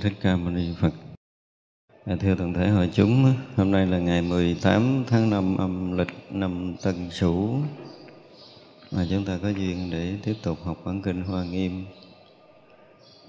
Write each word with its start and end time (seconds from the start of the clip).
Thích 0.00 0.12
Ca 0.20 0.36
Mâu 0.36 0.50
Ni 0.50 0.68
Phật. 0.80 0.92
À, 2.04 2.16
thưa 2.20 2.34
toàn 2.34 2.54
thể 2.54 2.68
hội 2.68 2.90
chúng, 2.92 3.34
hôm 3.56 3.70
nay 3.70 3.86
là 3.86 3.98
ngày 3.98 4.22
18 4.22 5.04
tháng 5.06 5.30
5 5.30 5.56
âm 5.56 5.98
lịch 5.98 6.08
năm 6.30 6.76
Tân 6.82 7.10
Sửu. 7.10 7.58
Mà 8.90 9.06
chúng 9.10 9.24
ta 9.24 9.38
có 9.42 9.48
duyên 9.48 9.88
để 9.90 10.16
tiếp 10.24 10.34
tục 10.42 10.58
học 10.64 10.76
bản 10.84 11.02
kinh 11.02 11.22
Hoa 11.22 11.44
Nghiêm. 11.44 11.84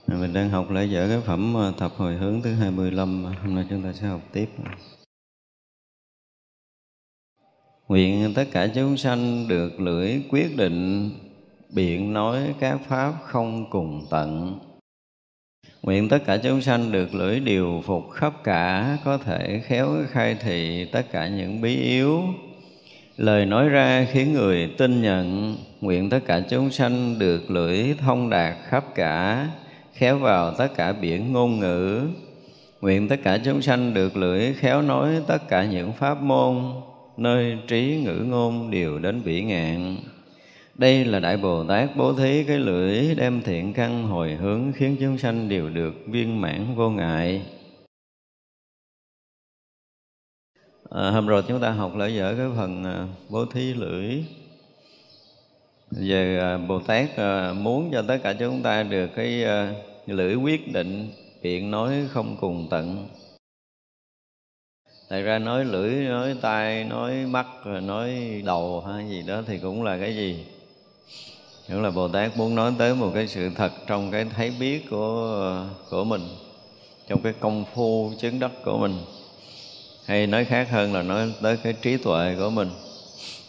À, 0.07 0.17
mình 0.17 0.33
đang 0.33 0.49
học 0.49 0.71
lại 0.71 0.89
dở 0.89 1.07
cái 1.07 1.21
phẩm 1.25 1.57
à, 1.57 1.71
tập 1.79 1.91
hồi 1.97 2.15
hướng 2.15 2.41
thứ 2.41 2.53
25, 2.53 3.25
hôm 3.25 3.55
nay 3.55 3.65
chúng 3.69 3.83
ta 3.83 3.93
sẽ 3.93 4.07
học 4.07 4.21
tiếp. 4.31 4.49
Nguyện 7.87 8.33
tất 8.35 8.45
cả 8.51 8.67
chúng 8.75 8.97
sanh 8.97 9.47
được 9.47 9.79
lưỡi 9.79 10.21
quyết 10.29 10.57
định 10.57 11.09
biện 11.69 12.13
nói 12.13 12.55
các 12.59 12.79
pháp 12.87 13.13
không 13.23 13.69
cùng 13.69 14.07
tận 14.09 14.59
Nguyện 15.83 16.09
tất 16.09 16.19
cả 16.25 16.37
chúng 16.37 16.61
sanh 16.61 16.91
được 16.91 17.15
lưỡi 17.15 17.39
điều 17.39 17.83
phục 17.85 18.11
khắp 18.11 18.33
cả, 18.43 18.97
có 19.05 19.17
thể 19.17 19.61
khéo 19.65 19.89
khai 20.09 20.35
thị 20.35 20.85
tất 20.91 21.11
cả 21.11 21.27
những 21.27 21.61
bí 21.61 21.75
yếu. 21.75 22.23
Lời 23.17 23.45
nói 23.45 23.69
ra 23.69 24.07
khiến 24.11 24.33
người 24.33 24.69
tin 24.77 25.01
nhận, 25.01 25.57
nguyện 25.81 26.09
tất 26.09 26.19
cả 26.25 26.41
chúng 26.49 26.71
sanh 26.71 27.19
được 27.19 27.51
lưỡi 27.51 27.93
thông 27.97 28.29
đạt 28.29 28.55
khắp 28.69 28.85
cả, 28.95 29.47
khéo 29.93 30.17
vào 30.17 30.53
tất 30.53 30.67
cả 30.75 30.93
biển 30.93 31.33
ngôn 31.33 31.59
ngữ. 31.59 32.01
Nguyện 32.81 33.07
tất 33.07 33.19
cả 33.23 33.37
chúng 33.45 33.61
sanh 33.61 33.93
được 33.93 34.17
lưỡi 34.17 34.53
khéo 34.53 34.81
nói 34.81 35.09
tất 35.27 35.47
cả 35.49 35.65
những 35.65 35.93
pháp 35.93 36.21
môn, 36.21 36.63
nơi 37.17 37.57
trí 37.67 38.01
ngữ 38.05 38.25
ngôn 38.27 38.71
đều 38.71 38.99
đến 38.99 39.21
bỉ 39.25 39.41
ngạn. 39.43 39.97
Đây 40.81 41.05
là 41.05 41.19
Đại 41.19 41.37
Bồ 41.37 41.63
Tát 41.63 41.89
bố 41.95 42.13
thí 42.13 42.43
cái 42.43 42.57
lưỡi 42.59 43.15
đem 43.15 43.41
thiện 43.41 43.73
căn 43.73 44.03
hồi 44.03 44.35
hướng 44.35 44.71
khiến 44.75 44.97
chúng 44.99 45.17
sanh 45.17 45.49
đều 45.49 45.69
được 45.69 45.93
viên 46.07 46.41
mãn 46.41 46.75
vô 46.75 46.89
ngại. 46.89 47.41
À, 50.89 51.09
hôm 51.11 51.27
rồi 51.27 51.43
chúng 51.47 51.61
ta 51.61 51.71
học 51.71 51.95
lại 51.95 52.15
dở 52.15 52.35
cái 52.37 52.47
phần 52.57 52.83
à, 52.83 53.07
bố 53.29 53.45
thí 53.45 53.73
lưỡi. 53.73 54.23
về 55.91 56.39
à, 56.39 56.57
Bồ 56.57 56.79
Tát 56.79 57.17
à, 57.17 57.53
muốn 57.53 57.89
cho 57.91 58.03
tất 58.07 58.17
cả 58.23 58.33
chúng 58.39 58.61
ta 58.63 58.83
được 58.83 59.09
cái 59.15 59.45
lưỡi 60.07 60.35
quyết 60.35 60.73
định 60.73 61.09
biện 61.41 61.71
nói 61.71 62.07
không 62.09 62.37
cùng 62.39 62.67
tận. 62.71 63.07
Tại 65.09 65.21
ra 65.21 65.39
nói 65.39 65.65
lưỡi, 65.65 65.95
nói 66.05 66.35
tai, 66.41 66.83
nói 66.83 67.25
mắt, 67.25 67.47
nói 67.65 68.41
đầu 68.45 68.81
hay 68.81 69.09
gì 69.09 69.23
đó 69.27 69.41
thì 69.47 69.59
cũng 69.59 69.83
là 69.83 69.97
cái 69.97 70.15
gì? 70.15 70.45
Nếu 71.67 71.81
là 71.81 71.89
Bồ 71.89 72.07
Tát 72.07 72.37
muốn 72.37 72.55
nói 72.55 72.73
tới 72.77 72.95
một 72.95 73.11
cái 73.13 73.27
sự 73.27 73.49
thật 73.55 73.71
trong 73.87 74.11
cái 74.11 74.25
thấy 74.35 74.53
biết 74.59 74.89
của 74.89 75.65
của 75.89 76.03
mình, 76.03 76.21
trong 77.07 77.21
cái 77.21 77.33
công 77.39 77.65
phu 77.73 78.11
chứng 78.19 78.39
đắc 78.39 78.51
của 78.65 78.77
mình. 78.77 78.97
Hay 80.05 80.27
nói 80.27 80.45
khác 80.45 80.67
hơn 80.71 80.93
là 80.93 81.01
nói 81.01 81.33
tới 81.41 81.57
cái 81.57 81.73
trí 81.73 81.97
tuệ 81.97 82.35
của 82.39 82.49
mình. 82.49 82.69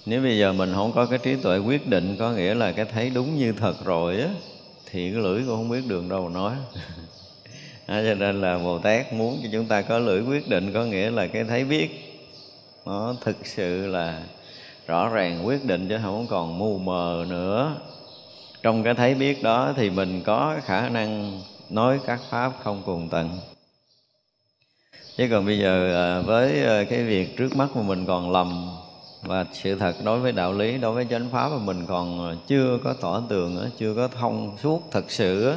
Nếu 0.06 0.22
bây 0.22 0.38
giờ 0.38 0.52
mình 0.52 0.72
không 0.74 0.92
có 0.92 1.06
cái 1.06 1.18
trí 1.18 1.36
tuệ 1.36 1.58
quyết 1.58 1.86
định 1.86 2.16
có 2.18 2.32
nghĩa 2.32 2.54
là 2.54 2.72
cái 2.72 2.84
thấy 2.84 3.10
đúng 3.10 3.38
như 3.38 3.52
thật 3.52 3.84
rồi 3.84 4.20
á 4.20 4.28
thì 4.90 5.10
cái 5.10 5.22
lưỡi 5.22 5.42
cũng 5.46 5.56
không 5.56 5.68
biết 5.68 5.82
đường 5.88 6.08
đâu 6.08 6.28
mà 6.28 6.34
nói. 6.34 6.54
à, 7.86 8.02
cho 8.06 8.14
nên 8.14 8.40
là 8.40 8.58
Bồ 8.58 8.78
Tát 8.78 9.12
muốn 9.12 9.38
cho 9.42 9.48
chúng 9.52 9.66
ta 9.66 9.82
có 9.82 9.98
lưỡi 9.98 10.20
quyết 10.20 10.48
định 10.48 10.72
có 10.72 10.84
nghĩa 10.84 11.10
là 11.10 11.26
cái 11.26 11.44
thấy 11.44 11.64
biết 11.64 12.12
nó 12.86 13.14
thực 13.20 13.46
sự 13.46 13.86
là 13.86 14.22
rõ 14.86 15.08
ràng 15.08 15.46
quyết 15.46 15.64
định 15.64 15.88
chứ 15.88 15.98
không 16.02 16.26
còn 16.26 16.58
mù 16.58 16.78
mờ 16.78 17.24
nữa 17.28 17.76
trong 18.62 18.82
cái 18.82 18.94
thấy 18.94 19.14
biết 19.14 19.42
đó 19.42 19.72
thì 19.76 19.90
mình 19.90 20.22
có 20.24 20.56
khả 20.64 20.88
năng 20.88 21.40
nói 21.70 22.00
các 22.06 22.20
pháp 22.30 22.52
không 22.62 22.82
cùng 22.86 23.08
tận. 23.08 23.38
Chứ 25.16 25.28
còn 25.30 25.46
bây 25.46 25.58
giờ 25.58 25.94
à, 25.94 26.20
với 26.20 26.64
à, 26.64 26.84
cái 26.84 27.04
việc 27.04 27.36
trước 27.36 27.56
mắt 27.56 27.68
mà 27.74 27.82
mình 27.82 28.06
còn 28.06 28.30
lầm 28.30 28.70
và 29.22 29.44
sự 29.52 29.74
thật 29.74 29.96
đối 30.04 30.20
với 30.20 30.32
đạo 30.32 30.52
lý, 30.52 30.78
đối 30.78 30.92
với 30.92 31.06
chánh 31.10 31.28
pháp 31.32 31.48
mà 31.48 31.58
mình 31.58 31.86
còn 31.86 32.36
chưa 32.46 32.78
có 32.84 32.94
tỏ 33.00 33.22
tường 33.28 33.70
chưa 33.78 33.94
có 33.94 34.08
thông 34.08 34.56
suốt 34.62 34.82
thật 34.90 35.10
sự 35.10 35.54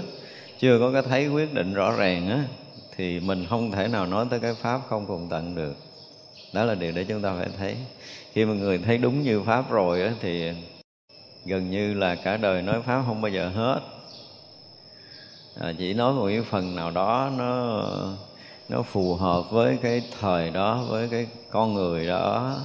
chưa 0.60 0.80
có 0.80 0.92
cái 0.92 1.02
thấy 1.02 1.28
quyết 1.28 1.54
định 1.54 1.74
rõ 1.74 1.92
ràng 1.92 2.30
á, 2.30 2.44
thì 2.98 3.19
mình 3.19 3.46
không 3.50 3.72
thể 3.72 3.88
nào 3.88 4.06
nói 4.06 4.25
tới 4.30 4.40
cái 4.40 4.54
pháp 4.54 4.81
không 4.90 5.06
cùng 5.06 5.28
tận 5.30 5.56
được. 5.56 5.75
Đó 6.54 6.63
là 6.63 6.75
điều 6.75 6.92
để 6.92 7.04
chúng 7.04 7.22
ta 7.22 7.36
phải 7.40 7.50
thấy. 7.57 7.75
Khi 8.34 8.46
mà 8.46 8.54
người 8.54 8.78
thấy 8.78 8.98
đúng 8.98 9.24
như 9.24 9.42
pháp 9.42 9.72
rồi 9.72 10.02
á 10.02 10.12
thì 10.22 10.52
gần 11.45 11.71
như 11.71 11.94
là 11.94 12.15
cả 12.15 12.38
đời 12.38 12.62
nói 12.62 12.81
pháp 12.81 13.03
không 13.06 13.21
bao 13.21 13.31
giờ 13.31 13.50
hết. 13.50 13.80
À, 15.59 15.74
chỉ 15.77 15.94
nói 15.94 16.13
một 16.13 16.27
cái 16.27 16.42
phần 16.42 16.75
nào 16.75 16.92
đó 16.92 17.30
nó 17.38 17.83
nó 18.69 18.81
phù 18.81 19.15
hợp 19.15 19.51
với 19.51 19.77
cái 19.81 20.01
thời 20.19 20.50
đó 20.50 20.83
với 20.89 21.07
cái 21.12 21.27
con 21.50 21.74
người 21.74 22.07
đó 22.07 22.56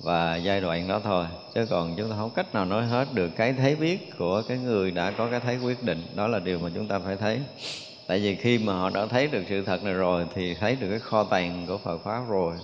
và 0.00 0.36
giai 0.36 0.60
đoạn 0.60 0.88
đó 0.88 1.00
thôi. 1.04 1.26
Chứ 1.54 1.66
còn 1.70 1.94
chúng 1.96 2.10
ta 2.10 2.16
không 2.16 2.30
cách 2.30 2.54
nào 2.54 2.64
nói 2.64 2.86
hết 2.86 3.08
được 3.14 3.28
cái 3.36 3.52
thấy 3.52 3.76
biết 3.76 4.18
của 4.18 4.42
cái 4.48 4.58
người 4.58 4.90
đã 4.90 5.10
có 5.10 5.28
cái 5.30 5.40
thấy 5.40 5.56
quyết 5.56 5.82
định. 5.82 6.02
Đó 6.14 6.26
là 6.26 6.38
điều 6.38 6.58
mà 6.58 6.70
chúng 6.74 6.88
ta 6.88 6.98
phải 6.98 7.16
thấy. 7.16 7.40
Tại 8.06 8.18
vì 8.18 8.36
khi 8.36 8.58
mà 8.58 8.72
họ 8.74 8.90
đã 8.90 9.06
thấy 9.06 9.26
được 9.26 9.42
sự 9.48 9.64
thật 9.64 9.84
này 9.84 9.94
rồi 9.94 10.26
thì 10.34 10.54
thấy 10.54 10.76
được 10.76 10.90
cái 10.90 10.98
kho 10.98 11.24
tàng 11.24 11.64
của 11.66 11.78
Phật 11.78 11.98
pháp 11.98 12.22
rồi 12.28 12.54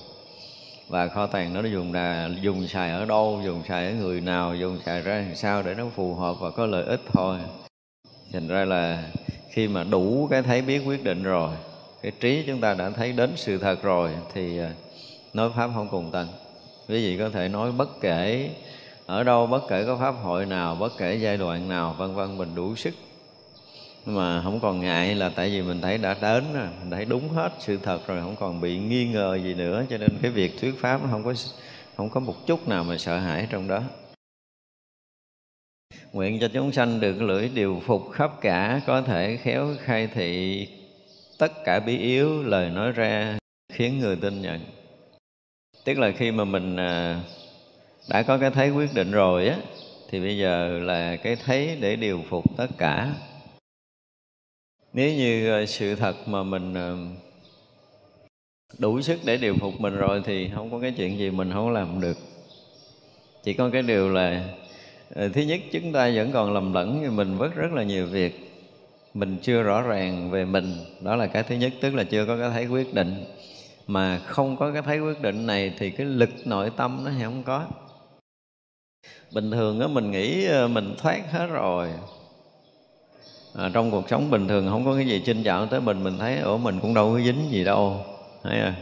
và 0.88 1.08
kho 1.08 1.26
tàng 1.26 1.55
nó 1.55 1.69
dùng 1.69 1.93
là 1.93 2.31
dùng 2.40 2.69
xài 2.69 2.90
ở 2.90 3.05
đâu, 3.05 3.40
dùng 3.44 3.62
xài 3.69 3.87
ở 3.87 3.93
người 3.94 4.20
nào, 4.20 4.55
dùng 4.55 4.79
xài 4.87 5.02
ra 5.02 5.14
làm 5.14 5.35
sao 5.35 5.62
để 5.62 5.75
nó 5.75 5.85
phù 5.94 6.14
hợp 6.14 6.37
và 6.40 6.50
có 6.50 6.67
lợi 6.67 6.85
ích 6.85 7.00
thôi. 7.12 7.38
Thành 8.32 8.49
ra 8.49 8.64
là 8.64 9.11
khi 9.50 9.69
mà 9.69 9.85
đủ 9.85 10.29
cái 10.31 10.43
thấy 10.43 10.62
biết 10.62 10.79
quyết 10.87 11.05
định 11.05 11.23
rồi, 11.23 11.50
cái 12.02 12.12
trí 12.20 12.44
chúng 12.46 12.61
ta 12.61 12.75
đã 12.75 12.90
thấy 12.90 13.12
đến 13.12 13.32
sự 13.37 13.58
thật 13.58 13.82
rồi 13.82 14.11
thì 14.35 14.58
à, 14.58 14.70
nói 15.35 15.50
pháp 15.56 15.70
không 15.75 15.88
cùng 15.90 16.11
tầng 16.11 16.29
quý 16.88 16.94
vị 16.94 17.19
có 17.19 17.31
thể 17.31 17.49
nói 17.49 17.73
bất 17.73 18.00
kể 18.00 18.50
ở 19.06 19.25
đâu, 19.25 19.46
bất 19.46 19.62
kể 19.69 19.85
có 19.85 19.96
pháp 19.96 20.14
hội 20.23 20.46
nào, 20.46 20.75
bất 20.75 20.93
kể 20.99 21.14
giai 21.14 21.37
đoạn 21.37 21.69
nào, 21.69 21.94
vân 21.99 22.14
vân 22.14 22.38
mình 22.38 22.55
đủ 22.55 22.76
sức 22.76 22.94
nhưng 24.08 24.16
mà 24.16 24.43
không 24.43 24.60
còn 24.60 24.81
ngại 24.81 25.14
là 25.14 25.28
tại 25.28 25.50
vì 25.50 25.62
mình 25.62 25.81
thấy 25.81 25.99
đã 25.99 26.16
đến 26.22 26.44
rồi, 26.55 26.69
mình 26.81 26.90
thấy 26.90 27.05
đúng 27.05 27.28
hết 27.28 27.52
sự 27.58 27.78
thật 27.82 28.06
rồi, 28.06 28.20
không 28.22 28.37
còn 28.37 28.60
bị 28.60 28.78
nghi 28.78 29.08
ngờ 29.08 29.38
gì 29.44 29.55
nữa. 29.55 29.84
Cho 29.90 29.99
nên 29.99 30.10
cái 30.22 30.31
việc 30.31 30.60
thuyết 30.60 30.75
pháp 30.81 31.02
nó 31.02 31.08
không 31.10 31.25
có 31.25 31.34
không 31.96 32.10
có 32.10 32.20
một 32.20 32.46
chút 32.46 32.69
nào 32.69 32.84
mà 32.84 32.99
sợ 32.99 33.19
hãi 33.19 33.46
trong 33.50 33.69
đó. 33.69 33.82
Nguyện 36.12 36.38
cho 36.40 36.49
chúng 36.49 36.72
sanh 36.72 37.00
được 37.00 37.22
lưỡi 37.22 37.49
điều 37.49 37.82
phục 37.87 38.10
khắp 38.12 38.31
cả, 38.40 38.81
có 38.87 39.02
thể 39.02 39.37
khéo 39.37 39.69
khai 39.84 40.06
thị 40.06 40.69
tất 41.38 41.52
cả 41.64 41.81
bí 41.81 41.99
yếu, 41.99 42.43
lời 42.43 42.70
nói 42.70 42.93
ra 42.93 43.38
khiến 43.72 43.99
người 43.99 44.16
tin 44.16 44.43
nhận. 44.43 44.61
Tức 45.84 45.99
là 45.99 46.11
khi 46.11 46.31
mà 46.31 46.44
mình 46.44 46.76
à, 46.76 47.20
đã 48.08 48.22
có 48.22 48.38
cái 48.38 48.50
thấy 48.50 48.70
quyết 48.70 48.94
định 48.94 49.11
rồi 49.11 49.49
á, 49.49 49.56
thì 50.11 50.20
bây 50.20 50.38
giờ 50.38 50.78
là 50.82 51.16
cái 51.16 51.37
thấy 51.37 51.78
để 51.81 51.96
điều 51.96 52.25
phục 52.28 52.56
tất 52.56 52.69
cả 52.78 53.14
nếu 54.99 55.15
như 55.15 55.50
ờ, 55.50 55.67
sự 55.67 55.95
thật 55.95 56.29
mà 56.29 56.43
mình 56.43 56.75
ờ, 56.75 56.97
đủ 58.79 59.00
sức 59.00 59.19
để 59.25 59.37
điều 59.37 59.55
phục 59.61 59.81
mình 59.81 59.97
rồi 59.97 60.23
thì 60.25 60.50
không 60.55 60.71
có 60.71 60.79
cái 60.81 60.93
chuyện 60.97 61.19
gì 61.19 61.31
mình 61.31 61.50
không 61.53 61.71
làm 61.71 62.00
được. 62.00 62.17
Chỉ 63.43 63.53
có 63.53 63.71
cái 63.73 63.83
điều 63.83 64.09
là 64.09 64.45
ờ, 65.15 65.29
thứ 65.29 65.43
nhất 65.43 65.61
chúng 65.73 65.93
ta 65.93 66.11
vẫn 66.15 66.33
còn 66.33 66.53
lầm 66.53 66.73
lẫn 66.73 66.99
thì 67.03 67.09
mình 67.09 67.39
vất 67.39 67.55
rất 67.55 67.73
là 67.73 67.83
nhiều 67.83 68.06
việc. 68.06 68.50
Mình 69.15 69.39
chưa 69.43 69.62
rõ 69.62 69.83
ràng 69.83 70.31
về 70.31 70.45
mình, 70.45 70.75
đó 71.00 71.17
là 71.17 71.27
cái 71.27 71.43
thứ 71.43 71.55
nhất, 71.55 71.73
tức 71.81 71.95
là 71.95 72.05
chưa 72.05 72.27
có 72.27 72.37
cái 72.39 72.50
thấy 72.50 72.67
quyết 72.67 72.95
định. 72.95 73.25
Mà 73.87 74.19
không 74.19 74.56
có 74.56 74.73
cái 74.73 74.83
thấy 74.83 75.00
quyết 75.00 75.23
định 75.23 75.47
này 75.47 75.73
thì 75.79 75.91
cái 75.91 76.06
lực 76.06 76.31
nội 76.45 76.71
tâm 76.77 77.05
nó 77.05 77.11
không 77.23 77.43
có. 77.43 77.67
Bình 79.33 79.50
thường 79.50 79.81
á, 79.81 79.87
mình 79.87 80.11
nghĩ 80.11 80.49
mình 80.71 80.95
thoát 80.99 81.33
hết 81.33 81.47
rồi 81.47 81.89
à, 83.58 83.70
trong 83.72 83.90
cuộc 83.90 84.08
sống 84.08 84.31
bình 84.31 84.49
thường 84.49 84.69
không 84.69 84.84
có 84.84 84.94
cái 84.94 85.06
gì 85.06 85.22
chinh 85.25 85.44
chạo 85.44 85.66
tới 85.66 85.81
mình 85.81 86.05
mình 86.05 86.19
thấy 86.19 86.38
ở 86.38 86.56
mình 86.56 86.81
cũng 86.81 86.94
đâu 86.94 87.12
có 87.12 87.20
dính 87.20 87.50
gì 87.50 87.64
đâu 87.64 88.05
thấy 88.43 88.60
à 88.60 88.75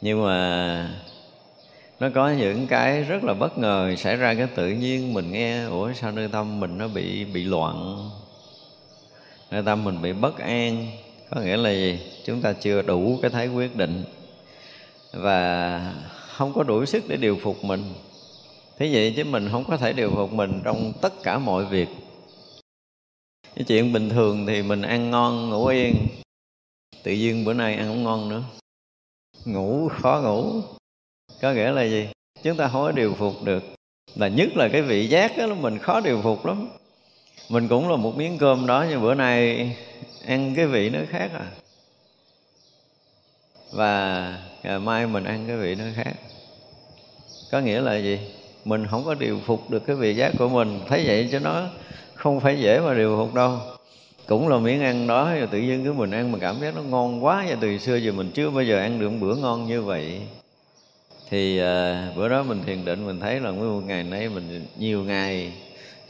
nhưng 0.00 0.24
mà 0.24 0.88
nó 2.00 2.08
có 2.14 2.30
những 2.30 2.66
cái 2.66 3.02
rất 3.02 3.24
là 3.24 3.34
bất 3.34 3.58
ngờ 3.58 3.94
xảy 3.98 4.16
ra 4.16 4.34
cái 4.34 4.46
tự 4.54 4.68
nhiên 4.68 5.14
mình 5.14 5.32
nghe 5.32 5.64
ủa 5.64 5.92
sao 5.92 6.12
nơi 6.12 6.28
tâm 6.28 6.60
mình 6.60 6.78
nó 6.78 6.88
bị 6.88 7.24
bị 7.24 7.44
loạn? 7.44 8.10
Nơi 9.50 9.62
tâm 9.62 9.84
mình 9.84 10.02
bị 10.02 10.12
bất 10.12 10.38
an? 10.38 10.86
Có 11.30 11.40
nghĩa 11.40 11.56
là 11.56 11.70
gì? 11.70 12.00
Chúng 12.24 12.40
ta 12.40 12.52
chưa 12.52 12.82
đủ 12.82 13.18
cái 13.22 13.30
thái 13.30 13.48
quyết 13.48 13.76
định 13.76 14.04
và 15.12 15.80
không 16.28 16.52
có 16.52 16.62
đủ 16.62 16.84
sức 16.84 17.04
để 17.08 17.16
điều 17.16 17.38
phục 17.42 17.64
mình. 17.64 17.84
Thế 18.78 18.90
vậy 18.92 19.14
chứ 19.16 19.24
mình 19.24 19.48
không 19.52 19.64
có 19.64 19.76
thể 19.76 19.92
điều 19.92 20.10
phục 20.10 20.32
mình 20.32 20.60
trong 20.64 20.92
tất 21.00 21.22
cả 21.22 21.38
mọi 21.38 21.64
việc 21.64 21.88
cái 23.56 23.64
chuyện 23.64 23.92
bình 23.92 24.08
thường 24.10 24.46
thì 24.46 24.62
mình 24.62 24.82
ăn 24.82 25.10
ngon, 25.10 25.50
ngủ 25.50 25.66
yên. 25.66 25.94
Tự 27.02 27.12
nhiên 27.12 27.44
bữa 27.44 27.52
nay 27.52 27.74
ăn 27.74 27.86
không 27.88 28.04
ngon 28.04 28.28
nữa. 28.28 28.42
Ngủ, 29.44 29.88
khó 29.88 30.20
ngủ. 30.24 30.60
Có 31.40 31.52
nghĩa 31.52 31.72
là 31.72 31.82
gì? 31.82 32.08
Chúng 32.42 32.56
ta 32.56 32.68
không 32.68 32.82
có 32.82 32.92
điều 32.92 33.14
phục 33.14 33.42
được. 33.44 33.64
Là 34.14 34.28
nhất 34.28 34.48
là 34.56 34.68
cái 34.72 34.82
vị 34.82 35.06
giác 35.06 35.38
đó, 35.38 35.46
mình 35.46 35.78
khó 35.78 36.00
điều 36.00 36.22
phục 36.22 36.46
lắm. 36.46 36.68
Mình 37.48 37.68
cũng 37.68 37.90
là 37.90 37.96
một 37.96 38.16
miếng 38.16 38.38
cơm 38.38 38.66
đó, 38.66 38.86
nhưng 38.90 39.02
bữa 39.02 39.14
nay 39.14 39.76
ăn 40.26 40.54
cái 40.56 40.66
vị 40.66 40.90
nó 40.90 40.98
khác 41.08 41.30
à. 41.34 41.46
Và 43.72 44.38
ngày 44.62 44.78
mai 44.78 45.06
mình 45.06 45.24
ăn 45.24 45.44
cái 45.46 45.56
vị 45.56 45.74
nó 45.74 45.84
khác. 45.94 46.12
Có 47.50 47.60
nghĩa 47.60 47.80
là 47.80 47.96
gì? 47.96 48.18
Mình 48.64 48.86
không 48.86 49.04
có 49.04 49.14
điều 49.14 49.40
phục 49.46 49.70
được 49.70 49.82
cái 49.86 49.96
vị 49.96 50.14
giác 50.14 50.32
của 50.38 50.48
mình. 50.48 50.80
Thấy 50.88 51.04
vậy 51.06 51.28
cho 51.32 51.38
nó 51.38 51.68
không 52.26 52.40
phải 52.40 52.60
dễ 52.60 52.80
mà 52.80 52.94
điều 52.94 53.16
phục 53.16 53.34
đâu. 53.34 53.58
Cũng 54.26 54.48
là 54.48 54.58
miếng 54.58 54.82
ăn 54.82 55.06
đó 55.06 55.34
rồi 55.34 55.48
tự 55.50 55.58
nhiên 55.58 55.84
cứ 55.84 55.92
mình 55.92 56.10
ăn 56.10 56.32
mà 56.32 56.38
cảm 56.38 56.60
giác 56.60 56.76
nó 56.76 56.82
ngon 56.82 57.24
quá. 57.24 57.44
Và 57.48 57.56
từ 57.60 57.78
xưa 57.78 57.96
giờ 57.96 58.12
mình 58.12 58.30
chưa 58.34 58.50
bao 58.50 58.64
giờ 58.64 58.78
ăn 58.78 59.00
được 59.00 59.10
một 59.10 59.16
bữa 59.20 59.34
ngon 59.34 59.66
như 59.66 59.82
vậy. 59.82 60.20
Thì 61.30 61.58
à, 61.58 62.08
bữa 62.16 62.28
đó 62.28 62.42
mình 62.42 62.62
thiền 62.66 62.84
định 62.84 63.06
mình 63.06 63.20
thấy 63.20 63.40
là 63.40 63.50
nguyên 63.50 63.74
một 63.74 63.86
ngày 63.86 64.02
nay 64.02 64.28
mình 64.28 64.66
nhiều 64.78 65.04
ngày. 65.04 65.52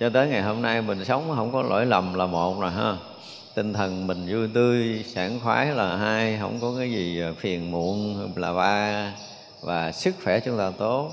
Cho 0.00 0.10
tới 0.10 0.28
ngày 0.28 0.42
hôm 0.42 0.62
nay 0.62 0.82
mình 0.82 1.04
sống 1.04 1.32
không 1.36 1.52
có 1.52 1.62
lỗi 1.62 1.86
lầm 1.86 2.14
là 2.14 2.26
một 2.26 2.60
rồi 2.60 2.70
ha. 2.70 2.96
Tinh 3.54 3.72
thần 3.72 4.06
mình 4.06 4.26
vui 4.28 4.48
tươi 4.54 5.04
sảng 5.06 5.40
khoái 5.40 5.66
là 5.66 5.96
hai. 5.96 6.38
Không 6.40 6.58
có 6.60 6.74
cái 6.78 6.90
gì 6.90 7.20
à, 7.20 7.32
phiền 7.38 7.70
muộn 7.70 8.30
là 8.36 8.52
ba. 8.52 9.12
Và 9.62 9.92
sức 9.92 10.14
khỏe 10.24 10.40
chúng 10.40 10.58
ta 10.58 10.72
tốt. 10.78 11.10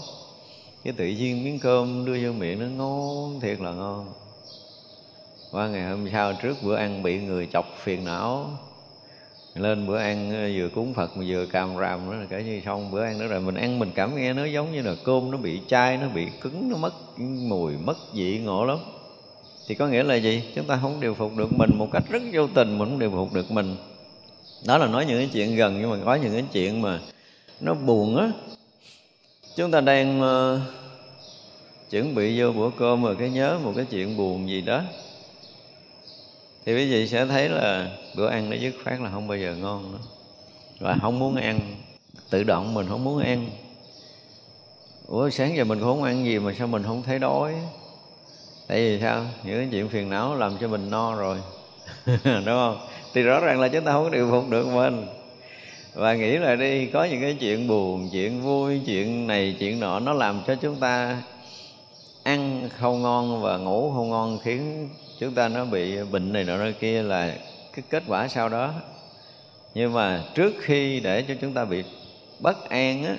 Cái 0.83 0.93
tự 0.97 1.05
nhiên 1.07 1.43
miếng 1.43 1.59
cơm 1.59 2.05
đưa 2.05 2.17
vô 2.23 2.31
miệng 2.31 2.59
nó 2.59 2.65
ngon 2.65 3.39
thiệt 3.39 3.61
là 3.61 3.71
ngon 3.71 4.05
qua 5.53 5.67
ngày 5.67 5.89
hôm 5.89 6.09
sau 6.11 6.33
trước 6.33 6.57
bữa 6.63 6.75
ăn 6.75 7.03
bị 7.03 7.19
người 7.19 7.47
chọc 7.53 7.77
phiền 7.83 8.05
não. 8.05 8.49
Lên 9.55 9.87
bữa 9.87 9.97
ăn 9.97 10.31
ờ, 10.31 10.49
vừa 10.55 10.69
cúng 10.69 10.93
phật 10.93 11.17
mà 11.17 11.23
vừa 11.27 11.45
càm 11.45 11.77
ràm 11.79 12.09
nữa 12.09 12.15
là 12.15 12.25
cả 12.29 12.41
như 12.41 12.61
xong. 12.65 12.91
Bữa 12.91 13.03
ăn 13.03 13.19
nữa 13.19 13.27
rồi 13.27 13.39
mình 13.39 13.55
ăn 13.55 13.79
mình 13.79 13.91
cảm 13.95 14.15
nghe 14.15 14.33
nó 14.33 14.45
giống 14.45 14.71
như 14.71 14.81
là 14.81 14.95
cơm 15.03 15.31
nó 15.31 15.37
bị 15.37 15.59
chai 15.67 15.97
nó 15.97 16.07
bị 16.07 16.27
cứng 16.41 16.69
nó 16.69 16.77
mất 16.77 16.93
mùi 17.19 17.73
mất 17.77 17.97
vị 18.13 18.39
ngộ 18.39 18.65
lắm. 18.65 18.77
Thì 19.67 19.75
có 19.75 19.87
nghĩa 19.87 20.03
là 20.03 20.15
gì? 20.15 20.43
Chúng 20.55 20.65
ta 20.65 20.79
không 20.81 21.01
điều 21.01 21.13
phục 21.13 21.37
được 21.37 21.53
mình 21.53 21.69
một 21.77 21.87
cách 21.91 22.03
rất 22.09 22.21
vô 22.33 22.47
tình 22.47 22.77
mình 22.77 22.89
không 22.89 22.99
điều 22.99 23.11
phục 23.11 23.33
được 23.33 23.51
mình. 23.51 23.75
Đó 24.65 24.77
là 24.77 24.87
nói 24.87 25.05
những 25.05 25.17
cái 25.17 25.29
chuyện 25.33 25.55
gần 25.55 25.77
nhưng 25.81 25.89
mà 25.89 25.97
có 26.05 26.15
những 26.15 26.33
cái 26.33 26.43
chuyện 26.51 26.81
mà 26.81 26.99
nó 27.59 27.73
buồn 27.73 28.17
á. 28.17 28.31
Chúng 29.55 29.71
ta 29.71 29.81
đang 29.81 30.21
uh, 30.21 30.59
chuẩn 31.89 32.15
bị 32.15 32.39
vô 32.39 32.51
bữa 32.51 32.69
cơm 32.77 33.03
rồi 33.03 33.15
cái 33.19 33.29
nhớ 33.29 33.59
một 33.63 33.73
cái 33.75 33.85
chuyện 33.85 34.17
buồn 34.17 34.49
gì 34.49 34.61
đó 34.61 34.83
thì 36.65 36.75
quý 36.75 36.91
vị 36.91 37.07
sẽ 37.07 37.25
thấy 37.25 37.49
là 37.49 37.89
bữa 38.15 38.29
ăn 38.29 38.49
nó 38.49 38.55
dứt 38.55 38.73
khoát 38.83 38.99
là 38.99 39.09
không 39.09 39.27
bao 39.27 39.37
giờ 39.37 39.55
ngon 39.55 39.91
nữa. 39.91 39.99
Và 40.79 40.97
không 41.01 41.19
muốn 41.19 41.35
ăn, 41.35 41.59
tự 42.29 42.43
động 42.43 42.73
mình 42.73 42.87
không 42.89 43.03
muốn 43.03 43.19
ăn. 43.19 43.49
Ủa, 45.07 45.29
sáng 45.29 45.55
giờ 45.55 45.63
mình 45.63 45.79
cũng 45.79 45.87
không 45.87 46.03
ăn 46.03 46.25
gì 46.25 46.39
mà 46.39 46.53
sao 46.57 46.67
mình 46.67 46.83
không 46.83 47.03
thấy 47.03 47.19
đói? 47.19 47.53
Tại 48.67 48.77
vì 48.77 49.01
sao? 49.01 49.25
Những 49.43 49.57
cái 49.57 49.67
chuyện 49.71 49.89
phiền 49.89 50.09
não 50.09 50.35
làm 50.35 50.57
cho 50.61 50.67
mình 50.67 50.89
no 50.89 51.15
rồi. 51.15 51.37
Đúng 52.23 52.45
không? 52.45 52.87
Thì 53.13 53.21
rõ 53.21 53.39
ràng 53.39 53.59
là 53.59 53.67
chúng 53.67 53.83
ta 53.83 53.91
không 53.91 54.03
có 54.03 54.09
điều 54.09 54.31
phục 54.31 54.49
được 54.49 54.67
mình. 54.67 55.07
Và 55.93 56.13
nghĩ 56.13 56.37
là 56.37 56.55
đi, 56.55 56.85
có 56.85 57.03
những 57.03 57.21
cái 57.21 57.37
chuyện 57.39 57.67
buồn, 57.67 58.09
chuyện 58.11 58.41
vui, 58.41 58.81
chuyện 58.85 59.27
này, 59.27 59.55
chuyện 59.59 59.79
nọ, 59.79 59.99
nó 59.99 60.13
làm 60.13 60.41
cho 60.47 60.55
chúng 60.55 60.75
ta 60.75 61.21
ăn 62.23 62.69
không 62.79 63.01
ngon 63.01 63.41
và 63.41 63.57
ngủ 63.57 63.91
không 63.95 64.09
ngon 64.09 64.39
khiến 64.43 64.89
chúng 65.23 65.33
ta 65.33 65.47
nó 65.47 65.65
bị 65.65 66.03
bệnh 66.11 66.33
này 66.33 66.43
nọ 66.43 66.57
kia 66.79 67.03
là 67.03 67.35
cái 67.73 67.83
kết 67.89 68.03
quả 68.07 68.27
sau 68.27 68.49
đó. 68.49 68.73
Nhưng 69.73 69.93
mà 69.93 70.23
trước 70.35 70.53
khi 70.61 70.99
để 70.99 71.21
cho 71.27 71.33
chúng 71.41 71.53
ta 71.53 71.65
bị 71.65 71.83
bất 72.39 72.69
an 72.69 73.05
á, 73.05 73.15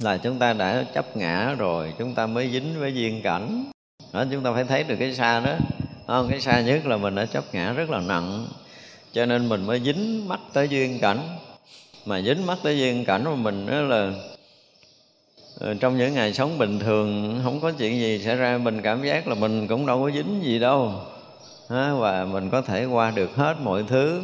là 0.00 0.16
chúng 0.16 0.38
ta 0.38 0.52
đã 0.52 0.84
chấp 0.94 1.16
ngã 1.16 1.54
rồi, 1.58 1.94
chúng 1.98 2.14
ta 2.14 2.26
mới 2.26 2.50
dính 2.50 2.80
với 2.80 2.94
duyên 2.94 3.22
cảnh. 3.22 3.64
Đó, 4.12 4.24
chúng 4.32 4.42
ta 4.42 4.52
phải 4.52 4.64
thấy 4.64 4.84
được 4.84 4.96
cái 4.98 5.14
xa 5.14 5.40
đó. 5.40 5.56
Không, 6.06 6.28
cái 6.30 6.40
xa 6.40 6.60
nhất 6.60 6.86
là 6.86 6.96
mình 6.96 7.14
đã 7.14 7.26
chấp 7.26 7.44
ngã 7.54 7.72
rất 7.72 7.90
là 7.90 8.00
nặng, 8.00 8.46
cho 9.12 9.26
nên 9.26 9.48
mình 9.48 9.66
mới 9.66 9.80
dính 9.80 10.28
mắt 10.28 10.40
tới 10.52 10.68
duyên 10.68 10.98
cảnh. 11.00 11.38
Mà 12.06 12.20
dính 12.20 12.46
mắt 12.46 12.58
tới 12.62 12.78
duyên 12.78 13.04
cảnh 13.04 13.24
của 13.24 13.36
mình 13.36 13.66
đó 13.66 13.80
là 13.80 14.12
Ờ, 15.60 15.74
trong 15.74 15.98
những 15.98 16.14
ngày 16.14 16.32
sống 16.32 16.58
bình 16.58 16.78
thường, 16.78 17.40
không 17.44 17.60
có 17.60 17.72
chuyện 17.78 17.98
gì 18.00 18.18
xảy 18.18 18.36
ra, 18.36 18.58
mình 18.58 18.82
cảm 18.82 19.02
giác 19.02 19.28
là 19.28 19.34
mình 19.34 19.68
cũng 19.68 19.86
đâu 19.86 20.02
có 20.02 20.10
dính 20.10 20.40
gì 20.42 20.58
đâu. 20.58 20.92
Và 21.68 22.26
mình 22.32 22.50
có 22.50 22.62
thể 22.62 22.84
qua 22.84 23.10
được 23.10 23.34
hết 23.34 23.56
mọi 23.62 23.84
thứ. 23.88 24.22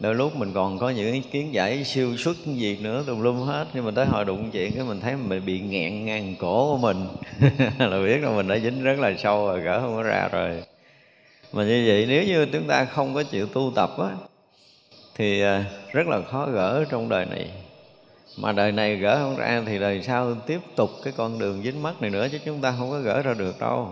Đôi 0.00 0.14
lúc 0.14 0.36
mình 0.36 0.52
còn 0.52 0.78
có 0.78 0.90
những 0.90 1.12
ý 1.12 1.20
kiến 1.20 1.54
giải 1.54 1.84
siêu 1.84 2.16
xuất 2.16 2.36
gì 2.46 2.78
nữa, 2.80 3.04
tùm 3.06 3.20
lum 3.20 3.40
hết. 3.40 3.66
Nhưng 3.74 3.84
mà 3.84 3.90
tới 3.94 4.06
hồi 4.06 4.24
đụng 4.24 4.50
chuyện 4.50 4.72
cái 4.72 4.84
mình 4.84 5.00
thấy 5.00 5.16
mình 5.16 5.46
bị 5.46 5.60
nghẹn 5.60 6.04
ngang 6.04 6.34
cổ 6.38 6.72
của 6.72 6.78
mình. 6.78 7.06
Là 7.78 8.02
biết 8.04 8.18
là 8.22 8.30
mình 8.30 8.48
đã 8.48 8.58
dính 8.58 8.82
rất 8.82 8.98
là 8.98 9.14
sâu 9.18 9.46
rồi, 9.46 9.60
gỡ 9.60 9.80
không 9.80 9.94
có 9.96 10.02
ra 10.02 10.28
rồi. 10.32 10.62
Mà 11.52 11.64
như 11.64 11.84
vậy, 11.88 12.06
nếu 12.08 12.24
như 12.24 12.46
chúng 12.52 12.66
ta 12.68 12.84
không 12.84 13.14
có 13.14 13.22
chịu 13.22 13.46
tu 13.46 13.72
tập 13.76 13.90
á, 13.98 14.10
thì 15.14 15.42
à, 15.42 15.64
rất 15.92 16.06
là 16.08 16.22
khó 16.22 16.46
gỡ 16.46 16.84
trong 16.90 17.08
đời 17.08 17.26
này 17.26 17.50
mà 18.36 18.52
đời 18.52 18.72
này 18.72 18.96
gỡ 18.96 19.18
không 19.18 19.36
ra 19.36 19.62
thì 19.66 19.78
đời 19.78 20.02
sau 20.02 20.34
tiếp 20.46 20.60
tục 20.76 20.90
cái 21.04 21.12
con 21.16 21.38
đường 21.38 21.62
dính 21.62 21.82
mắt 21.82 22.02
này 22.02 22.10
nữa 22.10 22.28
chứ 22.32 22.38
chúng 22.44 22.60
ta 22.60 22.74
không 22.78 22.90
có 22.90 22.98
gỡ 22.98 23.22
ra 23.22 23.34
được 23.34 23.60
đâu. 23.60 23.88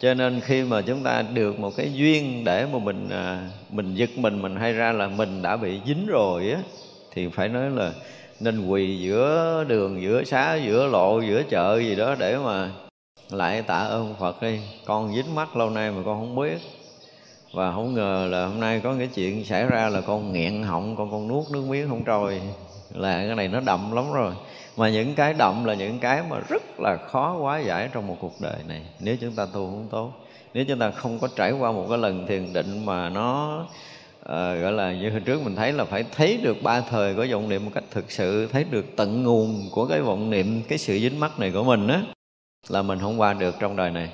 Cho 0.00 0.14
nên 0.14 0.40
khi 0.40 0.62
mà 0.62 0.82
chúng 0.82 1.02
ta 1.02 1.22
được 1.22 1.58
một 1.58 1.70
cái 1.76 1.92
duyên 1.92 2.44
để 2.44 2.66
mà 2.72 2.78
mình 2.78 3.08
à, 3.10 3.50
mình 3.70 3.94
giật 3.94 4.10
mình 4.16 4.42
mình 4.42 4.56
hay 4.56 4.72
ra 4.72 4.92
là 4.92 5.08
mình 5.08 5.42
đã 5.42 5.56
bị 5.56 5.80
dính 5.86 6.06
rồi 6.06 6.50
á, 6.50 6.60
thì 7.12 7.28
phải 7.28 7.48
nói 7.48 7.70
là 7.70 7.92
nên 8.40 8.66
quỳ 8.66 8.98
giữa 8.98 9.64
đường, 9.68 10.02
giữa 10.02 10.24
xá, 10.24 10.54
giữa 10.54 10.86
lộ, 10.86 11.20
giữa 11.20 11.42
chợ 11.50 11.78
gì 11.78 11.96
đó 11.96 12.14
để 12.18 12.36
mà 12.36 12.70
lại 13.30 13.62
tạ 13.62 13.78
ơn 13.78 14.14
Phật 14.20 14.42
đi. 14.42 14.58
Con 14.84 15.14
dính 15.14 15.34
mắt 15.34 15.56
lâu 15.56 15.70
nay 15.70 15.90
mà 15.90 16.02
con 16.04 16.18
không 16.18 16.36
biết. 16.36 16.58
Và 17.52 17.72
không 17.72 17.94
ngờ 17.94 18.28
là 18.30 18.46
hôm 18.46 18.60
nay 18.60 18.80
có 18.84 18.94
cái 18.98 19.08
chuyện 19.14 19.44
xảy 19.44 19.66
ra 19.66 19.88
là 19.88 20.00
con 20.00 20.32
nghẹn 20.32 20.62
họng, 20.62 20.96
con 20.96 21.10
con 21.10 21.28
nuốt 21.28 21.50
nước 21.50 21.64
miếng 21.68 21.88
không 21.88 22.04
trôi 22.04 22.40
là 22.94 23.26
cái 23.26 23.36
này 23.36 23.48
nó 23.48 23.60
đậm 23.60 23.92
lắm 23.92 24.12
rồi. 24.12 24.32
Mà 24.76 24.88
những 24.88 25.14
cái 25.14 25.34
đậm 25.34 25.64
là 25.64 25.74
những 25.74 25.98
cái 25.98 26.22
mà 26.30 26.40
rất 26.48 26.62
là 26.80 26.96
khó 26.96 27.36
quá 27.40 27.58
giải 27.58 27.88
trong 27.92 28.06
một 28.06 28.16
cuộc 28.20 28.40
đời 28.40 28.56
này. 28.68 28.82
Nếu 29.00 29.16
chúng 29.20 29.32
ta 29.32 29.46
tu 29.46 29.52
không 29.52 29.88
tốt. 29.90 30.12
Nếu 30.54 30.64
chúng 30.64 30.78
ta 30.78 30.90
không 30.90 31.18
có 31.18 31.28
trải 31.36 31.52
qua 31.52 31.72
một 31.72 31.86
cái 31.88 31.98
lần 31.98 32.26
thiền 32.26 32.52
định 32.52 32.86
mà 32.86 33.08
nó 33.08 33.58
uh, 34.20 34.28
gọi 34.62 34.72
là 34.72 34.92
như 34.92 35.10
hồi 35.10 35.20
trước 35.20 35.42
mình 35.42 35.56
thấy 35.56 35.72
là 35.72 35.84
phải 35.84 36.04
thấy 36.16 36.36
được 36.42 36.56
ba 36.62 36.80
thời 36.80 37.14
của 37.14 37.26
vọng 37.30 37.48
niệm 37.48 37.64
một 37.64 37.70
cách 37.74 37.84
thực 37.90 38.12
sự 38.12 38.46
thấy 38.46 38.64
được 38.64 38.86
tận 38.96 39.22
nguồn 39.22 39.68
của 39.70 39.86
cái 39.86 40.00
vọng 40.00 40.30
niệm 40.30 40.62
cái 40.68 40.78
sự 40.78 40.98
dính 40.98 41.20
mắt 41.20 41.38
này 41.38 41.50
của 41.50 41.64
mình 41.64 41.88
á 41.88 42.02
là 42.68 42.82
mình 42.82 42.98
không 42.98 43.20
qua 43.20 43.32
được 43.32 43.54
trong 43.60 43.76
đời 43.76 43.90
này. 43.90 44.10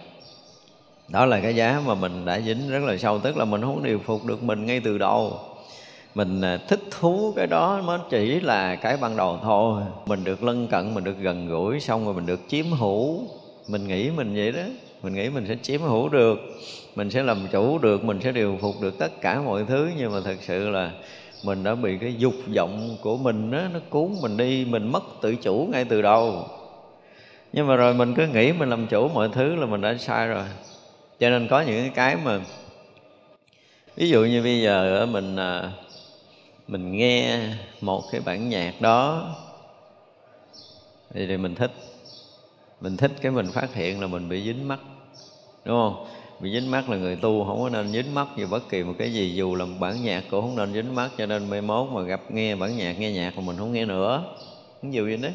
Đó 1.08 1.26
là 1.26 1.40
cái 1.40 1.54
giá 1.54 1.82
mà 1.86 1.94
mình 1.94 2.24
đã 2.24 2.40
dính 2.40 2.70
rất 2.70 2.82
là 2.82 2.96
sâu 2.96 3.18
tức 3.18 3.36
là 3.36 3.44
mình 3.44 3.62
không 3.62 3.82
điều 3.82 3.98
phục 3.98 4.26
được 4.26 4.42
mình 4.42 4.66
ngay 4.66 4.80
từ 4.84 4.98
đầu 4.98 5.40
mình 6.14 6.40
à, 6.40 6.58
thích 6.68 6.80
thú 6.90 7.32
cái 7.36 7.46
đó 7.46 7.82
nó 7.86 7.98
chỉ 8.10 8.40
là 8.40 8.74
cái 8.74 8.96
ban 8.96 9.16
đầu 9.16 9.38
thôi. 9.42 9.82
Mình 10.06 10.24
được 10.24 10.42
lân 10.42 10.66
cận 10.66 10.94
mình 10.94 11.04
được 11.04 11.18
gần 11.20 11.48
gũi 11.48 11.80
xong 11.80 12.04
rồi 12.04 12.14
mình 12.14 12.26
được 12.26 12.40
chiếm 12.48 12.66
hữu. 12.66 13.20
Mình 13.68 13.88
nghĩ 13.88 14.10
mình 14.10 14.34
vậy 14.34 14.52
đó. 14.52 14.62
Mình 15.02 15.14
nghĩ 15.14 15.28
mình 15.28 15.44
sẽ 15.48 15.56
chiếm 15.62 15.80
hữu 15.80 16.08
được. 16.08 16.38
Mình 16.94 17.10
sẽ 17.10 17.22
làm 17.22 17.38
chủ 17.52 17.78
được 17.78 18.04
mình 18.04 18.20
sẽ 18.20 18.32
điều 18.32 18.58
phục 18.60 18.80
được 18.80 18.98
tất 18.98 19.20
cả 19.20 19.40
mọi 19.40 19.64
thứ. 19.68 19.90
Nhưng 19.98 20.12
mà 20.12 20.20
thật 20.24 20.36
sự 20.40 20.68
là 20.68 20.90
mình 21.44 21.64
đã 21.64 21.74
bị 21.74 21.98
cái 21.98 22.14
dục 22.18 22.34
vọng 22.56 22.96
của 23.00 23.16
mình 23.16 23.50
đó, 23.50 23.60
nó 23.72 23.80
cuốn 23.90 24.08
mình 24.22 24.36
đi. 24.36 24.64
Mình 24.64 24.92
mất 24.92 25.02
tự 25.20 25.36
chủ 25.36 25.68
ngay 25.72 25.84
từ 25.84 26.02
đầu. 26.02 26.44
Nhưng 27.52 27.66
mà 27.66 27.76
rồi 27.76 27.94
mình 27.94 28.14
cứ 28.14 28.26
nghĩ 28.26 28.52
mình 28.52 28.70
làm 28.70 28.86
chủ 28.86 29.08
mọi 29.08 29.28
thứ 29.32 29.54
là 29.54 29.66
mình 29.66 29.80
đã 29.80 29.94
sai 29.98 30.28
rồi. 30.28 30.44
Cho 31.20 31.30
nên 31.30 31.48
có 31.48 31.60
những 31.60 31.90
cái 31.94 32.16
mà 32.24 32.40
ví 33.96 34.08
dụ 34.08 34.24
như 34.24 34.42
bây 34.42 34.60
giờ 34.62 35.06
mình 35.10 35.36
à, 35.36 35.70
mình 36.70 36.92
nghe 36.92 37.40
một 37.80 38.04
cái 38.12 38.20
bản 38.20 38.48
nhạc 38.48 38.80
đó 38.80 39.34
thì, 41.14 41.26
thì 41.26 41.36
mình 41.36 41.54
thích. 41.54 41.70
Mình 42.80 42.96
thích 42.96 43.10
cái 43.22 43.32
mình 43.32 43.52
phát 43.52 43.74
hiện 43.74 44.00
là 44.00 44.06
mình 44.06 44.28
bị 44.28 44.42
dính 44.44 44.68
mắt 44.68 44.78
đúng 45.64 45.76
không? 45.76 46.06
Bị 46.40 46.52
dính 46.52 46.70
mắt 46.70 46.90
là 46.90 46.96
người 46.96 47.16
tu 47.16 47.44
không 47.44 47.62
có 47.62 47.68
nên 47.68 47.92
dính 47.92 48.14
mắt 48.14 48.28
gì 48.36 48.44
bất 48.44 48.68
kỳ 48.68 48.82
một 48.82 48.94
cái 48.98 49.12
gì 49.12 49.34
dù 49.34 49.54
là 49.54 49.64
một 49.64 49.76
bản 49.80 50.04
nhạc 50.04 50.24
cũng 50.30 50.40
không 50.40 50.56
nên 50.56 50.74
dính 50.74 50.94
mắt 50.94 51.10
cho 51.18 51.26
nên 51.26 51.50
mai 51.50 51.60
mốt 51.60 51.88
mà 51.92 52.02
gặp 52.02 52.20
nghe 52.28 52.56
bản 52.56 52.76
nhạc 52.76 53.00
nghe 53.00 53.12
nhạc 53.12 53.36
mà 53.36 53.42
mình 53.46 53.56
không 53.58 53.72
nghe 53.72 53.84
nữa. 53.84 54.24
Cũng 54.82 54.90
nhiều 54.90 55.04
vậy 55.04 55.16
đấy. 55.16 55.32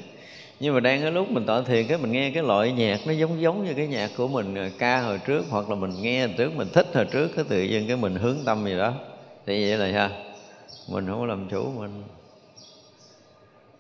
Nhưng 0.60 0.74
mà 0.74 0.80
đang 0.80 1.02
cái 1.02 1.12
lúc 1.12 1.32
mình 1.32 1.46
tọa 1.46 1.62
thiền 1.62 1.88
cái 1.88 1.98
mình 1.98 2.12
nghe 2.12 2.32
cái 2.32 2.44
loại 2.44 2.72
nhạc 2.72 3.08
nó 3.08 3.14
giống 3.14 3.42
giống 3.42 3.66
như 3.66 3.74
cái 3.74 3.88
nhạc 3.88 4.12
của 4.18 4.28
mình 4.28 4.56
à, 4.56 4.70
ca 4.80 5.02
hồi 5.02 5.20
trước 5.28 5.46
hoặc 5.50 5.70
là 5.70 5.76
mình 5.76 6.02
nghe 6.02 6.28
hồi 6.28 6.36
trước 6.38 6.56
mình 6.56 6.68
thích 6.74 6.88
hồi 6.94 7.06
trước 7.06 7.28
cái 7.36 7.46
tự 7.50 7.64
nhiên 7.64 7.88
cái 7.88 7.98
mình 7.98 8.16
hướng 8.16 8.38
tâm 8.46 8.66
gì 8.66 8.78
đó. 8.78 8.94
Thì 9.46 9.70
vậy 9.70 9.78
là 9.78 9.92
sao? 9.94 10.35
Mình 10.88 11.08
không 11.08 11.20
có 11.20 11.26
làm 11.26 11.48
chủ 11.50 11.72
mình. 11.78 12.04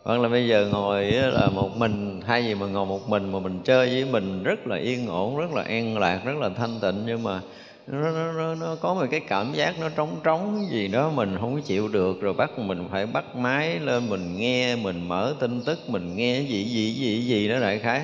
Hoặc 0.03 0.19
là 0.19 0.29
bây 0.29 0.47
giờ 0.47 0.67
ngồi 0.71 1.05
là 1.11 1.49
một 1.49 1.77
mình 1.77 2.21
thay 2.27 2.41
vì 2.41 2.55
mà 2.55 2.65
ngồi 2.65 2.85
một 2.85 3.09
mình 3.09 3.31
mà 3.31 3.39
mình 3.39 3.59
chơi 3.63 3.89
với 3.89 4.05
mình 4.05 4.43
rất 4.43 4.67
là 4.67 4.75
yên 4.77 5.07
ổn 5.07 5.37
rất 5.37 5.51
là 5.53 5.61
an 5.61 5.97
lạc 5.97 6.21
rất 6.25 6.37
là 6.37 6.49
thanh 6.49 6.79
tịnh. 6.81 7.03
Nhưng 7.05 7.23
mà 7.23 7.39
nó, 7.87 8.11
nó, 8.11 8.31
nó, 8.31 8.55
nó 8.55 8.75
có 8.75 8.93
một 8.93 9.05
cái 9.11 9.19
cảm 9.19 9.53
giác 9.53 9.79
nó 9.79 9.89
trống 9.89 10.19
trống 10.23 10.67
gì 10.71 10.87
đó 10.87 11.09
mình 11.09 11.37
không 11.39 11.61
chịu 11.61 11.87
được. 11.87 12.21
Rồi 12.21 12.33
bắt 12.33 12.59
mình 12.59 12.87
phải 12.91 13.05
bắt 13.05 13.35
máy 13.35 13.79
lên 13.79 14.09
mình 14.09 14.37
nghe 14.37 14.75
mình 14.75 15.07
mở 15.07 15.35
tin 15.39 15.61
tức 15.65 15.89
mình 15.89 16.15
nghe 16.15 16.39
gì 16.39 16.63
gì 16.63 16.93
gì 16.93 17.21
gì 17.21 17.49
đó 17.49 17.59
đại 17.59 17.79
khái 17.79 18.01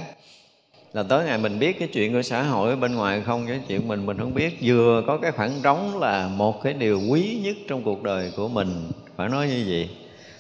là 0.94 1.04
tới 1.04 1.26
ngày 1.26 1.38
mình 1.38 1.60
biết 1.60 1.80
cái 1.80 1.88
chuyện 1.88 2.14
của 2.14 2.22
xã 2.22 2.44
hội 2.44 2.70
ở 2.70 2.76
bên 2.76 2.96
ngoài 2.96 3.22
không, 3.22 3.48
cái 3.48 3.62
chuyện 3.68 3.88
mình 3.88 4.06
mình 4.06 4.18
không 4.18 4.34
biết. 4.34 4.58
Vừa 4.62 5.04
có 5.08 5.18
cái 5.18 5.32
khoảng 5.32 5.60
trống 5.64 6.00
là 6.00 6.28
một 6.28 6.64
cái 6.64 6.74
điều 6.74 7.02
quý 7.10 7.40
nhất 7.44 7.56
trong 7.68 7.84
cuộc 7.84 8.04
đời 8.04 8.32
của 8.36 8.48
mình. 8.48 8.92
Phải 9.16 9.30
nói 9.30 9.48
như 9.48 9.66
vậy. 9.68 9.90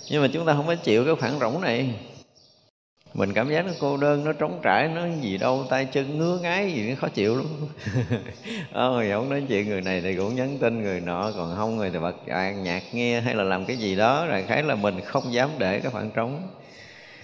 Nhưng 0.09 0.21
mà 0.21 0.27
chúng 0.33 0.45
ta 0.45 0.53
không 0.53 0.67
có 0.67 0.75
chịu 0.75 1.05
cái 1.05 1.15
khoảng 1.15 1.39
rỗng 1.39 1.61
này. 1.61 1.89
Mình 3.13 3.33
cảm 3.33 3.49
giác 3.49 3.65
nó 3.65 3.71
cô 3.79 3.97
đơn, 3.97 4.23
nó 4.23 4.33
trống 4.33 4.59
trải, 4.63 4.87
nó 4.87 5.01
gì 5.21 5.37
đâu, 5.37 5.65
tay 5.69 5.85
chân 5.85 6.17
ngứa 6.17 6.39
ngáy 6.41 6.71
gì, 6.71 6.89
nó 6.89 6.95
khó 6.95 7.07
chịu 7.07 7.35
lắm. 7.35 7.45
Ờ 8.71 9.03
không 9.13 9.29
nói 9.29 9.43
chuyện 9.47 9.69
người 9.69 9.81
này 9.81 10.01
thì 10.01 10.15
cũng 10.15 10.35
nhắn 10.35 10.57
tin 10.61 10.83
người 10.83 10.99
nọ, 11.01 11.31
còn 11.35 11.55
không 11.55 11.77
người 11.77 11.89
thì 11.89 11.99
bật 11.99 12.15
nhạc 12.63 12.83
nghe 12.93 13.21
hay 13.21 13.35
là 13.35 13.43
làm 13.43 13.65
cái 13.65 13.77
gì 13.77 13.95
đó 13.95 14.25
rồi 14.25 14.43
khái 14.43 14.63
là 14.63 14.75
mình 14.75 15.01
không 15.05 15.33
dám 15.33 15.49
để 15.57 15.79
cái 15.79 15.91
khoảng 15.91 16.11
trống 16.11 16.41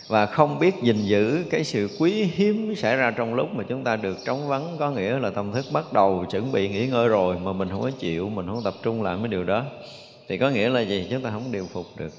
và 0.07 0.25
không 0.25 0.59
biết 0.59 0.75
gìn 0.81 0.97
giữ 0.97 1.45
cái 1.49 1.63
sự 1.63 1.89
quý 1.99 2.23
hiếm 2.23 2.75
xảy 2.75 2.95
ra 2.95 3.11
trong 3.11 3.33
lúc 3.33 3.55
mà 3.55 3.63
chúng 3.69 3.83
ta 3.83 3.95
được 3.95 4.17
trống 4.25 4.47
vắng, 4.47 4.75
có 4.79 4.91
nghĩa 4.91 5.19
là 5.19 5.29
tâm 5.29 5.51
thức 5.51 5.65
bắt 5.71 5.93
đầu 5.93 6.25
chuẩn 6.31 6.51
bị 6.51 6.69
nghỉ 6.69 6.87
ngơi 6.87 7.07
rồi 7.07 7.39
mà 7.39 7.53
mình 7.53 7.69
không 7.69 7.81
có 7.81 7.91
chịu, 7.99 8.29
mình 8.29 8.47
không 8.47 8.63
tập 8.63 8.73
trung 8.83 9.03
làm 9.03 9.19
cái 9.19 9.27
điều 9.27 9.43
đó. 9.43 9.63
Thì 10.27 10.37
có 10.37 10.49
nghĩa 10.49 10.69
là 10.69 10.81
gì? 10.81 11.07
Chúng 11.11 11.21
ta 11.21 11.31
không 11.31 11.51
điều 11.51 11.65
phục 11.73 11.85
được. 11.97 12.11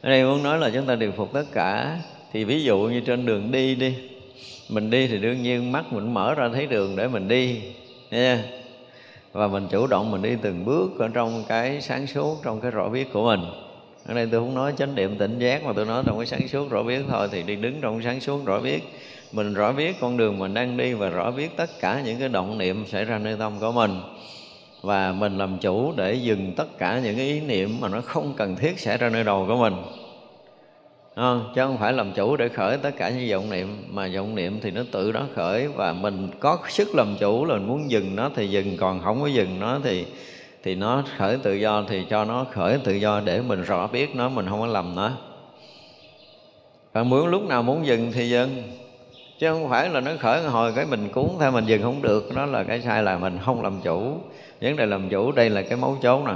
Ở 0.00 0.10
đây 0.10 0.24
muốn 0.24 0.42
nói 0.42 0.58
là 0.58 0.70
chúng 0.74 0.86
ta 0.86 0.94
điều 0.94 1.12
phục 1.12 1.32
tất 1.32 1.44
cả. 1.52 2.00
Thì 2.32 2.44
ví 2.44 2.64
dụ 2.64 2.78
như 2.78 3.00
trên 3.00 3.26
đường 3.26 3.52
đi 3.52 3.74
đi, 3.74 3.94
mình 4.68 4.90
đi 4.90 5.06
thì 5.08 5.18
đương 5.18 5.42
nhiên 5.42 5.72
mắt 5.72 5.92
mình 5.92 6.14
mở 6.14 6.34
ra 6.34 6.48
thấy 6.54 6.66
đường 6.66 6.96
để 6.96 7.08
mình 7.08 7.28
đi 7.28 7.60
nha 8.10 8.44
và 9.32 9.48
mình 9.48 9.68
chủ 9.70 9.86
động 9.86 10.10
mình 10.10 10.22
đi 10.22 10.36
từng 10.42 10.64
bước 10.64 10.98
ở 10.98 11.08
trong 11.08 11.44
cái 11.48 11.80
sáng 11.80 12.06
suốt, 12.06 12.40
trong 12.44 12.60
cái 12.60 12.70
rõ 12.70 12.88
biết 12.88 13.12
của 13.12 13.24
mình 13.24 13.40
ở 14.06 14.14
đây 14.14 14.28
tôi 14.32 14.40
không 14.40 14.54
nói 14.54 14.72
chánh 14.78 14.94
niệm 14.94 15.16
tỉnh 15.18 15.38
giác 15.38 15.64
mà 15.64 15.72
tôi 15.76 15.84
nói 15.84 16.02
trong 16.06 16.18
cái 16.18 16.26
sáng 16.26 16.48
suốt 16.48 16.70
rõ 16.70 16.82
biết 16.82 17.02
thôi. 17.08 17.28
Thì 17.32 17.42
đi 17.42 17.56
đứng 17.56 17.80
trong 17.80 18.02
sáng 18.02 18.20
suốt 18.20 18.46
rõ 18.46 18.60
biết. 18.60 18.82
Mình 19.32 19.54
rõ 19.54 19.72
biết 19.72 19.96
con 20.00 20.16
đường 20.16 20.38
mình 20.38 20.54
đang 20.54 20.76
đi 20.76 20.92
và 20.92 21.08
rõ 21.08 21.30
biết 21.30 21.56
tất 21.56 21.70
cả 21.80 22.02
những 22.04 22.18
cái 22.18 22.28
động 22.28 22.58
niệm 22.58 22.86
xảy 22.86 23.04
ra 23.04 23.18
nơi 23.18 23.36
tâm 23.38 23.52
của 23.60 23.72
mình. 23.72 24.00
Và 24.82 25.12
mình 25.12 25.38
làm 25.38 25.58
chủ 25.58 25.92
để 25.96 26.14
dừng 26.14 26.52
tất 26.56 26.78
cả 26.78 27.00
những 27.04 27.16
cái 27.16 27.26
ý 27.26 27.40
niệm 27.40 27.76
mà 27.80 27.88
nó 27.88 28.00
không 28.00 28.34
cần 28.36 28.56
thiết 28.56 28.80
xảy 28.80 28.98
ra 28.98 29.08
nơi 29.08 29.24
đầu 29.24 29.44
của 29.48 29.56
mình. 29.56 29.74
Không? 31.16 31.52
chứ 31.54 31.60
không 31.60 31.78
phải 31.78 31.92
làm 31.92 32.12
chủ 32.12 32.36
để 32.36 32.48
khởi 32.48 32.76
tất 32.76 32.90
cả 32.98 33.10
những 33.10 33.30
vọng 33.30 33.50
niệm. 33.50 33.84
Mà 33.88 34.08
vọng 34.14 34.34
niệm 34.34 34.60
thì 34.62 34.70
nó 34.70 34.82
tự 34.92 35.10
nó 35.14 35.22
khởi. 35.34 35.68
Và 35.68 35.92
mình 35.92 36.28
có 36.40 36.58
sức 36.68 36.94
làm 36.94 37.16
chủ 37.20 37.44
là 37.44 37.54
mình 37.54 37.66
muốn 37.66 37.90
dừng 37.90 38.16
nó 38.16 38.30
thì 38.36 38.48
dừng. 38.48 38.76
Còn 38.76 39.00
không 39.00 39.20
có 39.20 39.26
dừng 39.26 39.60
nó 39.60 39.80
thì 39.84 40.04
thì 40.66 40.74
nó 40.74 41.02
khởi 41.18 41.38
tự 41.42 41.54
do 41.54 41.84
thì 41.88 42.06
cho 42.10 42.24
nó 42.24 42.46
khởi 42.52 42.78
tự 42.78 42.92
do 42.92 43.20
để 43.20 43.40
mình 43.40 43.62
rõ 43.62 43.86
biết 43.86 44.16
nó, 44.16 44.28
mình 44.28 44.46
không 44.48 44.60
có 44.60 44.66
lầm 44.66 44.94
nó. 44.94 45.10
Và 46.92 47.02
muốn 47.02 47.26
lúc 47.26 47.42
nào 47.42 47.62
muốn 47.62 47.86
dừng 47.86 48.12
thì 48.12 48.28
dừng. 48.28 48.62
Chứ 49.38 49.52
không 49.52 49.70
phải 49.70 49.88
là 49.88 50.00
nó 50.00 50.10
khởi 50.20 50.42
hồi 50.42 50.72
cái 50.76 50.86
mình 50.86 51.08
cuốn 51.08 51.28
theo, 51.40 51.50
mình 51.50 51.66
dừng 51.66 51.82
không 51.82 52.02
được. 52.02 52.34
Đó 52.36 52.46
là 52.46 52.64
cái 52.64 52.80
sai 52.80 53.02
là 53.02 53.18
mình 53.18 53.38
không 53.44 53.62
làm 53.62 53.80
chủ. 53.82 54.18
Vấn 54.60 54.76
đề 54.76 54.86
làm 54.86 55.08
chủ 55.08 55.32
đây 55.32 55.50
là 55.50 55.62
cái 55.62 55.78
mấu 55.78 55.98
chốt 56.02 56.24
nè. 56.26 56.34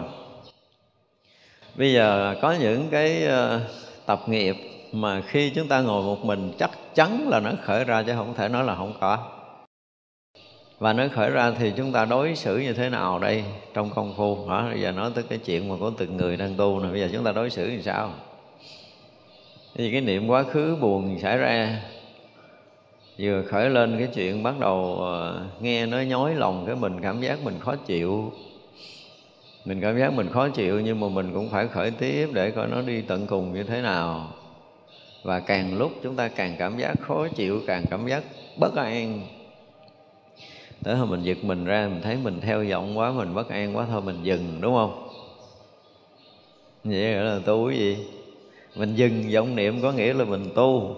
Bây 1.74 1.92
giờ 1.92 2.34
có 2.42 2.52
những 2.60 2.88
cái 2.90 3.24
ờ, 3.24 3.60
tập 4.06 4.20
nghiệp 4.26 4.56
mà 4.92 5.20
khi 5.20 5.50
chúng 5.50 5.68
ta 5.68 5.80
ngồi 5.80 6.02
một 6.02 6.24
mình 6.24 6.52
chắc 6.58 6.70
chắn 6.94 7.28
là 7.28 7.40
nó 7.40 7.50
khởi 7.62 7.84
ra 7.84 8.02
chứ 8.02 8.12
không 8.16 8.34
thể 8.34 8.48
nói 8.48 8.64
là 8.64 8.74
không 8.74 8.92
có 9.00 9.39
và 10.80 10.92
nó 10.92 11.04
khởi 11.12 11.30
ra 11.30 11.52
thì 11.58 11.72
chúng 11.76 11.92
ta 11.92 12.04
đối 12.04 12.36
xử 12.36 12.58
như 12.58 12.72
thế 12.72 12.88
nào 12.88 13.18
đây 13.18 13.44
trong 13.74 13.90
công 13.90 14.14
phu? 14.16 14.46
Hả? 14.46 14.62
Bây 14.70 14.80
giờ 14.80 14.92
nói 14.92 15.10
tới 15.14 15.24
cái 15.28 15.38
chuyện 15.38 15.68
mà 15.68 15.74
có 15.80 15.92
từng 15.98 16.16
người 16.16 16.36
đang 16.36 16.54
tu 16.56 16.80
này 16.80 16.90
bây 16.90 17.00
giờ 17.00 17.08
chúng 17.12 17.24
ta 17.24 17.32
đối 17.32 17.50
xử 17.50 17.68
như 17.68 17.82
sao? 17.82 18.14
Thì 19.74 19.92
cái 19.92 20.00
niệm 20.00 20.28
quá 20.28 20.42
khứ 20.42 20.76
buồn 20.80 21.18
xảy 21.18 21.38
ra. 21.38 21.82
Vừa 23.18 23.42
khởi 23.42 23.70
lên 23.70 23.98
cái 23.98 24.08
chuyện 24.14 24.42
bắt 24.42 24.54
đầu 24.60 24.98
ờ, 25.00 25.46
nghe 25.60 25.86
nó 25.86 26.00
nhói 26.00 26.34
lòng 26.34 26.64
cái 26.66 26.76
mình, 26.76 27.00
cảm 27.02 27.20
giác 27.20 27.44
mình 27.44 27.58
khó 27.60 27.76
chịu. 27.76 28.32
Mình 29.64 29.80
cảm 29.80 29.98
giác 29.98 30.12
mình 30.12 30.28
khó 30.28 30.48
chịu 30.48 30.80
nhưng 30.80 31.00
mà 31.00 31.08
mình 31.08 31.30
cũng 31.34 31.48
phải 31.48 31.68
khởi 31.68 31.90
tiếp 31.90 32.28
để 32.32 32.50
coi 32.50 32.68
nó 32.68 32.82
đi 32.82 33.02
tận 33.02 33.26
cùng 33.26 33.54
như 33.54 33.62
thế 33.62 33.82
nào. 33.82 34.32
Và 35.22 35.40
càng 35.40 35.78
lúc 35.78 35.92
chúng 36.02 36.16
ta 36.16 36.28
càng 36.28 36.56
cảm 36.58 36.78
giác 36.78 36.94
khó 37.00 37.28
chịu, 37.28 37.60
càng 37.66 37.84
cảm 37.90 38.06
giác 38.06 38.22
bất 38.56 38.76
an 38.76 39.26
tới 40.84 40.96
hồi 40.96 41.06
mình 41.06 41.22
giật 41.22 41.38
mình 41.42 41.64
ra 41.64 41.88
mình 41.88 42.02
thấy 42.02 42.16
mình 42.16 42.40
theo 42.40 42.64
vọng 42.70 42.98
quá 42.98 43.10
mình 43.10 43.34
bất 43.34 43.48
an 43.48 43.76
quá 43.76 43.86
thôi 43.90 44.02
mình 44.02 44.18
dừng 44.22 44.58
đúng 44.60 44.74
không? 44.74 45.08
Vậy 46.84 47.14
là 47.14 47.38
tu 47.44 47.68
cái 47.68 47.78
gì? 47.78 47.96
Mình 48.76 48.94
dừng 48.94 49.30
vọng 49.32 49.56
niệm 49.56 49.82
có 49.82 49.92
nghĩa 49.92 50.12
là 50.12 50.24
mình 50.24 50.50
tu. 50.54 50.96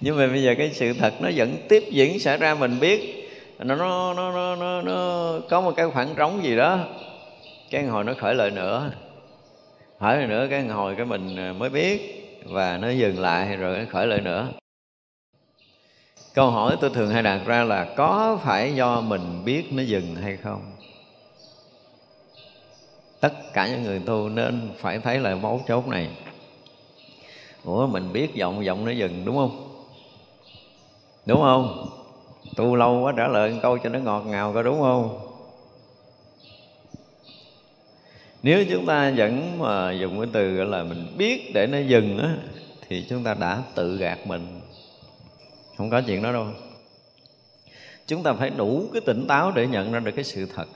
Nhưng 0.00 0.16
mà 0.16 0.26
bây 0.26 0.42
giờ 0.42 0.54
cái 0.58 0.70
sự 0.72 0.92
thật 0.92 1.14
nó 1.20 1.30
vẫn 1.36 1.56
tiếp 1.68 1.84
diễn 1.90 2.20
xảy 2.20 2.36
ra 2.36 2.54
mình 2.54 2.80
biết 2.80 3.30
nó 3.58 3.74
nó 3.74 4.14
nó 4.14 4.32
nó 4.32 4.56
nó, 4.56 4.82
nó 4.82 5.32
có 5.48 5.60
một 5.60 5.72
cái 5.76 5.90
khoảng 5.90 6.14
trống 6.16 6.44
gì 6.44 6.56
đó. 6.56 6.78
Cái 7.70 7.84
hồi 7.84 8.04
nó 8.04 8.14
khởi 8.18 8.34
lại 8.34 8.50
nữa. 8.50 8.90
Khởi 10.00 10.16
lại 10.16 10.26
nữa 10.26 10.46
cái 10.50 10.62
hồi 10.66 10.94
cái 10.96 11.06
mình 11.06 11.58
mới 11.58 11.70
biết 11.70 12.00
và 12.44 12.78
nó 12.78 12.90
dừng 12.90 13.18
lại 13.18 13.56
rồi 13.56 13.78
nó 13.78 13.84
khởi 13.90 14.06
lại 14.06 14.20
nữa 14.20 14.48
câu 16.34 16.50
hỏi 16.50 16.76
tôi 16.80 16.90
thường 16.90 17.10
hay 17.10 17.22
đặt 17.22 17.40
ra 17.46 17.64
là 17.64 17.84
có 17.96 18.38
phải 18.44 18.74
do 18.74 19.00
mình 19.00 19.44
biết 19.44 19.72
nó 19.72 19.82
dừng 19.82 20.16
hay 20.16 20.36
không? 20.36 20.62
Tất 23.20 23.52
cả 23.52 23.68
những 23.68 23.82
người 23.82 23.98
tu 23.98 24.28
nên 24.28 24.70
phải 24.78 24.98
thấy 24.98 25.18
lại 25.18 25.34
mấu 25.34 25.60
chốt 25.68 25.88
này. 25.88 26.08
Ủa, 27.64 27.86
mình 27.86 28.12
biết 28.12 28.34
giọng 28.34 28.64
giọng 28.64 28.84
nó 28.84 28.90
dừng, 28.90 29.24
đúng 29.24 29.36
không? 29.36 29.84
Đúng 31.26 31.40
không? 31.40 31.88
Tu 32.56 32.76
lâu 32.76 33.00
quá 33.00 33.12
trả 33.16 33.28
lời 33.28 33.58
câu 33.62 33.78
cho 33.78 33.88
nó 33.88 33.98
ngọt 33.98 34.20
ngào 34.20 34.52
có 34.52 34.62
đúng 34.62 34.80
không? 34.80 35.18
Nếu 38.42 38.64
chúng 38.70 38.86
ta 38.86 39.12
vẫn 39.16 39.58
mà 39.58 39.92
dùng 39.92 40.20
cái 40.20 40.30
từ 40.32 40.54
gọi 40.54 40.66
là 40.66 40.82
mình 40.82 41.14
biết 41.16 41.50
để 41.54 41.66
nó 41.66 41.78
dừng 41.78 42.18
á, 42.18 42.36
thì 42.88 43.06
chúng 43.08 43.24
ta 43.24 43.34
đã 43.34 43.62
tự 43.74 43.96
gạt 43.96 44.26
mình 44.26 44.59
không 45.80 45.90
có 45.90 46.02
chuyện 46.06 46.22
đó 46.22 46.32
đâu. 46.32 46.46
Chúng 48.06 48.22
ta 48.22 48.32
phải 48.32 48.50
đủ 48.50 48.88
cái 48.92 49.02
tỉnh 49.06 49.26
táo 49.28 49.52
để 49.52 49.66
nhận 49.66 49.92
ra 49.92 50.00
được 50.00 50.12
cái 50.16 50.24
sự 50.24 50.46
thật. 50.54 50.66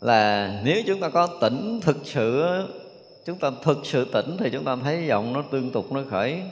Là 0.00 0.60
nếu 0.64 0.82
chúng 0.86 1.00
ta 1.00 1.08
có 1.08 1.26
tỉnh 1.40 1.80
thực 1.82 1.96
sự 2.04 2.44
chúng 3.26 3.38
ta 3.38 3.50
thực 3.62 3.78
sự 3.84 4.06
tỉnh 4.12 4.36
thì 4.38 4.50
chúng 4.52 4.64
ta 4.64 4.76
thấy 4.76 5.06
giọng 5.06 5.32
nó 5.32 5.42
tương 5.50 5.72
tục 5.72 5.92
nó 5.92 6.02
khởi. 6.10 6.42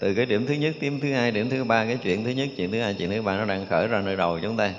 Từ 0.00 0.14
cái 0.14 0.26
điểm 0.26 0.46
thứ 0.46 0.54
nhất 0.54 0.74
điểm 0.80 1.00
thứ 1.00 1.12
hai 1.12 1.30
điểm 1.30 1.50
thứ 1.50 1.64
ba 1.64 1.84
cái 1.84 1.98
chuyện 2.02 2.24
thứ 2.24 2.30
nhất 2.30 2.48
chuyện 2.56 2.72
thứ 2.72 2.80
hai 2.80 2.94
chuyện 2.98 3.10
thứ 3.10 3.22
ba 3.22 3.36
nó 3.36 3.44
đang 3.44 3.66
khởi 3.66 3.88
ra 3.88 4.00
nơi 4.00 4.16
đầu 4.16 4.38
chúng 4.42 4.56
ta. 4.56 4.74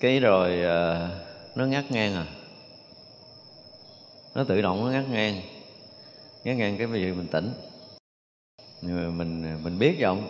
Cái 0.00 0.20
rồi 0.20 0.58
uh, 0.60 1.10
nó 1.56 1.66
ngắt 1.66 1.90
ngang 1.90 2.14
à. 2.14 2.26
Nó 4.34 4.44
tự 4.44 4.62
động 4.62 4.84
nó 4.84 4.90
ngắt 4.90 5.08
ngang. 5.10 5.40
Ngắt 6.44 6.56
ngang 6.56 6.78
cái 6.78 6.88
gì 6.92 7.12
mình 7.12 7.26
tỉnh 7.26 7.52
mình 8.92 9.58
mình 9.64 9.78
biết 9.78 9.98
giọng. 9.98 10.28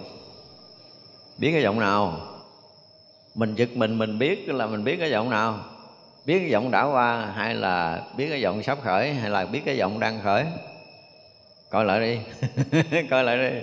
Biết 1.38 1.52
cái 1.52 1.62
giọng 1.62 1.80
nào? 1.80 2.20
Mình 3.34 3.54
giật 3.54 3.68
mình 3.74 3.98
mình 3.98 4.18
biết 4.18 4.48
là 4.48 4.66
mình 4.66 4.84
biết 4.84 4.96
cái 5.00 5.10
giọng 5.10 5.30
nào. 5.30 5.58
Biết 6.26 6.38
cái 6.38 6.50
giọng 6.50 6.70
đã 6.70 6.84
qua 6.84 7.32
hay 7.36 7.54
là 7.54 8.02
biết 8.16 8.26
cái 8.30 8.40
giọng 8.40 8.62
sắp 8.62 8.78
khởi 8.82 9.14
hay 9.14 9.30
là 9.30 9.44
biết 9.44 9.60
cái 9.64 9.76
giọng 9.76 10.00
đang 10.00 10.20
khởi? 10.22 10.44
Coi 11.70 11.84
lại 11.84 12.00
đi. 12.00 12.18
Coi 13.10 13.24
lại 13.24 13.36
đi. 13.38 13.60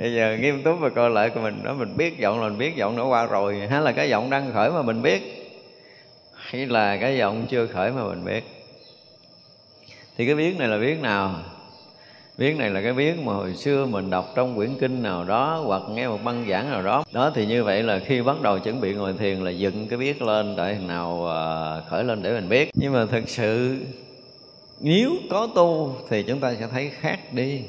Bây 0.00 0.14
giờ 0.14 0.36
nghiêm 0.40 0.62
túc 0.62 0.80
và 0.80 0.88
coi 0.88 1.10
lại 1.10 1.30
của 1.30 1.40
mình 1.40 1.60
đó, 1.64 1.74
mình 1.74 1.96
biết 1.96 2.18
giọng 2.18 2.40
là 2.40 2.48
mình 2.48 2.58
biết 2.58 2.76
giọng 2.76 2.96
nó 2.96 3.06
qua 3.06 3.26
rồi. 3.26 3.66
Hay 3.70 3.80
là 3.80 3.92
cái 3.92 4.08
giọng 4.08 4.30
đang 4.30 4.52
khởi 4.52 4.70
mà 4.70 4.82
mình 4.82 5.02
biết? 5.02 5.22
Hay 6.34 6.66
là 6.66 6.96
cái 6.96 7.16
giọng 7.16 7.46
chưa 7.50 7.66
khởi 7.66 7.92
mà 7.92 8.04
mình 8.04 8.24
biết? 8.24 8.44
Thì 10.16 10.26
cái 10.26 10.34
biết 10.34 10.58
này 10.58 10.68
là 10.68 10.78
biết 10.78 11.00
nào? 11.00 11.34
Biết 12.38 12.56
này 12.56 12.70
là 12.70 12.82
cái 12.82 12.92
biết 12.92 13.18
mà 13.18 13.32
hồi 13.32 13.54
xưa 13.54 13.86
mình 13.86 14.10
đọc 14.10 14.32
trong 14.34 14.56
quyển 14.56 14.78
kinh 14.80 15.02
nào 15.02 15.24
đó, 15.24 15.62
hoặc 15.66 15.82
nghe 15.90 16.08
một 16.08 16.18
băng 16.24 16.46
giảng 16.50 16.70
nào 16.70 16.82
đó. 16.82 17.04
Đó 17.12 17.30
thì 17.34 17.46
như 17.46 17.64
vậy 17.64 17.82
là 17.82 17.98
khi 17.98 18.22
bắt 18.22 18.40
đầu 18.42 18.58
chuẩn 18.58 18.80
bị 18.80 18.94
ngồi 18.94 19.12
thiền 19.12 19.40
là 19.44 19.50
dựng 19.50 19.88
cái 19.88 19.98
biết 19.98 20.22
lên 20.22 20.56
để 20.56 20.78
nào 20.86 21.28
à, 21.28 21.80
khởi 21.90 22.04
lên 22.04 22.22
để 22.22 22.32
mình 22.32 22.48
biết 22.48 22.70
nhưng 22.74 22.92
mà 22.92 23.06
thực 23.06 23.28
sự, 23.28 23.78
nếu 24.80 25.10
có 25.30 25.48
tu 25.54 25.96
thì 26.08 26.22
chúng 26.22 26.40
ta 26.40 26.54
sẽ 26.60 26.68
thấy 26.68 26.90
khác 27.00 27.18
đi. 27.32 27.62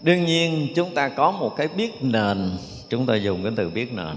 Đương 0.00 0.24
nhiên, 0.24 0.68
chúng 0.74 0.94
ta 0.94 1.08
có 1.08 1.30
một 1.30 1.56
cái 1.56 1.68
biết 1.76 1.92
nền. 2.00 2.50
Chúng 2.88 3.06
ta 3.06 3.14
dùng 3.14 3.42
cái 3.42 3.52
từ 3.56 3.70
biết 3.70 3.92
nền. 3.92 4.16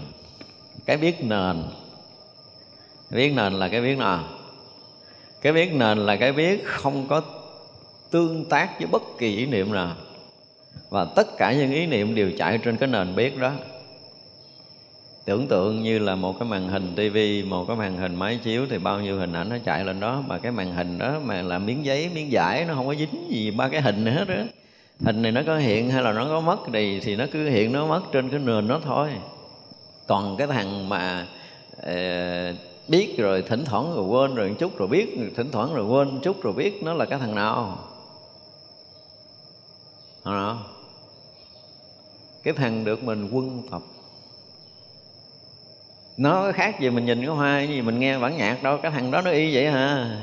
Cái 0.86 0.98
biết 0.98 1.24
nền. 1.24 1.64
Biết 3.12 3.34
nền 3.36 3.54
là 3.54 3.68
cái 3.68 3.82
biết 3.82 3.98
nào? 3.98 4.24
Cái 5.42 5.54
biết 5.54 5.74
nền 5.74 5.98
là 5.98 6.16
cái 6.16 6.32
biết 6.34 6.66
không 6.66 7.08
có 7.08 7.22
tương 8.16 8.46
tác 8.46 8.80
với 8.80 8.88
bất 8.88 9.04
kỳ 9.18 9.38
ý 9.38 9.46
niệm 9.46 9.74
nào. 9.74 9.96
Và 10.90 11.06
tất 11.06 11.38
cả 11.38 11.54
những 11.54 11.72
ý 11.72 11.86
niệm 11.86 12.16
đều 12.16 12.32
chạy 12.38 12.58
trên 12.58 12.78
cái 12.78 12.90
nền 12.90 13.16
biết 13.16 13.38
đó. 13.40 13.52
Tưởng 15.26 15.48
tượng 15.48 15.84
như 15.84 16.00
là 16.00 16.16
một 16.16 16.40
cái 16.40 16.50
màn 16.50 16.68
hình 16.68 16.94
tivi 16.96 17.44
một 17.44 17.66
cái 17.68 17.78
màn 17.78 17.98
hình 17.98 18.16
máy 18.16 18.40
chiếu 18.44 18.66
thì 18.70 18.78
bao 18.78 19.00
nhiêu 19.00 19.18
hình 19.18 19.34
ảnh 19.34 19.50
nó 19.50 19.58
chạy 19.66 19.86
lên 19.86 20.00
đó. 20.00 20.24
Mà 20.28 20.38
cái 20.38 20.52
màn 20.52 20.76
hình 20.76 20.98
đó 20.98 21.20
mà 21.24 21.42
là 21.42 21.60
miếng 21.60 21.86
giấy 21.86 22.10
miếng 22.14 22.30
vải 22.32 22.66
nó 22.66 22.74
không 22.74 22.88
có 22.88 22.96
dính 22.96 23.30
gì 23.30 23.52
ba 23.52 23.70
cái 23.70 23.82
hình 23.82 24.06
này 24.06 24.14
hết 24.14 24.28
đó 24.28 24.36
hình 25.00 25.22
này 25.22 25.32
nó 25.32 25.42
có 25.46 25.58
hiện 25.58 25.90
hay 25.90 26.04
là 26.04 26.14
nó 26.14 26.26
có 26.26 26.40
mất 26.40 26.60
thì 26.74 27.00
thì 27.00 27.16
nó 27.16 27.26
cứ 27.32 27.50
hiện 27.50 27.72
nó 27.72 27.88
mất 27.88 28.02
trên 28.12 28.30
cái 28.30 28.40
nền 28.40 28.68
nó 28.68 28.80
thôi. 28.86 29.10
Còn 30.08 30.38
cái 30.38 30.48
thằng 30.48 30.90
mà 30.90 31.28
e, 31.84 32.54
biết 32.88 33.18
rồi 33.18 33.42
thỉnh 33.42 33.66
thoảng 33.66 33.96
rồi 33.96 34.06
quên 34.06 34.36
rồi 34.36 34.50
một 34.50 34.56
chút 34.60 34.78
rồi 34.78 34.88
biết 34.88 35.18
thỉnh 35.36 35.52
thoảng 35.52 35.74
rồi 35.74 35.86
quên 35.86 36.08
một 36.08 36.20
chút 36.24 36.44
rồi 36.44 36.54
biết 36.54 36.84
nó 36.84 36.94
là 36.94 37.06
cái 37.06 37.20
thằng 37.20 37.36
nào 37.36 37.78
thằng 40.26 40.34
nào 40.34 40.60
cái 42.44 42.54
thằng 42.54 42.86
được 42.86 43.04
mình 43.04 43.30
quân 43.32 43.62
tập. 43.72 43.82
Nó 46.18 46.52
khác 46.52 46.80
gì 46.80 46.90
mình 46.90 47.06
nhìn 47.06 47.20
cái 47.20 47.36
hoa 47.36 47.62
gì 47.62 47.82
mình 47.82 48.00
nghe 48.00 48.18
bản 48.18 48.38
nhạc 48.38 48.64
đâu, 48.64 48.78
cái 48.78 48.92
thằng 48.92 49.12
đó 49.12 49.22
nó 49.22 49.32
y 49.32 49.56
vậy 49.56 49.72
hả 49.72 50.18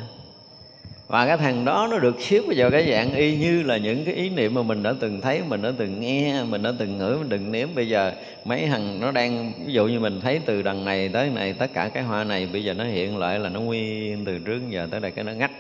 và 1.09 1.27
cái 1.27 1.37
thằng 1.37 1.65
đó 1.65 1.88
nó 1.91 1.99
được 1.99 2.21
xếp 2.21 2.41
vào 2.57 2.71
cái 2.71 2.91
dạng 2.91 3.15
y 3.15 3.37
như 3.37 3.62
là 3.62 3.77
những 3.77 4.05
cái 4.05 4.15
ý 4.15 4.31
niệm 4.31 4.55
mà 4.55 4.62
mình 4.62 4.83
đã 4.83 4.95
từng 5.01 5.21
thấy, 5.21 5.43
mình 5.49 5.62
đã 5.62 5.73
từng 5.79 6.01
nghe, 6.01 6.43
mình 6.43 6.62
đã 6.62 6.73
từng 6.79 6.99
ngửi, 6.99 7.17
mình 7.17 7.29
từng 7.29 7.53
nếm. 7.53 7.69
Bây 7.75 7.88
giờ 7.88 8.12
mấy 8.45 8.67
thằng 8.67 9.01
nó 9.01 9.11
đang, 9.11 9.53
ví 9.67 9.73
dụ 9.73 9.87
như 9.87 10.01
mình 10.01 10.21
thấy 10.21 10.41
từ 10.47 10.62
đằng 10.62 10.85
này 10.85 11.09
tới 11.09 11.31
này, 11.31 11.53
tất 11.53 11.71
cả 11.75 11.91
cái 11.95 12.03
hoa 12.03 12.25
này 12.25 12.49
bây 12.53 12.65
giờ 12.65 12.75
nó 12.75 12.85
hiện 12.85 13.19
lại 13.19 13.38
là 13.38 13.49
nó 13.49 13.61
nguyên 13.61 14.25
từ 14.25 14.38
trước 14.38 14.61
giờ 14.71 14.88
tới 14.91 15.01
đây, 15.01 15.11
cái 15.11 15.25
nó 15.25 15.33
ngắt. 15.33 15.51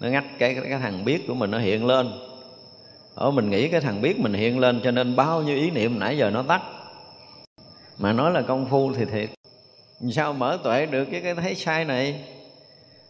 Nó 0.00 0.08
ngắt 0.08 0.24
cái 0.38 0.54
cái 0.54 0.78
thằng 0.78 1.04
biết 1.04 1.26
của 1.28 1.34
mình 1.34 1.50
nó 1.50 1.58
hiện 1.58 1.86
lên 1.86 2.10
ở 3.14 3.30
mình 3.30 3.50
nghĩ 3.50 3.68
cái 3.68 3.80
thằng 3.80 4.02
biết 4.02 4.20
mình 4.20 4.32
hiện 4.32 4.58
lên 4.58 4.80
cho 4.84 4.90
nên 4.90 5.16
bao 5.16 5.42
nhiêu 5.42 5.56
ý 5.56 5.70
niệm 5.70 5.98
nãy 5.98 6.18
giờ 6.18 6.30
nó 6.30 6.42
tắt. 6.42 6.62
Mà 7.98 8.12
nói 8.12 8.30
là 8.30 8.42
công 8.42 8.66
phu 8.70 8.92
thì 8.92 9.04
thiệt. 9.04 9.30
Sao 10.12 10.32
mở 10.32 10.58
tuệ 10.64 10.86
được 10.86 11.04
cái 11.04 11.20
cái 11.20 11.34
thấy 11.34 11.54
sai 11.54 11.84
này? 11.84 12.24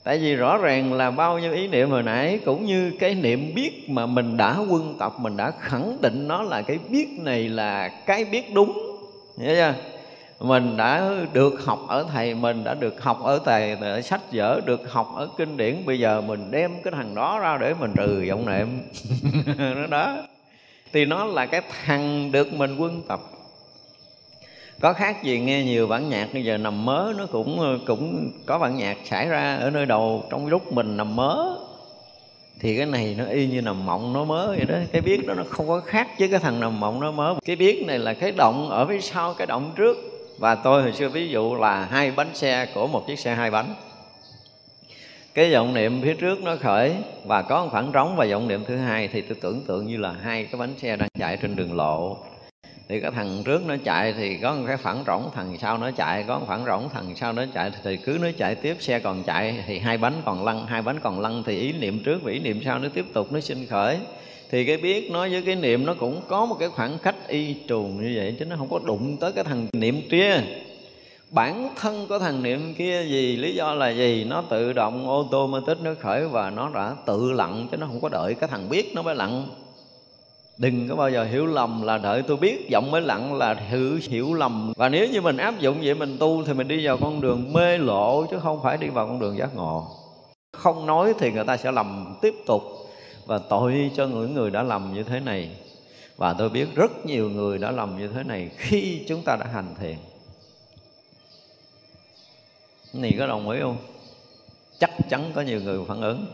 Tại 0.05 0.19
vì 0.19 0.35
rõ 0.35 0.57
ràng 0.59 0.93
là 0.93 1.11
bao 1.11 1.39
nhiêu 1.39 1.53
ý 1.53 1.69
niệm 1.69 1.91
hồi 1.91 2.03
nãy 2.03 2.41
cũng 2.45 2.65
như 2.65 2.93
cái 2.99 3.15
niệm 3.15 3.55
biết 3.55 3.91
mà 3.91 4.07
mình 4.07 4.37
đã 4.37 4.59
quân 4.69 4.97
tập 4.99 5.13
mình 5.19 5.37
đã 5.37 5.53
khẳng 5.61 5.99
định 6.01 6.29
nó 6.29 6.43
là 6.43 6.63
cái 6.63 6.79
biết 6.89 7.09
này 7.19 7.49
là 7.49 7.89
cái 7.89 8.25
biết 8.25 8.55
đúng. 8.55 8.73
Hiểu 9.39 9.55
chưa? 9.55 9.75
Mình 10.41 10.77
đã 10.77 11.11
được 11.33 11.65
học 11.65 11.81
ở 11.89 12.07
thầy, 12.13 12.35
mình 12.35 12.65
đã 12.65 12.75
được 12.75 13.03
học 13.03 13.23
ở 13.23 13.41
thầy 13.45 13.77
ở 13.81 14.01
sách 14.01 14.21
vở, 14.33 14.61
được 14.65 14.93
học 14.93 15.13
ở 15.17 15.29
kinh 15.39 15.57
điển. 15.57 15.87
Bây 15.87 15.99
giờ 15.99 16.21
mình 16.21 16.51
đem 16.51 16.83
cái 16.83 16.93
thằng 16.97 17.15
đó 17.15 17.39
ra 17.39 17.59
để 17.59 17.75
mình 17.75 17.93
trừ 17.97 18.25
vọng 18.29 18.47
niệm. 18.47 18.81
Nó 19.75 19.87
đó. 19.87 20.17
Thì 20.93 21.05
nó 21.05 21.25
là 21.25 21.47
cái 21.47 21.63
thằng 21.85 22.33
được 22.33 22.53
mình 22.53 22.77
quân 22.79 23.03
tập. 23.09 23.21
Có 24.81 24.93
khác 24.93 25.23
gì 25.23 25.39
nghe 25.39 25.65
nhiều 25.65 25.87
bản 25.87 26.09
nhạc, 26.09 26.29
bây 26.33 26.45
giờ 26.45 26.57
nằm 26.57 26.85
mớ 26.85 27.13
nó 27.19 27.27
cũng 27.27 27.79
cũng 27.87 28.31
có 28.47 28.59
bản 28.59 28.77
nhạc 28.77 28.97
xảy 29.05 29.29
ra 29.29 29.57
ở 29.57 29.71
nơi 29.71 29.87
đầu. 29.87 30.25
Trong 30.31 30.47
lúc 30.47 30.73
mình 30.73 30.97
nằm 30.97 31.17
mớ, 31.17 31.57
thì 32.61 32.77
cái 32.77 32.87
này 32.87 33.15
nó 33.19 33.25
y 33.25 33.47
như 33.47 33.63
nằm 33.63 33.87
mộng, 33.87 34.13
nó 34.13 34.25
mớ 34.25 34.47
vậy 34.47 34.65
đó. 34.69 34.75
Cái 34.93 35.03
biết 35.03 35.27
đó 35.27 35.35
nó 35.35 35.43
không 35.51 35.69
có 35.69 35.81
khác 35.81 36.09
với 36.19 36.29
cái 36.29 36.41
thằng 36.41 36.61
nằm 36.61 36.81
mộng, 36.81 37.01
nó 37.01 37.11
mớ. 37.11 37.35
Cái 37.45 37.57
biết 37.57 37.85
này 37.87 37.99
là 37.99 38.15
cái 38.15 38.33
động 38.33 38.71
ở 38.71 38.87
phía 38.87 39.01
sau, 39.01 39.35
cái 39.35 39.47
động 39.47 39.73
trước 39.77 40.20
và 40.41 40.55
tôi 40.55 40.83
hồi 40.83 40.93
xưa 40.93 41.09
ví 41.09 41.29
dụ 41.29 41.55
là 41.55 41.85
hai 41.85 42.11
bánh 42.11 42.35
xe 42.35 42.67
của 42.75 42.87
một 42.87 43.07
chiếc 43.07 43.19
xe 43.19 43.35
hai 43.35 43.51
bánh. 43.51 43.75
Cái 45.35 45.53
vọng 45.53 45.75
niệm 45.75 46.01
phía 46.03 46.15
trước 46.15 46.43
nó 46.43 46.57
khởi 46.57 46.95
và 47.25 47.43
có 47.43 47.65
một 47.65 47.69
khoảng 47.71 47.93
trống 47.93 48.17
và 48.17 48.27
vọng 48.31 48.49
niệm 48.49 48.65
thứ 48.69 48.77
hai 48.77 49.09
thì 49.09 49.21
tôi 49.21 49.39
tưởng 49.41 49.65
tượng 49.67 49.87
như 49.87 49.97
là 49.97 50.15
hai 50.23 50.45
cái 50.45 50.61
bánh 50.61 50.75
xe 50.79 50.97
đang 50.97 51.09
chạy 51.19 51.37
trên 51.37 51.57
đường 51.57 51.77
lộ. 51.77 52.17
Thì 52.89 53.01
cái 53.01 53.11
thằng 53.11 53.43
trước 53.45 53.67
nó 53.67 53.75
chạy 53.85 54.13
thì 54.13 54.39
có 54.43 54.55
một 54.55 54.65
cái 54.67 54.77
khoảng 54.77 55.05
rỗng 55.07 55.31
thằng 55.35 55.57
sau 55.61 55.79
nó 55.79 55.91
chạy, 55.91 56.25
có 56.29 56.39
một 56.39 56.45
khoảng 56.47 56.65
rỗng 56.65 56.89
thằng 56.93 57.17
sau 57.17 57.33
nó 57.33 57.45
chạy, 57.55 57.71
thì 57.85 57.97
cứ 57.97 58.19
nó 58.23 58.29
chạy 58.39 58.55
tiếp, 58.55 58.77
xe 58.81 58.99
còn 58.99 59.23
chạy 59.23 59.65
thì 59.67 59.79
hai 59.79 59.99
bánh 59.99 60.23
còn 60.25 60.45
lăn, 60.45 60.67
hai 60.67 60.83
bánh 60.83 61.01
còn 61.01 61.21
lăn 61.21 61.43
thì 61.47 61.59
ý 61.59 61.73
niệm 61.73 62.03
trước 62.05 62.23
và 62.23 62.33
ý 62.33 62.39
niệm 62.39 62.61
sau 62.65 62.79
nó 62.79 62.89
tiếp 62.95 63.07
tục, 63.13 63.33
nó 63.33 63.41
sinh 63.41 63.67
khởi 63.67 63.99
thì 64.51 64.65
cái 64.65 64.77
biết 64.77 65.11
nó 65.11 65.29
với 65.29 65.43
cái 65.47 65.57
niệm 65.57 65.87
nó 65.87 65.95
cũng 65.95 66.21
có 66.29 66.47
một 66.47 66.57
cái 66.59 66.69
khoảng 66.69 66.99
cách 67.03 67.29
y 67.29 67.55
trùng 67.55 68.03
như 68.03 68.13
vậy, 68.17 68.37
chứ 68.39 68.45
nó 68.45 68.57
không 68.57 68.69
có 68.71 68.81
đụng 68.85 69.17
tới 69.17 69.33
cái 69.33 69.45
thằng 69.45 69.67
niệm 69.73 70.03
kia. 70.11 70.43
Bản 71.31 71.69
thân 71.77 72.07
của 72.09 72.19
thằng 72.19 72.43
niệm 72.43 72.75
kia 72.75 73.03
gì, 73.03 73.37
lý 73.37 73.55
do 73.55 73.75
là 73.75 73.91
gì? 73.91 74.25
Nó 74.25 74.43
tự 74.43 74.73
động 74.73 75.09
ô 75.09 75.29
tô 75.31 75.47
mơ 75.47 75.63
tích 75.67 75.79
nó 75.83 75.91
khởi 76.01 76.29
và 76.29 76.51
nó 76.51 76.71
đã 76.75 76.95
tự 77.07 77.33
lặn, 77.33 77.69
chứ 77.71 77.77
nó 77.77 77.87
không 77.87 78.01
có 78.01 78.09
đợi 78.09 78.35
cái 78.35 78.49
thằng 78.49 78.69
biết 78.69 78.93
nó 78.95 79.03
mới 79.03 79.15
lặn. 79.15 79.47
Đừng 80.59 80.89
có 80.89 80.97
bao 80.97 81.11
giờ 81.11 81.25
hiểu 81.25 81.47
lầm 81.47 81.83
là 81.83 81.99
đợi 81.99 82.23
tôi 82.23 82.37
biết 82.37 82.69
giọng 82.71 82.91
mới 82.91 83.01
lặng 83.01 83.35
là 83.35 83.55
thử 83.71 84.01
hiểu 84.09 84.35
lầm. 84.35 84.73
Và 84.77 84.89
nếu 84.89 85.09
như 85.09 85.21
mình 85.21 85.37
áp 85.37 85.61
dụng 85.61 85.77
vậy, 85.83 85.95
mình 85.95 86.17
tu 86.19 86.45
thì 86.45 86.53
mình 86.53 86.69
đi 86.69 86.87
vào 86.87 86.97
con 86.97 87.21
đường 87.21 87.53
mê 87.53 87.79
lộ, 87.79 88.27
chứ 88.31 88.39
không 88.43 88.61
phải 88.63 88.77
đi 88.77 88.89
vào 88.89 89.07
con 89.07 89.21
đường 89.21 89.39
giác 89.39 89.57
ngộ. 89.57 89.87
Không 90.57 90.87
nói 90.87 91.15
thì 91.19 91.33
người 91.33 91.45
ta 91.45 91.57
sẽ 91.57 91.73
lầm 91.73 92.17
tiếp 92.23 92.35
tục 92.47 92.63
và 93.31 93.39
tội 93.39 93.91
cho 93.97 94.07
những 94.07 94.35
người 94.35 94.51
đã 94.51 94.63
làm 94.63 94.95
như 94.95 95.03
thế 95.03 95.21
này. 95.21 95.51
Và 96.17 96.33
tôi 96.33 96.49
biết 96.49 96.69
rất 96.75 97.07
nhiều 97.07 97.31
người 97.31 97.59
đã 97.59 97.71
làm 97.71 97.99
như 97.99 98.09
thế 98.09 98.23
này 98.23 98.51
khi 98.57 99.05
chúng 99.09 99.23
ta 99.23 99.37
đã 99.37 99.47
hành 99.47 99.75
thiền 99.81 99.97
này, 102.93 103.15
có 103.19 103.27
đồng 103.27 103.51
ý 103.51 103.61
không? 103.61 103.77
Chắc 104.79 104.91
chắn 105.11 105.33
có 105.35 105.43
nhiều 105.43 105.61
người 105.61 105.79
phản 105.89 106.01
ứng. 106.01 106.27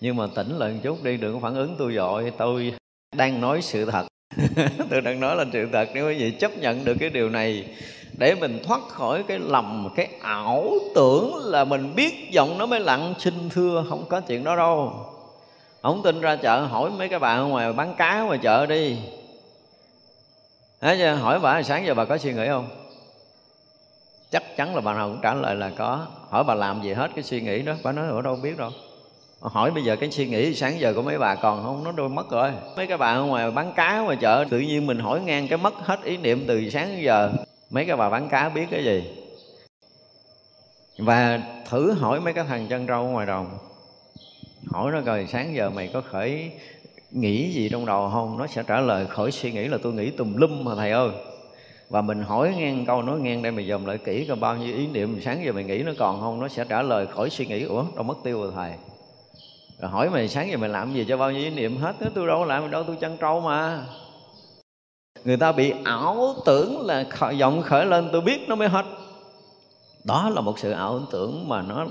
Nhưng 0.00 0.16
mà 0.16 0.26
tỉnh 0.34 0.58
lại 0.58 0.72
một 0.72 0.78
chút 0.82 1.04
đi, 1.04 1.16
đừng 1.16 1.34
có 1.34 1.40
phản 1.40 1.54
ứng 1.54 1.74
tôi 1.78 1.94
dội. 1.94 2.32
Tôi 2.38 2.74
đang 3.16 3.40
nói 3.40 3.62
sự 3.62 3.84
thật. 3.84 4.06
Tôi 4.90 5.00
đang 5.00 5.20
nói 5.20 5.36
là 5.36 5.44
sự 5.52 5.68
thật. 5.72 5.88
Nếu 5.94 6.08
quý 6.08 6.14
vị 6.14 6.30
chấp 6.30 6.58
nhận 6.58 6.84
được 6.84 6.96
cái 7.00 7.10
điều 7.10 7.30
này, 7.30 7.64
để 8.18 8.34
mình 8.34 8.62
thoát 8.64 8.88
khỏi 8.88 9.22
cái 9.22 9.38
lầm, 9.38 9.88
cái 9.96 10.08
ảo 10.20 10.72
tưởng 10.94 11.34
là 11.44 11.64
mình 11.64 11.94
biết 11.96 12.30
giọng 12.30 12.58
nó 12.58 12.66
mới 12.66 12.80
lặng. 12.80 13.14
Xin 13.18 13.34
thưa, 13.50 13.84
không 13.88 14.04
có 14.08 14.20
chuyện 14.20 14.44
đó 14.44 14.56
đâu 14.56 15.06
không 15.86 16.02
tin 16.02 16.20
ra 16.20 16.36
chợ, 16.36 16.60
hỏi 16.60 16.90
mấy 16.90 17.08
cái 17.08 17.18
bà 17.18 17.34
ở 17.34 17.44
ngoài 17.44 17.72
bán 17.72 17.94
cá 17.94 18.20
ngoài 18.20 18.38
chợ 18.42 18.66
đi. 18.66 18.98
Đấy 20.80 20.96
chưa? 20.98 21.14
hỏi 21.14 21.40
bà, 21.40 21.62
sáng 21.62 21.86
giờ 21.86 21.94
bà 21.94 22.04
có 22.04 22.18
suy 22.18 22.32
nghĩ 22.32 22.48
không? 22.48 22.68
Chắc 24.30 24.56
chắn 24.56 24.74
là 24.74 24.80
bà 24.80 24.94
nào 24.94 25.08
cũng 25.08 25.20
trả 25.22 25.34
lời 25.34 25.54
là 25.54 25.70
có. 25.76 26.06
Hỏi 26.28 26.44
bà 26.44 26.54
làm 26.54 26.82
gì 26.82 26.92
hết 26.92 27.10
cái 27.14 27.24
suy 27.24 27.40
nghĩ 27.40 27.62
đó. 27.62 27.74
Bà 27.82 27.92
nói 27.92 28.08
ở 28.08 28.22
đâu 28.22 28.36
biết 28.36 28.58
đâu. 28.58 28.70
Hỏi 29.40 29.70
bây 29.70 29.84
giờ 29.84 29.96
cái 29.96 30.10
suy 30.10 30.26
nghĩ 30.26 30.54
sáng 30.54 30.80
giờ 30.80 30.92
của 30.96 31.02
mấy 31.02 31.18
bà 31.18 31.34
còn 31.34 31.62
không? 31.62 31.84
Nó 31.84 31.92
đôi 31.92 32.08
mất 32.08 32.30
rồi. 32.30 32.52
Mấy 32.76 32.86
cái 32.86 32.98
bà 32.98 33.12
ở 33.12 33.22
ngoài 33.22 33.50
bán 33.50 33.72
cá 33.76 33.98
ngoài 33.98 34.16
chợ, 34.20 34.44
tự 34.50 34.58
nhiên 34.58 34.86
mình 34.86 34.98
hỏi 34.98 35.20
ngang 35.20 35.48
cái 35.48 35.58
mất 35.58 35.74
hết 35.74 36.02
ý 36.02 36.16
niệm 36.16 36.44
từ 36.48 36.70
sáng 36.70 36.88
đến 36.88 37.04
giờ. 37.04 37.32
Mấy 37.70 37.84
cái 37.84 37.96
bà 37.96 38.10
bán 38.10 38.28
cá 38.28 38.48
biết 38.48 38.66
cái 38.70 38.84
gì? 38.84 39.10
Và 40.98 41.40
thử 41.68 41.92
hỏi 41.92 42.20
mấy 42.20 42.32
cái 42.32 42.44
thằng 42.48 42.66
chân 42.68 42.86
trâu 42.86 43.04
ngoài 43.04 43.26
đồng 43.26 43.58
hỏi 44.70 44.92
nó 44.92 45.00
coi 45.06 45.26
sáng 45.26 45.54
giờ 45.54 45.70
mày 45.70 45.88
có 45.88 46.00
khởi 46.00 46.50
nghĩ 47.10 47.52
gì 47.52 47.68
trong 47.68 47.86
đầu 47.86 48.10
không? 48.12 48.38
Nó 48.38 48.46
sẽ 48.46 48.62
trả 48.62 48.80
lời 48.80 49.06
khỏi 49.06 49.30
suy 49.30 49.52
nghĩ 49.52 49.68
là 49.68 49.78
tôi 49.82 49.92
nghĩ 49.92 50.10
tùm 50.10 50.36
lum 50.36 50.64
mà 50.64 50.74
thầy 50.74 50.90
ơi. 50.90 51.10
Và 51.90 52.00
mình 52.02 52.22
hỏi 52.22 52.54
ngang 52.58 52.84
câu 52.86 53.02
nói 53.02 53.20
ngang 53.20 53.42
đây 53.42 53.52
mày 53.52 53.68
dòm 53.68 53.84
lại 53.84 53.98
kỹ 53.98 54.24
coi 54.28 54.36
bao 54.36 54.56
nhiêu 54.56 54.76
ý 54.76 54.86
niệm 54.86 55.20
sáng 55.24 55.44
giờ 55.44 55.52
mày 55.52 55.64
nghĩ 55.64 55.82
nó 55.82 55.92
còn 55.98 56.20
không? 56.20 56.40
Nó 56.40 56.48
sẽ 56.48 56.64
trả 56.68 56.82
lời 56.82 57.06
khỏi 57.06 57.30
suy 57.30 57.46
nghĩ. 57.46 57.62
Ủa 57.62 57.84
đâu 57.94 58.04
mất 58.04 58.16
tiêu 58.24 58.42
rồi 58.42 58.52
thầy. 58.54 58.72
Rồi 59.80 59.90
hỏi 59.90 60.10
mày 60.10 60.28
sáng 60.28 60.50
giờ 60.50 60.56
mày 60.56 60.68
làm 60.68 60.94
gì 60.94 61.04
cho 61.08 61.16
bao 61.16 61.30
nhiêu 61.30 61.42
ý 61.42 61.50
niệm 61.50 61.76
hết? 61.76 62.00
Đó, 62.00 62.06
tôi 62.14 62.26
đâu 62.26 62.38
có 62.38 62.44
làm 62.44 62.70
đâu 62.70 62.84
tôi 62.84 62.96
chăn 63.00 63.16
trâu 63.16 63.40
mà. 63.40 63.84
Người 65.24 65.36
ta 65.36 65.52
bị 65.52 65.72
ảo 65.84 66.34
tưởng 66.44 66.86
là 66.86 67.04
khởi, 67.10 67.38
giọng 67.38 67.62
khởi 67.62 67.86
lên 67.86 68.08
tôi 68.12 68.20
biết 68.20 68.48
nó 68.48 68.54
mới 68.54 68.68
hết. 68.68 68.84
Đó 70.04 70.30
là 70.30 70.40
một 70.40 70.58
sự 70.58 70.70
ảo 70.70 71.00
tưởng 71.10 71.48
mà 71.48 71.62
nó 71.62 71.86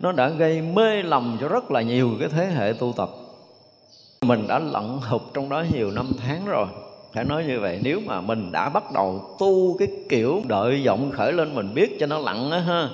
nó 0.00 0.12
đã 0.12 0.28
gây 0.28 0.62
mê 0.62 1.02
lầm 1.02 1.38
cho 1.40 1.48
rất 1.48 1.70
là 1.70 1.82
nhiều 1.82 2.10
cái 2.20 2.28
thế 2.28 2.46
hệ 2.46 2.72
tu 2.72 2.92
tập. 2.96 3.10
Mình 4.20 4.46
đã 4.48 4.58
lận 4.58 4.98
hụt 5.08 5.22
trong 5.34 5.48
đó 5.48 5.64
nhiều 5.72 5.90
năm 5.90 6.12
tháng 6.18 6.46
rồi. 6.46 6.66
Phải 7.12 7.24
nói 7.24 7.44
như 7.44 7.60
vậy, 7.60 7.80
nếu 7.82 8.00
mà 8.06 8.20
mình 8.20 8.52
đã 8.52 8.68
bắt 8.68 8.92
đầu 8.94 9.36
tu 9.38 9.76
cái 9.78 9.88
kiểu 10.08 10.42
đợi 10.48 10.82
giọng 10.82 11.10
khởi 11.10 11.32
lên 11.32 11.54
mình 11.54 11.74
biết 11.74 11.96
cho 12.00 12.06
nó 12.06 12.18
lặng 12.18 12.50
á 12.50 12.58
ha, 12.58 12.88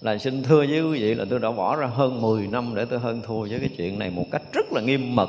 là 0.00 0.18
xin 0.18 0.42
thưa 0.42 0.58
với 0.58 0.80
quý 0.80 1.02
vị 1.02 1.14
là 1.14 1.24
tôi 1.30 1.38
đã 1.38 1.50
bỏ 1.50 1.76
ra 1.76 1.86
hơn 1.86 2.22
10 2.22 2.46
năm 2.46 2.72
để 2.74 2.84
tôi 2.84 2.98
hơn 2.98 3.20
thua 3.26 3.40
với 3.40 3.58
cái 3.60 3.70
chuyện 3.76 3.98
này 3.98 4.10
một 4.10 4.24
cách 4.32 4.42
rất 4.52 4.72
là 4.72 4.80
nghiêm 4.80 5.16
mật. 5.16 5.28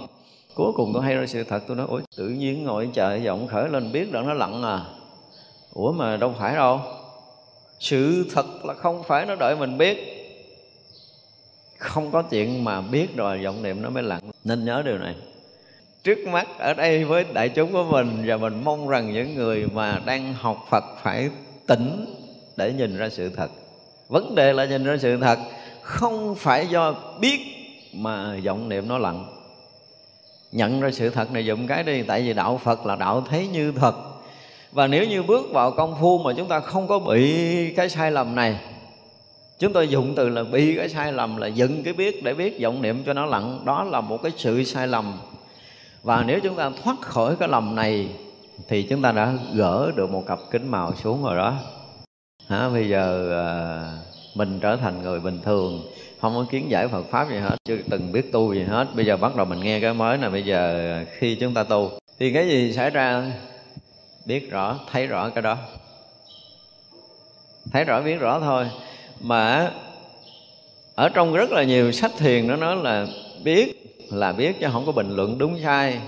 Cuối 0.56 0.72
cùng 0.76 0.92
tôi 0.94 1.04
hay 1.04 1.16
ra 1.16 1.26
sự 1.26 1.44
thật, 1.44 1.64
tôi 1.68 1.78
nói, 1.78 1.86
ủa, 1.90 2.02
tự 2.18 2.30
nhiên 2.30 2.64
ngồi 2.64 2.90
chờ 2.94 3.16
giọng 3.16 3.48
khởi 3.48 3.70
lên 3.70 3.92
biết 3.92 4.12
rằng 4.12 4.28
nó 4.28 4.34
lặng 4.34 4.64
à? 4.64 4.82
Ủa 5.74 5.92
mà 5.92 6.18
đâu 6.18 6.34
phải 6.40 6.56
đâu. 6.56 6.80
Sự 7.80 8.26
thật 8.34 8.66
là 8.66 8.74
không 8.74 9.04
phải 9.04 9.26
nó 9.26 9.36
đợi 9.36 9.56
mình 9.56 9.78
biết 9.78 10.17
không 11.78 12.12
có 12.12 12.22
chuyện 12.22 12.64
mà 12.64 12.82
biết 12.82 13.16
rồi, 13.16 13.44
vọng 13.44 13.64
niệm 13.64 13.82
nó 13.82 13.90
mới 13.90 14.04
lặng. 14.04 14.32
Nên 14.44 14.66
nhớ 14.66 14.82
điều 14.86 14.98
này. 14.98 15.16
Trước 16.04 16.28
mắt 16.28 16.48
ở 16.60 16.74
đây 16.74 17.04
với 17.04 17.26
đại 17.34 17.50
chúng 17.50 17.72
của 17.72 17.84
mình, 17.84 18.24
và 18.26 18.38
mình 18.38 18.62
mong 18.64 18.90
rằng 18.90 19.14
những 19.14 19.36
người 19.36 19.68
mà 19.74 20.00
đang 20.06 20.34
học 20.34 20.68
Phật 20.70 20.84
phải 21.04 21.30
tỉnh 21.68 22.06
để 22.58 22.74
nhìn 22.74 22.98
ra 22.98 23.10
sự 23.10 23.30
thật. 23.30 23.52
Vấn 24.10 24.36
đề 24.36 24.54
là 24.54 24.66
nhìn 24.66 24.84
ra 24.84 24.98
sự 25.00 25.18
thật 25.18 25.40
không 25.82 26.36
phải 26.36 26.68
do 26.68 26.96
biết 27.20 27.40
mà 27.94 28.36
vọng 28.46 28.70
niệm 28.70 28.88
nó 28.88 28.98
lặng. 28.98 29.28
Nhận 30.52 30.82
ra 30.82 30.92
sự 30.92 31.10
thật 31.10 31.32
này 31.32 31.46
dụng 31.46 31.68
cái 31.68 31.84
đi, 31.84 32.02
tại 32.02 32.22
vì 32.22 32.34
đạo 32.34 32.62
phật 32.64 32.86
là 32.86 32.96
đạo 32.96 33.24
thấy 33.30 33.48
như 33.48 33.72
thật. 33.72 33.96
Và 34.72 34.88
nếu 34.88 35.08
như 35.08 35.24
bước 35.24 35.46
vào 35.52 35.72
công 35.72 35.96
phu 36.02 36.18
mà 36.18 36.34
chúng 36.38 36.48
ta 36.48 36.60
không 36.60 36.88
có 36.88 37.00
bị 37.00 37.74
cái 37.76 37.90
sai 37.90 38.12
lầm 38.12 38.36
này 38.36 38.60
chúng 39.60 39.74
tôi 39.74 39.88
dùng 39.88 40.16
từ 40.16 40.30
là 40.30 40.44
bị 40.44 40.76
cái 40.78 40.90
sai 40.90 41.14
lầm 41.14 41.38
là 41.38 41.48
dựng 41.48 41.84
cái 41.84 41.94
biết 41.94 42.24
để 42.24 42.34
biết 42.34 42.62
vọng 42.62 42.82
niệm 42.82 43.04
cho 43.06 43.14
nó 43.14 43.26
lặng. 43.26 43.60
Đó 43.66 43.84
là 43.84 44.02
một 44.02 44.24
cái 44.24 44.32
sự 44.38 44.64
sai 44.64 44.88
lầm. 44.88 45.14
Và 46.04 46.24
nếu 46.28 46.40
chúng 46.40 46.56
ta 46.56 46.72
thoát 46.84 47.02
khỏi 47.02 47.36
cái 47.36 47.48
lầm 47.50 47.76
này 47.76 48.10
thì 48.68 48.84
chúng 48.84 49.02
ta 49.02 49.12
đã 49.12 49.34
gỡ 49.54 49.92
được 49.96 50.10
một 50.10 50.24
cặp 50.28 50.40
kính 50.52 50.72
màu 50.72 50.96
xuống 50.96 51.24
rồi 51.24 51.38
đó. 51.38 51.54
Hả, 52.48 52.70
bây 52.70 52.90
giờ 52.90 53.32
à, 53.46 53.50
mình 54.36 54.60
trở 54.60 54.76
thành 54.76 55.02
người 55.02 55.20
bình 55.20 55.40
thường. 55.44 55.82
Không 56.22 56.36
có 56.36 56.46
kiến 56.52 56.72
giải 56.72 56.88
Phật 56.88 57.04
pháp 57.12 57.30
gì 57.30 57.38
hết 57.38 57.56
chưa 57.66 57.78
từng 57.90 58.12
biết 58.12 58.32
tu 58.32 58.54
gì 58.54 58.64
hết. 58.64 58.88
Bây 58.96 59.06
giờ 59.06 59.18
bắt 59.18 59.36
đầu 59.36 59.46
mình 59.46 59.60
nghe 59.60 59.80
cái 59.80 59.94
mới 59.94 60.18
là 60.18 60.30
bây 60.30 60.44
giờ 60.44 61.06
khi 61.18 61.36
chúng 61.36 61.54
ta 61.54 61.64
tu 61.64 61.92
thì 62.20 62.34
cái 62.34 62.50
gì 62.50 62.74
xảy 62.74 62.90
ra? 62.90 63.32
Biết 64.26 64.52
rõ 64.52 64.80
thấy 64.92 65.08
rõ 65.08 65.30
cái 65.30 65.42
đó. 65.42 65.58
Thấy 67.72 67.84
rõ 67.84 68.02
biết 68.02 68.20
rõ 68.20 68.40
thôi 68.40 68.70
mà 69.20 69.72
ở 70.96 71.10
trong 71.10 71.34
rất 71.34 71.52
là 71.52 71.64
nhiều 71.64 71.92
sách 71.92 72.12
thiền 72.18 72.48
nó 72.48 72.56
nói 72.56 72.76
là 72.76 73.08
biết 73.44 73.94
là 74.12 74.32
biết 74.32 74.60
chứ 74.60 74.68
không 74.72 74.86
có 74.86 74.92
bình 74.92 75.16
luận 75.16 75.38
đúng 75.38 75.60
sai 75.64 76.00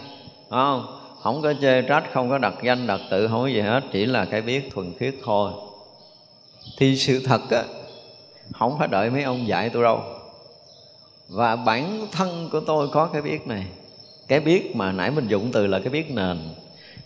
không? 0.49 0.95
Không 1.21 1.41
có 1.41 1.53
chê 1.61 1.81
trách, 1.81 2.03
không 2.13 2.29
có 2.29 2.37
đặt 2.37 2.53
danh, 2.63 2.87
đặt 2.87 3.01
tự, 3.11 3.27
không 3.27 3.41
có 3.41 3.47
gì 3.47 3.61
hết, 3.61 3.83
chỉ 3.91 4.05
là 4.05 4.25
cái 4.25 4.41
biết 4.41 4.69
thuần 4.71 4.93
khiết 4.99 5.15
thôi. 5.23 5.51
Thì 6.77 6.95
sự 6.95 7.21
thật 7.25 7.41
á, 7.51 7.63
không 8.53 8.79
phải 8.79 8.87
đợi 8.87 9.09
mấy 9.09 9.23
ông 9.23 9.47
dạy 9.47 9.69
tôi 9.69 9.83
đâu. 9.83 10.03
Và 11.29 11.55
bản 11.55 12.07
thân 12.11 12.49
của 12.51 12.59
tôi 12.59 12.87
có 12.87 13.05
cái 13.05 13.21
biết 13.21 13.47
này. 13.47 13.65
Cái 14.27 14.39
biết 14.39 14.75
mà 14.75 14.91
nãy 14.91 15.11
mình 15.11 15.27
dụng 15.27 15.51
từ 15.51 15.67
là 15.67 15.79
cái 15.79 15.89
biết 15.89 16.11
nền 16.11 16.37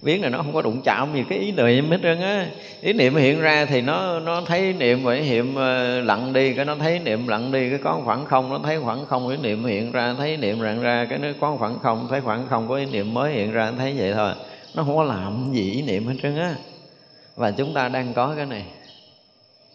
biến 0.03 0.21
là 0.21 0.29
nó 0.29 0.37
không 0.37 0.53
có 0.53 0.61
đụng 0.61 0.81
chạm 0.81 1.13
gì, 1.13 1.23
cái 1.29 1.39
ý 1.39 1.51
niệm 1.51 1.89
hết 1.89 1.97
trơn 2.03 2.21
á. 2.21 2.47
Ý 2.81 2.93
niệm 2.93 3.15
hiện 3.15 3.41
ra 3.41 3.65
thì 3.65 3.81
nó 3.81 4.19
nó 4.19 4.41
thấy 4.41 4.73
niệm 4.73 5.03
và 5.03 5.13
ý 5.13 5.29
niệm 5.29 5.55
ờ, 5.55 6.01
lặn 6.01 6.23
lặng 6.23 6.33
đi, 6.33 6.53
cái 6.53 6.65
nó 6.65 6.75
thấy 6.75 6.99
niệm 6.99 7.27
lặng 7.27 7.51
đi, 7.51 7.69
cái 7.69 7.79
có 7.83 8.01
khoảng 8.05 8.25
không, 8.25 8.49
nó 8.49 8.59
thấy 8.63 8.79
khoảng 8.79 9.05
không, 9.05 9.27
ý 9.27 9.37
niệm 9.37 9.65
hiện 9.65 9.91
ra, 9.91 10.15
thấy 10.17 10.37
niệm 10.37 10.59
rạng 10.61 10.81
ra, 10.81 11.05
cái 11.09 11.19
nó 11.19 11.27
có 11.39 11.55
khoảng 11.59 11.79
không, 11.79 12.07
thấy 12.09 12.21
khoảng 12.21 12.47
không, 12.49 12.67
có 12.69 12.75
ý 12.75 12.85
niệm 12.85 13.13
mới 13.13 13.33
hiện 13.33 13.51
ra, 13.51 13.71
thấy 13.77 13.93
vậy 13.97 14.13
thôi. 14.13 14.31
Nó 14.75 14.83
không 14.83 14.95
có 14.95 15.03
làm 15.03 15.49
gì 15.53 15.71
ý 15.71 15.81
niệm 15.81 16.07
hết 16.07 16.15
trơn 16.23 16.37
á. 16.37 16.55
Và 17.35 17.51
chúng 17.51 17.73
ta 17.73 17.89
đang 17.89 18.13
có 18.13 18.33
cái 18.37 18.45
này. 18.45 18.63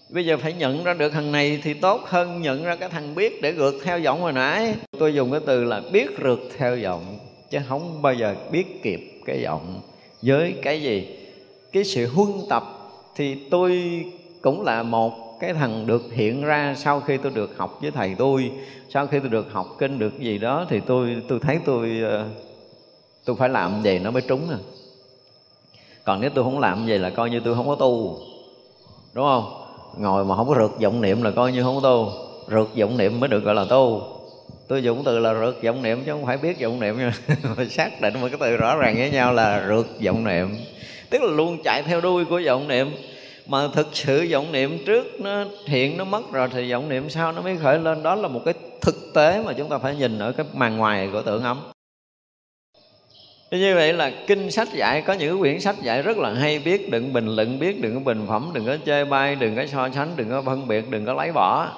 Bây 0.08 0.26
giờ 0.26 0.36
phải 0.36 0.52
nhận 0.52 0.84
ra 0.84 0.94
được 0.94 1.12
thằng 1.12 1.32
này 1.32 1.60
thì 1.62 1.74
tốt 1.74 2.00
hơn 2.06 2.42
nhận 2.42 2.64
ra 2.64 2.76
cái 2.76 2.88
thằng 2.88 3.14
biết 3.14 3.42
để 3.42 3.52
rượt 3.52 3.74
theo 3.84 3.98
giọng 3.98 4.20
hồi 4.20 4.32
nãy. 4.32 4.74
Tôi 4.98 5.14
dùng 5.14 5.30
cái 5.30 5.40
từ 5.46 5.64
là 5.64 5.80
biết 5.92 6.06
rượt 6.24 6.38
theo 6.58 6.76
giọng, 6.76 7.18
chứ 7.50 7.58
không 7.68 8.02
bao 8.02 8.14
giờ 8.14 8.34
biết 8.50 8.82
kịp 8.82 9.00
cái 9.26 9.40
giọng 9.42 9.80
với 10.22 10.54
cái 10.62 10.83
gì? 10.83 11.09
Cái 11.72 11.85
sự 11.85 12.07
huân 12.07 12.28
tập 12.48 12.64
thì 13.14 13.48
tôi 13.50 14.04
cũng 14.42 14.62
là 14.62 14.83
một 14.83 15.40
cái 15.40 15.52
thằng 15.52 15.87
được 15.87 16.02
hiện 16.12 16.44
ra 16.44 16.74
sau 16.76 17.00
khi 17.00 17.16
tôi 17.16 17.33
được 17.35 17.57
học 17.57 17.78
với 17.83 17.90
thầy 17.90 18.14
tôi. 18.18 18.52
Sau 18.88 19.07
khi 19.07 19.20
tôi 19.20 19.28
được 19.28 19.52
học 19.52 19.76
kinh 19.78 19.98
được 19.98 20.18
gì 20.18 20.38
đó 20.38 20.66
thì 20.68 20.81
tôi 20.81 21.16
tôi 21.28 21.40
thấy 21.40 21.59
tôi 21.64 22.00
ờ, 22.02 22.28
tôi 23.24 23.37
phải 23.37 23.48
làm 23.48 23.83
gì 23.83 23.98
nó 23.98 24.11
mới 24.11 24.22
trúng 24.22 24.50
à 24.50 24.59
còn 26.09 26.20
nếu 26.20 26.31
tôi 26.35 26.44
không 26.44 26.59
làm 26.59 26.87
gì 26.87 26.98
là 26.98 27.11
coi 27.11 27.31
như 27.31 27.40
tôi 27.44 27.54
không 27.54 27.68
có 27.68 27.74
tu, 27.74 28.18
đúng 29.12 29.24
không? 29.24 29.44
Ngồi 29.98 30.24
mà 30.24 30.37
không 30.37 30.48
có 30.48 30.54
rượt 30.54 30.70
vọng 30.81 31.00
niệm 31.00 31.22
là 31.22 31.31
coi 31.31 31.52
như 31.52 31.62
không 31.62 31.74
có 31.74 31.81
tu. 31.81 32.12
Rượt 32.48 32.68
vọng 32.81 32.96
niệm 32.96 33.20
mới 33.20 33.28
được 33.28 33.44
gọi 33.44 33.54
là 33.54 33.64
tu 33.64 34.02
tôi 34.68 34.83
dùng 34.83 35.02
từ 35.04 35.18
là 35.18 35.35
rượt 35.35 35.62
vọng 35.62 35.83
niệm 35.83 36.02
chứ 36.04 36.12
không 36.12 36.26
phải 36.26 36.37
biết 36.37 36.61
vọng 36.61 36.81
niệm. 36.81 36.98
Nha 36.98 37.12
xác 37.70 38.00
định 38.00 38.14
một 38.20 38.28
cái 38.31 38.38
từ 38.40 38.57
rõ 38.57 38.76
ràng 38.76 38.94
với 38.98 39.11
nhau 39.11 39.33
là 39.33 39.66
rượt 39.68 39.87
vọng 40.04 40.24
niệm. 40.24 40.57
Tức 41.11 41.22
là 41.22 41.31
luôn 41.31 41.59
chạy 41.64 41.83
theo 41.83 42.00
đuôi 42.00 42.24
của 42.24 42.40
vọng 42.46 42.68
niệm. 42.68 42.90
Mà 43.46 43.68
thực 43.74 43.88
sự 43.92 44.28
vọng 44.31 44.52
niệm 44.52 44.85
trước 44.87 45.20
nó 45.20 45.44
hiện 45.66 45.96
nó 45.96 46.04
mất 46.04 46.33
rồi 46.33 46.48
thì 46.52 46.72
vọng 46.72 46.88
niệm 46.88 47.11
sau 47.11 47.33
nó 47.33 47.42
mới 47.42 47.57
khởi 47.57 47.78
lên. 47.78 48.02
Đó 48.02 48.14
là 48.14 48.28
một 48.28 48.40
cái 48.44 48.54
thực 48.81 48.94
tế 49.14 49.42
mà 49.44 49.52
chúng 49.52 49.68
ta 49.68 49.78
phải 49.78 49.96
nhìn 49.96 50.18
ở 50.18 50.33
cái 50.33 50.46
màn 50.52 50.76
ngoài 50.76 51.09
của 51.12 51.22
tưởng 51.22 51.42
ấm. 51.42 51.61
Như 53.50 53.74
vậy 53.74 53.92
là 53.92 54.12
kinh 54.26 54.50
sách 54.50 54.68
dạy 54.72 55.02
có 55.02 55.12
những 55.12 55.40
quyển 55.40 55.61
sách 55.61 55.76
dạy 55.83 56.02
rất 56.02 56.16
là 56.16 56.31
hay 56.31 56.59
biết 56.59 56.90
đừng 56.90 57.12
bình 57.12 57.37
luận 57.37 57.59
biết 57.59 57.81
đừng 57.83 57.94
có 57.94 58.00
bình 58.00 58.26
phẩm, 58.28 58.50
đừng 58.54 58.66
có 58.66 58.76
chê 58.87 59.04
bai, 59.04 59.35
đừng 59.35 59.57
có 59.57 59.66
so 59.66 59.88
sánh, 59.94 60.09
đừng 60.16 60.31
có 60.31 60.42
phân 60.42 60.68
biệt, 60.68 60.90
đừng 60.90 61.07
có 61.07 61.14
lấy 61.14 61.33
bỏ 61.33 61.68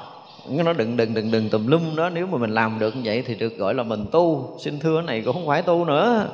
nó 0.48 0.72
đừng 0.72 0.96
đừng 0.96 1.14
đừng 1.14 1.30
đừng 1.30 1.50
tùm 1.50 1.66
lum 1.66 1.96
đó. 1.96 2.08
Nếu 2.08 2.26
mà 2.26 2.38
mình 2.38 2.50
làm 2.50 2.78
được 2.78 2.96
như 2.96 3.02
vậy 3.04 3.22
thì 3.26 3.34
được 3.34 3.56
gọi 3.56 3.74
là 3.74 3.82
mình 3.82 4.06
tu. 4.12 4.56
Xin 4.64 4.78
thưa 4.78 4.96
cái 4.96 5.06
này 5.06 5.22
cũng 5.24 5.34
không 5.34 5.46
phải 5.46 5.62
tu 5.62 5.84
nữa. 5.84 6.28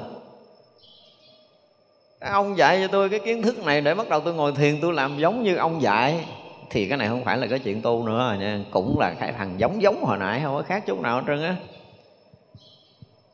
Ông 2.21 2.59
dạy 2.59 2.79
cho 2.83 2.89
tôi 2.89 3.09
cái 3.09 3.21
kiến 3.21 3.43
thức 3.43 3.65
này 3.65 3.81
để 3.81 3.95
bắt 3.95 4.09
đầu 4.09 4.21
tôi 4.21 4.35
ngồi 4.35 4.53
thiền, 4.53 4.81
tôi 4.81 4.93
làm 4.93 5.19
giống 5.19 5.43
như 5.43 5.57
ông 5.57 5.83
dạy. 5.83 6.25
Thì 6.71 6.89
cái 6.89 6.99
này 6.99 7.09
không 7.09 7.25
phải 7.25 7.39
là 7.39 7.47
cái 7.47 7.59
chuyện 7.59 7.83
tu 7.83 8.07
nữa 8.07 8.37
nha. 8.41 8.61
Cũng 8.71 8.99
là 8.99 9.15
cái 9.21 9.33
thằng 9.33 9.55
giống 9.59 9.83
giống 9.83 10.05
hồi 10.05 10.19
nãy, 10.19 10.41
không 10.45 10.57
có 10.57 10.63
khác 10.63 10.87
chút 10.87 11.01
nào 11.01 11.17
hết 11.17 11.25
trơn 11.27 11.43
á. 11.43 11.57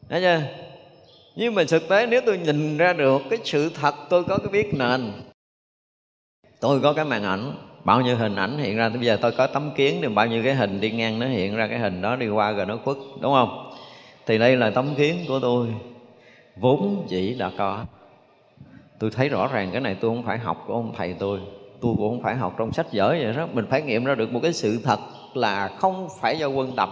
Thấy 0.08 0.20
chưa? 0.20 0.40
Nhưng 1.36 1.54
mà 1.54 1.64
thực 1.68 1.88
tế 1.88 2.06
nếu 2.06 2.20
tôi 2.26 2.38
nhìn 2.38 2.76
ra 2.76 2.92
được 2.92 3.22
cái 3.30 3.38
sự 3.44 3.70
thật, 3.80 3.94
tôi 4.10 4.24
có 4.24 4.38
cái 4.38 4.48
biết 4.48 4.74
nền. 4.74 5.12
Tôi 6.60 6.80
có 6.80 6.92
cái 6.92 7.04
màn 7.04 7.24
ảnh 7.24 7.52
bao 7.84 8.00
nhiêu 8.00 8.16
hình 8.16 8.36
ảnh 8.36 8.58
hiện 8.58 8.76
ra, 8.76 8.88
bây 8.88 9.06
giờ 9.06 9.18
tôi 9.20 9.32
có 9.32 9.46
tấm 9.46 9.70
kiến 9.74 9.98
thì 10.02 10.08
bao 10.08 10.26
nhiêu 10.26 10.42
cái 10.44 10.54
hình 10.54 10.80
đi 10.80 10.90
ngang 10.90 11.18
nó 11.18 11.26
hiện 11.26 11.56
ra 11.56 11.66
cái 11.66 11.78
hình 11.78 12.02
đó, 12.02 12.16
đi 12.16 12.28
qua 12.28 12.52
rồi 12.52 12.66
nó 12.66 12.76
khuất, 12.84 12.96
đúng 13.20 13.32
không? 13.32 13.72
Thì 14.26 14.38
đây 14.38 14.56
là 14.56 14.70
tấm 14.70 14.94
kiến 14.94 15.16
của 15.28 15.40
tôi. 15.40 15.68
Vốn 16.56 17.06
chỉ 17.08 17.34
đã 17.34 17.50
có. 17.58 17.84
Tôi 18.98 19.10
thấy 19.10 19.28
rõ 19.28 19.48
ràng 19.52 19.70
cái 19.72 19.80
này 19.80 19.96
tôi 20.00 20.10
không 20.10 20.22
phải 20.22 20.38
học 20.38 20.64
của 20.66 20.74
ông 20.74 20.92
thầy 20.96 21.14
tôi. 21.14 21.38
Tôi 21.80 21.94
cũng 21.96 22.10
không 22.10 22.22
phải 22.22 22.36
học 22.36 22.54
trong 22.58 22.72
sách 22.72 22.86
vở 22.92 23.08
vậy 23.08 23.32
đó 23.36 23.48
mình 23.52 23.66
phải 23.70 23.82
nghiệm 23.82 24.04
ra 24.04 24.14
được 24.14 24.32
một 24.32 24.40
cái 24.42 24.52
sự 24.52 24.80
thật 24.84 24.98
là 25.34 25.68
không 25.68 26.08
phải 26.20 26.38
do 26.38 26.48
quân 26.48 26.72
tập. 26.76 26.88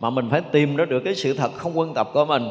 Mà 0.00 0.10
mình 0.10 0.28
phải 0.30 0.40
tìm 0.40 0.76
ra 0.76 0.84
được 0.84 1.00
cái 1.04 1.14
sự 1.14 1.34
thật 1.34 1.52
không 1.54 1.78
quân 1.78 1.94
tập 1.94 2.10
của 2.14 2.24
mình. 2.24 2.42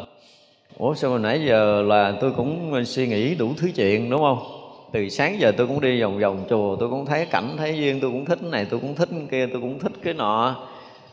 Ủa, 0.77 0.93
sao 0.93 1.09
hồi 1.09 1.19
nãy 1.19 1.45
giờ 1.45 1.81
là 1.81 2.13
tôi 2.21 2.31
cũng 2.31 2.85
suy 2.85 3.07
nghĩ 3.07 3.35
đủ 3.35 3.53
thứ 3.57 3.71
chuyện, 3.75 4.09
đúng 4.09 4.21
không? 4.21 4.60
Từ 4.91 5.09
sáng 5.09 5.39
giờ 5.39 5.51
tôi 5.57 5.67
cũng 5.67 5.81
đi 5.81 6.01
vòng 6.01 6.19
vòng 6.19 6.45
chùa, 6.49 6.75
tôi 6.75 6.89
cũng 6.89 7.05
thấy 7.05 7.25
cảnh 7.25 7.55
thấy 7.57 7.77
duyên, 7.77 7.99
tôi 8.01 8.11
cũng 8.11 8.25
thích 8.25 8.39
cái 8.41 8.51
này, 8.51 8.65
tôi 8.69 8.79
cũng 8.79 8.95
thích 8.95 9.09
cái 9.11 9.27
kia, 9.31 9.47
tôi 9.53 9.61
cũng 9.61 9.79
thích 9.79 9.91
cái 10.03 10.13
nọ. 10.13 10.55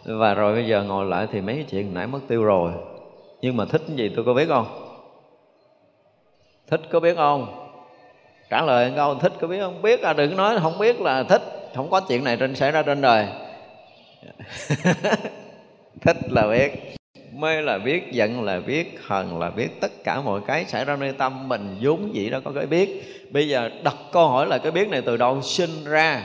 Và 0.05 0.35
rồi 0.35 0.55
bây 0.55 0.67
giờ 0.67 0.83
ngồi 0.83 1.07
lại 1.07 1.27
thì 1.33 1.41
mấy 1.41 1.55
cái 1.55 1.65
chuyện 1.71 1.95
nãy 1.95 2.07
mất 2.07 2.21
tiêu 2.29 2.45
rồi. 2.45 2.73
Nhưng 3.41 3.57
mà 3.57 3.65
thích 3.65 3.83
cái 3.89 3.97
gì 3.97 4.09
tôi 4.17 4.25
có 4.25 4.35
biết 4.35 4.49
không? 4.49 4.67
Thích 6.67 6.81
có 6.91 7.01
biết 7.01 7.17
không? 7.17 7.69
Trả 8.51 8.63
lời 8.63 8.93
câu, 8.97 9.15
thích 9.15 9.33
có 9.41 9.49
biết 9.49 9.61
không? 9.61 9.83
Biết 9.83 10.03
à 10.03 10.13
đừng 10.13 10.37
nói 10.37 10.59
không 10.63 10.79
biết 10.79 11.01
là 11.01 11.23
thích. 11.23 11.43
Không 11.75 11.91
có 11.91 12.01
chuyện 12.01 12.25
này 12.25 12.37
trên, 12.37 12.55
xảy 12.55 12.71
ra 12.71 12.83
trên 12.83 13.01
đời. 13.01 13.27
Thích 16.01 16.17
là 16.31 16.49
biết 16.49 16.98
mê 17.39 17.63
là 17.63 17.79
biết, 17.79 18.13
giận 18.13 18.43
là 18.43 18.61
biết, 18.61 18.99
hờn 19.07 19.39
là 19.39 19.51
biết. 19.51 19.81
Tất 19.81 20.05
cả 20.05 20.21
mọi 20.21 20.41
cái 20.47 20.65
xảy 20.65 20.85
ra 20.85 20.97
nơi 20.97 21.13
tâm 21.13 21.49
mình 21.49 21.77
vốn 21.81 22.15
dĩ 22.15 22.31
đó 22.31 22.39
có 22.45 22.51
cái 22.55 22.67
biết. 22.67 23.03
Bây 23.31 23.49
giờ 23.49 23.71
đặt 23.83 23.97
câu 24.13 24.29
hỏi 24.29 24.47
là 24.47 24.59
cái 24.59 24.73
biết 24.73 24.89
này 24.89 25.03
từ 25.03 25.17
đâu 25.17 25.43
sinh 25.43 25.85
ra? 25.85 26.23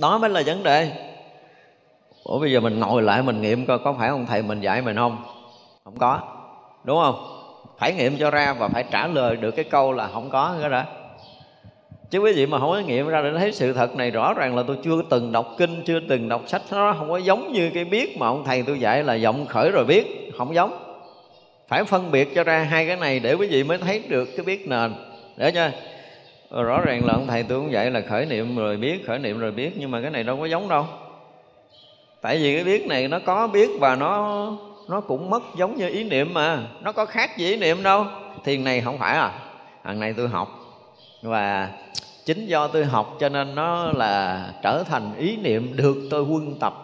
Đó 0.00 0.18
mới 0.18 0.30
là 0.30 0.42
vấn 0.46 0.62
đề. 0.62 0.90
Ủa, 2.24 2.38
bây 2.38 2.52
giờ 2.52 2.60
mình 2.60 2.80
ngồi 2.80 3.02
lại 3.02 3.22
mình 3.22 3.42
nghiệm 3.42 3.66
coi 3.66 3.78
có 3.78 3.92
phải 3.92 4.08
ông 4.08 4.26
thầy 4.26 4.42
mình 4.42 4.60
dạy 4.60 4.82
mình 4.82 4.96
không? 4.96 5.24
Không 5.84 5.98
có. 5.98 6.20
Đúng 6.84 6.98
không? 7.02 7.26
Phải 7.78 7.92
nghiệm 7.92 8.16
cho 8.18 8.30
ra 8.30 8.52
và 8.52 8.68
phải 8.68 8.84
trả 8.90 9.06
lời 9.06 9.36
được 9.36 9.50
cái 9.50 9.64
câu 9.64 9.92
là 9.92 10.08
không 10.12 10.30
có 10.30 10.56
cái 10.60 10.70
đó 10.70 10.82
chứ 12.10 12.18
quý 12.18 12.32
vị 12.32 12.46
mà 12.46 12.58
không 12.58 12.70
có 12.70 12.78
nghiệm 12.78 13.08
ra 13.08 13.22
để 13.22 13.30
thấy 13.38 13.52
sự 13.52 13.72
thật 13.72 13.96
này 13.96 14.10
rõ 14.10 14.34
ràng 14.34 14.56
là 14.56 14.62
tôi 14.66 14.76
chưa 14.82 15.02
từng 15.10 15.32
đọc 15.32 15.54
kinh, 15.58 15.82
chưa 15.84 16.00
từng 16.08 16.28
đọc 16.28 16.42
sách, 16.46 16.62
nó 16.70 16.94
không 16.98 17.10
có 17.10 17.16
giống 17.16 17.52
như 17.52 17.70
cái 17.74 17.84
biết 17.84 18.16
mà 18.18 18.26
ông 18.26 18.44
thầy 18.44 18.62
tôi 18.62 18.80
dạy 18.80 19.04
là 19.04 19.14
giọng 19.14 19.46
khởi 19.46 19.70
rồi 19.70 19.84
biết 19.84 20.32
không 20.38 20.54
giống. 20.54 20.84
Phải 21.68 21.84
phân 21.84 22.10
biệt 22.10 22.34
cho 22.34 22.44
ra 22.44 22.58
hai 22.58 22.86
cái 22.86 22.96
này 22.96 23.20
để 23.20 23.34
quý 23.34 23.46
vị 23.46 23.64
mới 23.64 23.78
thấy 23.78 24.02
được 24.08 24.28
cái 24.36 24.44
biết 24.44 24.68
nền. 24.68 24.94
Để 25.36 25.50
cho 25.50 25.68
ờ, 26.48 26.62
rõ 26.62 26.80
ràng 26.80 27.06
là 27.06 27.12
ông 27.12 27.26
thầy 27.26 27.42
tôi 27.42 27.60
cũng 27.60 27.72
dạy 27.72 27.90
là 27.90 28.00
khởi 28.00 28.26
niệm 28.26 28.56
rồi 28.56 28.76
biết, 28.76 29.06
khởi 29.06 29.18
niệm 29.18 29.38
rồi 29.38 29.50
biết, 29.50 29.70
nhưng 29.76 29.90
mà 29.90 30.00
cái 30.00 30.10
này 30.10 30.24
đâu 30.24 30.36
có 30.36 30.46
giống 30.46 30.68
đâu. 30.68 30.86
Tại 32.20 32.38
vì 32.38 32.54
cái 32.54 32.64
biết 32.64 32.86
này 32.86 33.08
nó 33.08 33.18
có 33.18 33.46
biết 33.46 33.70
và 33.80 33.96
nó 33.96 34.46
nó 34.88 35.00
cũng 35.00 35.30
mất 35.30 35.42
giống 35.56 35.76
như 35.76 35.88
ý 35.88 36.04
niệm 36.04 36.34
mà, 36.34 36.58
nó 36.82 36.92
có 36.92 37.04
khác 37.04 37.36
gì 37.36 37.46
ý 37.46 37.56
niệm 37.56 37.82
đâu. 37.82 38.06
Thiền 38.44 38.64
này 38.64 38.80
không 38.80 38.98
phải 38.98 39.16
à 39.16 39.32
hàng 39.84 40.00
này 40.00 40.14
tôi 40.16 40.28
học 40.28 40.59
và 41.22 41.68
chính 42.24 42.46
do 42.46 42.68
tôi 42.68 42.84
học 42.84 43.16
cho 43.20 43.28
nên 43.28 43.54
nó 43.54 43.92
là 43.92 44.46
trở 44.62 44.82
thành 44.82 45.10
ý 45.18 45.36
niệm 45.36 45.76
được 45.76 45.96
tôi 46.10 46.22
quân 46.22 46.54
tập. 46.60 46.74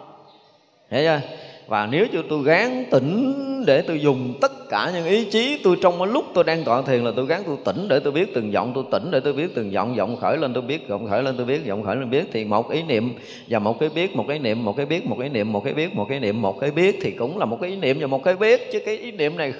Hiểu 0.89 1.01
chưa? 1.03 1.21
Và 1.67 1.87
nếu 1.91 2.05
cho 2.13 2.19
tôi 2.29 2.43
gán 2.43 2.85
tỉnh 2.91 3.33
để 3.65 3.81
tôi 3.81 4.01
dùng 4.01 4.33
tất 4.41 4.51
cả 4.69 4.91
những 4.93 5.05
ý 5.05 5.25
chí 5.25 5.59
tôi 5.63 5.77
trong 5.81 5.99
cái 5.99 6.07
lúc 6.07 6.25
tôi 6.33 6.43
đang 6.43 6.63
tọa 6.63 6.81
thiền 6.81 7.03
là 7.03 7.11
tôi 7.15 7.25
gán 7.25 7.41
tôi 7.45 7.57
tỉnh 7.65 7.87
để 7.87 7.99
tôi 7.99 8.13
biết 8.13 8.33
từng 8.35 8.53
giọng, 8.53 8.71
tôi 8.75 8.83
tỉnh 8.91 9.11
để 9.11 9.19
tôi 9.19 9.33
biết 9.33 9.55
từng 9.55 9.71
giọng 9.71 9.95
giọng 9.95 10.15
khởi 10.15 10.37
lên 10.37 10.53
tôi 10.53 10.63
biết, 10.63 10.87
giọng 10.87 11.09
khởi 11.09 11.23
lên 11.23 11.37
tôi 11.37 11.45
biết, 11.45 11.65
giọng 11.65 11.83
khởi 11.83 11.95
lên 11.95 12.09
biết 12.09 12.25
thì 12.31 12.45
một 12.45 12.71
ý 12.71 12.83
niệm 12.83 13.13
và 13.49 13.59
một 13.59 13.79
cái 13.79 13.89
biết, 13.89 14.15
một 14.15 14.25
cái 14.27 14.39
niệm, 14.39 14.65
một 14.65 14.77
cái 14.77 14.85
biết, 14.85 15.05
một 15.05 15.15
cái 15.19 15.29
niệm, 15.29 15.51
một 15.51 15.63
cái 15.63 15.73
biết, 15.73 15.95
một 15.95 16.05
cái 16.09 16.19
niệm, 16.19 16.41
một 16.41 16.59
cái 16.59 16.71
biết 16.71 16.99
thì 17.01 17.11
cũng 17.11 17.37
là 17.37 17.45
một 17.45 17.57
cái 17.61 17.69
ý 17.69 17.75
niệm 17.75 17.97
và 17.99 18.07
một 18.07 18.23
cái 18.23 18.35
biết. 18.35 18.71
Chứ 18.71 18.79
cái 18.85 18.97
ý 18.97 19.11
niệm 19.11 19.37
này 19.37 19.53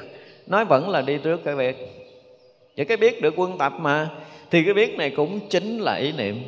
nói 0.48 0.66
vẫn 0.66 0.90
là 0.90 1.02
đi 1.02 1.18
trước 1.24 1.44
cái 1.44 1.56
biết. 1.56 1.76
Chứ 2.76 2.86
cái 2.86 2.98
biết 2.98 3.22
được 3.22 3.34
quân 3.38 3.58
tập 3.58 3.74
mà 3.80 4.10
thì 4.52 4.64
cái 4.64 4.74
biết 4.74 4.98
này 4.98 5.10
cũng 5.10 5.40
chính 5.50 5.80
là 5.80 5.96
ý 5.96 6.12
niệm. 6.12 6.44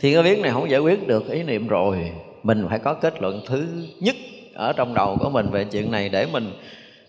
Thì 0.00 0.14
cái 0.14 0.22
biết 0.22 0.38
này 0.38 0.52
không 0.52 0.70
giải 0.70 0.80
quyết 0.80 1.06
được 1.06 1.30
ý 1.30 1.42
niệm 1.42 1.68
rồi. 1.68 2.12
Mình 2.42 2.66
phải 2.68 2.78
có 2.78 2.94
kết 2.94 3.22
luận 3.22 3.40
thứ 3.46 3.66
nhất 4.00 4.16
ở 4.54 4.72
trong 4.72 4.94
đầu 4.94 5.16
của 5.20 5.30
mình 5.30 5.50
về 5.50 5.64
chuyện 5.64 5.90
này 5.90 6.08
để 6.08 6.26
mình 6.32 6.52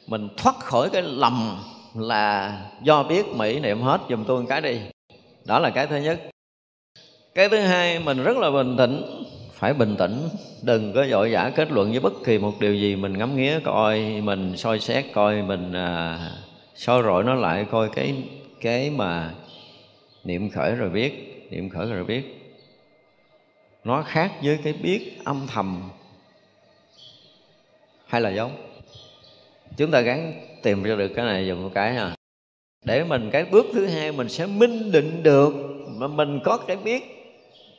mình 0.08 0.28
thoát 0.38 0.60
khỏi 0.60 0.90
cái 0.90 1.02
lầm 1.02 1.58
là 1.96 2.58
do 2.84 3.04
biết 3.04 3.26
mỹ 3.36 3.60
niệm 3.60 3.82
hết. 3.82 4.02
Dùm 4.10 4.24
tôi 4.24 4.42
một 4.42 4.46
cái 4.50 4.62
đi. 4.62 4.80
Đó 5.46 5.60
là 5.60 5.70
cái 5.70 5.88
thứ 5.88 5.98
nhất. 5.98 6.20
Cái 7.36 7.50
thứ 7.50 7.58
hai 7.58 8.00
mình 8.00 8.24
rất 8.24 8.38
là 8.38 8.52
bình 8.52 8.76
tĩnh. 8.78 9.02
Phải 9.54 9.74
bình 9.74 9.96
tĩnh. 9.96 10.30
Đừng 10.62 10.94
có 10.94 11.06
vội 11.10 11.32
vã 11.32 11.52
kết 11.56 11.72
luận 11.72 11.92
với 11.92 12.00
bất 12.00 12.14
kỳ 12.26 12.38
một 12.38 12.54
điều 12.60 12.76
gì 12.76 12.96
mình 12.96 13.18
ngắm 13.18 13.36
nghía 13.36 13.60
coi 13.64 14.22
mình 14.22 14.58
soi 14.58 14.80
xét 14.80 15.06
coi 15.14 15.42
mình 15.42 15.74
à, 15.74 16.20
soi 16.76 17.04
rọi 17.04 17.24
nó 17.24 17.34
lại 17.34 17.66
coi 17.72 17.90
cái 17.96 18.16
cái 18.62 18.90
mà 18.90 19.34
niệm 20.24 20.50
khởi 20.50 20.76
rồi 20.76 20.90
biết, 20.90 21.14
niệm 21.52 21.70
khởi 21.70 21.86
rồi 21.86 22.04
biết, 22.04 22.24
nó 23.84 24.04
khác 24.08 24.32
với 24.44 24.60
cái 24.64 24.74
biết 24.74 25.18
âm 25.24 25.48
thầm 25.48 25.90
hay 28.06 28.22
là 28.22 28.30
giống? 28.30 28.52
Chúng 29.78 29.92
ta 29.92 30.02
gắng 30.02 30.34
tìm 30.64 30.84
ra 30.84 30.96
được 30.96 31.12
cái 31.16 31.26
này 31.26 31.48
dùng 31.48 31.64
một 31.64 31.72
cái 31.74 31.94
ha. 31.94 32.16
Để 32.86 33.04
mình 33.04 33.30
cái 33.32 33.46
bước 33.46 33.66
thứ 33.74 33.86
hai, 33.86 34.12
mình 34.12 34.30
sẽ 34.30 34.46
minh 34.46 34.92
định 34.92 35.24
được 35.24 35.54
mà 35.88 36.08
mình 36.08 36.40
có 36.44 36.58
cái 36.58 36.78
biết 36.78 37.04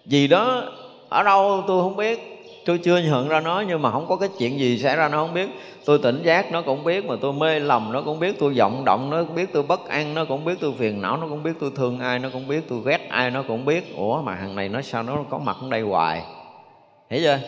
gì 0.07 0.29
đó 0.29 0.73
ở 1.09 1.23
đâu 1.23 1.65
tôi 1.67 1.83
không 1.83 1.97
biết 1.97 2.40
tôi 2.65 2.79
chưa 2.79 2.99
nhận 2.99 3.29
ra 3.29 3.41
nó, 3.41 3.65
nhưng 3.69 3.83
mà 3.83 3.91
không 3.91 4.07
có 4.09 4.17
cái 4.17 4.29
chuyện 4.39 4.59
gì 4.59 4.79
xảy 4.79 4.97
ra, 4.97 5.09
nó 5.09 5.19
không 5.19 5.35
biết. 5.35 5.49
Tôi 5.85 5.99
tỉnh 5.99 6.23
giác, 6.23 6.53
nó 6.53 6.63
cũng 6.63 6.85
biết, 6.85 7.05
mà 7.05 7.15
tôi 7.21 7.33
mê 7.33 7.61
lầm, 7.61 7.93
nó 7.93 8.03
cũng 8.03 8.19
biết. 8.19 8.39
Tôi 8.39 8.55
vọng 8.55 8.85
động, 8.85 9.11
nó 9.11 9.25
cũng 9.25 9.35
biết. 9.35 9.53
Tôi 9.53 9.63
bất 9.63 9.89
an, 9.89 10.15
nó 10.15 10.25
cũng 10.25 10.45
biết. 10.45 10.55
Tôi 10.61 10.73
phiền 10.79 11.03
não, 11.03 11.17
nó 11.17 11.27
cũng 11.29 11.43
biết. 11.43 11.53
Tôi 11.61 11.71
thương 11.77 11.99
ai, 11.99 12.19
nó 12.19 12.29
cũng 12.33 12.49
biết. 12.49 12.61
Tôi 12.69 12.81
ghét 12.85 13.09
ai, 13.09 13.31
nó 13.31 13.43
cũng 13.43 13.65
biết. 13.65 13.97
Ủa, 13.97 14.23
mà 14.23 14.37
thằng 14.41 14.55
này 14.55 14.69
nó 14.69 14.83
sao? 14.83 15.03
Nó 15.03 15.17
có 15.31 15.39
mặt 15.39 15.57
ở 15.63 15.69
đây 15.71 15.81
hoài. 15.81 16.23
Hiểu 17.11 17.21
chưa? 17.23 17.39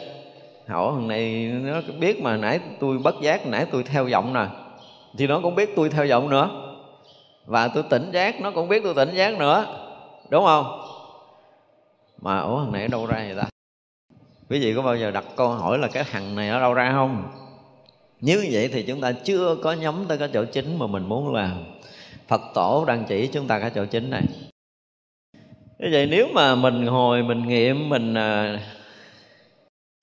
Hỏi 0.68 0.92
thằng 0.94 1.08
này 1.08 1.50
nó 1.64 1.80
biết 1.98 2.22
mà 2.22 2.36
nãy 2.36 2.60
tôi 2.80 2.98
bất 2.98 3.20
giác, 3.20 3.46
nãy 3.46 3.66
tôi 3.72 3.82
theo 3.82 4.08
vọng 4.12 4.32
nè. 4.32 4.46
Thì 5.18 5.26
nó 5.26 5.40
cũng 5.42 5.54
biết 5.54 5.76
tôi 5.76 5.88
theo 5.88 6.06
vọng 6.06 6.30
nữa. 6.30 6.50
Và 7.46 7.68
tôi 7.68 7.82
tỉnh 7.90 8.10
giác, 8.12 8.40
nó 8.40 8.50
cũng 8.50 8.68
biết 8.68 8.82
tôi 8.84 8.94
tỉnh 8.94 9.14
giác 9.14 9.38
nữa. 9.38 9.66
Đúng 10.30 10.44
không? 10.44 10.80
Mà 12.22 12.38
ủa, 12.38 12.58
thằng 12.58 12.72
này 12.72 12.82
ở 12.82 12.88
đâu 12.88 13.06
ra 13.06 13.16
vậy 13.16 13.34
ta? 13.36 13.51
Quý 14.52 14.60
vị 14.60 14.74
có 14.74 14.82
bao 14.82 14.96
giờ 14.96 15.10
đặt 15.10 15.24
câu 15.36 15.48
hỏi 15.48 15.78
là 15.78 15.88
cái 15.88 16.04
thằng 16.04 16.34
này 16.36 16.48
ở 16.48 16.60
đâu 16.60 16.74
ra 16.74 16.92
không? 16.92 17.24
Nếu 18.20 18.42
như 18.42 18.48
vậy 18.52 18.68
thì 18.72 18.82
chúng 18.82 19.00
ta 19.00 19.12
chưa 19.12 19.56
có 19.62 19.72
nhắm 19.72 20.04
tới 20.08 20.18
cái 20.18 20.28
chỗ 20.32 20.44
chính 20.44 20.78
mà 20.78 20.86
mình 20.86 21.08
muốn 21.08 21.34
làm. 21.34 21.64
Phật 22.28 22.40
tổ 22.54 22.84
đang 22.84 23.04
chỉ 23.08 23.26
chúng 23.26 23.46
ta 23.46 23.58
cái 23.58 23.70
chỗ 23.74 23.84
chính 23.84 24.10
này. 24.10 24.22
Như 25.78 25.88
vậy 25.92 26.06
nếu 26.10 26.26
mà 26.34 26.54
mình 26.54 26.86
hồi 26.86 27.22
mình 27.22 27.48
nghiệm 27.48 27.88
mình 27.88 28.14
à, 28.14 28.60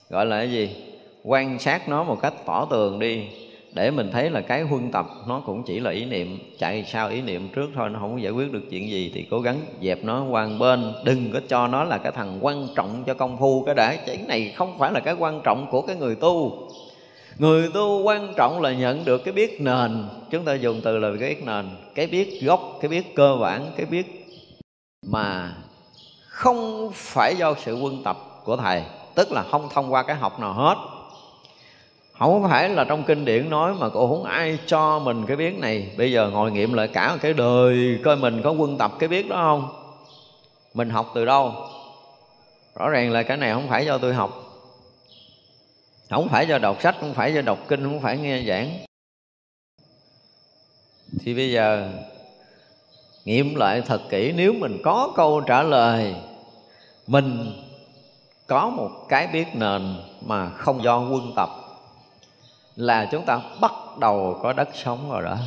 gọi 0.09 0.25
là 0.25 0.37
cái 0.37 0.51
gì? 0.51 0.75
Quan 1.23 1.59
sát 1.59 1.89
nó 1.89 2.03
một 2.03 2.17
cách 2.21 2.33
tỏ 2.45 2.67
tường 2.69 2.99
đi 2.99 3.27
để 3.73 3.91
mình 3.91 4.09
thấy 4.11 4.29
là 4.29 4.41
cái 4.41 4.61
huân 4.61 4.91
tập, 4.91 5.05
nó 5.27 5.41
cũng 5.45 5.63
chỉ 5.63 5.79
là 5.79 5.91
ý 5.91 6.05
niệm. 6.05 6.39
Chạy 6.59 6.85
sau 6.87 7.09
ý 7.09 7.21
niệm 7.21 7.49
trước 7.55 7.69
thôi, 7.75 7.89
nó 7.89 7.99
không 7.99 8.21
giải 8.21 8.31
quyết 8.31 8.51
được 8.51 8.63
chuyện 8.69 8.89
gì, 8.89 9.11
thì 9.13 9.27
cố 9.31 9.39
gắng 9.39 9.59
dẹp 9.81 10.03
nó 10.03 10.23
qua 10.29 10.49
bên. 10.59 10.93
Đừng 11.03 11.31
có 11.33 11.39
cho 11.47 11.67
nó 11.67 11.83
là 11.83 11.97
cái 11.97 12.11
thằng 12.11 12.37
quan 12.41 12.67
trọng 12.75 13.03
cho 13.07 13.13
công 13.13 13.37
phu. 13.37 13.63
Cái 13.65 13.75
đã 13.75 13.95
cái 14.07 14.17
này 14.27 14.53
không 14.55 14.79
phải 14.79 14.91
là 14.91 14.99
cái 14.99 15.13
quan 15.19 15.41
trọng 15.43 15.67
của 15.71 15.81
cái 15.81 15.95
người 15.95 16.15
tu. 16.15 16.67
Người 17.37 17.69
tu 17.73 18.03
quan 18.03 18.33
trọng 18.37 18.61
là 18.61 18.73
nhận 18.73 19.05
được 19.05 19.23
cái 19.25 19.33
biết 19.33 19.61
nền. 19.61 20.03
Chúng 20.31 20.45
ta 20.45 20.53
dùng 20.53 20.81
từ 20.83 20.97
là 20.97 21.09
cái 21.19 21.29
biết 21.29 21.43
nền. 21.45 21.65
Cái 21.95 22.07
biết 22.07 22.39
gốc, 22.43 22.77
cái 22.81 22.89
biết 22.89 23.15
cơ 23.15 23.37
bản, 23.41 23.71
cái 23.77 23.85
biết 23.85 24.27
mà 25.05 25.53
không 26.27 26.91
phải 26.93 27.35
do 27.37 27.53
sự 27.57 27.75
quân 27.81 28.03
tập 28.03 28.17
của 28.43 28.55
thầy. 28.55 28.83
Tức 29.15 29.31
là 29.31 29.43
không 29.43 29.69
thông 29.73 29.93
qua 29.93 30.03
cái 30.03 30.15
học 30.15 30.39
nào 30.39 30.53
hết 30.53 30.75
không 32.19 32.49
phải 32.49 32.69
là 32.69 32.83
trong 32.83 33.03
kinh 33.03 33.25
điển 33.25 33.49
nói 33.49 33.73
mà 33.73 33.89
cô 33.89 34.07
không 34.07 34.23
ai 34.23 34.59
cho 34.65 34.99
mình 34.99 35.25
cái 35.25 35.37
biết 35.37 35.59
này. 35.59 35.91
Bây 35.97 36.11
giờ 36.11 36.29
ngồi 36.29 36.51
nghiệm 36.51 36.73
lại 36.73 36.87
cả 36.87 37.17
cái 37.21 37.33
đời, 37.33 37.99
coi 38.03 38.15
mình 38.15 38.41
có 38.41 38.51
quân 38.51 38.77
tập 38.77 38.91
cái 38.99 39.09
biết 39.09 39.29
đó 39.29 39.35
không? 39.35 39.69
Mình 40.73 40.89
học 40.89 41.11
từ 41.15 41.25
đâu? 41.25 41.53
Rõ 42.75 42.89
ràng 42.89 43.11
là 43.11 43.23
cái 43.23 43.37
này 43.37 43.53
không 43.53 43.67
phải 43.67 43.85
do 43.85 43.97
tôi 43.97 44.13
học. 44.13 44.45
Không 46.09 46.29
phải 46.29 46.47
do 46.47 46.57
đọc 46.57 46.81
sách, 46.81 46.95
không 46.99 47.13
phải 47.13 47.33
do 47.33 47.41
đọc 47.41 47.59
kinh, 47.67 47.83
không 47.83 48.01
phải 48.01 48.17
nghe 48.17 48.43
giảng. 48.47 48.69
Thì 51.19 51.33
bây 51.33 51.51
giờ, 51.51 51.89
nghiệm 53.25 53.55
lại 53.55 53.81
thật 53.85 54.01
kỹ, 54.09 54.33
nếu 54.35 54.53
mình 54.53 54.77
có 54.83 55.13
câu 55.15 55.41
trả 55.41 55.63
lời, 55.63 56.15
mình 57.07 57.53
có 58.47 58.69
một 58.69 58.89
cái 59.09 59.27
biết 59.27 59.45
nền 59.53 59.95
mà 60.25 60.49
không 60.49 60.83
do 60.83 60.99
quân 60.99 61.33
tập 61.35 61.49
là 62.75 63.09
chúng 63.11 63.25
ta 63.25 63.41
bắt 63.61 63.73
đầu 63.99 64.39
có 64.43 64.53
đất 64.53 64.69
sống 64.73 65.11
rồi 65.11 65.23
đó. 65.23 65.37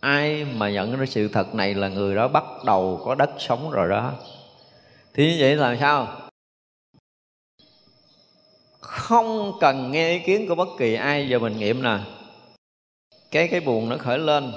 Ai 0.00 0.44
mà 0.44 0.70
nhận 0.70 0.96
ra 0.96 1.06
sự 1.06 1.28
thật 1.28 1.54
này 1.54 1.74
là 1.74 1.88
người 1.88 2.14
đó 2.14 2.28
bắt 2.28 2.44
đầu 2.64 3.02
có 3.04 3.14
đất 3.14 3.30
sống 3.38 3.70
rồi 3.70 3.88
đó. 3.88 4.12
Thì 5.14 5.26
như 5.26 5.36
vậy 5.40 5.56
làm 5.56 5.76
sao? 5.80 6.08
Không 8.80 9.52
cần 9.60 9.90
nghe 9.90 10.10
ý 10.10 10.18
kiến 10.18 10.48
của 10.48 10.54
bất 10.54 10.68
kỳ 10.78 10.94
ai, 10.94 11.28
giờ 11.28 11.38
mình 11.38 11.58
nghiệm 11.58 11.82
nè. 11.82 11.98
Cái 13.30 13.48
cái 13.48 13.60
buồn 13.60 13.88
nó 13.88 13.96
khởi 13.96 14.18
lên. 14.18 14.52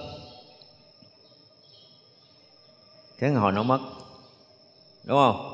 Cái 3.19 3.31
ngồi 3.31 3.51
nó 3.51 3.63
mất. 3.63 3.79
Đúng 5.03 5.17
không? 5.17 5.52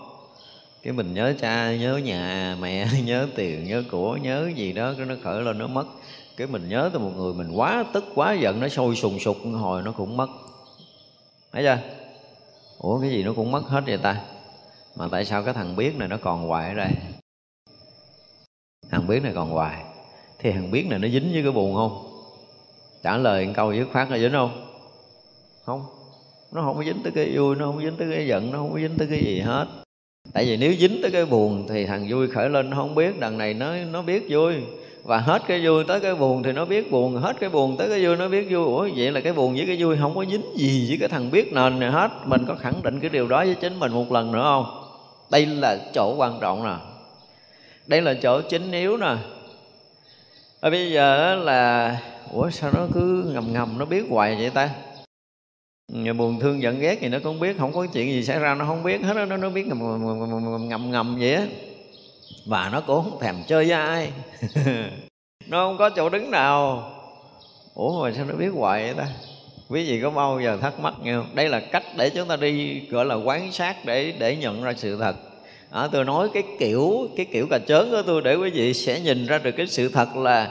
Cái 0.90 0.96
mình 0.96 1.14
nhớ 1.14 1.34
cha, 1.40 1.76
nhớ 1.76 1.98
nhà, 1.98 2.58
mẹ, 2.60 2.88
nhớ 3.06 3.28
tiền, 3.36 3.64
nhớ 3.64 3.84
của, 3.92 4.18
nhớ 4.18 4.52
gì 4.56 4.74
đó, 4.74 4.94
cái 4.98 5.06
nó 5.06 5.16
khởi 5.24 5.42
lên, 5.42 5.58
nó 5.58 5.68
mất. 5.68 5.86
Cái 6.38 6.48
mình 6.48 6.70
nhớ 6.70 6.90
tới 6.94 7.02
một 7.02 7.12
người 7.18 7.34
mình 7.34 7.52
quá 7.52 7.86
tức, 7.94 8.04
quá 8.16 8.34
giận, 8.34 8.60
nó 8.60 8.68
sôi 8.68 8.96
sùng 8.96 9.20
sục 9.20 9.38
hồi 9.54 9.82
nó 9.82 9.92
cũng 9.92 10.18
mất. 10.18 10.30
Thấy 11.52 11.64
chưa? 11.64 11.78
Ủa, 12.78 13.02
cái 13.02 13.10
gì 13.10 13.24
nó 13.24 13.34
cũng 13.34 13.52
mất 13.52 13.64
hết 13.68 13.84
vậy 13.86 13.98
ta? 13.98 14.22
Mà 14.96 15.08
tại 15.12 15.26
sao 15.26 15.44
cái 15.44 15.54
thằng 15.54 15.76
biết 15.76 15.96
này 15.96 16.08
nó 16.08 16.18
còn 16.18 16.48
hoài 16.48 16.70
ở 16.70 16.74
đây? 16.74 16.92
Thằng 18.92 19.08
biết 19.08 19.24
này 19.24 19.32
còn 19.36 19.50
hoài. 19.50 19.84
Thì 20.40 20.52
thằng 20.52 20.72
biết 20.72 20.88
này 20.90 21.00
nó 21.00 21.08
dính 21.08 21.32
với 21.34 21.44
cái 21.44 21.52
buồn 21.52 21.76
không? 21.76 22.22
Trả 23.04 23.18
lời 23.18 23.46
một 23.46 23.54
câu 23.56 23.74
dứt 23.74 23.88
khoát 23.92 24.12
là 24.12 24.18
dính 24.18 24.32
không? 24.32 24.68
Không. 25.66 25.86
Nó 26.52 26.62
không 26.62 26.76
có 26.76 26.84
dính 26.84 27.04
tới 27.04 27.12
cái 27.16 27.38
vui, 27.38 27.56
nó 27.56 27.66
không 27.66 27.76
có 27.76 27.82
dính 27.82 27.98
tới 27.98 28.08
cái 28.16 28.28
giận, 28.28 28.52
nó 28.52 28.58
không 28.58 28.74
có 28.74 28.80
dính 28.80 28.98
tới 28.98 29.08
cái 29.12 29.20
gì 29.20 29.40
hết 29.40 29.68
tại 30.34 30.46
vì 30.46 30.58
nếu 30.58 30.74
dính 30.80 31.00
tới 31.02 31.12
cái 31.12 31.26
buồn 31.26 31.66
thì 31.70 31.86
thằng 31.86 32.08
vui 32.10 32.28
khởi 32.28 32.50
lên 32.50 32.70
nó 32.70 32.78
không 32.78 32.96
biết 32.96 33.20
đằng 33.20 33.38
này 33.38 33.54
nó 33.54 33.74
nó 33.92 34.02
biết 34.02 34.26
vui. 34.30 34.54
Và 35.04 35.18
hết 35.18 35.42
cái 35.48 35.66
vui 35.66 35.84
tới 35.84 36.00
cái 36.00 36.16
buồn 36.16 36.44
thì 36.44 36.52
nó 36.52 36.66
biết 36.66 36.92
buồn, 36.92 37.16
hết 37.16 37.36
cái 37.40 37.50
buồn 37.50 37.78
tới 37.78 37.90
cái 37.90 38.06
vui 38.06 38.16
nó 38.16 38.28
biết 38.28 38.48
vui. 38.50 38.66
Ủa, 38.66 38.90
vậy 38.96 39.12
là 39.12 39.22
cái 39.22 39.34
buồn 39.34 39.56
với 39.56 39.66
cái 39.66 39.78
vui 39.80 39.98
không 40.02 40.16
có 40.16 40.26
dính 40.32 40.44
gì 40.56 40.86
với 40.90 40.98
cái 41.00 41.10
thằng 41.10 41.32
biết 41.32 41.54
nền 41.54 41.80
này 41.80 41.92
hết. 41.92 42.12
Mình 42.26 42.46
có 42.48 42.56
khẳng 42.56 42.84
định 42.84 43.00
cái 43.00 43.10
điều 43.10 43.28
đó 43.28 43.46
với 43.46 43.56
chính 43.56 43.80
mình 43.80 43.92
một 43.92 44.12
lần 44.12 44.32
nữa 44.32 44.44
không? 44.44 44.66
Đây 45.32 45.46
là 45.46 45.78
chỗ 45.94 46.16
quan 46.18 46.40
trọng 46.42 46.64
nè. 46.64 46.76
Đây 47.88 48.02
là 48.02 48.14
chỗ 48.14 48.42
chính 48.42 48.72
yếu 48.72 48.98
nè. 48.98 49.16
Và 50.62 50.70
bây 50.70 50.92
giờ 50.92 51.36
là, 51.36 51.98
ủa, 52.32 52.50
sao 52.50 52.72
nó 52.74 52.88
cứ 52.94 53.32
ngầm 53.34 53.54
ngầm, 53.54 53.78
nó 53.78 53.86
biết 53.86 54.04
hoài 54.10 54.36
vậy 54.36 54.50
ta? 54.50 54.70
Người 55.90 56.14
buồn 56.14 56.40
thương 56.40 56.62
giận 56.62 56.80
ghét 56.80 57.02
gì 57.02 57.10
nó 57.10 57.18
cũng 57.24 57.40
biết 57.40 57.58
không 57.58 57.74
có 57.74 57.88
chuyện 57.94 58.12
gì 58.12 58.24
xảy 58.24 58.40
ra 58.40 58.56
nó 58.56 58.66
không 58.66 58.84
biết 58.84 59.02
hết 59.02 59.26
nó 59.26 59.38
nó 59.38 59.50
biết 59.50 59.68
ngầm 59.68 59.80
ngầm, 59.80 60.30
ngầm, 60.30 60.70
ngầm, 60.70 60.92
ngầm 60.92 61.18
vậy 61.20 61.34
á. 61.34 61.46
Và 62.46 62.70
nó 62.72 62.82
cũng 62.82 63.04
không 63.04 63.20
thèm 63.22 63.36
chơi 63.48 63.66
với 63.66 63.74
ai. 63.74 64.12
Nó 65.48 65.68
không 65.68 65.78
có 65.78 65.90
chỗ 65.90 66.10
đứng 66.10 66.32
nào. 66.32 66.92
Ủa 67.74 68.04
mà 68.04 68.12
sao 68.16 68.26
nó 68.26 68.36
biết 68.36 68.50
hoài 68.56 68.84
vậy 68.84 68.94
ta? 68.94 69.08
Quý 69.70 69.90
vị 69.90 70.02
có 70.02 70.10
bao 70.10 70.40
giờ 70.44 70.58
thắc 70.62 70.80
mắc 70.80 70.94
nghe 71.04 71.16
không? 71.16 71.36
Đây 71.36 71.50
là 71.50 71.60
cách 71.60 71.84
để 71.98 72.10
chúng 72.10 72.28
ta 72.28 72.36
đi 72.36 72.82
gọi 72.90 73.06
là 73.06 73.16
quan 73.16 73.52
sát 73.52 73.86
để 73.86 74.14
để 74.20 74.36
nhận 74.36 74.64
ra 74.64 74.74
sự 74.78 74.98
thật. 74.98 75.16
À, 75.72 75.88
tôi 75.92 76.06
nói 76.06 76.30
cái 76.34 76.44
kiểu 76.60 77.08
cái 77.18 77.26
kiểu 77.26 77.48
cà 77.50 77.60
chớn 77.68 77.92
của 77.92 78.02
tôi 78.02 78.22
để 78.22 78.36
quý 78.36 78.50
vị 78.50 78.74
sẽ 78.74 79.00
nhìn 79.00 79.26
ra 79.26 79.38
được 79.38 79.52
cái 79.52 79.68
sự 79.68 79.90
thật 79.90 80.16
là 80.16 80.50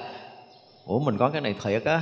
ủa 0.85 0.99
mình 0.99 1.19
có 1.19 1.29
cái 1.31 1.41
này 1.41 1.55
thiệt 1.65 1.85
á. 1.85 2.01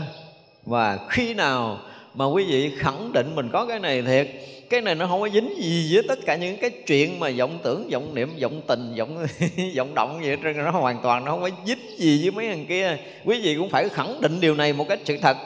Và 0.65 0.99
khi 1.09 1.35
nào 1.35 1.79
mà 2.17 2.27
quý 2.27 2.45
vị 2.45 2.73
khẳng 2.79 3.13
định 3.13 3.35
mình 3.35 3.49
có 3.53 3.67
cái 3.67 3.79
này 3.79 4.03
thiệt. 4.03 4.29
Cái 4.71 4.81
này 4.81 4.95
nó 4.95 5.07
không 5.07 5.21
có 5.21 5.29
dính 5.29 5.55
gì 5.57 5.95
với 5.95 6.03
tất 6.09 6.19
cả 6.27 6.37
những 6.37 6.57
cái 6.57 6.71
chuyện 6.71 7.21
mà 7.21 7.31
vọng 7.39 7.59
tưởng, 7.63 7.89
vọng 7.93 8.15
niệm, 8.15 8.29
vọng 8.43 8.63
tình, 8.67 8.95
vọng 8.99 9.27
vọng 9.77 9.95
động 9.95 10.21
gì 10.23 10.31
hết 10.31 10.37
trơn. 10.43 10.57
Nó 10.57 10.71
hoàn 10.71 10.99
toàn 11.03 11.25
nó 11.25 11.31
không 11.31 11.43
có 11.43 11.51
dính 11.67 11.99
gì 11.99 12.21
với 12.23 12.31
mấy 12.31 12.49
thằng 12.49 12.67
kia. 12.67 12.97
Quý 13.25 13.41
vị 13.43 13.57
cũng 13.59 13.71
phải 13.71 13.89
khẳng 13.89 14.21
định 14.21 14.41
điều 14.41 14.55
này 14.55 14.73
một 14.73 14.89
cách 14.89 14.99
sự 15.05 15.17
thật. 15.23 15.37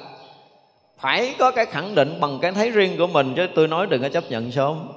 Phải 0.98 1.35
có 1.38 1.50
cái 1.50 1.66
khẳng 1.66 1.94
định 1.94 2.20
bằng 2.20 2.38
cái 2.42 2.52
thấy 2.52 2.70
riêng 2.70 2.98
của 2.98 3.06
mình, 3.06 3.33
chứ 3.37 3.46
tôi 3.54 3.68
nói 3.68 3.87
đừng 3.90 4.02
có 4.02 4.09
chấp 4.09 4.30
nhận 4.30 4.52
sớm. 4.52 4.88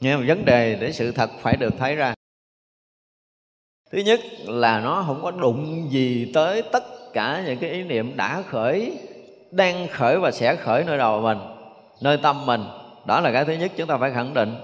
Nha 0.00 0.16
vấn 0.26 0.44
đề 0.44 0.76
để 0.80 0.92
sự 0.92 1.12
thật 1.12 1.30
phải 1.40 1.56
được 1.56 1.74
thấy 1.78 1.94
ra. 1.94 2.14
Thứ 3.92 3.98
nhất 3.98 4.20
là 4.46 4.80
nó 4.80 5.04
không 5.06 5.22
có 5.22 5.30
đụng 5.30 5.88
gì 5.90 6.30
tới 6.34 6.62
tất 6.62 7.12
cả 7.12 7.42
những 7.46 7.58
cái 7.58 7.70
ý 7.70 7.82
niệm 7.82 8.16
đã 8.16 8.42
khởi 8.42 8.92
đang 9.50 9.88
khởi 9.88 10.18
và 10.18 10.30
sẽ 10.30 10.56
khởi 10.56 10.84
nơi 10.84 10.98
đầu 10.98 11.20
mình, 11.20 11.38
nơi 12.00 12.16
tâm 12.16 12.46
mình. 12.46 12.64
Đó 13.04 13.20
là 13.20 13.32
cái 13.32 13.44
thứ 13.44 13.52
nhất 13.52 13.72
chúng 13.76 13.86
ta 13.86 13.96
phải 13.96 14.10
khẳng 14.10 14.34
định. 14.34 14.56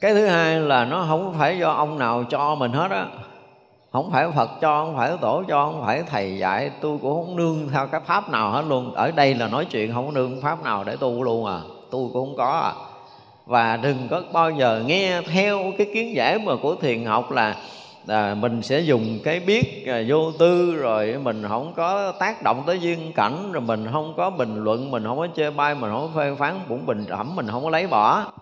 Cái 0.00 0.14
thứ 0.14 0.26
hai 0.26 0.60
là 0.60 0.84
nó 0.84 1.04
không 1.08 1.34
phải 1.38 1.58
do 1.58 1.70
ông 1.70 1.98
nào 1.98 2.24
cho 2.30 2.54
mình 2.54 2.72
hết 2.72 2.90
á. 2.90 3.06
Không 3.92 4.10
phải 4.12 4.26
phật 4.36 4.50
cho, 4.60 4.84
không 4.84 4.96
phải 4.96 5.10
tổ 5.20 5.42
cho, 5.48 5.66
không 5.66 5.82
phải 5.86 6.02
thầy 6.10 6.38
dạy, 6.38 6.70
tôi 6.80 6.98
cũng 7.02 7.14
không 7.14 7.36
nương 7.36 7.68
theo 7.72 7.86
cái 7.86 8.00
pháp 8.06 8.30
nào 8.30 8.50
hết 8.50 8.62
luôn. 8.68 8.94
Ở 8.94 9.10
đây 9.10 9.34
là 9.34 9.48
nói 9.48 9.64
chuyện, 9.64 9.92
không 9.94 10.06
có 10.06 10.12
nương 10.12 10.40
pháp 10.42 10.64
nào 10.64 10.84
để 10.84 10.96
tu 10.96 11.22
luôn 11.22 11.46
à. 11.46 11.60
Tu 11.90 12.10
cũng 12.12 12.26
không 12.26 12.36
có 12.36 12.50
à. 12.50 12.72
Và 13.46 13.76
đừng 13.76 14.08
có 14.10 14.22
bao 14.32 14.50
giờ 14.50 14.82
nghe 14.86 15.22
theo 15.22 15.58
cái 15.78 15.86
kiến 15.94 16.14
giải 16.14 16.38
mà 16.38 16.52
của 16.62 16.74
thiền 16.74 17.04
học 17.04 17.30
là 17.30 17.56
à, 18.08 18.34
mình 18.34 18.62
sẽ 18.62 18.80
dùng 18.80 19.18
cái 19.24 19.40
biết 19.40 19.86
à, 19.86 20.02
vô 20.08 20.32
tư 20.32 20.76
rồi 20.76 21.16
mình 21.22 21.42
không 21.48 21.72
có 21.76 22.12
tác 22.12 22.42
động 22.42 22.62
tới 22.66 22.78
duyên 22.80 23.12
cảnh 23.12 23.52
rồi 23.52 23.60
mình 23.60 23.86
không 23.92 24.14
có 24.16 24.30
bình 24.30 24.64
luận 24.64 24.90
mình 24.90 25.04
không 25.04 25.18
có 25.18 25.28
chê 25.36 25.50
bai 25.50 25.74
mình 25.74 25.90
không 25.90 26.10
có 26.14 26.20
phê 26.20 26.34
phán 26.38 26.60
cũng 26.68 26.86
bình 26.86 27.04
thẩm 27.08 27.36
mình 27.36 27.46
không 27.50 27.64
có 27.64 27.70
lấy 27.70 27.86
bỏ. 27.86 28.32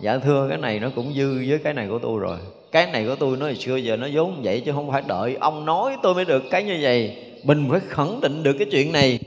Dạ 0.00 0.18
thưa 0.18 0.46
cái 0.48 0.58
này 0.58 0.80
nó 0.80 0.88
cũng 0.94 1.12
dư 1.16 1.44
với 1.48 1.58
cái 1.64 1.74
này 1.74 1.88
của 1.88 1.98
tôi 1.98 2.20
rồi. 2.20 2.38
Cái 2.72 2.86
này 2.86 3.06
của 3.06 3.14
tôi 3.14 3.36
nói 3.36 3.54
xưa 3.54 3.76
giờ 3.76 3.96
nó 3.96 4.08
vốn 4.12 4.40
vậy 4.42 4.62
chứ 4.66 4.72
không 4.72 4.92
phải 4.92 5.02
đợi. 5.06 5.36
Ông 5.40 5.64
nói 5.64 5.96
tôi 6.02 6.14
mới 6.14 6.24
được 6.24 6.42
cái 6.50 6.62
như 6.62 6.78
vậy. 6.82 7.16
Mình 7.44 7.66
phải 7.70 7.80
khẳng 7.88 8.20
định 8.20 8.42
được 8.42 8.56
cái 8.58 8.68
chuyện 8.70 8.92
này 8.92 9.18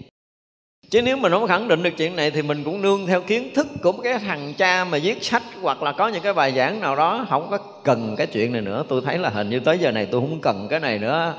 chứ 0.92 1.02
nếu 1.02 1.18
mình 1.18 1.32
không 1.32 1.48
khẳng 1.48 1.68
định 1.68 1.84
được 1.84 1.90
chuyện 1.98 2.16
này 2.16 2.32
thì 2.32 2.42
mình 2.42 2.64
cũng 2.64 2.82
nương 2.82 3.08
theo 3.08 3.22
kiến 3.22 3.50
thức 3.56 3.68
của 3.84 3.92
cái 3.92 4.20
thằng 4.20 4.54
cha 4.58 4.84
mà 4.84 4.98
viết 5.04 5.24
sách 5.24 5.44
hoặc 5.62 5.84
là 5.84 5.92
có 5.92 6.08
những 6.08 6.22
cái 6.22 6.34
bài 6.34 6.54
giảng 6.56 6.80
nào 6.80 6.96
đó, 6.96 7.26
không 7.30 7.48
có 7.52 7.58
cần 7.84 8.16
cái 8.18 8.28
chuyện 8.28 8.52
này 8.52 8.62
nữa. 8.62 8.84
Tôi 8.88 9.02
thấy 9.06 9.18
là 9.18 9.30
hình 9.30 9.50
như 9.50 9.60
tới 9.60 9.80
giờ 9.80 9.92
này 9.92 10.06
tôi 10.06 10.22
không 10.22 10.40
cần 10.42 10.68
cái 10.70 10.80
này 10.80 11.00
nữa. 11.00 11.34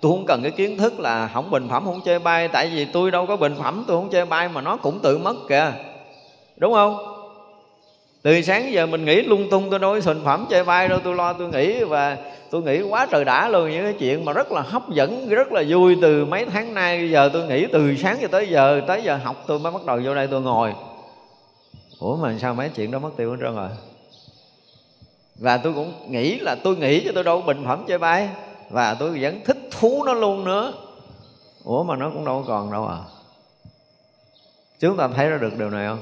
Tôi 0.00 0.12
không 0.12 0.24
cần 0.26 0.42
cái 0.42 0.50
kiến 0.50 0.78
thức 0.78 1.00
là 1.00 1.30
không 1.34 1.50
bình 1.50 1.68
phẩm, 1.68 1.84
không 1.84 2.00
chơi 2.04 2.18
bay 2.18 2.48
tại 2.48 2.70
vì 2.74 2.84
tôi 2.84 3.10
đâu 3.10 3.26
có 3.26 3.36
bình 3.36 3.54
phẩm, 3.58 3.84
tôi 3.86 3.96
không 3.96 4.10
chơi 4.10 4.26
bay 4.26 4.48
mà 4.48 4.60
nó 4.60 4.76
cũng 4.76 4.98
tự 5.02 5.18
mất 5.18 5.36
kìa. 5.48 5.72
Đúng 6.56 6.72
không? 6.72 7.13
Từ 8.24 8.42
sáng 8.42 8.72
giờ 8.72 8.86
mình 8.86 9.04
nghĩ 9.04 9.22
lung 9.22 9.50
tung, 9.50 9.70
tôi 9.70 9.78
nói 9.78 10.00
thành 10.00 10.20
phẩm 10.24 10.46
chơi 10.50 10.64
bay 10.64 10.88
đâu, 10.88 10.98
tôi 11.04 11.14
lo 11.14 11.32
tôi 11.32 11.48
nghĩ 11.48 11.84
và 11.84 12.18
tôi 12.50 12.62
nghĩ 12.62 12.82
quá 12.82 13.06
trời 13.10 13.24
đã 13.24 13.48
luôn, 13.48 13.70
những 13.70 13.82
cái 13.84 13.94
chuyện 13.98 14.24
mà 14.24 14.32
rất 14.32 14.52
là 14.52 14.60
hấp 14.60 14.90
dẫn, 14.90 15.28
rất 15.28 15.52
là 15.52 15.62
vui 15.68 15.96
từ 16.02 16.24
mấy 16.24 16.44
tháng 16.44 16.74
nay. 16.74 17.10
Giờ 17.10 17.30
tôi 17.32 17.46
nghĩ 17.46 17.66
từ 17.72 17.96
sáng 17.96 18.18
cho 18.22 18.28
tới 18.28 18.48
giờ 18.48 18.80
tới 18.86 19.02
giờ 19.02 19.16
học 19.16 19.44
tôi 19.46 19.58
mới 19.58 19.72
bắt 19.72 19.84
đầu 19.84 20.00
vô 20.04 20.14
đây 20.14 20.26
tôi 20.26 20.40
ngồi. 20.40 20.72
Ủa 21.98 22.16
mà 22.16 22.34
sao 22.40 22.54
mấy 22.54 22.68
chuyện 22.68 22.90
đó 22.90 22.98
mất 22.98 23.10
tiêu 23.16 23.30
hết 23.30 23.36
trơn 23.40 23.56
rồi? 23.56 23.68
Và 25.36 25.56
tôi 25.56 25.72
cũng 25.72 25.92
nghĩ 26.08 26.38
là 26.38 26.54
tôi 26.54 26.76
nghĩ 26.76 27.04
cho 27.04 27.12
tôi 27.14 27.24
đâu 27.24 27.42
bình 27.42 27.62
phẩm 27.64 27.84
chơi 27.88 27.98
bay 27.98 28.28
và 28.70 28.94
tôi 28.94 29.18
vẫn 29.20 29.40
thích 29.44 29.58
thú 29.70 30.04
nó 30.04 30.14
luôn 30.14 30.44
nữa. 30.44 30.72
Ủa 31.64 31.82
mà 31.82 31.96
nó 31.96 32.10
cũng 32.10 32.24
đâu 32.24 32.44
còn 32.46 32.72
đâu 32.72 32.86
à. 32.86 32.98
Chúng 34.80 34.96
ta 34.96 35.08
thấy 35.08 35.30
ra 35.30 35.38
được 35.38 35.58
điều 35.58 35.70
này 35.70 35.86
không? 35.88 35.98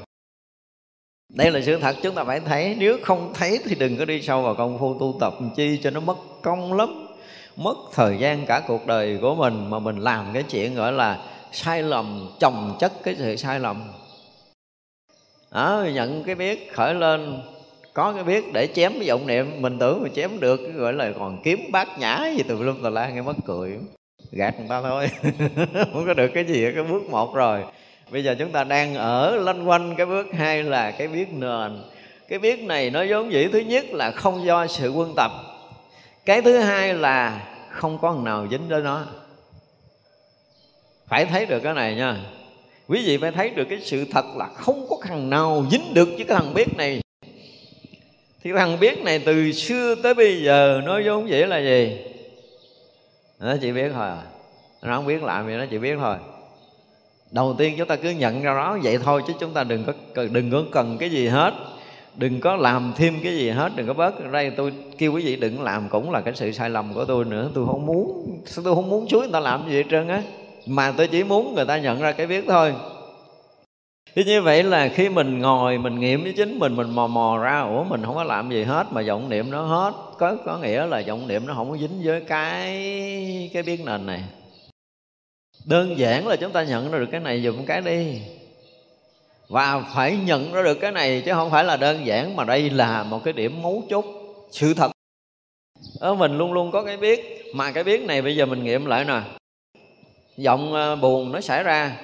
Đây 1.33 1.51
là 1.51 1.61
sự 1.61 1.77
thật 1.77 1.95
chúng 2.03 2.15
ta 2.15 2.23
phải 2.23 2.39
thấy. 2.39 2.75
Nếu 2.79 2.97
không 3.01 3.33
thấy 3.33 3.59
thì 3.65 3.75
đừng 3.75 3.97
có 3.97 4.05
đi 4.05 4.21
sâu 4.21 4.41
vào 4.41 4.55
công 4.55 4.79
phu 4.79 4.99
tu 4.99 5.17
tập 5.19 5.33
chi 5.55 5.79
cho 5.83 5.89
nó 5.89 5.99
mất 5.99 6.17
công 6.41 6.73
lắm 6.73 7.07
mất 7.55 7.75
thời 7.93 8.17
gian 8.17 8.45
cả 8.45 8.61
cuộc 8.67 8.87
đời 8.87 9.17
của 9.21 9.35
mình 9.35 9.69
mà 9.69 9.79
mình 9.79 9.97
làm 9.97 10.25
cái 10.33 10.43
chuyện 10.43 10.75
gọi 10.75 10.93
là 10.93 11.19
sai 11.51 11.83
lầm 11.83 12.29
chồng 12.39 12.75
chất 12.79 12.93
cái 13.03 13.15
sự 13.17 13.35
sai 13.35 13.59
lầm. 13.59 13.83
Đó, 15.51 15.85
nhận 15.93 16.23
cái 16.23 16.35
biết 16.35 16.73
khởi 16.73 16.93
lên 16.93 17.41
có 17.93 18.13
cái 18.13 18.23
biết 18.23 18.53
để 18.53 18.67
chém 18.75 18.93
cái 18.99 19.09
vọng 19.09 19.27
niệm. 19.27 19.61
Mình 19.61 19.79
tưởng 19.79 20.03
mà 20.03 20.09
chém 20.15 20.39
được 20.39 20.57
cái 20.57 20.71
gọi 20.71 20.93
là 20.93 21.11
còn 21.19 21.41
kiếm 21.43 21.59
bát 21.71 21.99
nhã 21.99 22.31
gì 22.37 22.43
từ 22.47 22.63
lum 22.63 22.83
tà 22.83 22.89
la 22.89 23.09
nghe 23.09 23.21
mất 23.21 23.35
cười. 23.45 23.77
Gạt 24.31 24.59
người 24.59 24.67
ta 24.69 24.81
thôi. 24.81 25.09
Không 25.93 26.05
có 26.07 26.13
được 26.13 26.31
cái 26.33 26.45
gì 26.45 26.65
ở 26.65 26.71
cái 26.75 26.83
bước 26.83 27.03
một 27.09 27.35
rồi 27.35 27.63
bây 28.11 28.23
giờ 28.23 28.35
chúng 28.39 28.51
ta 28.51 28.63
đang 28.63 28.95
ở 28.95 29.35
lanh 29.35 29.69
quanh 29.69 29.95
cái 29.97 30.05
bước 30.05 30.27
hai 30.33 30.63
là 30.63 30.91
cái 30.91 31.07
biết 31.07 31.33
nền. 31.33 31.81
Cái 32.27 32.39
biết 32.39 32.63
này 32.63 32.89
nó 32.89 33.05
vốn 33.09 33.31
dĩ 33.31 33.47
thứ 33.47 33.59
nhất 33.59 33.85
là 33.91 34.11
không 34.11 34.45
do 34.45 34.67
sự 34.67 34.91
quân 34.91 35.13
tập. 35.15 35.31
Cái 36.25 36.41
thứ 36.41 36.57
hai 36.57 36.93
là 36.93 37.47
không 37.69 37.97
có 37.97 38.13
nào 38.23 38.47
dính 38.51 38.69
đến 38.69 38.83
nó. 38.83 39.05
Phải 41.07 41.25
thấy 41.25 41.45
được 41.45 41.59
cái 41.59 41.73
này 41.73 41.95
nha. 41.95 42.17
Quý 42.87 43.03
vị 43.05 43.17
phải 43.17 43.31
thấy 43.31 43.49
được 43.49 43.65
cái 43.69 43.79
sự 43.81 44.05
thật 44.11 44.25
là 44.35 44.47
không 44.47 44.85
có 44.89 44.97
thằng 45.03 45.29
nào 45.29 45.65
dính 45.71 45.93
được 45.93 46.05
với 46.05 46.25
cái 46.27 46.37
thằng 46.37 46.53
biết 46.53 46.77
này. 46.77 47.01
Thì 48.43 48.51
thằng 48.57 48.79
biết 48.79 49.03
này 49.03 49.19
từ 49.19 49.51
xưa 49.51 49.95
tới 49.95 50.13
bây 50.13 50.43
giờ 50.43 50.81
nó 50.85 50.99
vốn 51.05 51.29
dĩ 51.29 51.37
là 51.37 51.59
gì? 51.59 51.97
Nó 53.39 53.55
chỉ 53.61 53.71
biết 53.71 53.91
thôi 53.93 54.07
à. 54.07 54.23
nó 54.81 54.95
không 54.95 55.07
biết 55.07 55.23
làm 55.23 55.47
gì, 55.47 55.53
nó 55.53 55.65
chỉ 55.71 55.77
biết 55.77 55.95
thôi 55.99 56.15
đầu 57.33 57.55
tiên 57.57 57.75
chúng 57.77 57.87
ta 57.87 57.95
cứ 57.95 58.09
nhận 58.09 58.41
ra 58.41 58.53
đó, 58.53 58.77
vậy 58.83 58.97
thôi 58.97 59.21
chứ 59.27 59.33
chúng 59.39 59.53
ta 59.53 59.63
đừng 59.63 59.83
có 59.83 59.93
đừng 60.31 60.51
có 60.51 60.63
cần 60.71 60.97
cái 60.97 61.09
gì 61.09 61.27
hết. 61.27 61.53
Đừng 62.15 62.39
có 62.39 62.55
làm 62.55 62.93
thêm 62.95 63.13
cái 63.23 63.37
gì 63.37 63.49
hết, 63.49 63.71
đừng 63.75 63.87
có 63.87 63.93
bớt. 63.93 64.31
Đây 64.31 64.51
tôi 64.51 64.73
kêu 64.97 65.13
quý 65.13 65.25
vị 65.25 65.35
đừng 65.35 65.61
làm 65.61 65.89
cũng 65.89 66.11
là 66.11 66.21
cái 66.21 66.33
sự 66.35 66.51
sai 66.51 66.69
lầm 66.69 66.93
của 66.93 67.05
tôi 67.05 67.25
nữa. 67.25 67.49
Tôi 67.53 67.65
không 67.65 67.85
muốn, 67.85 68.27
tôi 68.63 68.75
không 68.75 68.89
muốn 68.89 69.05
chúa 69.07 69.19
người 69.19 69.31
ta 69.33 69.39
làm 69.39 69.69
gì 69.69 69.75
hết 69.75 69.83
trơn 69.89 70.07
á. 70.07 70.21
Mà 70.67 70.91
tôi 70.97 71.07
chỉ 71.07 71.23
muốn 71.23 71.55
người 71.55 71.65
ta 71.65 71.77
nhận 71.77 72.01
ra 72.01 72.11
cái 72.11 72.27
biết 72.27 72.45
thôi. 72.47 72.73
Thế 74.15 74.23
như 74.23 74.41
vậy 74.41 74.63
là 74.63 74.87
khi 74.87 75.09
mình 75.09 75.39
ngồi, 75.39 75.77
mình 75.77 75.99
nghiệm 75.99 76.23
với 76.23 76.33
chính 76.37 76.59
mình 76.59 76.75
mình 76.75 76.89
mò 76.89 77.07
mò 77.07 77.39
ra, 77.43 77.61
ủa, 77.61 77.83
mình 77.83 78.01
không 78.05 78.15
có 78.15 78.23
làm 78.23 78.49
gì 78.51 78.63
hết 78.63 78.87
mà 78.91 79.01
vọng 79.07 79.29
niệm 79.29 79.51
nó 79.51 79.61
hết. 79.61 79.93
Có 80.17 80.35
có 80.45 80.57
nghĩa 80.57 80.85
là 80.85 81.03
vọng 81.07 81.27
niệm 81.27 81.47
nó 81.47 81.53
không 81.53 81.71
có 81.71 81.77
dính 81.77 82.01
với 82.03 82.21
cái 82.21 83.49
cái 83.53 83.63
biết 83.63 83.81
nền 83.85 84.05
này 84.05 84.23
đơn 85.65 85.97
giản 85.97 86.27
là 86.27 86.35
chúng 86.35 86.51
ta 86.51 86.63
nhận 86.63 86.91
ra 86.91 86.99
được 86.99 87.07
cái 87.11 87.19
này 87.19 87.43
dùng 87.43 87.65
cái 87.65 87.81
đi. 87.81 88.21
Và 89.49 89.81
phải 89.95 90.17
nhận 90.25 90.53
ra 90.53 90.63
được 90.63 90.75
cái 90.75 90.91
này 90.91 91.21
chứ 91.25 91.33
không 91.33 91.51
phải 91.51 91.63
là 91.63 91.77
đơn 91.77 92.05
giản, 92.05 92.35
mà 92.35 92.43
đây 92.43 92.69
là 92.69 93.03
một 93.03 93.23
cái 93.23 93.33
điểm 93.33 93.61
mấu 93.61 93.83
chốt, 93.89 94.05
sự 94.51 94.73
thật. 94.73 94.91
Ở 95.99 96.15
mình 96.15 96.37
luôn 96.37 96.53
luôn 96.53 96.71
có 96.71 96.83
cái 96.83 96.97
biết, 96.97 97.45
mà 97.53 97.71
cái 97.71 97.83
biết 97.83 98.01
này 98.01 98.21
bây 98.21 98.35
giờ 98.35 98.45
mình 98.45 98.63
nghiệm 98.63 98.85
lại 98.85 99.05
nè. 99.05 99.21
Giọng 100.37 100.73
ờ, 100.73 100.95
buồn 100.95 101.31
nó 101.31 101.41
xảy 101.41 101.63
ra. 101.63 101.97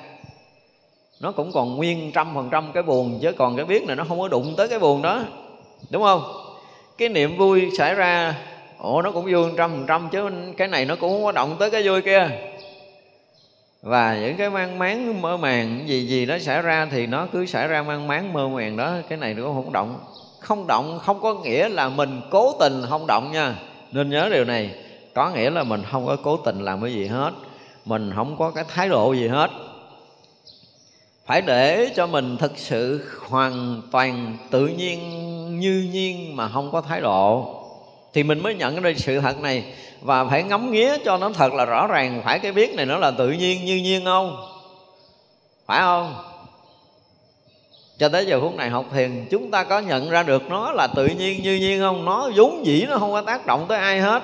Nó 1.21 1.31
cũng 1.31 1.51
còn 1.51 1.75
nguyên 1.75 2.11
trăm 2.11 2.35
phần 2.35 2.49
trăm 2.51 2.71
cái 2.73 2.83
buồn, 2.83 3.19
chứ 3.21 3.31
còn 3.31 3.55
cái 3.55 3.65
biết 3.65 3.83
này 3.83 3.95
nó 3.95 4.03
không 4.03 4.19
có 4.19 4.27
đụng 4.27 4.53
tới 4.57 4.67
cái 4.67 4.79
buồn 4.79 5.01
đó. 5.01 5.23
Đúng 5.89 6.03
không? 6.03 6.23
Cái 6.97 7.09
niệm 7.09 7.37
vui 7.37 7.69
xảy 7.77 7.95
ra 7.95 8.35
ồ 8.77 9.01
nó 9.01 9.11
cũng 9.11 9.33
vui 9.33 9.51
trăm 9.57 9.71
phần 9.71 9.85
trăm 9.87 10.09
chứ 10.11 10.29
cái 10.57 10.67
này 10.67 10.85
nó 10.85 10.95
cũng 10.95 11.09
không 11.09 11.23
có 11.23 11.31
động 11.31 11.55
tới 11.59 11.71
cái 11.71 11.87
vui 11.87 12.01
kia 12.01 12.29
và 13.81 14.17
những 14.21 14.37
cái 14.37 14.49
mang 14.49 14.79
máng, 14.79 15.21
mơ 15.21 15.37
màng, 15.37 15.83
gì 15.87 16.07
gì 16.07 16.25
nó 16.25 16.39
xảy 16.39 16.61
ra 16.61 16.87
thì 16.91 17.07
nó 17.07 17.27
cứ 17.31 17.45
xảy 17.45 17.67
ra 17.67 17.81
mang 17.81 18.07
máng, 18.07 18.33
mơ 18.33 18.47
màng 18.47 18.77
đó, 18.77 18.93
cái 19.09 19.17
này 19.17 19.33
nó 19.33 19.43
không 19.43 19.73
động. 19.73 19.99
Không 20.39 20.67
động, 20.67 20.99
không 21.05 21.21
có 21.21 21.33
nghĩa 21.33 21.69
là 21.69 21.89
mình 21.89 22.21
cố 22.29 22.53
tình 22.59 22.81
không 22.89 23.07
động 23.07 23.31
nha. 23.31 23.55
Nên 23.91 24.09
nhớ 24.09 24.29
điều 24.31 24.45
này, 24.45 24.75
có 25.15 25.29
nghĩa 25.29 25.49
là 25.49 25.63
mình 25.63 25.83
không 25.91 26.05
có 26.05 26.17
cố 26.23 26.37
tình 26.37 26.61
làm 26.61 26.81
cái 26.81 26.93
gì 26.93 27.07
hết. 27.07 27.31
Mình 27.85 28.11
không 28.15 28.35
có 28.37 28.51
cái 28.51 28.63
thái 28.67 28.89
độ 28.89 29.13
gì 29.13 29.27
hết. 29.27 29.51
Phải 31.25 31.41
để 31.41 31.89
cho 31.95 32.07
mình 32.07 32.37
thực 32.37 32.57
sự 32.57 33.05
hoàn 33.29 33.81
toàn 33.91 34.37
tự 34.51 34.67
nhiên, 34.67 34.99
như 35.59 35.89
nhiên 35.93 36.35
mà 36.35 36.49
không 36.49 36.71
có 36.71 36.81
thái 36.81 37.01
độ 37.01 37.55
thì 38.13 38.23
mình 38.23 38.43
mới 38.43 38.55
nhận 38.55 38.81
ra 38.81 38.91
sự 38.97 39.19
thật 39.19 39.39
này. 39.39 39.63
Và 40.01 40.25
phải 40.25 40.43
ngắm 40.43 40.71
nghía 40.71 40.97
cho 41.05 41.17
nó 41.17 41.29
thật 41.29 41.53
là 41.53 41.65
rõ 41.65 41.87
ràng. 41.87 42.21
Phải 42.25 42.39
cái 42.39 42.51
biết 42.51 42.75
này 42.75 42.85
nó 42.85 42.97
là 42.97 43.11
tự 43.11 43.29
nhiên 43.29 43.65
như 43.65 43.75
nhiên 43.75 44.05
không? 44.05 44.37
Phải 45.65 45.79
không? 45.79 46.15
Cho 47.97 48.09
tới 48.09 48.25
giờ 48.25 48.41
phút 48.41 48.55
này 48.55 48.69
học 48.69 48.85
thiền, 48.93 49.25
chúng 49.31 49.51
ta 49.51 49.63
có 49.63 49.79
nhận 49.79 50.09
ra 50.09 50.23
được 50.23 50.49
nó 50.49 50.71
là 50.71 50.87
tự 50.87 51.05
nhiên 51.05 51.43
như 51.43 51.55
nhiên 51.55 51.79
không? 51.79 52.05
Nó 52.05 52.29
vốn 52.35 52.65
dĩ 52.65 52.85
nó 52.89 52.97
không 52.97 53.11
có 53.11 53.21
tác 53.21 53.45
động 53.45 53.65
tới 53.67 53.77
ai 53.77 53.99
hết. 53.99 54.23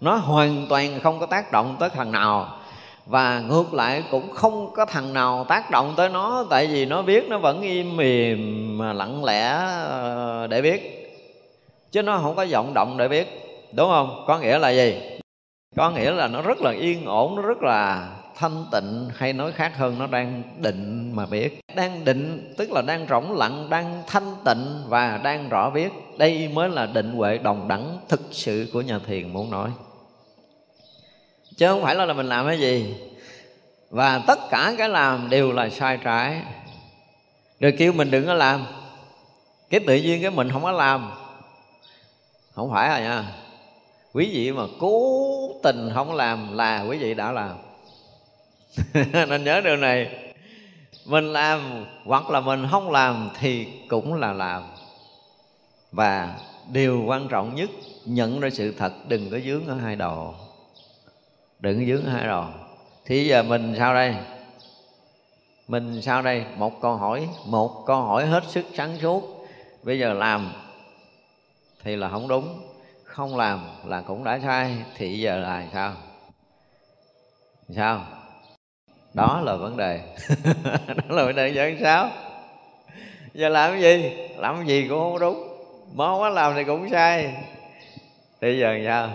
Nó 0.00 0.14
hoàn 0.14 0.66
toàn 0.68 1.00
không 1.02 1.20
có 1.20 1.26
tác 1.26 1.52
động 1.52 1.76
tới 1.80 1.88
thằng 1.90 2.12
nào. 2.12 2.58
Và 3.06 3.40
ngược 3.40 3.74
lại 3.74 4.04
cũng 4.10 4.32
không 4.34 4.72
có 4.72 4.84
thằng 4.84 5.14
nào 5.14 5.46
tác 5.48 5.70
động 5.70 5.94
tới 5.96 6.08
nó. 6.08 6.44
Tại 6.50 6.66
vì 6.66 6.86
nó 6.86 7.02
biết 7.02 7.28
nó 7.28 7.38
vẫn 7.38 7.60
im 7.60 7.96
mềm 7.96 8.78
mà 8.78 8.92
lặng 8.92 9.24
lẽ 9.24 9.48
ờ, 9.88 10.46
để 10.50 10.62
biết 10.62 11.05
chứ 11.92 12.02
nó 12.02 12.18
không 12.18 12.36
có 12.36 12.46
vọng 12.50 12.74
động 12.74 12.96
để 12.98 13.08
biết 13.08 13.28
đúng 13.72 13.88
không? 13.88 14.24
Có 14.26 14.38
nghĩa 14.38 14.58
là 14.58 14.70
gì? 14.70 15.00
Có 15.76 15.90
nghĩa 15.90 16.10
là 16.10 16.28
nó 16.28 16.42
rất 16.42 16.58
là 16.58 16.72
yên 16.72 17.04
ổn 17.06 17.36
nó 17.36 17.42
rất 17.42 17.62
là 17.62 18.12
thanh 18.36 18.64
tịnh 18.72 19.08
hay 19.14 19.32
nói 19.32 19.52
khác 19.52 19.72
hơn 19.76 19.98
nó 19.98 20.06
đang 20.06 20.42
định 20.58 21.12
mà 21.14 21.26
biết. 21.26 21.60
Đang 21.74 22.04
định 22.04 22.54
tức 22.56 22.72
là 22.72 22.82
đang 22.82 23.06
rỗng 23.08 23.36
lặng 23.36 23.70
đang 23.70 24.02
thanh 24.06 24.34
tịnh 24.44 24.82
và 24.88 25.20
đang 25.24 25.48
rõ 25.48 25.70
biết. 25.70 25.92
Đây 26.18 26.48
mới 26.48 26.68
là 26.68 26.86
định 26.86 27.12
huệ 27.12 27.38
đồng 27.38 27.68
đẳng 27.68 27.98
thực 28.08 28.20
sự 28.30 28.70
của 28.72 28.80
nhà 28.80 28.98
thiền 29.06 29.32
muốn 29.32 29.50
nói. 29.50 29.70
Chứ 31.56 31.68
không 31.68 31.82
phải 31.82 31.94
là, 31.94 32.12
mình 32.12 32.26
làm 32.26 32.46
cái 32.46 32.60
gì. 32.60 32.94
Và 33.90 34.20
tất 34.26 34.38
cả 34.50 34.74
cái 34.78 34.88
làm 34.88 35.30
đều 35.30 35.52
là 35.52 35.68
sai 35.68 35.98
trái. 36.04 36.42
Rồi 37.60 37.72
kêu 37.78 37.92
mình 37.92 38.10
đừng 38.10 38.26
có 38.26 38.34
làm. 38.34 38.66
Cái 39.70 39.80
tự 39.86 39.94
nhiên 39.96 40.22
cái 40.22 40.30
mình 40.30 40.50
không 40.52 40.62
có 40.62 40.72
làm 40.72 41.10
không 42.56 42.70
phải 42.70 42.88
rồi 42.88 43.00
nha. 43.00 43.24
Quý 44.12 44.30
vị 44.32 44.52
mà 44.52 44.62
cố 44.78 45.20
tình 45.62 45.90
không 45.94 46.14
làm 46.14 46.56
là 46.56 46.82
quý 46.82 46.98
vị 46.98 47.14
đã 47.14 47.32
làm. 47.32 47.56
Nên 49.28 49.44
nhớ 49.44 49.60
điều 49.60 49.76
này. 49.76 50.18
Mình 51.06 51.32
làm 51.32 51.84
hoặc 52.04 52.30
là 52.30 52.40
mình 52.40 52.66
không 52.70 52.90
làm 52.90 53.30
thì 53.38 53.66
cũng 53.88 54.14
là 54.14 54.32
làm. 54.32 54.62
Và 55.92 56.38
điều 56.72 57.04
quan 57.06 57.28
trọng 57.28 57.54
nhất, 57.54 57.70
nhận 58.04 58.40
ra 58.40 58.50
sự 58.50 58.74
thật, 58.78 58.92
đừng 59.08 59.30
có 59.30 59.38
dướng 59.38 59.66
ở 59.66 59.74
hai 59.74 59.96
đầu. 59.96 60.34
Đừng 61.60 61.78
có 61.78 61.84
dướng 61.86 62.04
ở 62.06 62.12
hai 62.12 62.26
đầu. 62.26 62.44
Thì 63.04 63.26
giờ 63.26 63.42
mình 63.42 63.74
sao 63.78 63.94
đây? 63.94 64.14
Mình 65.68 66.02
sao 66.02 66.22
đây? 66.22 66.44
Một 66.56 66.80
câu 66.82 66.96
hỏi, 66.96 67.28
một 67.46 67.84
câu 67.86 68.02
hỏi 68.02 68.26
hết 68.26 68.44
sức 68.48 68.64
sáng 68.74 68.98
suốt. 69.02 69.46
Bây 69.82 69.98
giờ 69.98 70.12
làm 70.12 70.52
thì 71.86 71.96
là 71.96 72.08
không 72.08 72.28
đúng. 72.28 72.62
Không 73.04 73.36
làm 73.36 73.66
là 73.84 74.00
cũng 74.00 74.24
đã 74.24 74.38
sai. 74.42 74.76
Thì 74.96 75.18
giờ 75.18 75.36
là 75.36 75.66
sao? 75.72 75.94
Sao? 77.76 78.06
Đó 79.14 79.40
là 79.44 79.56
vấn 79.56 79.76
đề. 79.76 80.00
Đó 80.96 81.04
là 81.08 81.24
vấn 81.24 81.36
đề 81.36 81.48
giờ 81.48 81.72
sao? 81.80 82.10
Giờ 83.34 83.48
làm 83.48 83.72
cái 83.72 83.82
gì? 83.82 84.10
Làm 84.36 84.56
cái 84.56 84.66
gì 84.66 84.86
cũng 84.88 84.98
không 84.98 85.18
đúng. 85.18 85.48
Mà 85.94 86.06
không 86.06 86.18
có 86.18 86.28
làm 86.28 86.54
thì 86.54 86.64
cũng 86.64 86.88
sai. 86.90 87.34
Thì 88.40 88.58
giờ 88.58 88.78
sao? 88.86 89.10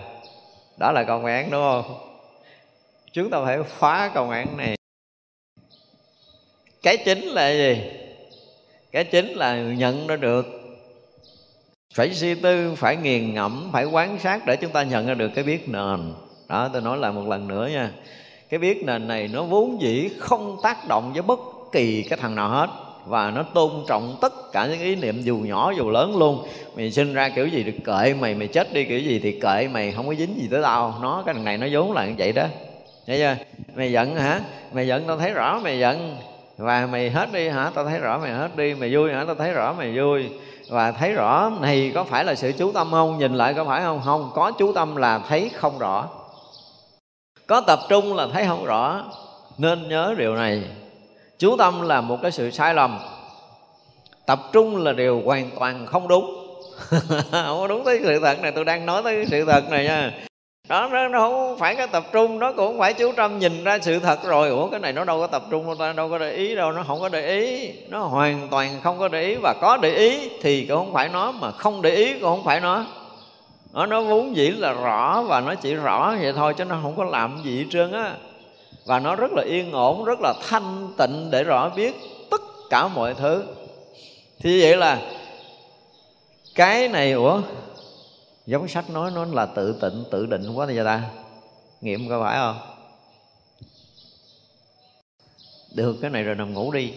Đó 0.77 0.91
là 0.91 1.03
công 1.03 1.25
án 1.25 1.51
đúng 1.51 1.61
không? 1.61 1.97
Chúng 3.11 3.29
ta 3.29 3.37
phải 3.45 3.63
phá 3.63 4.11
công 4.13 4.29
án 4.29 4.57
này. 4.57 4.75
Cái 6.83 6.97
chính 6.97 7.21
là 7.21 7.51
gì? 7.51 7.91
Cái 8.91 9.03
chính 9.03 9.27
là 9.27 9.55
nhận 9.55 10.07
nó 10.07 10.15
được 10.15 10.60
phải 11.93 12.13
suy 12.13 12.35
tư, 12.35 12.75
phải 12.75 12.95
nghiền 12.95 13.33
ngẫm, 13.33 13.69
phải 13.73 13.85
quán 13.85 14.19
sát 14.19 14.45
để 14.45 14.55
chúng 14.55 14.71
ta 14.71 14.83
nhận 14.83 15.07
ra 15.07 15.13
được 15.13 15.31
cái 15.35 15.43
biết 15.43 15.69
nền. 15.69 16.13
Đó, 16.49 16.69
tôi 16.73 16.81
nói 16.81 16.97
lại 16.97 17.11
một 17.11 17.27
lần 17.27 17.47
nữa 17.47 17.69
nha. 17.71 17.91
Cái 18.49 18.59
biết 18.59 18.83
nền 18.85 19.07
này 19.07 19.27
nó 19.33 19.43
vốn 19.43 19.81
dĩ 19.81 20.09
không 20.19 20.57
tác 20.63 20.87
động 20.87 21.13
với 21.13 21.21
bất 21.21 21.39
kỳ 21.71 22.03
cái 22.03 22.19
thằng 22.21 22.35
nào 22.35 22.49
hết 22.49 22.69
và 23.05 23.31
nó 23.31 23.43
tôn 23.43 23.71
trọng 23.87 24.17
tất 24.21 24.33
cả 24.51 24.67
những 24.67 24.79
ý 24.79 24.95
niệm 24.95 25.21
dù 25.21 25.37
nhỏ 25.37 25.73
dù 25.77 25.89
lớn 25.89 26.17
luôn. 26.17 26.47
Mày 26.75 26.91
sinh 26.91 27.13
ra 27.13 27.29
kiểu 27.29 27.47
gì 27.47 27.63
được 27.63 27.77
kệ 27.85 28.13
mày 28.13 28.35
mày 28.35 28.47
chết 28.47 28.73
đi 28.73 28.85
kiểu 28.85 28.99
gì 28.99 29.19
thì 29.19 29.39
kệ 29.39 29.67
mày, 29.73 29.91
không 29.91 30.07
có 30.07 30.13
dính 30.13 30.35
gì 30.35 30.47
tới 30.51 30.61
tao. 30.63 30.95
Nó, 31.01 31.23
cái 31.25 31.33
thằng 31.33 31.43
này 31.43 31.57
nó 31.57 31.67
vốn 31.71 31.91
là 31.91 32.05
như 32.05 32.13
vậy 32.17 32.31
đó. 32.31 32.45
Thấy 33.07 33.17
chưa? 33.17 33.35
Mày 33.75 33.91
giận 33.91 34.15
hả? 34.15 34.39
Mày 34.73 34.87
giận 34.87 35.03
tao 35.07 35.17
thấy 35.17 35.33
rõ 35.33 35.59
mày 35.63 35.79
giận. 35.79 36.17
Và 36.57 36.87
mày 36.91 37.09
hết 37.09 37.33
đi 37.33 37.49
hả? 37.49 37.71
Tao 37.75 37.85
thấy 37.85 37.99
rõ 37.99 38.19
mày 38.19 38.31
hết 38.31 38.57
đi. 38.57 38.73
Mày 38.73 38.95
vui 38.95 39.13
hả? 39.13 39.23
Tao 39.25 39.35
thấy 39.35 39.53
rõ 39.53 39.73
mày 39.73 39.97
vui 39.97 40.29
và 40.71 40.91
thấy 40.91 41.13
rõ 41.13 41.51
này 41.61 41.91
có 41.95 42.03
phải 42.03 42.25
là 42.25 42.35
sự 42.35 42.51
chú 42.51 42.71
tâm 42.71 42.91
không? 42.91 43.17
Nhìn 43.17 43.35
lại 43.35 43.53
có 43.53 43.65
phải 43.65 43.81
không? 43.81 44.01
Không, 44.05 44.31
có 44.35 44.51
chú 44.51 44.73
tâm 44.73 44.95
là 44.95 45.19
thấy 45.19 45.51
không 45.55 45.79
rõ. 45.79 46.07
Có 47.47 47.61
tập 47.61 47.79
trung 47.89 48.15
là 48.15 48.27
thấy 48.33 48.45
không 48.47 48.65
rõ. 48.65 49.03
Nên 49.57 49.89
nhớ 49.89 50.15
điều 50.17 50.35
này. 50.35 50.63
Chú 51.39 51.57
tâm 51.57 51.81
là 51.81 52.01
một 52.01 52.17
cái 52.21 52.31
sự 52.31 52.51
sai 52.51 52.73
lầm. 52.73 52.99
Tập 54.25 54.39
trung 54.51 54.83
là 54.83 54.91
điều 54.91 55.21
hoàn 55.25 55.49
toàn 55.59 55.85
không 55.85 56.07
đúng. 56.07 56.37
Không 57.31 57.59
có 57.59 57.67
đúng 57.67 57.83
tới 57.85 57.99
sự 58.03 58.19
thật 58.19 58.39
này, 58.41 58.51
tôi 58.51 58.65
đang 58.65 58.85
nói 58.85 59.03
tới 59.03 59.25
sự 59.29 59.45
thật 59.45 59.69
này 59.69 59.83
nha 59.83 60.11
đó 60.71 60.87
nó, 60.91 61.07
nó 61.07 61.19
không 61.19 61.57
phải 61.57 61.75
cái 61.75 61.87
tập 61.87 62.03
trung 62.11 62.39
nó 62.39 62.51
cũng 62.51 62.79
phải 62.79 62.93
chú 62.93 63.11
tâm 63.11 63.39
nhìn 63.39 63.63
ra 63.63 63.77
sự 63.81 63.99
thật 63.99 64.23
rồi. 64.23 64.49
Ủa 64.49 64.69
cái 64.69 64.79
này 64.79 64.93
nó 64.93 65.03
đâu 65.03 65.19
có 65.19 65.27
tập 65.27 65.43
trung 65.49 65.65
đâu 65.65 65.75
ta 65.75 65.93
đâu 65.93 66.09
có 66.09 66.17
để 66.17 66.31
ý 66.31 66.55
đâu 66.55 66.71
nó 66.71 66.83
không 66.87 66.99
có 66.99 67.09
để 67.09 67.39
ý. 67.39 67.69
Nó 67.89 67.99
hoàn 67.99 68.47
toàn 68.51 68.79
không 68.83 68.99
có 68.99 69.07
để 69.07 69.23
ý 69.23 69.35
và 69.35 69.53
có 69.61 69.77
để 69.77 69.95
ý 69.95 70.29
thì 70.41 70.65
cũng 70.65 70.77
không 70.77 70.93
phải 70.93 71.09
nó 71.09 71.31
mà 71.31 71.51
không 71.51 71.81
để 71.81 71.95
ý 71.95 72.13
cũng 72.13 72.23
không 72.23 72.43
phải 72.43 72.59
nó. 72.59 72.85
Nó 73.73 73.85
nó 73.85 74.01
vốn 74.01 74.35
dĩ 74.35 74.49
là 74.49 74.73
rõ 74.73 75.21
và 75.21 75.41
nó 75.41 75.55
chỉ 75.55 75.73
rõ 75.73 76.15
vậy 76.21 76.33
thôi 76.35 76.53
chứ 76.57 76.65
nó 76.65 76.79
không 76.81 76.95
có 76.97 77.03
làm 77.03 77.41
gì 77.43 77.57
hết 77.57 77.65
trơn 77.71 77.91
á. 77.91 78.13
Và 78.85 78.99
nó 78.99 79.15
rất 79.15 79.31
là 79.31 79.43
yên 79.43 79.71
ổn 79.71 80.05
rất 80.05 80.19
là 80.21 80.33
thanh 80.49 80.87
tịnh 80.97 81.31
để 81.31 81.43
rõ 81.43 81.69
biết 81.75 81.95
tất 82.29 82.41
cả 82.69 82.87
mọi 82.87 83.13
thứ. 83.13 83.43
Thì 84.39 84.61
vậy 84.61 84.77
là 84.77 84.99
cái 86.55 86.87
này 86.87 87.11
ủa 87.11 87.39
giống 88.45 88.67
sách 88.67 88.89
nói 88.89 89.11
nó 89.15 89.25
là 89.25 89.45
tự 89.45 89.79
tịnh, 89.81 90.03
tự 90.11 90.25
định 90.25 90.53
quá 90.55 90.65
thì 90.69 90.79
ta? 90.85 91.01
Nghiệm 91.81 92.09
có 92.09 92.23
phải 92.23 92.37
không? 92.37 92.59
Được, 95.75 95.97
cái 96.01 96.11
này 96.11 96.23
rồi 96.23 96.35
nằm 96.35 96.53
ngủ 96.53 96.71
đi. 96.71 96.93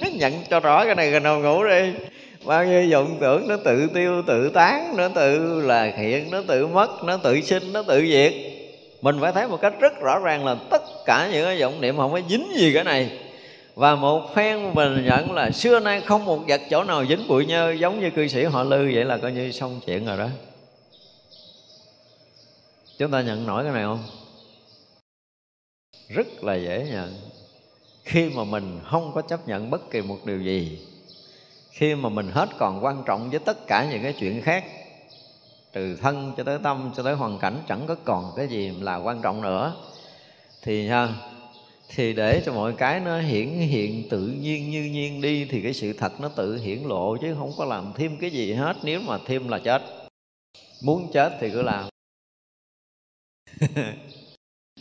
Nhận 0.12 0.32
cho 0.50 0.60
rõ 0.60 0.84
cái 0.84 0.94
này 0.94 1.10
rồi 1.10 1.20
nằm 1.20 1.42
ngủ 1.42 1.64
đi. 1.64 1.92
Bao 2.44 2.64
nhiêu 2.64 2.90
vọng 2.90 3.16
tưởng 3.20 3.48
nó 3.48 3.56
tự 3.64 3.86
tiêu, 3.94 4.22
tự 4.26 4.50
tán, 4.54 4.96
nó 4.96 5.08
tự 5.08 5.60
là 5.60 5.84
hiện, 5.84 6.30
nó 6.30 6.42
tự 6.48 6.66
mất, 6.66 7.04
nó 7.04 7.16
tự 7.16 7.40
sinh, 7.40 7.72
nó 7.72 7.82
tự 7.82 8.06
diệt. 8.06 8.32
Mình 9.02 9.16
phải 9.20 9.32
thấy 9.32 9.48
một 9.48 9.60
cách 9.60 9.74
rất 9.80 10.00
rõ 10.00 10.18
ràng 10.18 10.44
là 10.44 10.56
tất 10.70 10.82
cả 11.06 11.28
những 11.32 11.44
cái 11.44 11.60
vọng 11.60 11.80
niệm 11.80 11.96
không 11.96 12.12
có 12.12 12.20
dính 12.28 12.46
gì 12.56 12.72
cái 12.74 12.84
này 12.84 13.10
và 13.80 13.94
một 13.94 14.34
phen 14.34 14.74
mình 14.74 15.04
nhận 15.04 15.32
là, 15.32 15.50
xưa 15.50 15.80
nay 15.80 16.00
không 16.00 16.24
một 16.24 16.38
vật 16.48 16.60
chỗ 16.70 16.84
nào 16.84 17.06
dính 17.06 17.28
bụi 17.28 17.46
nhơ 17.46 17.70
giống 17.70 18.00
như 18.00 18.10
cư 18.10 18.28
sĩ 18.28 18.44
họ 18.44 18.62
lư, 18.62 18.90
vậy 18.94 19.04
là 19.04 19.18
coi 19.18 19.32
như 19.32 19.52
xong 19.52 19.80
chuyện 19.86 20.06
rồi 20.06 20.18
đó. 20.18 20.28
Chúng 22.98 23.10
ta 23.10 23.20
nhận 23.20 23.46
nổi 23.46 23.64
cái 23.64 23.72
này 23.72 23.84
không? 23.84 24.04
Rất 26.08 26.44
là 26.44 26.54
dễ 26.54 26.86
nhận. 26.92 27.14
Khi 28.04 28.30
mà 28.34 28.44
mình 28.44 28.80
không 28.90 29.12
có 29.14 29.22
chấp 29.22 29.48
nhận 29.48 29.70
bất 29.70 29.90
kỳ 29.90 30.02
một 30.02 30.18
điều 30.24 30.40
gì, 30.40 30.78
khi 31.70 31.94
mà 31.94 32.08
mình 32.08 32.30
hết 32.32 32.48
còn 32.58 32.84
quan 32.84 33.02
trọng 33.06 33.30
với 33.30 33.38
tất 33.38 33.66
cả 33.66 33.88
những 33.90 34.02
cái 34.02 34.12
chuyện 34.12 34.42
khác, 34.42 34.64
từ 35.72 35.96
thân 35.96 36.32
cho 36.36 36.44
tới 36.44 36.58
tâm 36.62 36.92
cho 36.96 37.02
tới 37.02 37.14
hoàn 37.14 37.38
cảnh, 37.38 37.62
chẳng 37.68 37.86
có 37.86 37.96
còn 38.04 38.32
cái 38.36 38.48
gì 38.48 38.72
là 38.80 38.96
quan 38.96 39.22
trọng 39.22 39.42
nữa, 39.42 39.74
thì 40.62 40.88
ha 40.88 41.08
thì 41.94 42.12
để 42.12 42.42
cho 42.46 42.52
mọi 42.52 42.72
cái 42.78 43.00
nó 43.00 43.20
hiển 43.20 43.48
hiện 43.48 44.08
tự 44.08 44.20
nhiên 44.20 44.70
như 44.70 44.82
nhiên 44.82 45.20
đi, 45.20 45.44
thì 45.44 45.62
cái 45.62 45.72
sự 45.72 45.92
thật 45.92 46.20
nó 46.20 46.28
tự 46.28 46.56
hiển 46.56 46.82
lộ, 46.82 47.16
chứ 47.16 47.34
không 47.38 47.52
có 47.56 47.64
làm 47.64 47.92
thêm 47.96 48.18
cái 48.20 48.30
gì 48.30 48.52
hết. 48.52 48.76
Nếu 48.82 49.00
mà 49.00 49.18
thêm 49.26 49.48
là 49.48 49.58
chết. 49.58 49.82
Muốn 50.82 51.10
chết 51.12 51.32
thì 51.40 51.50
cứ 51.50 51.62
làm. 51.62 51.88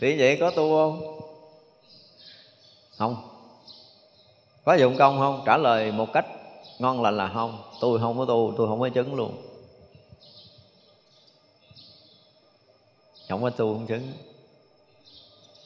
Thì 0.02 0.20
vậy 0.20 0.38
có 0.40 0.52
tu 0.52 0.70
không? 0.70 1.20
Không. 2.98 3.16
Có 4.66 4.74
dụng 4.74 4.96
công 4.98 5.20
không? 5.20 5.44
Trả 5.46 5.58
lời 5.58 5.92
một 5.92 6.14
cách 6.14 6.26
ngon 6.80 7.02
lành 7.02 7.18
là 7.18 7.32
không. 7.34 7.64
Tôi 7.82 8.00
không 8.00 8.18
có 8.18 8.26
tu, 8.26 8.54
tôi 8.58 8.68
không 8.68 8.80
có 8.80 8.90
chứng 8.90 9.16
luôn. 9.16 9.42
Không 13.30 13.42
có 13.42 13.50
tu, 13.50 13.74
không 13.74 13.88
chứng 13.88 14.12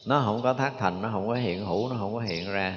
nó 0.06 0.22
không 0.26 0.42
có 0.44 0.54
thác 0.54 0.72
thành, 0.80 1.02
nó 1.02 1.10
không 1.12 1.28
có 1.28 1.34
hiện 1.34 1.66
hữu, 1.66 1.90
nó 1.90 1.96
không 2.00 2.14
có 2.14 2.20
hiện 2.20 2.52
ra 2.52 2.76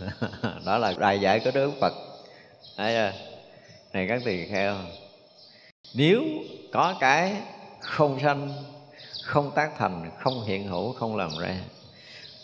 đó 0.64 0.78
là 0.78 0.94
đại 0.98 1.20
giải 1.20 1.40
của 1.40 1.50
đức 1.50 1.72
phật 1.80 1.92
Đấy 2.78 2.94
chưa? 2.94 3.12
này 3.92 4.06
các 4.08 4.22
tỳ 4.24 4.46
kheo, 4.46 4.76
nếu 5.94 6.22
có 6.72 6.94
cái 7.00 7.36
không 7.80 8.20
sanh, 8.22 8.52
không 9.24 9.50
tác 9.54 9.70
thành, 9.78 10.10
không 10.18 10.44
hiện 10.44 10.68
hữu, 10.68 10.92
không 10.92 11.16
làm 11.16 11.30
ra 11.38 11.56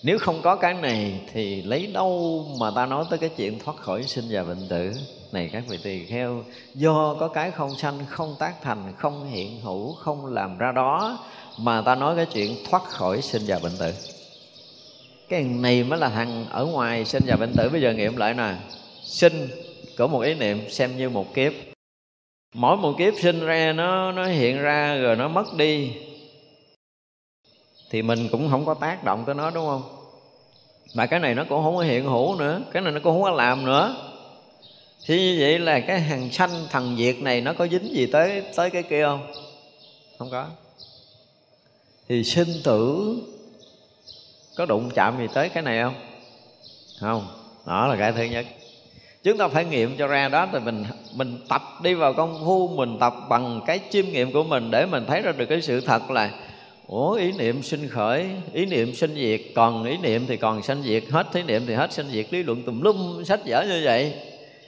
nếu 0.07 0.19
không 0.19 0.43
có 0.43 0.57
cái 0.57 0.75
này 0.75 1.21
thì 1.33 1.63
lấy 1.63 1.87
đâu 1.87 2.45
mà 2.61 2.71
ta 2.71 2.87
nói 2.87 3.05
tới 3.11 3.19
cái 3.19 3.31
chuyện 3.37 3.59
thoát 3.59 3.77
khỏi 3.77 4.03
sinh 4.03 4.25
và 4.31 4.43
bệnh 4.45 4.69
tử? 4.69 4.93
Này 5.33 5.51
các 5.53 5.63
vị 5.69 5.79
tỳ 5.83 6.07
kheo, 6.07 6.45
do 6.75 7.17
có 7.21 7.29
cái 7.29 7.51
không 7.51 7.77
sanh, 7.77 7.99
không 8.09 8.37
tác 8.39 8.55
thành, 8.63 8.93
không 8.99 9.31
hiện 9.31 9.61
hữu, 9.61 9.95
không 9.95 10.27
làm 10.27 10.59
ra 10.59 10.73
đó 10.73 11.19
mà 11.59 11.83
ta 11.83 11.95
nói 11.95 12.17
cái 12.17 12.27
chuyện 12.27 12.57
thoát 12.71 12.85
khỏi 12.85 13.23
sinh 13.23 13.43
và 13.47 13.59
bệnh 13.63 13.73
tử. 13.79 13.93
Cái 15.29 15.43
này 15.43 15.85
mới 15.85 15.99
là 15.99 16.09
thằng 16.09 16.47
ở 16.51 16.65
ngoài 16.65 17.05
sinh 17.05 17.23
và 17.27 17.37
bệnh 17.37 17.53
tử. 17.57 17.69
Bây 17.69 17.81
giờ 17.81 17.93
nghiệm 17.93 18.17
lại 18.17 18.35
nè. 18.35 18.55
Sinh 19.03 19.49
của 19.99 20.07
một 20.07 20.21
ý 20.21 20.35
niệm 20.35 20.71
xem 20.71 20.97
như 20.97 21.11
một 21.11 21.35
kiếp. 21.35 21.53
Mỗi 22.55 22.77
một 22.77 22.95
kiếp 22.99 23.15
sinh 23.23 23.41
ra 23.41 23.73
nó 23.73 24.13
nó 24.13 24.27
hiện 24.27 24.63
ra 24.63 24.97
rồi 24.97 25.17
nó 25.17 25.29
mất 25.29 25.55
đi. 25.57 25.93
Thì 27.91 28.03
mình 28.03 28.29
cũng 28.33 28.51
không 28.51 28.67
có 28.67 28.75
tác 28.75 29.05
động 29.05 29.23
tới 29.27 29.35
nó, 29.35 29.51
đúng 29.51 29.67
không? 29.67 29.96
Mà 30.95 31.07
cái 31.07 31.21
này 31.21 31.35
nó 31.35 31.45
cũng 31.49 31.63
không 31.63 31.77
có 31.77 31.83
hiện 31.83 32.05
hữu 32.05 32.35
nữa. 32.35 32.61
Cái 32.73 32.83
này 32.83 32.93
nó 32.93 33.01
cũng 33.05 33.13
không 33.13 33.23
có 33.23 33.31
làm 33.31 33.65
nữa. 33.65 33.97
Thì 35.07 35.17
như 35.17 35.37
vậy 35.41 35.59
là 35.59 35.81
cái 35.81 36.01
hàng 36.01 36.31
sanh 36.31 36.67
thần 36.71 36.97
diệt 36.99 37.17
này 37.19 37.41
nó 37.41 37.53
có 37.53 37.67
dính 37.67 37.95
gì 37.95 38.07
tới 38.07 38.43
tới 38.57 38.71
cái 38.71 38.83
kia 38.83 39.05
không? 39.05 39.33
Không 40.19 40.31
có. 40.31 40.47
Thì 42.09 42.25
sinh 42.25 42.49
tử 42.65 43.15
có 44.57 44.67
đụng 44.67 44.91
chạm 44.95 45.19
gì 45.19 45.27
tới 45.35 45.49
cái 45.49 45.63
này 45.63 45.83
không? 45.83 45.95
Không. 47.01 47.27
Đó 47.67 47.87
là 47.87 47.97
cái 47.97 48.13
thứ 48.13 48.23
nhất. 48.23 48.47
Chúng 49.23 49.39
ta 49.39 49.49
phải 49.49 49.65
nghiệm 49.65 49.97
cho 49.97 50.07
ra 50.07 50.29
đó 50.29 50.49
thì 50.53 50.59
mình 50.59 50.85
mình 51.15 51.39
tập 51.49 51.63
đi 51.83 51.95
vào 51.95 52.13
công 52.13 52.45
phu, 52.45 52.69
mình 52.69 52.99
tập 53.01 53.15
bằng 53.29 53.61
cái 53.67 53.81
chiêm 53.91 54.07
nghiệm 54.07 54.33
của 54.33 54.45
mình 54.45 54.71
để 54.71 54.87
mình 54.87 55.05
thấy 55.07 55.23
ra 55.23 55.33
được 55.33 55.47
cái 55.47 55.63
sự 55.63 55.81
thật 55.81 56.11
là 56.11 56.31
ủa, 56.87 57.13
ý 57.13 57.33
niệm 57.33 57.63
sinh 57.63 57.89
khởi, 57.89 58.31
ý 58.53 58.67
niệm 58.67 58.95
sinh 58.95 59.15
diệt. 59.15 59.41
Còn 59.55 59.85
ý 59.85 59.97
niệm 59.97 60.27
thì 60.27 60.37
còn 60.37 60.63
sanh 60.63 60.83
diệt 60.83 61.05
hết, 61.11 61.27
ý 61.35 61.43
niệm 61.43 61.63
thì 61.67 61.75
hết 61.75 61.93
sanh 61.93 62.11
diệt. 62.11 62.27
Lý 62.31 62.43
luận 62.43 62.63
tùm 62.63 62.81
lum, 62.81 63.25
sách 63.25 63.41
vở 63.47 63.65
như 63.69 63.81
vậy. 63.85 64.15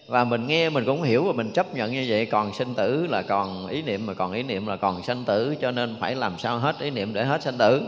Và 0.07 0.25
mình 0.25 0.47
nghe, 0.47 0.71
mình 0.71 0.85
cũng 0.85 1.03
hiểu 1.03 1.25
và 1.25 1.33
mình 1.33 1.51
chấp 1.53 1.75
nhận 1.75 1.93
như 1.93 2.07
vậy. 2.09 2.27
Còn 2.27 2.55
sinh 2.55 2.75
tử 2.75 3.07
là 3.07 3.23
còn 3.23 3.67
ý 3.67 3.83
niệm, 3.83 4.07
mà 4.07 4.15
còn 4.15 4.33
ý 4.33 4.43
niệm 4.43 4.67
là 4.67 4.77
còn 4.77 5.03
sanh 5.03 5.25
tử. 5.25 5.55
Cho 5.61 5.71
nên 5.71 5.97
phải 6.01 6.15
làm 6.15 6.39
sao 6.39 6.59
hết 6.59 6.77
ý 6.81 6.91
niệm 6.91 7.15
để 7.15 7.25
hết 7.25 7.43
sanh 7.43 7.59
tử? 7.59 7.83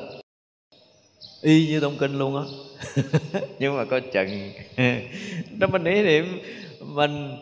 Y 1.42 1.66
như 1.66 1.80
tông 1.80 1.96
kinh 1.98 2.18
luôn 2.18 2.36
á. 2.36 2.42
Nhưng 3.58 3.76
mà 3.76 3.84
có 3.84 4.00
chừng. 4.12 4.52
Đó, 5.58 5.66
mình 5.66 5.84
ý 5.84 6.02
niệm, 6.02 6.40
mình 6.80 7.36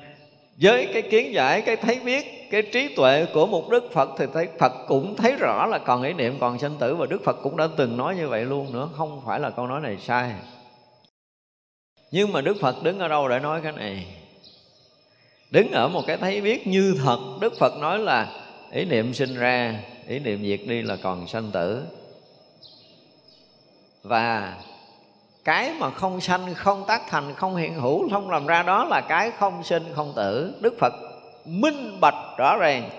với 0.61 0.88
cái 0.92 1.02
kiến 1.02 1.34
giải, 1.34 1.62
cái 1.62 1.76
thấy 1.76 2.00
biết, 2.00 2.48
cái 2.50 2.62
trí 2.62 2.94
tuệ 2.94 3.26
của 3.34 3.46
một 3.46 3.68
đức 3.70 3.92
phật 3.92 4.09
thì 4.18 4.24
thấy, 4.34 4.48
phật 4.59 4.72
cũng 4.88 5.16
thấy 5.16 5.36
rõ 5.36 5.66
là 5.66 5.78
còn 5.78 6.02
ý 6.02 6.12
niệm 6.12 6.36
còn 6.40 6.59
sanh 6.59 6.76
tử 6.78 6.94
và 6.94 7.06
đức 7.06 7.24
phật 7.24 7.36
cũng 7.42 7.56
đã 7.56 7.68
từng 7.76 7.96
nói 7.96 8.16
như 8.16 8.28
vậy 8.28 8.44
luôn 8.44 8.72
nữa, 8.72 8.88
không 8.96 9.22
phải 9.26 9.40
là 9.40 9.50
câu 9.50 9.66
nói 9.66 9.80
này 9.80 9.96
sai. 10.00 10.32
Nhưng 12.11 12.32
mà 12.32 12.40
đức 12.40 12.56
phật 12.61 12.82
đứng 12.82 12.98
ở 12.98 13.09
đâu 13.09 13.28
để 13.28 13.38
nói 13.38 13.61
cái 13.62 13.72
này? 13.72 14.06
Đứng 15.50 15.70
ở 15.72 15.88
một 15.88 16.02
cái 16.06 16.16
thấy 16.16 16.40
biết 16.40 16.66
như 16.66 16.94
thật, 17.04 17.18
đức 17.40 17.59
phật 17.59 17.78
nói 17.80 17.98
là 17.98 18.32
ý 18.72 18.84
niệm 18.84 19.14
sinh 19.14 19.34
ra, 19.34 19.80
ý 20.09 20.18
niệm 20.18 20.42
diệt 20.42 20.61
đi 20.68 20.82
là 20.82 20.96
còn 21.02 21.26
sanh 21.26 21.50
tử. 21.52 21.82
Và 24.02 24.56
cái 25.45 25.72
mà 25.78 25.91
không 25.91 26.20
sanh, 26.20 26.55
không 26.55 26.84
tác 26.86 27.03
thành, 27.11 27.34
không 27.34 27.57
hiện 27.57 27.74
hữu, 27.74 28.09
không 28.11 28.30
làm 28.30 28.47
ra 28.47 28.62
đó 28.62 28.84
là 28.84 29.01
cái 29.01 29.30
không 29.39 29.62
sinh, 29.64 29.82
không 29.95 30.12
tử. 30.16 30.53
Đức 30.61 30.74
phật 30.78 30.93
minh 31.45 31.99
bạch 32.01 32.14
rõ 32.39 32.57
ràng. 32.57 32.91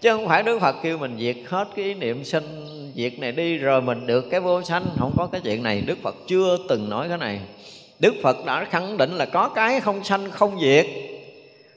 Chứ 0.00 0.10
không 0.10 0.28
phải 0.28 0.42
đức 0.42 0.58
phật 0.60 0.76
kêu 0.82 0.98
mình 0.98 1.16
diệt 1.18 1.36
hết 1.48 1.68
cái 1.76 1.84
ý 1.84 1.94
niệm 1.94 2.24
sinh, 2.24 2.66
diệt 2.96 3.18
này 3.18 3.32
đi, 3.32 3.58
rồi 3.58 3.82
mình 3.82 4.06
được 4.06 4.30
cái 4.30 4.40
vô 4.40 4.62
sanh. 4.62 4.84
Không 4.98 5.12
có 5.16 5.28
cái 5.32 5.40
chuyện 5.44 5.62
này. 5.62 5.80
Đức 5.80 5.98
phật 6.02 6.14
chưa 6.26 6.56
từng 6.68 6.88
nói 6.88 7.08
cái 7.08 7.18
này. 7.18 7.40
Đức 7.98 8.14
phật 8.22 8.36
đã 8.46 8.66
khẳng 8.70 8.96
định 8.96 9.10
là 9.10 9.26
có 9.26 9.48
cái 9.48 9.80
không 9.80 10.04
sanh, 10.04 10.30
không 10.30 10.60
diệt. 10.60 10.86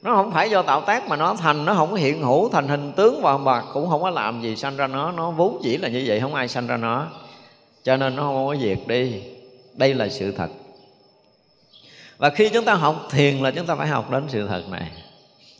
Nó 0.02 0.14
không 0.14 0.32
phải 0.32 0.50
do 0.50 0.62
tạo 0.62 0.80
tác 0.80 1.08
mà 1.08 1.16
nó 1.16 1.34
thành, 1.34 1.64
nó 1.64 1.74
không 1.74 1.94
hiện 1.94 2.22
hữu, 2.22 2.48
thành 2.48 2.68
hình 2.68 2.92
tướng 2.96 3.20
và 3.22 3.38
mà 3.38 3.62
cũng 3.72 3.88
không 3.88 4.02
có 4.02 4.10
làm 4.10 4.42
gì 4.42 4.56
sanh 4.56 4.76
ra 4.76 4.86
nó. 4.86 5.12
Nó 5.12 5.30
vốn 5.30 5.60
chỉ 5.62 5.78
là 5.78 5.88
như 5.88 6.04
vậy, 6.06 6.20
không 6.20 6.34
ai 6.34 6.48
sanh 6.48 6.66
ra 6.66 6.76
nó. 6.76 7.06
Cho 7.82 7.96
nên 7.96 8.16
nó 8.16 8.22
không 8.22 8.46
có 8.46 8.56
diệt 8.56 8.78
đi 8.86 9.22
đây 9.76 9.94
là 9.94 10.08
sự 10.08 10.32
thật. 10.32 10.48
Và 12.18 12.30
khi 12.30 12.48
chúng 12.48 12.64
ta 12.64 12.74
học 12.74 13.08
thiền 13.10 13.36
là 13.36 13.50
chúng 13.50 13.66
ta 13.66 13.74
phải 13.74 13.86
học 13.86 14.10
đến 14.10 14.24
sự 14.28 14.46
thật 14.48 14.62
này. 14.70 14.90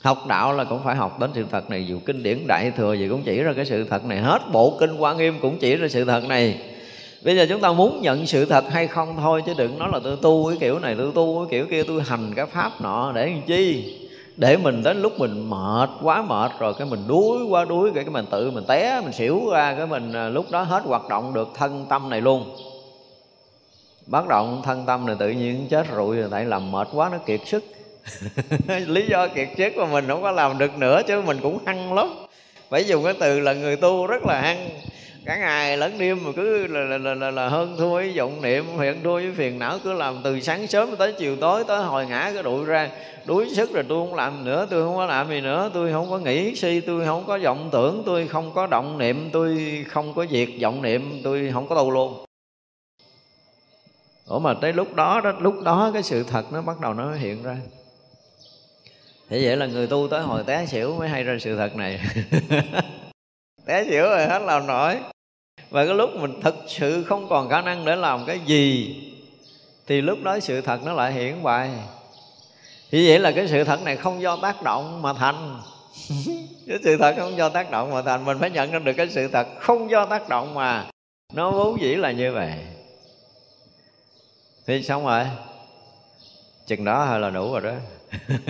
Học 0.03 0.27
đạo 0.27 0.53
là 0.53 0.65
cũng 0.65 0.85
phải 0.85 0.97
học 0.97 1.21
đến 1.21 1.31
sự 1.35 1.45
thật 1.51 1.71
này. 1.71 1.87
Dù 1.87 1.99
kinh 2.07 2.23
điển 2.23 2.47
đại 2.47 2.71
thừa 2.71 2.95
gì 2.95 3.09
cũng 3.09 3.23
chỉ 3.23 3.43
ra 3.43 3.53
cái 3.57 3.67
sự 3.67 3.85
thật 3.85 4.05
này. 4.05 4.19
Hết 4.19 4.43
bộ 4.53 4.77
kinh 4.81 4.97
quan 4.97 5.17
nghiêm 5.17 5.39
cũng 5.43 5.59
chỉ 5.59 5.77
ra 5.77 5.89
sự 5.89 6.05
thật 6.05 6.25
này. 6.29 6.59
Bây 7.25 7.37
giờ 7.37 7.47
chúng 7.49 7.61
ta 7.61 7.73
muốn 7.73 8.03
nhận 8.03 8.27
sự 8.27 8.45
thật 8.45 8.65
hay 8.71 8.87
không 8.87 9.17
thôi, 9.17 9.43
chứ 9.47 9.55
đừng 9.57 9.79
nói 9.79 9.89
là 9.93 10.01
tôi 10.05 10.17
tu 10.23 10.49
cái 10.49 10.57
kiểu 10.61 10.79
này, 10.79 10.95
tôi 10.99 11.13
tu 11.15 11.39
cái 11.39 11.51
kiểu 11.51 11.67
kia, 11.71 11.83
tôi 11.83 12.03
hành 12.03 12.35
cái 12.35 12.47
pháp 12.47 12.81
nọ 12.81 13.13
để 13.15 13.27
làm 13.27 13.43
chi? 13.47 13.95
Để 14.37 14.57
mình 14.57 14.83
đến 14.83 15.03
lúc 15.03 15.19
mình 15.19 15.51
mệt 15.51 15.91
quá 16.03 16.23
mệt 16.23 16.53
rồi, 16.59 16.75
cái 16.79 16.87
mình 16.87 17.05
đuối 17.09 17.45
quá 17.49 17.65
đuối, 17.65 17.91
cái 17.95 18.05
mình 18.05 18.27
tự 18.31 18.51
mình 18.51 18.65
té, 18.69 19.01
mình 19.01 19.13
xỉu 19.13 19.51
ra, 19.51 19.75
cái 19.75 19.87
mình 19.87 20.13
à, 20.13 20.29
lúc 20.29 20.51
đó 20.51 20.63
hết 20.63 20.83
hoạt 20.85 21.09
động 21.09 21.35
được 21.35 21.49
thân 21.55 21.87
tâm 21.89 22.11
này 22.11 22.21
luôn 22.21 22.57
bắt 24.07 24.29
động 24.29 24.63
thân 24.65 24.85
tâm 24.87 25.07
này 25.07 25.17
tự 25.19 25.31
nhiên 25.31 25.67
chết 25.71 25.87
rụi 25.97 26.17
rồi 26.17 26.29
tại 26.31 26.45
làm 26.45 26.73
mệt 26.73 26.89
quá 26.93 27.09
nó 27.13 27.19
kiệt 27.19 27.41
sức. 27.47 27.65
Lý 28.87 29.07
do 29.07 29.29
kiệt 29.29 29.49
sức 29.59 29.77
mà 29.77 29.87
mình 29.87 30.09
không 30.09 30.23
có 30.23 30.31
làm 30.31 30.59
được 30.59 30.79
nữa 30.79 31.03
chứ 31.07 31.23
mình 31.23 31.39
cũng 31.43 31.59
hăng 31.67 31.93
lắm. 31.93 32.09
Phải 32.71 32.85
dùng 32.85 33.05
cái 33.05 33.15
từ 33.21 33.41
là 33.41 33.53
người 33.53 33.77
tu 33.77 34.07
rất 34.07 34.27
là 34.27 34.41
hăng. 34.41 34.69
Cả 35.25 35.37
ngày 35.37 35.77
lẫn 35.77 35.99
đêm 35.99 36.25
mà 36.25 36.31
cứ 36.37 36.67
là, 36.67 36.81
là, 36.81 36.99
là, 36.99 37.15
là, 37.15 37.31
là 37.31 37.49
hơn 37.49 37.77
thua 37.79 37.95
với 37.95 38.15
vọng 38.19 38.43
niệm 38.43 38.65
hiện 38.79 39.03
thua 39.03 39.13
với 39.13 39.33
phiền 39.37 39.59
não 39.59 39.79
cứ 39.85 39.93
làm 39.93 40.21
từ 40.25 40.41
sáng 40.41 40.67
sớm 40.67 40.97
tới 40.97 41.13
chiều 41.13 41.37
tối 41.37 41.65
tới 41.67 41.83
hồi 41.83 42.07
ngã 42.07 42.31
cái 42.35 42.43
đuổi 42.43 42.65
ra. 42.65 42.91
Đuối 43.25 43.49
sức 43.55 43.73
rồi 43.73 43.85
tôi 43.89 44.07
không 44.07 44.15
làm 44.15 44.45
nữa 44.45 44.67
tôi 44.71 44.83
không 44.83 44.97
có 44.97 45.07
làm 45.07 45.29
gì 45.29 45.41
nữa 45.41 45.71
tôi 45.75 45.93
không 45.93 46.11
có 46.11 46.19
nghĩ 46.19 46.55
suy 46.55 46.81
tôi 46.81 47.07
không 47.07 47.25
có 47.27 47.39
vọng 47.39 47.69
tưởng 47.73 48.03
tôi 48.07 48.29
không 48.29 48.53
có 48.55 48.67
động 48.67 48.99
niệm 48.99 49.31
tôi 49.33 49.85
không 49.89 50.15
có 50.15 50.27
việc 50.31 50.59
vọng 50.63 50.83
niệm 50.83 51.21
tôi 51.25 51.51
không 51.53 51.69
có 51.69 51.75
tu 51.75 51.91
luôn. 51.91 52.27
Ủa 54.27 54.39
mà 54.39 54.55
tới 54.55 54.73
lúc 54.73 54.95
đó 54.95 55.21
đó, 55.25 55.33
lúc 55.41 55.63
đó 55.63 55.91
cái 55.95 56.03
sự 56.03 56.23
thật 56.23 56.53
nó 56.53 56.63
bắt 56.63 56.81
đầu 56.81 56.95
nó 56.95 57.13
hiện 57.13 57.43
ra. 57.43 57.57
Thế 59.29 59.41
vậy 59.45 59.57
là 59.57 59.67
người 59.67 59.87
tu 59.87 60.09
tới 60.11 60.23
hồi 60.23 60.45
té 60.47 60.67
xỉu 60.67 60.97
mới 60.99 61.09
hay 61.09 61.25
ra 61.25 61.37
sự 61.41 61.57
thật 61.57 61.77
này. 61.77 62.01
Té 63.67 63.85
xỉu 63.85 64.03
rồi 64.03 64.27
hết 64.27 64.43
làm 64.43 64.67
nổi. 64.67 64.97
Và 65.71 65.87
cái 65.87 65.95
lúc 65.95 66.11
mình 66.15 66.41
thực 66.43 66.55
sự 66.69 67.05
không 67.05 67.29
còn 67.29 67.49
khả 67.49 67.63
năng 67.63 67.85
để 67.85 67.97
làm 67.97 68.25
cái 68.27 68.41
gì, 68.47 68.97
Thì 69.87 70.01
lúc 70.01 70.19
đó 70.23 70.41
sự 70.41 70.61
thật 70.61 70.81
nó 70.85 70.93
lại 70.93 71.13
hiển 71.13 71.43
bày 71.43 71.71
Thì 72.91 73.09
vậy 73.09 73.19
là 73.19 73.33
cái 73.33 73.49
sự 73.49 73.65
thật 73.65 73.83
này 73.83 73.97
không 73.97 74.23
do 74.23 74.37
tác 74.43 74.63
động 74.63 75.03
mà 75.03 75.13
thành. 75.13 75.61
Cái 76.69 76.79
sự 76.85 76.97
thật 76.97 77.15
không 77.19 77.37
do 77.37 77.49
tác 77.49 77.71
động 77.71 77.91
mà 77.91 78.03
thành. 78.03 78.25
Mình 78.25 78.39
phải 78.41 78.51
nhận 78.51 78.71
ra 78.71 78.79
được 78.79 78.93
cái 78.97 79.09
sự 79.09 79.29
thật 79.29 79.47
không 79.61 79.91
do 79.91 80.07
tác 80.07 80.29
động 80.29 80.55
mà. 80.55 80.87
Nó 81.35 81.51
vốn 81.51 81.81
dĩ 81.81 81.95
là 81.95 82.13
như 82.13 82.33
vậy 82.33 82.53
thì 84.67 84.83
xong 84.83 85.05
rồi. 85.05 85.25
Chừng 86.67 86.85
đó 86.85 87.05
hơi 87.05 87.21
là 87.21 87.31
đủ 87.31 87.53
rồi 87.53 87.61
đó. 87.61 87.75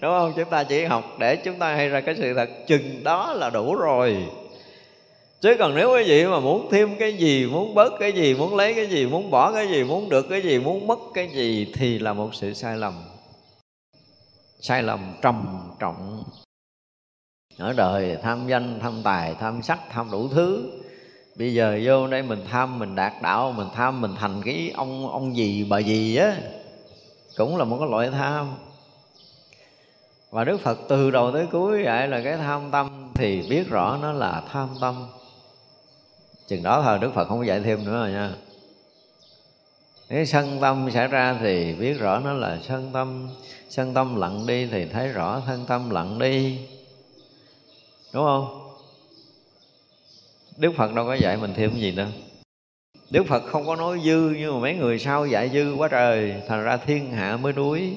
Đúng 0.00 0.12
không? 0.12 0.32
Chúng 0.36 0.50
ta 0.50 0.64
chỉ 0.64 0.84
học 0.84 1.04
để 1.18 1.36
chúng 1.36 1.58
ta 1.58 1.74
hay 1.74 1.88
ra 1.88 2.00
cái 2.00 2.14
sự 2.18 2.34
thật. 2.34 2.48
Chừng 2.66 3.04
đó 3.04 3.32
là 3.32 3.50
đủ 3.50 3.74
rồi. 3.74 4.16
Chứ 5.40 5.56
còn 5.58 5.74
nếu 5.74 5.92
quý 5.92 6.04
vị 6.04 6.26
mà 6.26 6.40
muốn 6.40 6.68
thêm 6.70 6.96
cái 6.98 7.12
gì, 7.12 7.46
muốn 7.46 7.74
bớt 7.74 7.92
cái 8.00 8.12
gì, 8.12 8.34
muốn 8.34 8.56
lấy 8.56 8.74
cái 8.74 8.86
gì, 8.86 9.06
muốn 9.06 9.30
bỏ 9.30 9.52
cái 9.52 9.68
gì, 9.68 9.84
muốn 9.84 10.08
được 10.08 10.26
cái 10.30 10.42
gì, 10.42 10.58
muốn 10.58 10.86
mất 10.86 10.98
cái 11.14 11.28
gì 11.28 11.72
thì 11.74 11.98
là 11.98 12.12
một 12.12 12.34
sự 12.34 12.54
sai 12.54 12.76
lầm. 12.76 12.94
Sai 14.60 14.82
lầm 14.82 15.14
trầm 15.22 15.60
trọng. 15.78 16.24
Ở 17.58 17.72
đời 17.72 18.16
tham 18.22 18.46
danh, 18.48 18.78
tham 18.82 19.00
tài, 19.04 19.34
tham 19.40 19.62
sắc, 19.62 19.78
tham 19.90 20.10
đủ 20.10 20.28
thứ 20.28 20.70
bây 21.38 21.54
giờ 21.54 21.80
vô 21.84 22.06
đây 22.06 22.22
mình 22.22 22.44
tham, 22.50 22.78
mình 22.78 22.94
đạt 22.94 23.12
đạo, 23.22 23.52
mình 23.52 23.68
tham, 23.74 24.00
mình 24.00 24.14
thành 24.18 24.42
cái 24.44 24.72
ông 24.74 25.08
ông 25.08 25.36
gì, 25.36 25.64
bà 25.64 25.78
gì 25.78 26.16
á, 26.16 26.36
cũng 27.36 27.56
là 27.56 27.64
một 27.64 27.76
cái 27.80 27.88
loại 27.90 28.10
tham. 28.10 28.54
Và 30.30 30.44
đức 30.44 30.60
phật 30.60 30.78
từ 30.88 31.10
đầu 31.10 31.32
tới 31.32 31.46
cuối 31.52 31.84
vậy 31.84 32.08
là 32.08 32.20
cái 32.24 32.36
tham 32.36 32.70
tâm 32.70 33.10
thì 33.14 33.42
biết 33.50 33.68
rõ 33.68 33.98
nó 34.02 34.12
là 34.12 34.42
tham 34.52 34.68
tâm. 34.80 35.06
Chừng 36.46 36.62
đó 36.62 36.82
thôi, 36.82 36.98
đức 36.98 37.14
phật 37.14 37.28
không 37.28 37.38
có 37.38 37.44
dạy 37.44 37.60
thêm 37.60 37.84
nữa 37.84 37.92
rồi 37.92 38.10
nha. 38.10 38.32
Nếu 40.08 40.24
sân 40.24 40.58
tâm 40.60 40.90
xảy 40.90 41.08
ra 41.08 41.36
thì 41.40 41.74
biết 41.74 41.98
rõ 41.98 42.18
nó 42.18 42.32
là 42.32 42.58
sân 42.62 42.90
tâm. 42.92 43.28
Sân 43.68 43.94
tâm 43.94 44.16
lặng 44.16 44.46
đi 44.46 44.66
thì 44.66 44.86
thấy 44.86 45.08
rõ 45.08 45.42
thân 45.46 45.64
tâm 45.68 45.90
lặng 45.90 46.18
đi. 46.18 46.58
Đúng 48.12 48.24
không? 48.24 48.57
Đức 50.58 50.72
phật 50.76 50.94
đâu 50.94 51.06
có 51.06 51.14
dạy 51.14 51.36
mình 51.36 51.54
thêm 51.56 51.70
gì 51.70 51.90
đâu. 51.90 52.08
Đức 53.10 53.26
phật 53.26 53.40
không 53.46 53.66
có 53.66 53.76
nói 53.76 54.00
dư, 54.04 54.34
nhưng 54.38 54.54
mà 54.54 54.60
mấy 54.60 54.74
người 54.74 54.98
sau 54.98 55.26
dạy 55.26 55.50
dư 55.52 55.74
quá 55.74 55.88
trời. 55.88 56.34
Thành 56.48 56.64
ra 56.64 56.76
thiên 56.76 57.10
hạ 57.10 57.36
mới 57.36 57.52
đuối. 57.52 57.96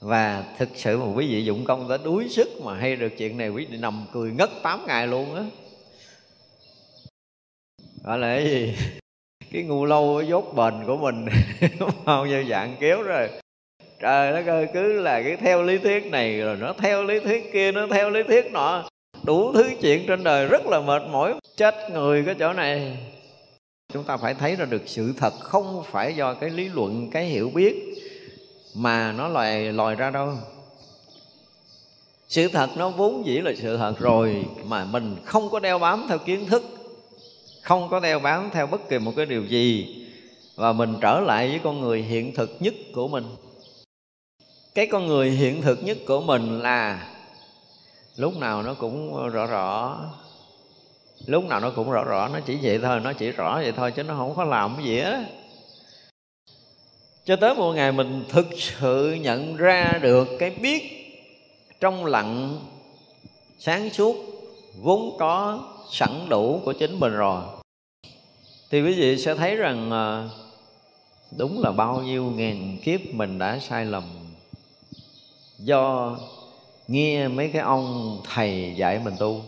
Và 0.00 0.44
thực 0.58 0.68
sự 0.74 0.98
mà 0.98 1.06
quý 1.14 1.26
vị 1.32 1.44
dụng 1.44 1.64
công 1.64 1.88
tới 1.88 1.98
đuối 2.04 2.28
sức 2.28 2.48
mà 2.64 2.74
hay 2.74 2.96
được 2.96 3.12
chuyện 3.18 3.38
này, 3.38 3.48
quý 3.48 3.66
vị 3.70 3.76
nằm 3.76 4.06
cười 4.12 4.32
ngất 4.32 4.50
8 4.62 4.86
ngày 4.86 5.06
luôn 5.06 5.34
á. 5.34 5.42
Gọi 8.04 8.18
là 8.18 8.34
cái 8.36 8.44
gì? 8.44 8.74
Cái 9.52 9.62
ngu 9.62 9.84
lâu 9.84 10.22
dốt 10.22 10.54
bền 10.56 10.74
của 10.86 10.96
mình 10.96 11.26
bao 12.04 12.26
nhiêu 12.26 12.44
dạng 12.48 12.76
kéo 12.80 13.02
rồi. 13.02 13.28
Trời 14.00 14.32
nó 14.44 14.52
ơi, 14.52 14.66
cứ 14.74 15.00
là 15.00 15.22
cái 15.22 15.36
theo 15.36 15.62
lý 15.62 15.78
thuyết 15.78 16.06
này, 16.06 16.40
rồi 16.40 16.56
nó 16.56 16.72
theo 16.72 17.04
lý 17.04 17.20
thuyết 17.20 17.52
kia, 17.52 17.72
nó 17.72 17.86
theo 17.90 18.10
lý 18.10 18.22
thuyết 18.22 18.52
nọ 18.52 18.89
đủ 19.22 19.52
thứ 19.52 19.70
chuyện 19.80 20.04
trên 20.06 20.24
đời 20.24 20.46
rất 20.46 20.66
là 20.66 20.80
mệt 20.80 21.02
mỏi. 21.10 21.34
Chết 21.56 21.74
người 21.92 22.22
cái 22.26 22.34
chỗ 22.38 22.52
này. 22.52 22.98
Chúng 23.92 24.04
ta 24.04 24.16
phải 24.16 24.34
thấy 24.34 24.56
ra 24.56 24.64
được 24.64 24.82
sự 24.86 25.14
thật, 25.16 25.32
không 25.40 25.82
phải 25.90 26.16
do 26.16 26.34
cái 26.34 26.50
lý 26.50 26.68
luận, 26.68 27.10
cái 27.10 27.24
hiểu 27.24 27.50
biết 27.54 27.74
mà 28.74 29.12
nó 29.12 29.28
lòi 29.28 29.72
lòi 29.72 29.94
ra 29.94 30.10
đâu. 30.10 30.34
Sự 32.28 32.48
thật 32.48 32.70
nó 32.76 32.90
vốn 32.90 33.26
dĩ 33.26 33.38
là 33.38 33.52
sự 33.56 33.76
thật 33.76 33.94
rồi 33.98 34.44
mà 34.64 34.84
mình 34.84 35.16
không 35.24 35.50
có 35.50 35.60
đeo 35.60 35.78
bám 35.78 36.06
theo 36.08 36.18
kiến 36.18 36.46
thức, 36.46 36.64
không 37.62 37.88
có 37.88 38.00
đeo 38.00 38.18
bám 38.18 38.50
theo 38.52 38.66
bất 38.66 38.88
kỳ 38.88 38.98
một 38.98 39.12
cái 39.16 39.26
điều 39.26 39.44
gì 39.44 39.96
và 40.54 40.72
mình 40.72 40.94
trở 41.00 41.20
lại 41.20 41.48
với 41.48 41.60
con 41.64 41.80
người 41.80 42.02
hiện 42.02 42.34
thực 42.34 42.56
nhất 42.60 42.74
của 42.94 43.08
mình. 43.08 43.24
Cái 44.74 44.86
con 44.86 45.06
người 45.06 45.30
hiện 45.30 45.62
thực 45.62 45.84
nhất 45.84 45.98
của 46.06 46.20
mình 46.20 46.60
là 46.60 47.08
lúc 48.20 48.36
nào 48.36 48.62
nó 48.62 48.74
cũng 48.74 49.16
ờ, 49.16 49.28
rõ 49.28 49.46
rõ. 49.46 50.00
Lúc 51.26 51.44
nào 51.44 51.60
nó 51.60 51.70
cũng 51.70 51.90
rõ 51.90 52.04
rõ, 52.04 52.28
nó 52.28 52.40
chỉ 52.40 52.58
vậy 52.62 52.78
thôi, 52.82 53.00
nó 53.00 53.12
chỉ 53.12 53.30
rõ 53.30 53.54
vậy 53.62 53.72
thôi 53.72 53.92
chứ 53.92 54.02
nó 54.02 54.14
không 54.14 54.34
có 54.34 54.44
làm 54.44 54.76
cái 54.76 54.84
gì 54.84 54.98
á. 54.98 55.24
Cho 57.24 57.36
tới 57.36 57.54
một 57.54 57.72
ngày 57.72 57.92
mình 57.92 58.24
thực 58.28 58.46
sự 58.56 59.12
nhận 59.20 59.56
ra 59.56 59.98
được 60.02 60.28
cái 60.38 60.50
biết 60.50 60.82
trong 61.80 62.04
lặng, 62.04 62.58
sáng 63.58 63.90
suốt, 63.90 64.16
vốn 64.82 65.16
có 65.18 65.60
sẵn 65.90 66.28
đủ 66.28 66.60
của 66.64 66.72
chính 66.72 67.00
mình 67.00 67.12
rồi, 67.12 67.42
thì 68.70 68.82
quý 68.82 68.94
vị 68.94 69.18
sẽ 69.18 69.34
thấy 69.34 69.56
rằng 69.56 69.90
ờ, 69.90 70.28
đúng 71.38 71.60
là 71.60 71.72
bao 71.72 72.02
nhiêu 72.02 72.24
ngàn 72.24 72.78
kiếp 72.82 73.00
mình 73.12 73.38
đã 73.38 73.58
sai 73.58 73.84
lầm 73.84 74.04
do 75.58 76.16
nghe 76.90 77.28
mấy 77.28 77.48
cái 77.48 77.62
ông 77.62 78.18
thầy 78.34 78.74
dạy 78.76 79.00
mình 79.04 79.14
tu. 79.18 79.42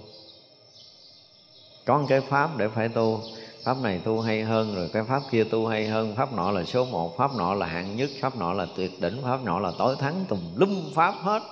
Có 1.84 1.98
một 1.98 2.06
cái 2.08 2.20
pháp 2.20 2.56
để 2.56 2.68
phải 2.68 2.88
tu. 2.88 3.20
Pháp 3.64 3.76
này 3.82 4.00
tu 4.04 4.20
hay 4.20 4.42
hơn, 4.42 4.74
rồi 4.74 4.90
cái 4.92 5.02
pháp 5.08 5.22
kia 5.30 5.44
tu 5.44 5.66
hay 5.66 5.86
hơn. 5.86 6.14
Pháp 6.16 6.32
nọ 6.32 6.50
là 6.50 6.64
số 6.64 6.84
một, 6.84 7.16
pháp 7.16 7.34
nọ 7.36 7.54
là 7.54 7.66
hạng 7.66 7.96
nhất, 7.96 8.10
pháp 8.20 8.36
nọ 8.36 8.52
là 8.52 8.66
tuyệt 8.76 9.00
đỉnh, 9.00 9.22
pháp 9.22 9.44
nọ 9.44 9.58
là 9.58 9.72
tối 9.78 9.96
thắng 9.98 10.24
tùm 10.28 10.38
lum 10.56 10.92
pháp 10.94 11.14
hết. 11.22 11.42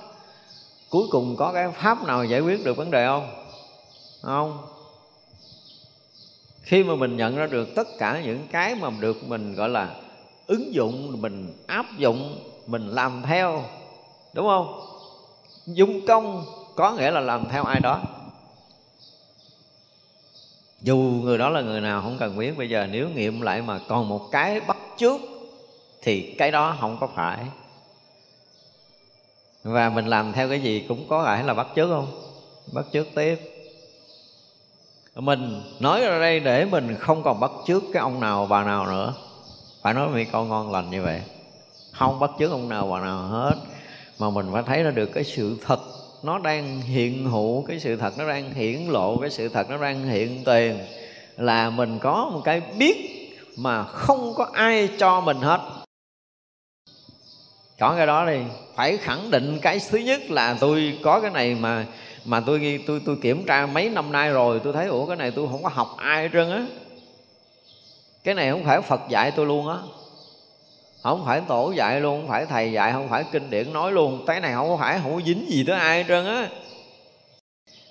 Cuối 0.91 1.07
cùng 1.11 1.37
có 1.37 1.53
cái 1.53 1.71
pháp 1.71 2.05
nào 2.05 2.25
giải 2.25 2.41
quyết 2.41 2.65
được 2.65 2.77
vấn 2.77 2.91
đề 2.91 3.07
không? 3.07 3.31
Không. 4.23 4.59
Khi 6.63 6.85
mà 6.85 6.95
mình 6.95 7.17
nhận 7.17 7.37
ra 7.37 7.47
được 7.47 7.75
tất 7.75 7.89
cả 7.99 8.23
những 8.25 8.47
cái 8.53 8.75
mà 8.75 8.91
được 9.01 9.25
mình, 9.25 9.55
gọi 9.55 9.69
là, 9.69 9.97
ứng 10.47 10.75
dụng, 10.75 11.23
mình 11.23 11.65
áp 11.67 11.87
dụng, 11.99 12.39
mình 12.67 12.89
làm 12.89 13.23
theo, 13.27 13.65
đúng 14.33 14.47
không? 14.47 14.90
Dung 15.75 16.07
công 16.07 16.45
có 16.77 16.93
nghĩa 16.93 17.11
là 17.11 17.21
làm 17.21 17.49
theo 17.49 17.65
ai 17.65 17.81
đó. 17.81 18.01
Dù 20.81 20.97
người 20.97 21.39
đó 21.39 21.49
là 21.49 21.61
người 21.61 21.81
nào 21.81 22.03
không 22.03 22.17
cần 22.19 22.39
biết, 22.39 22.59
bây 22.59 22.69
giờ 22.69 22.87
nếu 22.91 23.09
nghiệm 23.09 23.41
lại 23.41 23.63
mà 23.63 23.81
còn 23.89 24.09
một 24.09 24.29
cái 24.31 24.61
bắt 24.61 24.77
trước 24.99 25.21
thì 26.03 26.35
cái 26.39 26.51
đó 26.51 26.77
không 26.81 26.97
có 27.01 27.07
phải. 27.07 27.39
Và 29.63 29.89
mình 29.89 30.07
làm 30.07 30.33
theo 30.33 30.49
cái 30.49 30.61
gì 30.61 30.85
cũng 30.89 31.09
có 31.09 31.25
phải 31.25 31.45
là 31.45 31.55
bắt 31.55 31.67
chước 31.77 31.89
không? 31.89 32.23
Bắt 32.73 32.85
chước 32.93 33.07
tiếp. 33.15 33.37
Mình 35.15 35.63
nói 35.81 36.01
ra 36.01 36.19
đây 36.19 36.41
để 36.41 36.65
mình 36.65 36.97
không 36.99 37.23
còn 37.23 37.41
bắt 37.41 37.51
chước 37.67 37.83
cái 37.93 38.01
ông 38.01 38.21
nào, 38.21 38.47
bà 38.47 38.65
nào 38.65 38.87
nữa. 38.87 39.15
Phải 39.83 39.95
nói 39.95 40.09
với 40.09 40.25
con 40.25 40.49
ngon 40.49 40.73
lành 40.73 40.91
như 40.91 41.03
vậy. 41.03 41.23
Không 41.93 42.21
bắt 42.21 42.31
chước 42.39 42.51
ông 42.51 42.69
nào, 42.69 42.89
bà 42.91 43.01
nào 43.01 43.23
hết 43.23 43.55
mà 44.21 44.31
mình 44.31 44.47
phải 44.53 44.63
thấy 44.67 44.83
ra 44.83 44.91
được 44.91 45.07
cái 45.07 45.25
sự 45.25 45.57
thật. 45.67 45.81
Nó 46.23 46.39
đang 46.39 46.81
hiện 46.81 47.31
hữu, 47.31 47.65
cái 47.69 47.81
sự 47.81 47.97
thật 47.97 48.19
nó 48.19 48.29
đang 48.29 48.55
hiển 48.55 48.87
lộ, 48.89 49.17
cái 49.17 49.31
sự 49.31 49.49
thật 49.49 49.71
nó 49.71 49.77
đang 49.77 50.05
hiện 50.05 50.45
tiền. 50.45 50.79
Là 51.37 51.71
mình 51.71 51.99
có 51.99 52.31
một 52.33 52.41
cái 52.45 52.63
biết 52.79 52.97
mà 53.57 53.85
không 53.85 54.35
có 54.37 54.49
ai 54.53 54.89
cho 54.99 55.21
mình 55.21 55.37
hết. 55.37 55.61
Có 57.79 57.95
cái 57.97 58.07
đó 58.07 58.27
đi. 58.27 58.39
Phải 58.75 58.97
khẳng 58.97 59.31
định 59.31 59.59
cái 59.63 59.79
thứ 59.91 59.99
nhất 59.99 60.31
là 60.31 60.57
tôi 60.61 60.99
có 61.03 61.21
cái 61.21 61.31
này 61.31 61.55
mà 61.55 61.87
mà 62.25 62.41
tôi 62.41 62.81
tôi 62.87 63.01
tôi 63.07 63.17
kiểm 63.23 63.47
tra 63.47 63.67
mấy 63.67 63.89
năm 63.89 64.13
nay 64.13 64.31
rồi, 64.31 64.61
tôi 64.65 64.73
thấy, 64.73 64.87
ủa, 64.87 65.07
cái 65.07 65.17
này 65.17 65.31
tôi 65.31 65.49
không 65.51 65.63
có 65.63 65.69
học 65.73 65.95
ai 65.97 66.23
hết 66.23 66.29
trơn 66.33 66.51
á. 66.51 66.67
Cái 68.25 68.35
này 68.35 68.51
không 68.51 68.65
phải 68.65 68.81
phật 68.81 69.01
dạy 69.09 69.31
tôi 69.31 69.47
luôn 69.47 69.69
á 69.69 69.77
không 71.03 71.23
phải 71.27 71.43
tổ 71.49 71.73
dạy 71.73 72.01
luôn, 72.01 72.21
không 72.21 72.29
phải 72.29 72.47
thầy 72.47 72.73
dạy, 72.73 72.93
không 72.93 73.09
phải 73.09 73.25
kinh 73.33 73.51
điển 73.51 73.73
nói 73.73 73.93
luôn. 73.93 74.25
Cái 74.27 74.41
này 74.41 74.53
không 74.55 74.79
phải, 74.79 75.01
không 75.03 75.15
có 75.15 75.21
dính 75.21 75.47
gì 75.51 75.65
tới 75.67 75.77
ai 75.77 76.03
hết 76.03 76.05
trơn 76.09 76.27
á. 76.27 76.49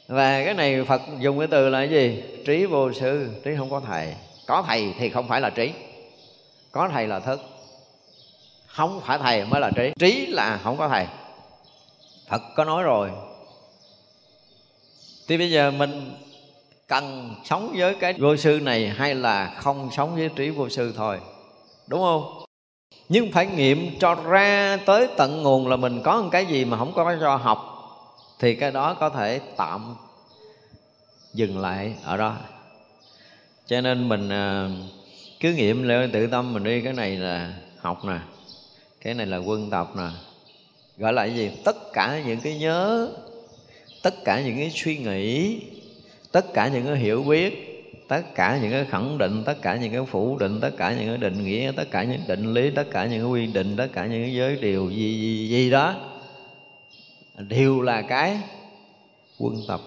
Và 0.08 0.44
cái 0.46 0.54
này 0.54 0.84
phật 0.84 1.02
dùng 1.20 1.40
cái 1.40 1.48
từ 1.48 1.70
là 1.70 1.80
cái 1.80 1.90
gì? 1.90 2.24
Trí 2.46 2.66
vô 2.66 2.94
sư, 2.94 3.30
trí 3.46 3.52
không 3.58 3.70
có 3.70 3.80
thầy. 3.80 4.16
Có 4.48 4.64
thầy 4.68 4.94
thì 5.00 5.10
không 5.10 5.28
phải 5.28 5.42
là 5.42 5.50
trí. 5.50 5.72
Có 6.72 6.90
thầy 6.94 7.08
là 7.08 7.20
thức. 7.20 7.40
Không 8.68 9.02
phải 9.06 9.18
thầy 9.18 9.46
mới 9.46 9.62
là 9.62 9.72
trí. 9.76 9.92
Trí 10.00 10.26
là 10.26 10.60
không 10.64 10.78
có 10.78 10.88
thầy. 10.88 11.08
Phật 12.30 12.42
có 12.56 12.66
nói 12.66 12.84
rồi. 12.84 13.10
Thì 15.28 15.38
bây 15.38 15.52
giờ 15.52 15.72
mình 15.72 16.18
cần 16.88 17.36
sống 17.46 17.74
với 17.78 17.96
cái 17.96 18.14
vô 18.14 18.36
sư 18.36 18.60
này 18.64 18.88
hay 18.88 19.16
là 19.16 19.54
không 19.58 19.90
sống 19.92 20.16
với 20.16 20.30
trí 20.36 20.50
vô 20.50 20.70
sư 20.70 20.94
thôi? 20.98 21.20
Đúng 21.88 22.02
không? 22.02 22.49
Nhưng 23.10 23.32
phải 23.32 23.48
nghiệm 23.48 24.00
cho 24.00 24.16
ra 24.16 24.78
tới 24.86 25.08
tận 25.18 25.44
nguồn 25.44 25.68
là 25.68 25.76
mình 25.76 26.02
có 26.04 26.22
một 26.22 26.30
cái 26.32 26.46
gì 26.46 26.66
mà 26.66 26.78
không 26.78 26.94
có 26.94 27.16
cho 27.22 27.36
học, 27.36 27.60
thì 28.40 28.56
cái 28.56 28.72
đó 28.72 28.94
có 28.94 29.10
thể 29.10 29.40
tạm 29.58 29.96
dừng 31.34 31.60
lại 31.60 31.94
ở 32.04 32.18
đó. 32.18 32.38
Cho 33.68 33.82
nên 33.82 34.10
mình 34.10 34.30
à, 34.30 34.70
cứ 35.40 35.54
nghiệm 35.54 35.84
lên 35.84 36.12
tự 36.12 36.28
tâm 36.28 36.54
mình 36.54 36.64
đi, 36.64 36.82
cái 36.82 36.94
này 36.94 37.16
là 37.16 37.54
học 37.78 38.06
nè, 38.06 38.18
cái 39.02 39.14
này 39.14 39.26
là 39.26 39.38
quân 39.38 39.70
tập 39.70 39.92
nè. 39.98 40.10
Gọi 40.98 41.14
là 41.14 41.26
cái 41.26 41.36
gì? 41.36 41.52
Tất 41.66 41.94
cả 41.94 42.22
những 42.26 42.40
cái 42.40 42.58
nhớ, 42.58 43.10
tất 44.04 44.14
cả 44.26 44.42
những 44.42 44.58
cái 44.58 44.72
suy 44.76 44.98
nghĩ, 44.98 45.60
tất 46.32 46.54
cả 46.54 46.68
những 46.68 46.86
cái 46.86 46.96
hiểu 46.96 47.24
biết 47.24 47.69
tất 48.10 48.22
cả 48.36 48.60
những 48.62 48.72
cái 48.72 48.86
khẳng 48.86 49.18
định 49.18 49.44
tất 49.46 49.62
cả 49.62 49.76
những 49.76 49.92
cái 49.92 50.06
phủ 50.06 50.38
định 50.38 50.60
tất 50.62 50.72
cả 50.78 50.94
những 50.94 51.08
cái 51.08 51.18
định 51.18 51.44
nghĩa 51.44 51.72
tất 51.76 51.92
cả 51.92 52.04
những 52.04 52.22
định 52.28 52.54
lý 52.54 52.70
tất 52.70 52.84
cả 52.92 53.06
những 53.06 53.22
cái 53.22 53.30
quy 53.30 53.48
định 53.48 53.76
tất 53.78 53.88
cả 53.94 54.06
những 54.06 54.24
cái 54.24 54.34
giới 54.34 54.56
điều 54.56 54.90
gì 54.90 55.22
gì, 55.22 55.48
gì 55.50 55.70
đó 55.70 55.96
đều 57.38 57.82
là 57.82 58.02
cái 58.02 58.38
quân 59.40 59.56
tập. 59.68 59.82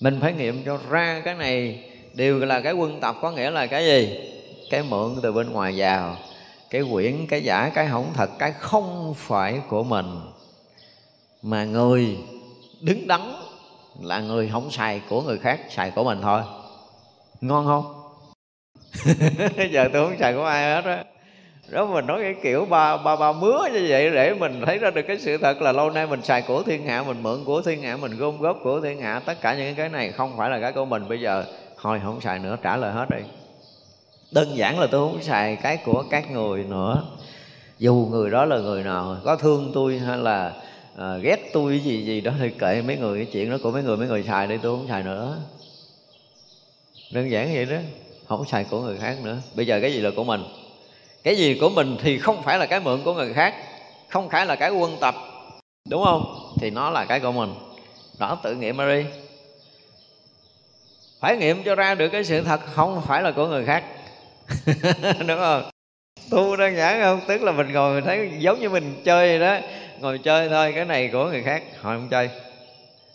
Mình 0.00 0.18
phải 0.20 0.32
nghiệm 0.32 0.64
cho 0.64 0.78
ra 0.90 1.22
cái 1.24 1.34
này 1.34 1.84
đều 2.14 2.38
là 2.38 2.60
cái 2.60 2.72
quân 2.72 3.00
tập 3.00 3.16
có 3.22 3.30
nghĩa 3.30 3.50
là 3.50 3.66
cái 3.66 3.84
gì? 3.84 4.18
Cái 4.70 4.82
mượn 4.82 5.16
từ 5.22 5.32
bên 5.32 5.52
ngoài 5.52 5.74
vào 5.76 6.16
cái 6.70 6.82
quyển 6.92 7.26
cái 7.26 7.42
giả 7.42 7.70
cái 7.74 7.86
hỏng 7.86 8.10
thật 8.14 8.30
cái 8.38 8.52
không 8.52 9.14
phải 9.16 9.60
của 9.68 9.84
mình 9.84 10.06
mà 11.42 11.64
người 11.64 12.16
đứng 12.80 13.06
đắn 13.06 13.20
là 14.00 14.20
người 14.20 14.48
không 14.52 14.70
xài 14.70 15.00
của 15.08 15.22
người 15.22 15.38
khác, 15.38 15.60
xài 15.70 15.90
của 15.90 16.04
mình 16.04 16.18
thôi. 16.22 16.40
Ngon 17.40 17.66
không? 17.66 17.94
Giờ 19.70 19.88
tôi 19.92 20.08
không 20.08 20.18
xài 20.18 20.34
của 20.34 20.44
ai 20.44 20.74
hết 20.74 20.84
á. 20.84 21.04
Đó, 21.70 21.86
mình 21.86 22.06
nói 22.06 22.18
cái 22.22 22.34
kiểu 22.42 22.64
ba 22.64 22.96
ba 22.96 23.16
ba 23.16 23.32
mứa 23.32 23.68
như 23.72 23.86
vậy 23.88 24.10
để 24.10 24.34
mình 24.34 24.62
thấy 24.66 24.78
ra 24.78 24.90
được 24.90 25.02
cái 25.02 25.18
sự 25.18 25.38
thật 25.38 25.62
là 25.62 25.72
lâu 25.72 25.90
nay 25.90 26.06
mình 26.06 26.22
xài 26.22 26.42
của 26.42 26.62
thiên 26.62 26.86
hạ, 26.86 27.02
mình 27.02 27.22
mượn 27.22 27.44
của 27.44 27.62
thiên 27.62 27.82
hạ, 27.82 27.96
mình 27.96 28.16
gom 28.18 28.38
góp 28.38 28.58
của 28.62 28.80
thiên 28.80 29.00
hạ. 29.00 29.20
Tất 29.26 29.40
cả 29.40 29.54
những 29.54 29.74
cái 29.74 29.88
này 29.88 30.12
không 30.12 30.36
phải 30.36 30.50
là 30.50 30.60
cái 30.60 30.72
của 30.72 30.84
mình. 30.84 31.08
Bây 31.08 31.20
giờ, 31.20 31.44
thôi, 31.82 32.00
không 32.04 32.20
xài 32.20 32.38
nữa, 32.38 32.56
trả 32.62 32.76
lời 32.76 32.92
hết 32.92 33.10
đi. 33.10 33.22
Đơn 34.32 34.56
giản 34.56 34.78
là 34.78 34.86
tôi 34.90 35.12
không 35.12 35.22
xài 35.22 35.56
cái 35.56 35.76
của 35.84 36.04
các 36.10 36.30
người 36.30 36.64
nữa. 36.64 37.02
Dù 37.78 38.08
người 38.10 38.30
đó 38.30 38.44
là 38.44 38.58
người 38.58 38.82
nào, 38.82 39.16
có 39.24 39.36
thương 39.36 39.70
tôi 39.74 39.98
hay 39.98 40.16
là 40.16 40.52
à, 40.98 41.16
ghét 41.22 41.50
tôi 41.52 41.80
gì 41.80 42.04
gì 42.04 42.20
đó 42.20 42.32
thì 42.40 42.50
kệ 42.58 42.82
mấy 42.82 42.96
người 42.96 43.24
cái 43.24 43.32
chuyện 43.32 43.50
đó 43.50 43.56
của 43.62 43.70
mấy 43.70 43.82
người 43.82 43.96
mấy 43.96 44.08
người 44.08 44.22
xài 44.22 44.46
đi 44.46 44.56
tôi 44.62 44.78
không 44.78 44.88
xài 44.88 45.02
nữa. 45.02 45.36
Đơn 47.12 47.30
giản 47.30 47.54
vậy 47.54 47.64
đó 47.64 47.76
không 48.26 48.44
xài 48.46 48.64
của 48.64 48.80
người 48.80 48.98
khác 48.98 49.16
nữa. 49.22 49.38
Bây 49.54 49.66
giờ 49.66 49.80
cái 49.80 49.92
gì 49.92 50.00
là 50.00 50.10
của 50.16 50.24
mình? 50.24 50.44
Cái 51.22 51.36
gì 51.36 51.58
của 51.60 51.68
mình 51.68 51.96
thì 52.02 52.18
không 52.18 52.42
phải 52.42 52.58
là 52.58 52.66
cái 52.66 52.80
mượn 52.80 53.02
của 53.04 53.14
người 53.14 53.32
khác 53.32 53.54
không 54.08 54.30
phải 54.30 54.46
là 54.46 54.56
cái 54.56 54.70
quân 54.70 54.96
tập 55.00 55.14
đúng 55.88 56.04
không? 56.04 56.52
Thì 56.60 56.70
nó 56.70 56.90
là 56.90 57.04
cái 57.04 57.20
của 57.20 57.32
mình. 57.32 57.54
Đó 58.18 58.38
tự 58.42 58.54
nghiệm 58.54 58.76
mà 58.76 58.88
đi 58.88 59.04
phải 61.20 61.36
nghiệm 61.36 61.62
cho 61.62 61.74
ra 61.74 61.94
được 61.94 62.08
cái 62.08 62.24
sự 62.24 62.42
thật 62.42 62.60
không 62.74 63.02
phải 63.06 63.22
là 63.22 63.30
của 63.30 63.46
người 63.46 63.64
khác. 63.64 63.84
Đúng 65.26 65.38
không? 65.38 65.70
Tu 66.30 66.56
đơn 66.56 66.76
giản 66.76 67.00
không? 67.00 67.20
Tức 67.28 67.42
là 67.42 67.52
mình 67.52 67.72
ngồi 67.72 67.94
mình 67.94 68.04
thấy 68.04 68.30
giống 68.38 68.60
như 68.60 68.70
mình 68.70 69.02
chơi 69.04 69.38
đó 69.38 69.58
ngồi 70.00 70.18
chơi 70.18 70.48
thôi, 70.48 70.72
cái 70.74 70.84
này 70.84 71.08
của 71.12 71.26
người 71.26 71.42
khác. 71.42 71.62
Họ 71.80 71.90
không 71.94 72.08
chơi. 72.10 72.30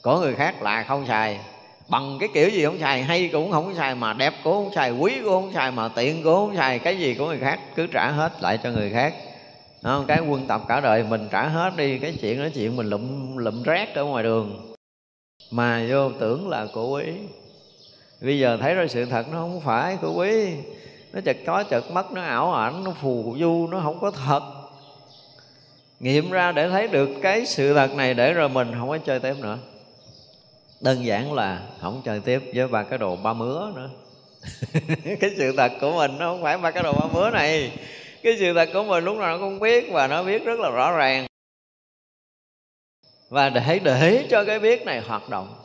Của 0.01 0.19
người 0.19 0.35
khác 0.35 0.61
là 0.61 0.83
không 0.83 1.05
xài. 1.07 1.39
Bằng 1.87 2.17
cái 2.19 2.29
kiểu 2.33 2.49
gì 2.49 2.65
không 2.65 2.79
xài, 2.79 3.03
hay 3.03 3.29
cũng 3.33 3.51
không 3.51 3.75
xài, 3.75 3.95
mà 3.95 4.13
đẹp 4.13 4.33
cũng 4.43 4.53
không 4.53 4.73
xài, 4.75 4.91
quý 4.91 5.13
cũng 5.23 5.33
không 5.33 5.53
xài, 5.53 5.71
mà 5.71 5.87
tiện 5.87 6.23
cũng 6.23 6.35
không 6.35 6.55
xài. 6.55 6.79
Cái 6.79 6.97
gì 6.97 7.15
của 7.15 7.27
người 7.27 7.39
khác 7.39 7.59
cứ 7.75 7.87
trả 7.87 8.11
hết 8.11 8.31
lại 8.41 8.59
cho 8.63 8.71
người 8.71 8.89
khác. 8.89 9.13
Không? 9.83 10.05
cái 10.07 10.19
quân 10.19 10.47
tập 10.47 10.61
cả 10.67 10.81
đời 10.81 11.03
mình 11.03 11.27
trả 11.31 11.47
hết 11.47 11.73
đi, 11.77 11.99
cái 11.99 12.17
chuyện 12.21 12.39
nói 12.39 12.51
chuyện 12.53 12.75
mình 12.75 12.89
lụm 12.89 13.37
lụm 13.37 13.63
rác 13.63 13.95
ở 13.95 14.03
ngoài 14.03 14.23
đường. 14.23 14.73
Mà 15.51 15.85
vô 15.89 16.11
tưởng 16.11 16.49
là 16.49 16.67
của 16.73 16.89
quý. 16.89 17.03
Bây 18.21 18.39
giờ 18.39 18.57
thấy 18.61 18.73
ra 18.73 18.87
sự 18.89 19.05
thật 19.05 19.25
nó 19.31 19.37
không 19.37 19.61
phải 19.61 19.97
của 20.01 20.13
quý. 20.13 20.53
Nó 21.13 21.21
chật 21.21 21.37
có 21.45 21.63
chật 21.63 21.91
mất 21.91 22.11
nó 22.11 22.21
ảo 22.21 22.53
ảnh, 22.53 22.83
nó 22.83 22.91
phù 23.01 23.35
du, 23.39 23.67
nó 23.71 23.79
không 23.79 23.99
có 23.99 24.11
thật 24.11 24.41
nghiệm 26.03 26.31
ra 26.31 26.51
để 26.51 26.69
thấy 26.69 26.87
được 26.87 27.09
cái 27.21 27.45
sự 27.45 27.73
thật 27.73 27.93
này 27.93 28.13
để 28.13 28.33
rồi 28.33 28.49
mình 28.49 28.71
không 28.79 28.89
có 28.89 28.97
chơi 28.97 29.19
tiếp 29.19 29.35
nữa. 29.39 29.57
Đơn 30.81 31.05
giản 31.05 31.33
là 31.33 31.61
không 31.81 32.01
chơi 32.05 32.19
tiếp 32.19 32.41
với 32.53 32.67
ba 32.67 32.83
cái 32.83 32.97
đồ 32.97 33.15
ba 33.15 33.33
mứa 33.33 33.71
nữa. 33.75 33.89
Cái 35.19 35.29
sự 35.37 35.53
thật 35.57 35.71
của 35.81 35.91
mình 35.91 36.11
nó 36.19 36.31
không 36.31 36.43
phải 36.43 36.57
ba 36.57 36.71
cái 36.71 36.83
đồ 36.83 36.93
ba 36.93 37.07
mứa 37.13 37.29
này. 37.29 37.71
Cái 38.23 38.35
sự 38.39 38.53
thật 38.53 38.69
của 38.73 38.83
mình 38.83 39.03
lúc 39.03 39.17
nào 39.17 39.37
nó 39.37 39.37
cũng 39.37 39.59
biết 39.59 39.91
và 39.91 40.07
nó 40.07 40.23
biết 40.23 40.45
rất 40.45 40.59
là 40.59 40.69
rõ 40.69 40.91
ràng. 40.91 41.27
Và 43.29 43.49
để 43.49 43.79
để 43.79 44.27
cho 44.29 44.43
cái 44.43 44.59
biết 44.59 44.85
này 44.85 45.01
hoạt 45.01 45.29
động 45.29 45.55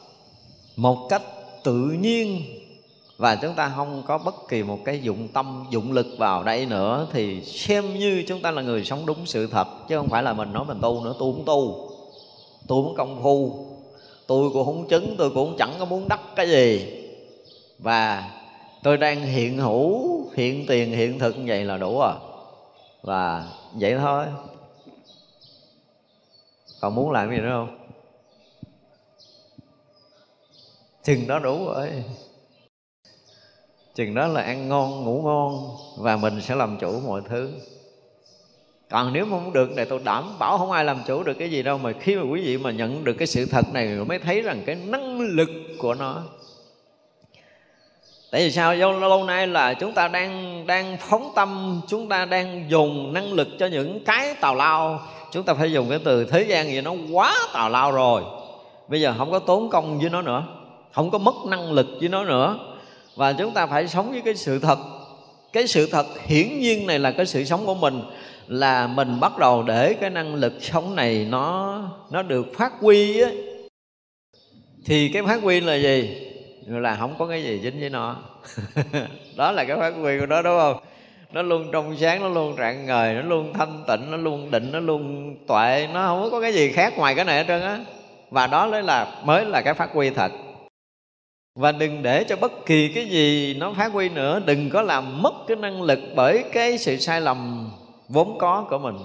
một 0.76 1.06
cách 1.10 1.22
tự 1.64 1.96
nhiên 2.00 2.42
và 3.18 3.36
chúng 3.36 3.54
ta 3.54 3.72
không 3.76 4.02
có 4.06 4.18
bất 4.18 4.34
kỳ 4.48 4.62
một 4.62 4.78
cái 4.84 5.00
dụng 5.02 5.28
tâm, 5.28 5.66
dụng 5.70 5.92
lực 5.92 6.06
vào 6.18 6.42
đây 6.42 6.66
nữa. 6.66 7.06
Thì 7.12 7.44
xem 7.44 7.98
như 7.98 8.24
chúng 8.28 8.42
ta 8.42 8.50
là 8.50 8.62
người 8.62 8.84
sống 8.84 9.06
đúng 9.06 9.26
sự 9.26 9.46
thật, 9.46 9.68
chứ 9.88 9.96
không 9.96 10.08
phải 10.08 10.22
là 10.22 10.32
mình 10.32 10.52
nói 10.52 10.64
mình 10.64 10.78
tu 10.80 11.04
nữa. 11.04 11.14
Tu 11.18 11.32
cũng 11.32 11.44
tu 11.44 11.90
tu 12.66 12.84
cũng 12.84 12.94
công 12.94 13.22
phu. 13.22 13.66
Tôi 14.26 14.50
cũng 14.52 14.64
không 14.64 14.88
chứng, 14.88 15.14
tôi 15.18 15.30
cũng 15.30 15.56
chẳng 15.58 15.74
có 15.78 15.84
muốn 15.84 16.08
đắc 16.08 16.20
cái 16.36 16.48
gì. 16.48 16.94
Và 17.78 18.30
tôi 18.82 18.96
đang 18.96 19.20
hiện 19.20 19.58
hữu, 19.58 20.20
hiện 20.34 20.66
tiền, 20.66 20.92
hiện 20.92 21.18
thực 21.18 21.38
như 21.38 21.44
vậy 21.46 21.64
là 21.64 21.76
đủ 21.76 22.00
à 22.00 22.14
và 23.02 23.52
vậy 23.72 23.96
thôi. 23.98 24.26
Còn 26.80 26.94
muốn 26.94 27.10
làm 27.10 27.30
gì 27.30 27.36
nữa 27.36 27.50
không? 27.52 27.78
Chừng 31.04 31.26
đó 31.26 31.38
đủ 31.38 31.66
rồi 31.66 32.04
chừng 33.98 34.14
đó 34.14 34.26
là 34.26 34.42
ăn 34.42 34.68
ngon, 34.68 35.04
ngủ 35.04 35.22
ngon, 35.22 35.76
và 35.96 36.16
mình 36.16 36.40
sẽ 36.40 36.54
làm 36.54 36.76
chủ 36.76 37.00
mọi 37.06 37.20
thứ. 37.28 37.50
Còn 38.90 39.12
nếu 39.12 39.24
mà 39.24 39.30
không 39.30 39.52
được 39.52 39.70
thì 39.76 39.84
tôi 39.84 40.00
đảm 40.04 40.38
bảo 40.38 40.58
không 40.58 40.70
ai 40.70 40.84
làm 40.84 40.98
chủ 41.06 41.22
được 41.22 41.34
cái 41.34 41.50
gì 41.50 41.62
đâu, 41.62 41.78
mà 41.78 41.92
khi 42.00 42.16
mà 42.16 42.22
quý 42.22 42.40
vị 42.40 42.58
mà 42.58 42.70
nhận 42.70 43.04
được 43.04 43.12
cái 43.12 43.26
sự 43.26 43.46
thật 43.46 43.64
này 43.72 43.86
mới 43.86 44.18
thấy 44.18 44.42
rằng 44.42 44.62
cái 44.66 44.74
năng 44.74 45.20
lực 45.20 45.48
của 45.78 45.94
nó. 45.94 46.22
Tại 48.30 48.40
vì 48.40 48.50
sao? 48.50 48.76
Do 48.76 48.92
lâu 48.92 49.24
nay 49.24 49.46
là 49.46 49.74
chúng 49.74 49.92
ta 49.92 50.08
đang 50.08 50.64
đang 50.66 50.96
phóng 51.00 51.32
tâm, 51.34 51.80
chúng 51.88 52.08
ta 52.08 52.24
đang 52.24 52.70
dùng 52.70 53.12
năng 53.12 53.32
lực 53.32 53.48
cho 53.58 53.66
những 53.66 54.04
cái 54.04 54.34
tào 54.40 54.54
lao. 54.54 55.00
Chúng 55.32 55.42
ta 55.42 55.54
phải 55.54 55.72
dùng 55.72 55.90
cái 55.90 55.98
từ 56.04 56.24
thế 56.24 56.42
gian 56.42 56.68
gì 56.68 56.80
nó 56.80 56.94
quá 57.12 57.34
tào 57.52 57.70
lao 57.70 57.92
rồi. 57.92 58.22
Bây 58.88 59.00
giờ 59.00 59.14
không 59.18 59.30
có 59.30 59.38
tốn 59.38 59.70
công 59.70 59.98
với 59.98 60.10
nó 60.10 60.22
nữa, 60.22 60.44
không 60.92 61.10
có 61.10 61.18
mất 61.18 61.34
năng 61.46 61.72
lực 61.72 61.86
với 62.00 62.08
nó 62.08 62.24
nữa 62.24 62.67
và 63.18 63.32
chúng 63.32 63.54
ta 63.54 63.66
phải 63.66 63.88
sống 63.88 64.10
với 64.10 64.20
cái 64.20 64.34
sự 64.34 64.58
thật. 64.58 64.78
Cái 65.52 65.66
sự 65.66 65.88
thật 65.92 66.06
hiển 66.26 66.58
nhiên 66.58 66.86
này 66.86 66.98
là 66.98 67.10
cái 67.10 67.26
sự 67.26 67.44
sống 67.44 67.66
của 67.66 67.74
mình, 67.74 68.02
là 68.46 68.86
mình 68.86 69.20
bắt 69.20 69.38
đầu 69.38 69.62
để 69.62 69.94
cái 70.00 70.10
năng 70.10 70.34
lực 70.34 70.52
sống 70.60 70.96
này 70.96 71.26
nó 71.30 71.82
nó 72.10 72.22
được 72.22 72.46
phát 72.56 72.72
huy 72.80 73.20
á. 73.20 73.30
Thì 74.84 75.08
cái 75.08 75.22
phát 75.22 75.42
huy 75.42 75.60
là 75.60 75.74
gì? 75.74 76.16
Là 76.66 76.96
không 76.96 77.14
có 77.18 77.26
cái 77.26 77.44
gì 77.44 77.60
dính 77.62 77.80
với 77.80 77.90
nó. 77.90 78.16
Đó 79.36 79.52
là 79.52 79.64
cái 79.64 79.76
phát 79.76 79.94
huy 79.94 80.18
của 80.20 80.26
nó, 80.26 80.42
đúng 80.42 80.58
không? 80.58 80.76
Nó 81.32 81.42
luôn 81.42 81.68
trong 81.72 81.96
sáng, 81.96 82.22
nó 82.22 82.28
luôn 82.28 82.56
rạng 82.58 82.86
ngời, 82.86 83.14
nó 83.14 83.22
luôn 83.22 83.52
thanh 83.52 83.84
tịnh, 83.88 84.10
nó 84.10 84.16
luôn 84.16 84.50
định, 84.50 84.72
nó 84.72 84.80
luôn 84.80 85.34
tuệ, 85.46 85.88
nó 85.94 86.06
không 86.06 86.30
có 86.30 86.40
cái 86.40 86.52
gì 86.52 86.72
khác 86.72 86.92
ngoài 86.96 87.14
cái 87.14 87.24
này 87.24 87.36
hết 87.36 87.44
trơn 87.48 87.62
á. 87.62 87.80
Và 88.30 88.46
đó 88.46 88.66
mới 88.66 88.82
là 88.82 89.22
mới 89.24 89.44
là 89.44 89.62
cái 89.62 89.74
phát 89.74 89.92
huy 89.92 90.10
thật 90.10 90.32
và 91.58 91.72
đừng 91.72 92.02
để 92.02 92.24
cho 92.24 92.36
bất 92.36 92.52
kỳ 92.66 92.92
cái 92.94 93.06
gì 93.06 93.54
nó 93.54 93.72
phá 93.72 93.86
quy 93.86 94.08
nữa. 94.08 94.40
Đừng 94.46 94.70
có 94.70 94.82
làm 94.82 95.22
mất 95.22 95.34
cái 95.48 95.56
năng 95.56 95.82
lực 95.82 95.98
bởi 96.14 96.44
cái 96.52 96.78
sự 96.78 96.96
sai 96.96 97.20
lầm 97.20 97.70
vốn 98.08 98.38
có 98.38 98.66
của 98.70 98.78
mình. 98.78 98.96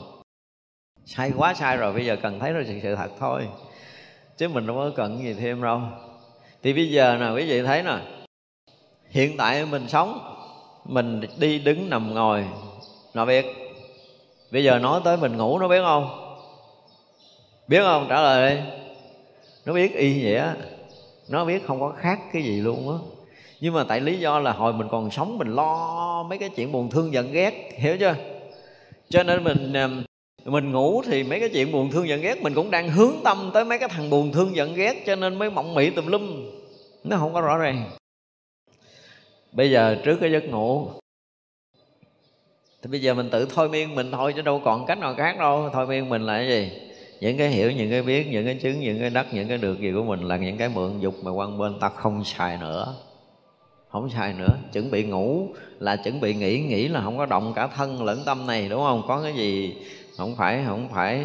Sai 1.05 1.31
quá 1.37 1.53
sai 1.53 1.77
rồi, 1.77 1.93
bây 1.93 2.05
giờ 2.05 2.15
cần 2.21 2.39
thấy 2.39 2.53
được 2.53 2.63
sự 2.83 2.95
thật 2.95 3.09
thôi. 3.19 3.47
Chứ 4.37 4.47
mình 4.47 4.67
đâu 4.67 4.75
có 4.75 4.91
cần 4.95 5.23
gì 5.23 5.33
thêm 5.33 5.61
đâu. 5.61 5.81
Thì 6.63 6.73
bây 6.73 6.91
giờ 6.91 7.17
nè, 7.19 7.29
quý 7.35 7.45
vị 7.45 7.61
thấy 7.61 7.83
nè. 7.83 7.97
Hiện 9.09 9.37
tại 9.37 9.65
mình 9.65 9.87
sống, 9.87 10.35
mình 10.85 11.21
đi 11.37 11.59
đứng 11.59 11.89
nằm 11.89 12.13
ngồi, 12.13 12.45
nó 13.13 13.25
biết. 13.25 13.45
Bây 14.51 14.63
giờ 14.63 14.79
nói 14.79 15.01
tới 15.03 15.17
mình 15.17 15.37
ngủ, 15.37 15.59
nó 15.59 15.67
biết 15.67 15.81
không? 15.83 16.35
Biết 17.67 17.81
không? 17.83 18.05
Trả 18.09 18.21
lời 18.21 18.55
đi. 18.55 18.61
Nó 19.65 19.73
biết 19.73 19.95
y 19.95 20.23
vậy 20.23 20.35
á 20.35 20.55
nó 21.29 21.45
biết 21.45 21.65
không 21.67 21.79
có 21.79 21.93
khác 21.97 22.19
cái 22.33 22.43
gì 22.43 22.61
luôn 22.61 22.89
á. 22.89 22.97
Nhưng 23.59 23.73
mà 23.73 23.83
tại 23.83 24.01
lý 24.01 24.19
do 24.19 24.39
là 24.39 24.51
hồi 24.51 24.73
mình 24.73 24.87
còn 24.91 25.11
sống, 25.11 25.37
mình 25.37 25.55
lo 25.55 26.23
mấy 26.29 26.37
cái 26.37 26.49
chuyện 26.49 26.71
buồn 26.71 26.89
thương 26.89 27.13
giận 27.13 27.31
ghét, 27.31 27.69
hiểu 27.77 27.97
chưa? 27.97 28.15
Cho 29.09 29.23
nên 29.23 29.43
mình 29.43 29.73
à, 29.73 29.89
mình 30.45 30.71
ngủ 30.71 31.01
thì 31.05 31.23
mấy 31.23 31.39
cái 31.39 31.49
chuyện 31.49 31.71
buồn 31.71 31.91
thương 31.91 32.07
giận 32.07 32.21
ghét 32.21 32.41
mình 32.41 32.53
cũng 32.53 32.71
đang 32.71 32.89
hướng 32.89 33.13
tâm 33.23 33.51
tới 33.53 33.65
mấy 33.65 33.79
cái 33.79 33.89
thằng 33.89 34.09
buồn 34.09 34.31
thương 34.31 34.55
giận 34.55 34.75
ghét, 34.75 35.03
cho 35.05 35.15
nên 35.15 35.35
mới 35.35 35.49
mộng 35.49 35.73
mị 35.73 35.89
tùm 35.89 36.07
lum. 36.07 36.51
Nó 37.03 37.17
không 37.17 37.33
có 37.33 37.41
rõ 37.41 37.57
ràng. 37.57 37.91
Bây 39.51 39.71
giờ 39.71 39.95
trước 40.03 40.17
cái 40.21 40.31
giấc 40.31 40.45
ngủ, 40.45 40.87
thì 42.81 42.89
bây 42.91 43.01
giờ 43.01 43.13
mình 43.13 43.29
tự 43.29 43.47
thôi 43.55 43.69
miên 43.69 43.95
mình 43.95 44.11
thôi, 44.11 44.33
chứ 44.35 44.41
đâu 44.41 44.61
còn 44.65 44.85
cách 44.85 44.97
nào 44.97 45.15
khác 45.17 45.35
đâu. 45.39 45.69
Thôi 45.73 45.87
miên 45.87 46.09
mình 46.09 46.21
là 46.21 46.37
cái 46.37 46.47
gì? 46.47 46.71
Những 47.23 47.37
cái 47.37 47.49
hiểu, 47.49 47.71
những 47.71 47.89
cái 47.89 48.01
biết, 48.01 48.27
những 48.31 48.45
cái 48.45 48.55
chứng, 48.55 48.79
những 48.79 48.99
cái 48.99 49.09
đắc, 49.09 49.27
những 49.33 49.47
cái 49.47 49.57
được 49.57 49.79
gì 49.79 49.91
của 49.91 50.03
mình 50.03 50.19
là 50.21 50.37
những 50.37 50.57
cái 50.57 50.69
mượn 50.69 50.99
dục 50.99 51.15
mà 51.23 51.31
quan 51.31 51.57
bên 51.57 51.79
ta 51.79 51.89
không 51.89 52.23
xài 52.23 52.57
nữa. 52.57 52.95
Không 53.89 54.09
xài 54.09 54.33
nữa. 54.33 54.57
Chuẩn 54.73 54.91
bị 54.91 55.03
ngủ 55.03 55.47
là 55.79 55.95
chuẩn 55.95 56.21
bị 56.21 56.33
nghỉ 56.33 56.59
nghỉ 56.59 56.87
là 56.87 57.01
không 57.01 57.17
có 57.17 57.25
động 57.25 57.53
cả 57.55 57.67
thân 57.67 58.03
lẫn 58.03 58.23
tâm 58.25 58.47
này, 58.47 58.67
đúng 58.69 58.81
không? 58.81 59.03
Có 59.07 59.21
cái 59.23 59.33
gì 59.33 59.75
không 60.17 60.35
phải 60.35 60.63
không 60.67 60.89
phải. 60.93 61.23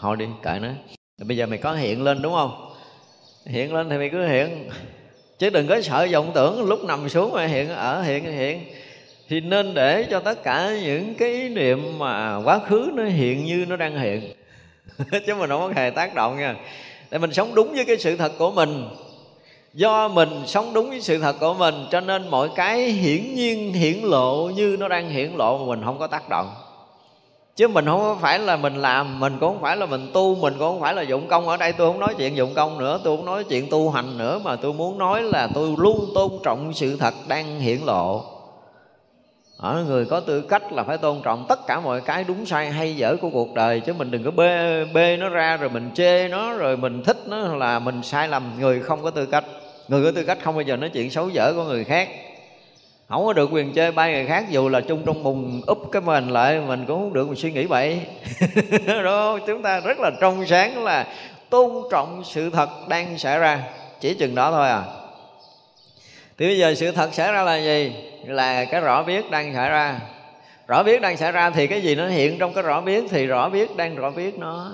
Thôi 0.00 0.16
đi, 0.16 0.26
kệ 0.42 0.58
nó. 0.62 0.68
Bây 1.24 1.36
giờ 1.36 1.46
mày 1.46 1.58
có 1.58 1.74
hiện 1.74 2.02
lên, 2.02 2.22
đúng 2.22 2.34
không? 2.34 2.72
Hiện 3.46 3.74
lên 3.74 3.90
thì 3.90 3.98
mày 3.98 4.08
cứ 4.08 4.26
hiện. 4.26 4.68
Chứ 5.38 5.50
đừng 5.50 5.66
có 5.66 5.80
sợ 5.80 6.08
vọng 6.12 6.30
tưởng, 6.34 6.62
lúc 6.62 6.84
nằm 6.84 7.08
xuống 7.08 7.32
mà 7.32 7.46
hiện. 7.46 7.68
Ở, 7.68 8.02
hiện 8.02 8.24
hiện. 8.24 8.60
Thì 9.28 9.40
nên 9.40 9.74
để 9.74 10.06
cho 10.10 10.20
tất 10.20 10.42
cả 10.42 10.76
những 10.84 11.14
cái 11.14 11.32
ý 11.32 11.48
niệm 11.48 11.98
mà 11.98 12.36
quá 12.44 12.58
khứ 12.58 12.90
nó 12.94 13.04
hiện 13.04 13.44
như 13.44 13.66
nó 13.68 13.76
đang 13.76 13.98
hiện. 13.98 14.32
chứ 15.26 15.34
mình 15.34 15.50
không 15.50 15.60
có 15.60 15.72
hề 15.76 15.90
tác 15.90 16.14
động 16.14 16.38
nha. 16.38 16.54
Để 17.10 17.18
mình 17.18 17.32
sống 17.32 17.54
đúng 17.54 17.72
với 17.74 17.84
cái 17.84 17.98
sự 17.98 18.16
thật 18.16 18.32
của 18.38 18.50
mình. 18.50 18.88
Do 19.74 20.08
mình 20.08 20.42
sống 20.46 20.72
đúng 20.74 20.88
với 20.88 21.00
sự 21.00 21.18
thật 21.18 21.36
của 21.40 21.54
mình, 21.54 21.74
cho 21.90 22.00
nên 22.00 22.28
mọi 22.28 22.48
cái 22.56 22.82
hiển 22.82 23.34
nhiên, 23.34 23.72
hiển 23.72 23.98
lộ 24.02 24.50
như 24.54 24.76
nó 24.80 24.88
đang 24.88 25.10
hiển 25.10 25.32
lộ 25.36 25.58
mà 25.58 25.64
mình 25.64 25.84
không 25.84 25.98
có 25.98 26.06
tác 26.06 26.28
động. 26.28 26.54
Chứ 27.56 27.68
mình 27.68 27.86
không 27.86 28.18
phải 28.20 28.38
là 28.38 28.56
mình 28.56 28.76
làm, 28.76 29.20
mình 29.20 29.36
cũng 29.40 29.52
không 29.52 29.62
phải 29.62 29.76
là 29.76 29.86
mình 29.86 30.10
tu, 30.12 30.34
mình 30.34 30.54
cũng 30.58 30.68
không 30.68 30.80
phải 30.80 30.94
là 30.94 31.02
dụng 31.02 31.28
công. 31.28 31.48
Ở 31.48 31.56
đây 31.56 31.72
tôi 31.72 31.92
không 31.92 32.00
nói 32.00 32.14
chuyện 32.18 32.36
dụng 32.36 32.54
công 32.54 32.78
nữa, 32.78 33.00
tôi 33.04 33.16
không 33.16 33.26
nói 33.26 33.44
chuyện 33.44 33.70
tu 33.70 33.90
hành 33.90 34.18
nữa, 34.18 34.40
mà 34.44 34.56
tôi 34.56 34.72
muốn 34.72 34.98
nói 34.98 35.22
là 35.22 35.48
tôi 35.54 35.74
luôn 35.76 36.10
tôn 36.14 36.30
trọng 36.44 36.74
sự 36.74 36.96
thật 36.96 37.14
đang 37.28 37.60
hiển 37.60 37.78
lộ 37.86 38.35
ở 39.56 39.84
người 39.88 40.04
có 40.04 40.20
tư 40.20 40.40
cách 40.40 40.72
là 40.72 40.82
phải 40.82 40.98
tôn 40.98 41.20
trọng 41.22 41.46
tất 41.48 41.66
cả 41.66 41.80
mọi 41.80 42.00
cái 42.00 42.24
đúng 42.24 42.46
sai 42.46 42.70
hay 42.70 42.96
dở 42.96 43.16
của 43.20 43.30
cuộc 43.30 43.54
đời, 43.54 43.80
chứ 43.80 43.92
mình 43.92 44.10
đừng 44.10 44.24
có 44.24 44.30
bê 44.30 44.84
bê 44.84 45.16
nó 45.16 45.28
ra 45.28 45.56
rồi 45.56 45.70
mình 45.70 45.90
chê 45.94 46.28
nó 46.28 46.52
rồi 46.52 46.76
mình 46.76 47.02
thích 47.02 47.16
nó 47.26 47.54
là 47.54 47.78
mình 47.78 48.02
sai 48.02 48.28
lầm. 48.28 48.52
Người 48.58 48.80
không 48.80 49.02
có 49.02 49.10
tư 49.10 49.26
cách. 49.26 49.44
Người 49.88 50.04
có 50.04 50.10
tư 50.10 50.24
cách 50.24 50.38
không 50.42 50.54
bao 50.54 50.62
giờ 50.62 50.76
nói 50.76 50.90
chuyện 50.90 51.10
xấu 51.10 51.28
dở 51.28 51.52
của 51.56 51.64
người 51.64 51.84
khác. 51.84 52.08
Không 53.08 53.24
có 53.24 53.32
được 53.32 53.50
quyền 53.52 53.72
chơi 53.72 53.92
bay 53.92 54.12
người 54.12 54.26
khác, 54.26 54.44
dù 54.50 54.68
là 54.68 54.80
chung 54.80 55.02
trong 55.06 55.22
mùng 55.22 55.60
úp 55.66 55.78
cái 55.92 56.02
mình 56.02 56.28
lại, 56.28 56.60
mình 56.60 56.84
cũng 56.86 57.00
không 57.00 57.12
được 57.12 57.28
mình 57.28 57.36
suy 57.36 57.52
nghĩ 57.52 57.64
vậy 57.64 58.00
đó, 59.04 59.38
chúng 59.46 59.62
ta 59.62 59.80
rất 59.80 59.98
là 60.00 60.10
trong 60.20 60.46
sáng 60.46 60.84
là 60.84 61.06
tôn 61.50 61.70
trọng 61.90 62.22
sự 62.24 62.50
thật 62.50 62.68
đang 62.88 63.18
xảy 63.18 63.38
ra. 63.38 63.62
Chỉ 64.00 64.14
chừng 64.14 64.34
đó 64.34 64.50
thôi 64.50 64.68
à. 64.68 64.82
Thì 66.38 66.46
bây 66.46 66.58
giờ 66.58 66.74
sự 66.74 66.92
thật 66.92 67.14
xảy 67.14 67.32
ra 67.32 67.42
là 67.42 67.56
gì? 67.56 67.92
Là 68.28 68.64
cái 68.64 68.80
rõ 68.80 69.02
biết 69.02 69.30
đang 69.30 69.54
xảy 69.54 69.70
ra. 69.70 70.00
Rõ 70.68 70.82
biết 70.82 71.00
đang 71.00 71.16
xảy 71.16 71.32
ra 71.32 71.50
thì 71.50 71.66
cái 71.66 71.80
gì 71.80 71.94
nó 71.94 72.08
hiện 72.08 72.38
trong 72.38 72.54
cái 72.54 72.62
rõ 72.62 72.80
biết 72.80 73.04
thì 73.10 73.26
rõ 73.26 73.48
biết 73.48 73.76
đang 73.76 73.96
rõ 73.96 74.10
biết 74.10 74.38
nó. 74.38 74.70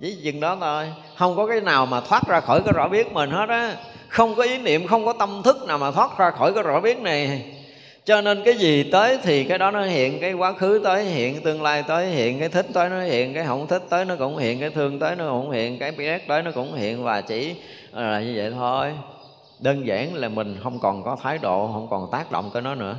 Chỉ 0.00 0.16
chừng 0.24 0.40
đó 0.40 0.56
thôi. 0.60 0.92
Không 1.16 1.36
có 1.36 1.46
cái 1.46 1.60
nào 1.60 1.86
mà 1.86 2.00
thoát 2.00 2.28
ra 2.28 2.40
khỏi 2.40 2.62
cái 2.64 2.72
rõ 2.72 2.88
biết 2.88 3.12
mình 3.12 3.30
hết 3.30 3.48
á. 3.48 3.74
Không 4.08 4.34
có 4.34 4.42
ý 4.42 4.58
niệm, 4.58 4.86
không 4.86 5.04
có 5.06 5.12
tâm 5.12 5.42
thức 5.44 5.56
nào 5.66 5.78
mà 5.78 5.90
thoát 5.90 6.18
ra 6.18 6.30
khỏi 6.30 6.52
cái 6.54 6.62
rõ 6.62 6.80
biết 6.80 6.98
này. 6.98 7.42
Cho 8.04 8.20
nên 8.20 8.42
cái 8.44 8.54
gì 8.54 8.90
tới 8.92 9.18
thì 9.22 9.44
cái 9.44 9.58
đó 9.58 9.70
nó 9.70 9.84
hiện, 9.84 10.20
cái 10.20 10.32
quá 10.32 10.52
khứ 10.52 10.80
tới 10.84 11.04
hiện, 11.04 11.42
tương 11.42 11.62
lai 11.62 11.82
tới 11.88 12.06
hiện, 12.06 12.38
cái 12.38 12.48
thích 12.48 12.66
tới 12.72 12.88
nó 12.88 13.00
hiện, 13.00 13.34
cái 13.34 13.44
không 13.44 13.66
thích 13.66 13.82
tới 13.90 14.04
nó 14.04 14.16
cũng 14.18 14.36
hiện, 14.36 14.60
cái 14.60 14.70
thương 14.70 14.98
tới 14.98 15.16
nó 15.16 15.30
cũng 15.30 15.50
hiện, 15.50 15.78
cái 15.78 15.90
biết 15.90 16.28
tới 16.28 16.42
nó 16.42 16.50
cũng 16.54 16.74
hiện 16.74 17.04
và 17.04 17.20
chỉ 17.20 17.54
là 17.92 18.20
như 18.20 18.32
vậy 18.36 18.50
thôi 18.50 18.92
đơn 19.60 19.86
giản 19.86 20.14
là 20.14 20.28
mình 20.28 20.60
không 20.62 20.78
còn 20.78 21.02
có 21.02 21.16
thái 21.22 21.38
độ, 21.38 21.70
không 21.72 21.86
còn 21.90 22.08
tác 22.12 22.32
động 22.32 22.50
tới 22.52 22.62
nó 22.62 22.74
nữa. 22.74 22.96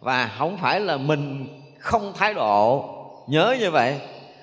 Và 0.00 0.30
không 0.38 0.56
phải 0.56 0.80
là 0.80 0.96
mình 0.96 1.46
không 1.78 2.12
thái 2.16 2.34
độ. 2.34 2.84
Nhớ 3.26 3.56
như 3.60 3.70
vậy. 3.70 4.00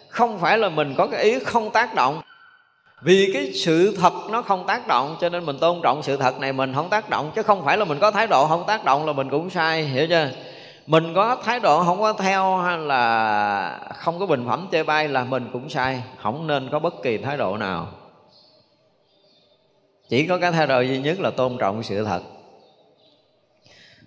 Không 0.10 0.40
phải 0.40 0.58
là 0.58 0.70
mình 0.70 0.94
có 0.98 1.08
cái 1.08 1.24
ý 1.24 1.40
không 1.40 1.72
tác 1.72 1.96
động. 1.96 2.22
Vì 3.02 3.32
cái 3.34 3.52
sự 3.54 3.98
thật 4.02 4.14
nó 4.30 4.42
không 4.42 4.68
tác 4.68 4.88
động, 4.88 5.18
cho 5.22 5.30
nên 5.30 5.46
mình 5.46 5.60
tôn 5.60 5.80
trọng 5.84 6.04
sự 6.04 6.18
thật 6.18 6.40
này 6.40 6.54
mình 6.54 6.74
không 6.74 6.90
tác 6.90 7.10
động, 7.10 7.32
chứ 7.36 7.44
không 7.44 7.66
phải 7.66 7.78
là 7.78 7.86
mình 7.86 8.00
có 8.00 8.12
thái 8.12 8.28
độ 8.28 8.48
không 8.48 8.64
tác 8.68 8.86
động 8.86 9.06
là 9.06 9.14
mình 9.14 9.30
cũng 9.30 9.50
sai, 9.50 9.84
hiểu 9.84 10.08
chưa? 10.08 10.30
Mình 10.88 11.14
có 11.16 11.38
thái 11.44 11.60
độ 11.60 11.84
không 11.84 12.02
có 12.02 12.14
theo 12.14 12.58
hay 12.58 12.78
là 12.78 13.80
không 13.96 14.20
có 14.20 14.26
bình 14.26 14.46
phẩm 14.48 14.68
chê 14.72 14.84
bai 14.84 15.08
là 15.08 15.24
mình 15.24 15.50
cũng 15.54 15.70
sai, 15.70 16.04
không 16.22 16.48
nên 16.48 16.70
có 16.72 16.80
bất 16.80 16.94
kỳ 17.04 17.18
thái 17.18 17.38
độ 17.38 17.58
nào 17.58 17.88
chỉ 20.10 20.28
có 20.28 20.38
cái 20.38 20.52
thay 20.52 20.68
đổi 20.68 20.88
duy 20.88 20.98
nhất 20.98 21.20
là 21.20 21.30
tôn 21.30 21.58
trọng 21.60 21.84
sự 21.84 22.04
thật. 22.04 22.22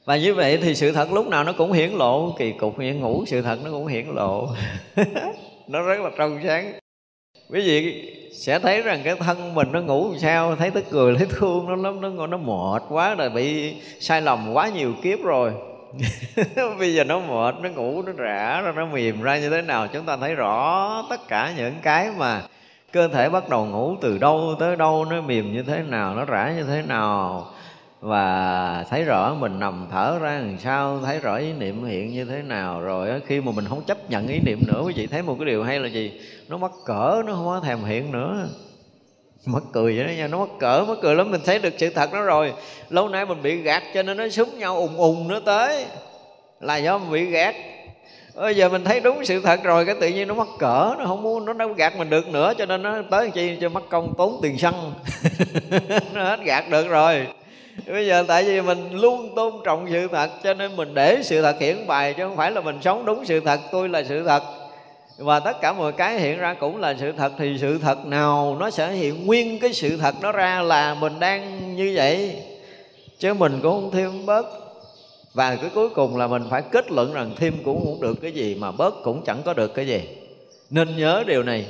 Và 0.04 0.16
như 0.16 0.34
vậy 0.34 0.58
thì 0.62 0.74
sự 0.74 0.92
thật 0.92 1.12
lúc 1.12 1.28
nào 1.28 1.44
nó 1.44 1.52
cũng 1.52 1.72
hiển 1.72 1.90
lộ, 1.90 2.34
kỳ 2.38 2.52
cục 2.52 2.78
như 2.78 2.94
ngủ 2.94 3.24
sự 3.26 3.42
thật 3.42 3.58
nó 3.64 3.70
cũng 3.70 3.86
hiển 3.86 4.06
lộ. 4.06 4.48
Nó 5.68 5.82
rất 5.82 6.00
là 6.00 6.10
trong 6.18 6.40
sáng. 6.44 6.72
Quý 7.50 7.60
vị 7.60 8.12
sẽ 8.32 8.58
thấy 8.58 8.82
rằng 8.82 9.00
cái 9.04 9.14
thân 9.16 9.54
mình 9.54 9.68
nó 9.72 9.80
ngủ 9.80 10.10
làm 10.10 10.18
sao, 10.18 10.56
thấy 10.56 10.70
tức 10.70 10.84
cười, 10.90 11.16
thấy 11.16 11.26
thương, 11.30 11.66
nó 11.68 11.76
lắm, 11.76 12.00
nó 12.00 12.26
nó 12.26 12.36
mệt 12.36 12.82
quá 12.88 13.14
rồi, 13.14 13.30
bị 13.30 13.74
sai 14.00 14.22
lầm 14.22 14.52
quá 14.52 14.68
nhiều 14.68 14.94
kiếp 15.02 15.22
rồi. 15.22 15.52
Bây 16.78 16.94
giờ 16.94 17.04
nó 17.04 17.20
mệt, 17.20 17.54
nó 17.62 17.68
ngủ, 17.68 18.02
nó 18.02 18.12
rã, 18.12 18.60
rồi 18.60 18.72
nó 18.76 18.86
mềm 18.86 19.22
ra 19.22 19.38
như 19.38 19.50
thế 19.50 19.62
nào, 19.62 19.88
chúng 19.92 20.06
ta 20.06 20.16
thấy 20.16 20.34
rõ 20.34 21.02
tất 21.10 21.28
cả 21.28 21.52
những 21.56 21.74
cái 21.82 22.10
mà 22.16 22.42
cơ 22.96 23.08
thể 23.08 23.28
bắt 23.28 23.48
đầu 23.48 23.66
ngủ 23.66 23.96
từ 24.00 24.18
đâu 24.18 24.54
tới 24.58 24.76
đâu, 24.76 25.04
nó 25.04 25.20
mềm 25.20 25.52
như 25.52 25.62
thế 25.62 25.82
nào, 25.88 26.14
nó 26.14 26.24
rã 26.24 26.52
như 26.56 26.64
thế 26.64 26.82
nào. 26.82 27.46
Và 28.00 28.84
thấy 28.90 29.04
rõ 29.04 29.34
mình 29.34 29.58
nằm 29.58 29.86
thở 29.92 30.18
ra 30.18 30.30
làm 30.38 30.58
sao, 30.58 31.00
thấy 31.04 31.18
rõ 31.18 31.36
ý 31.36 31.52
niệm 31.52 31.84
hiện 31.84 32.12
như 32.12 32.24
thế 32.24 32.42
nào. 32.42 32.80
Rồi 32.80 33.20
khi 33.26 33.40
mà 33.40 33.52
mình 33.52 33.64
không 33.68 33.82
chấp 33.82 34.10
nhận 34.10 34.28
ý 34.28 34.40
niệm 34.40 34.60
nữa, 34.66 34.82
quý 34.86 34.92
vị 34.96 35.06
thấy 35.06 35.22
một 35.22 35.36
cái 35.38 35.46
điều 35.46 35.64
hay 35.64 35.80
là 35.80 35.88
gì? 35.88 36.20
Nó 36.48 36.56
mắc 36.56 36.70
cỡ, 36.86 37.22
nó 37.26 37.32
không 37.32 37.46
có 37.46 37.60
thèm 37.64 37.84
hiện 37.84 38.12
nữa. 38.12 38.48
Mắc 39.46 39.62
cười 39.72 39.96
vậy 39.96 40.04
đó 40.04 40.10
nha, 40.16 40.28
nó 40.28 40.38
mắc 40.38 40.48
cỡ, 40.58 40.84
mắc 40.88 40.98
cười 41.02 41.14
lắm, 41.14 41.30
mình 41.30 41.40
thấy 41.44 41.58
được 41.58 41.74
sự 41.78 41.90
thật 41.90 42.12
đó 42.12 42.22
rồi. 42.22 42.52
Lâu 42.90 43.08
nay 43.08 43.26
mình 43.26 43.42
bị 43.42 43.56
gạt 43.56 43.82
cho 43.94 44.02
nên 44.02 44.16
nó 44.16 44.28
súng 44.28 44.58
nhau 44.58 44.76
ùng 44.76 44.96
ùng 44.96 45.28
nó 45.28 45.40
tới. 45.40 45.84
Là 46.60 46.76
do 46.76 46.98
mình 46.98 47.12
bị 47.12 47.24
gạt 47.24 47.54
bây 48.36 48.56
giờ 48.56 48.68
mình 48.68 48.84
thấy 48.84 49.00
đúng 49.00 49.24
sự 49.24 49.40
thật 49.40 49.62
rồi, 49.62 49.84
cái 49.84 49.94
tự 50.00 50.08
nhiên 50.08 50.28
nó 50.28 50.34
mắc 50.34 50.48
cỡ, 50.58 50.94
nó 50.98 51.04
không 51.06 51.22
muốn, 51.22 51.44
nó 51.44 51.52
đâu 51.52 51.72
gạt 51.72 51.96
mình 51.96 52.10
được 52.10 52.28
nữa, 52.28 52.52
cho 52.58 52.66
nên 52.66 52.82
nó 52.82 53.02
tới 53.10 53.30
chi, 53.30 53.56
cho 53.60 53.68
mất 53.68 53.88
công 53.88 54.14
tốn 54.18 54.38
tiền 54.42 54.58
xăng. 54.58 54.92
Nó 56.12 56.24
hết 56.24 56.40
gạt 56.44 56.70
được 56.70 56.88
rồi. 56.88 57.26
Bây 57.86 58.06
giờ 58.06 58.24
tại 58.28 58.44
vì 58.44 58.60
mình 58.60 58.92
luôn 58.92 59.34
tôn 59.36 59.54
trọng 59.64 59.86
sự 59.90 60.08
thật, 60.12 60.30
cho 60.44 60.54
nên 60.54 60.76
mình 60.76 60.94
để 60.94 61.18
sự 61.22 61.42
thật 61.42 61.56
hiện 61.60 61.86
bài 61.86 62.14
chứ 62.16 62.22
không 62.28 62.36
phải 62.36 62.50
là 62.50 62.60
mình 62.60 62.78
sống 62.82 63.04
đúng 63.04 63.24
sự 63.24 63.40
thật, 63.40 63.60
tôi 63.72 63.88
là 63.88 64.02
sự 64.02 64.24
thật. 64.24 64.42
Và 65.18 65.40
tất 65.40 65.60
cả 65.60 65.72
mọi 65.72 65.92
cái 65.92 66.20
hiện 66.20 66.38
ra 66.38 66.54
cũng 66.54 66.80
là 66.80 66.94
sự 67.00 67.12
thật, 67.12 67.32
thì 67.38 67.56
sự 67.60 67.78
thật 67.78 68.06
nào 68.06 68.56
nó 68.60 68.70
sẽ 68.70 68.92
hiện 68.92 69.26
nguyên 69.26 69.58
cái 69.58 69.72
sự 69.72 69.96
thật 69.96 70.14
đó 70.22 70.32
ra 70.32 70.62
là 70.62 70.94
mình 70.94 71.20
đang 71.20 71.74
như 71.76 71.92
vậy? 71.96 72.36
Chứ 73.18 73.34
mình 73.34 73.58
cũng 73.62 73.72
không 73.72 73.90
thêm 73.90 74.26
bớt 74.26 74.65
và 75.36 75.56
cái 75.56 75.70
cuối 75.74 75.88
cùng 75.88 76.16
là 76.16 76.26
mình 76.26 76.42
phải 76.50 76.62
kết 76.62 76.92
luận 76.92 77.12
rằng 77.12 77.30
thêm 77.36 77.54
cũng 77.64 77.84
không 77.84 78.00
được 78.00 78.14
cái 78.22 78.32
gì 78.32 78.54
mà 78.54 78.70
bớt 78.70 78.94
cũng 79.02 79.22
chẳng 79.24 79.42
có 79.44 79.54
được 79.54 79.74
cái 79.74 79.86
gì. 79.86 80.00
Nên 80.70 80.96
nhớ 80.96 81.24
điều 81.26 81.42
này. 81.42 81.66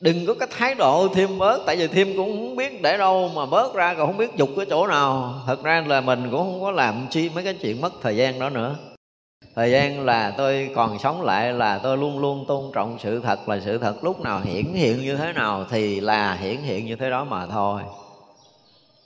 Đừng 0.00 0.26
có 0.26 0.34
cái 0.34 0.48
thái 0.50 0.74
độ 0.74 1.08
thêm 1.14 1.38
bớt, 1.38 1.62
tại 1.66 1.76
vì 1.76 1.86
thêm 1.86 2.16
cũng 2.16 2.32
không 2.32 2.56
biết 2.56 2.82
để 2.82 2.96
đâu 2.96 3.30
mà 3.34 3.46
bớt 3.46 3.74
ra 3.74 3.94
còn 3.94 4.06
không 4.06 4.16
biết 4.16 4.36
dục 4.36 4.48
cái 4.56 4.66
chỗ 4.70 4.86
nào. 4.86 5.34
Thật 5.46 5.62
ra 5.62 5.84
là 5.86 6.00
mình 6.00 6.28
cũng 6.30 6.40
không 6.40 6.62
có 6.62 6.70
làm 6.70 7.06
chi 7.10 7.30
mấy 7.34 7.44
cái 7.44 7.54
chuyện 7.54 7.80
mất 7.80 7.92
thời 8.02 8.16
gian 8.16 8.38
đó 8.38 8.50
nữa. 8.50 8.76
Thời 9.54 9.70
gian 9.70 10.04
là 10.04 10.34
tôi 10.36 10.70
còn 10.74 10.98
sống 10.98 11.22
lại 11.22 11.52
là 11.52 11.78
tôi 11.78 11.98
luôn 11.98 12.18
luôn 12.18 12.44
tôn 12.48 12.70
trọng 12.74 12.98
sự 12.98 13.20
thật 13.20 13.48
là 13.48 13.60
sự 13.60 13.78
thật. 13.78 14.04
Lúc 14.04 14.20
nào 14.20 14.40
hiển 14.44 14.64
hiện 14.74 15.02
như 15.02 15.16
thế 15.16 15.32
nào 15.32 15.66
thì 15.70 16.00
là 16.00 16.34
hiển 16.34 16.56
hiện 16.56 16.86
như 16.86 16.96
thế 16.96 17.10
đó 17.10 17.24
mà 17.24 17.46
thôi 17.46 17.82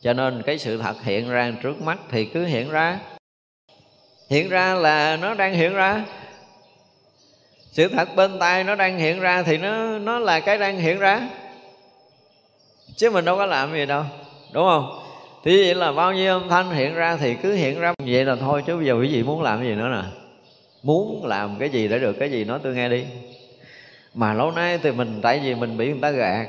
cho 0.02 0.12
nên 0.12 0.42
cái 0.42 0.58
sự 0.58 0.78
thật 0.78 1.02
hiện 1.02 1.28
ra 1.28 1.52
trước 1.62 1.82
mắt 1.82 1.98
thì 2.10 2.24
cứ 2.24 2.44
hiện 2.44 2.70
ra. 2.70 2.98
Hiện 4.30 4.48
ra 4.48 4.74
là 4.74 5.16
nó 5.16 5.34
đang 5.34 5.54
hiện 5.54 5.74
ra. 5.74 6.04
Sự 7.72 7.88
thật 7.88 8.16
bên 8.16 8.38
tai 8.38 8.64
nó 8.64 8.74
đang 8.74 8.98
hiện 8.98 9.20
ra 9.20 9.42
thì 9.42 9.58
nó 9.58 9.98
nó 9.98 10.18
là 10.18 10.40
cái 10.40 10.58
đang 10.58 10.78
hiện 10.78 10.98
ra. 10.98 11.28
Chứ 12.96 13.10
mình 13.10 13.24
đâu 13.24 13.36
có 13.36 13.46
làm 13.46 13.72
gì 13.72 13.86
đâu, 13.86 14.04
đúng 14.52 14.64
không? 14.64 15.02
Thì 15.44 15.56
vậy 15.56 15.74
là 15.74 15.92
bao 15.92 16.12
nhiêu 16.12 16.32
âm 16.32 16.48
thanh 16.48 16.70
hiện 16.70 16.94
ra 16.94 17.16
thì 17.16 17.34
cứ 17.34 17.54
hiện 17.54 17.80
ra. 17.80 17.94
Vậy 17.98 18.24
là 18.24 18.36
thôi, 18.36 18.62
chứ 18.66 18.76
bây 18.76 18.86
giờ 18.86 18.92
quý 18.92 19.08
vị 19.12 19.22
muốn 19.22 19.42
làm 19.42 19.62
gì 19.62 19.74
nữa 19.74 19.88
nè? 19.88 20.02
Muốn 20.82 21.26
làm 21.26 21.56
cái 21.58 21.70
gì 21.70 21.88
để 21.88 21.98
được 21.98 22.12
cái 22.12 22.30
gì 22.30 22.44
nói 22.44 22.58
tôi 22.62 22.74
nghe 22.74 22.88
đi. 22.88 23.04
Mà 24.14 24.34
lâu 24.34 24.50
nay 24.50 24.78
thì 24.82 24.90
mình, 24.90 25.20
tại 25.22 25.40
vì 25.44 25.54
mình 25.54 25.76
bị 25.76 25.86
người 25.86 25.98
ta 26.02 26.10
gạt 26.10 26.46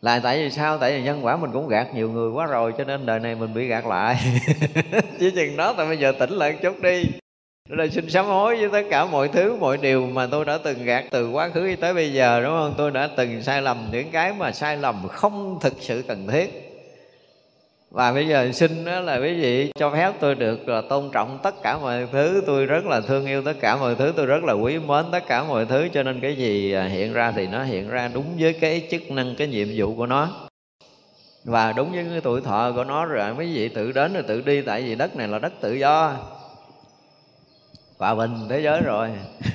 là 0.00 0.20
tại 0.20 0.38
vì 0.38 0.50
sao? 0.50 0.78
Tại 0.78 0.92
vì 0.92 1.02
nhân 1.02 1.24
quả 1.24 1.36
mình 1.36 1.50
cũng 1.52 1.68
gạt 1.68 1.94
nhiều 1.94 2.10
người 2.10 2.30
quá 2.30 2.46
rồi, 2.46 2.72
cho 2.78 2.84
nên 2.84 3.06
đời 3.06 3.20
này 3.20 3.34
mình 3.34 3.54
bị 3.54 3.66
gạt 3.66 3.86
lại. 3.86 4.16
Chỉ 5.20 5.30
chừng 5.30 5.56
đó 5.56 5.74
tại 5.76 5.86
bây 5.86 5.96
giờ 5.96 6.12
tỉnh 6.18 6.30
lại 6.30 6.52
một 6.52 6.58
chút 6.62 6.82
đi. 6.82 7.04
Rồi 7.68 7.90
xin 7.90 8.10
sám 8.10 8.26
hối 8.26 8.56
với 8.56 8.68
tất 8.82 8.88
cả 8.90 9.04
mọi 9.04 9.28
thứ, 9.28 9.56
mọi 9.60 9.76
điều 9.76 10.06
mà 10.06 10.26
tôi 10.26 10.44
đã 10.44 10.58
từng 10.64 10.84
gạt 10.84 11.04
từ 11.10 11.30
quá 11.30 11.48
khứ 11.48 11.76
tới 11.80 11.94
bây 11.94 12.12
giờ, 12.12 12.40
đúng 12.40 12.50
không? 12.50 12.74
Tôi 12.78 12.90
đã 12.90 13.08
từng 13.16 13.42
sai 13.42 13.62
lầm 13.62 13.88
những 13.92 14.10
cái 14.10 14.32
mà 14.32 14.52
sai 14.52 14.76
lầm 14.76 15.08
không 15.08 15.58
thực 15.60 15.74
sự 15.80 16.04
cần 16.08 16.26
thiết 16.26 16.67
và 17.90 18.12
bây 18.12 18.28
giờ 18.28 18.52
xin 18.52 18.84
đó 18.84 19.00
là 19.00 19.16
quý 19.16 19.34
vị 19.34 19.72
cho 19.74 19.90
phép 19.90 20.12
tôi 20.20 20.34
được 20.34 20.68
là 20.68 20.82
tôn 20.88 21.10
trọng 21.12 21.38
tất 21.42 21.54
cả 21.62 21.78
mọi 21.78 22.06
thứ. 22.12 22.42
Tôi 22.46 22.66
rất 22.66 22.86
là 22.86 23.00
thương 23.00 23.26
yêu 23.26 23.42
tất 23.42 23.54
cả 23.60 23.76
mọi 23.76 23.94
thứ. 23.94 24.12
Tôi 24.16 24.26
rất 24.26 24.44
là 24.44 24.52
quý 24.52 24.78
mến 24.78 25.04
tất 25.12 25.26
cả 25.26 25.44
mọi 25.44 25.66
thứ. 25.66 25.88
Cho 25.94 26.02
nên 26.02 26.20
cái 26.20 26.36
gì 26.36 26.72
à, 26.72 26.84
hiện 26.84 27.12
ra 27.12 27.32
thì 27.36 27.46
nó 27.46 27.64
hiện 27.64 27.88
ra 27.88 28.08
đúng 28.08 28.36
với 28.38 28.52
cái 28.52 28.88
chức 28.90 29.10
năng 29.10 29.34
cái 29.38 29.48
nhiệm 29.48 29.68
vụ 29.76 29.94
của 29.96 30.06
nó. 30.06 30.48
Và 31.44 31.72
đúng 31.72 31.92
với 31.92 32.06
cái 32.10 32.20
tuổi 32.20 32.40
thọ 32.40 32.72
của 32.74 32.84
nó 32.84 33.04
rồi 33.04 33.34
quý 33.38 33.54
vị 33.54 33.68
tự 33.68 33.92
đến 33.92 34.14
rồi 34.14 34.22
tự 34.22 34.40
đi. 34.40 34.62
Tại 34.62 34.82
vì 34.82 34.94
đất 34.94 35.16
này 35.16 35.28
là 35.28 35.38
đất 35.38 35.52
tự 35.60 35.72
do. 35.72 36.16
Hòa 37.98 38.14
bình 38.14 38.30
thế 38.48 38.60
giới 38.60 38.80
rồi. 38.80 39.10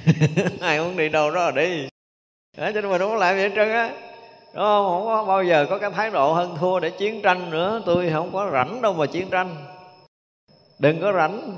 Ai 0.61 0.79
muốn 0.79 0.97
đi 0.97 1.09
đâu 1.09 1.31
đó 1.31 1.45
là 1.45 1.51
đi. 1.51 1.87
Đó, 2.57 2.71
cho 2.73 2.81
nên 2.81 2.91
mình 2.91 3.01
không? 3.01 3.09
Có 3.09 3.15
làm 3.15 3.35
gì 3.35 3.41
hết 3.41 3.51
trơn 3.55 3.69
á? 3.69 3.89
Đúng 4.53 4.63
không? 4.63 4.85
Không 4.85 5.05
có 5.05 5.23
bao 5.23 5.43
giờ 5.43 5.65
có 5.69 5.77
cái 5.77 5.91
thái 5.91 6.09
độ 6.09 6.33
hơn 6.33 6.55
thua 6.59 6.79
để 6.79 6.89
chiến 6.89 7.21
tranh 7.21 7.49
nữa. 7.49 7.81
Tôi 7.85 8.09
không 8.13 8.33
có 8.33 8.49
rảnh 8.53 8.81
đâu 8.81 8.93
mà 8.93 9.05
chiến 9.05 9.29
tranh. 9.29 9.55
Đừng 10.79 11.01
có 11.01 11.13
rảnh. 11.13 11.55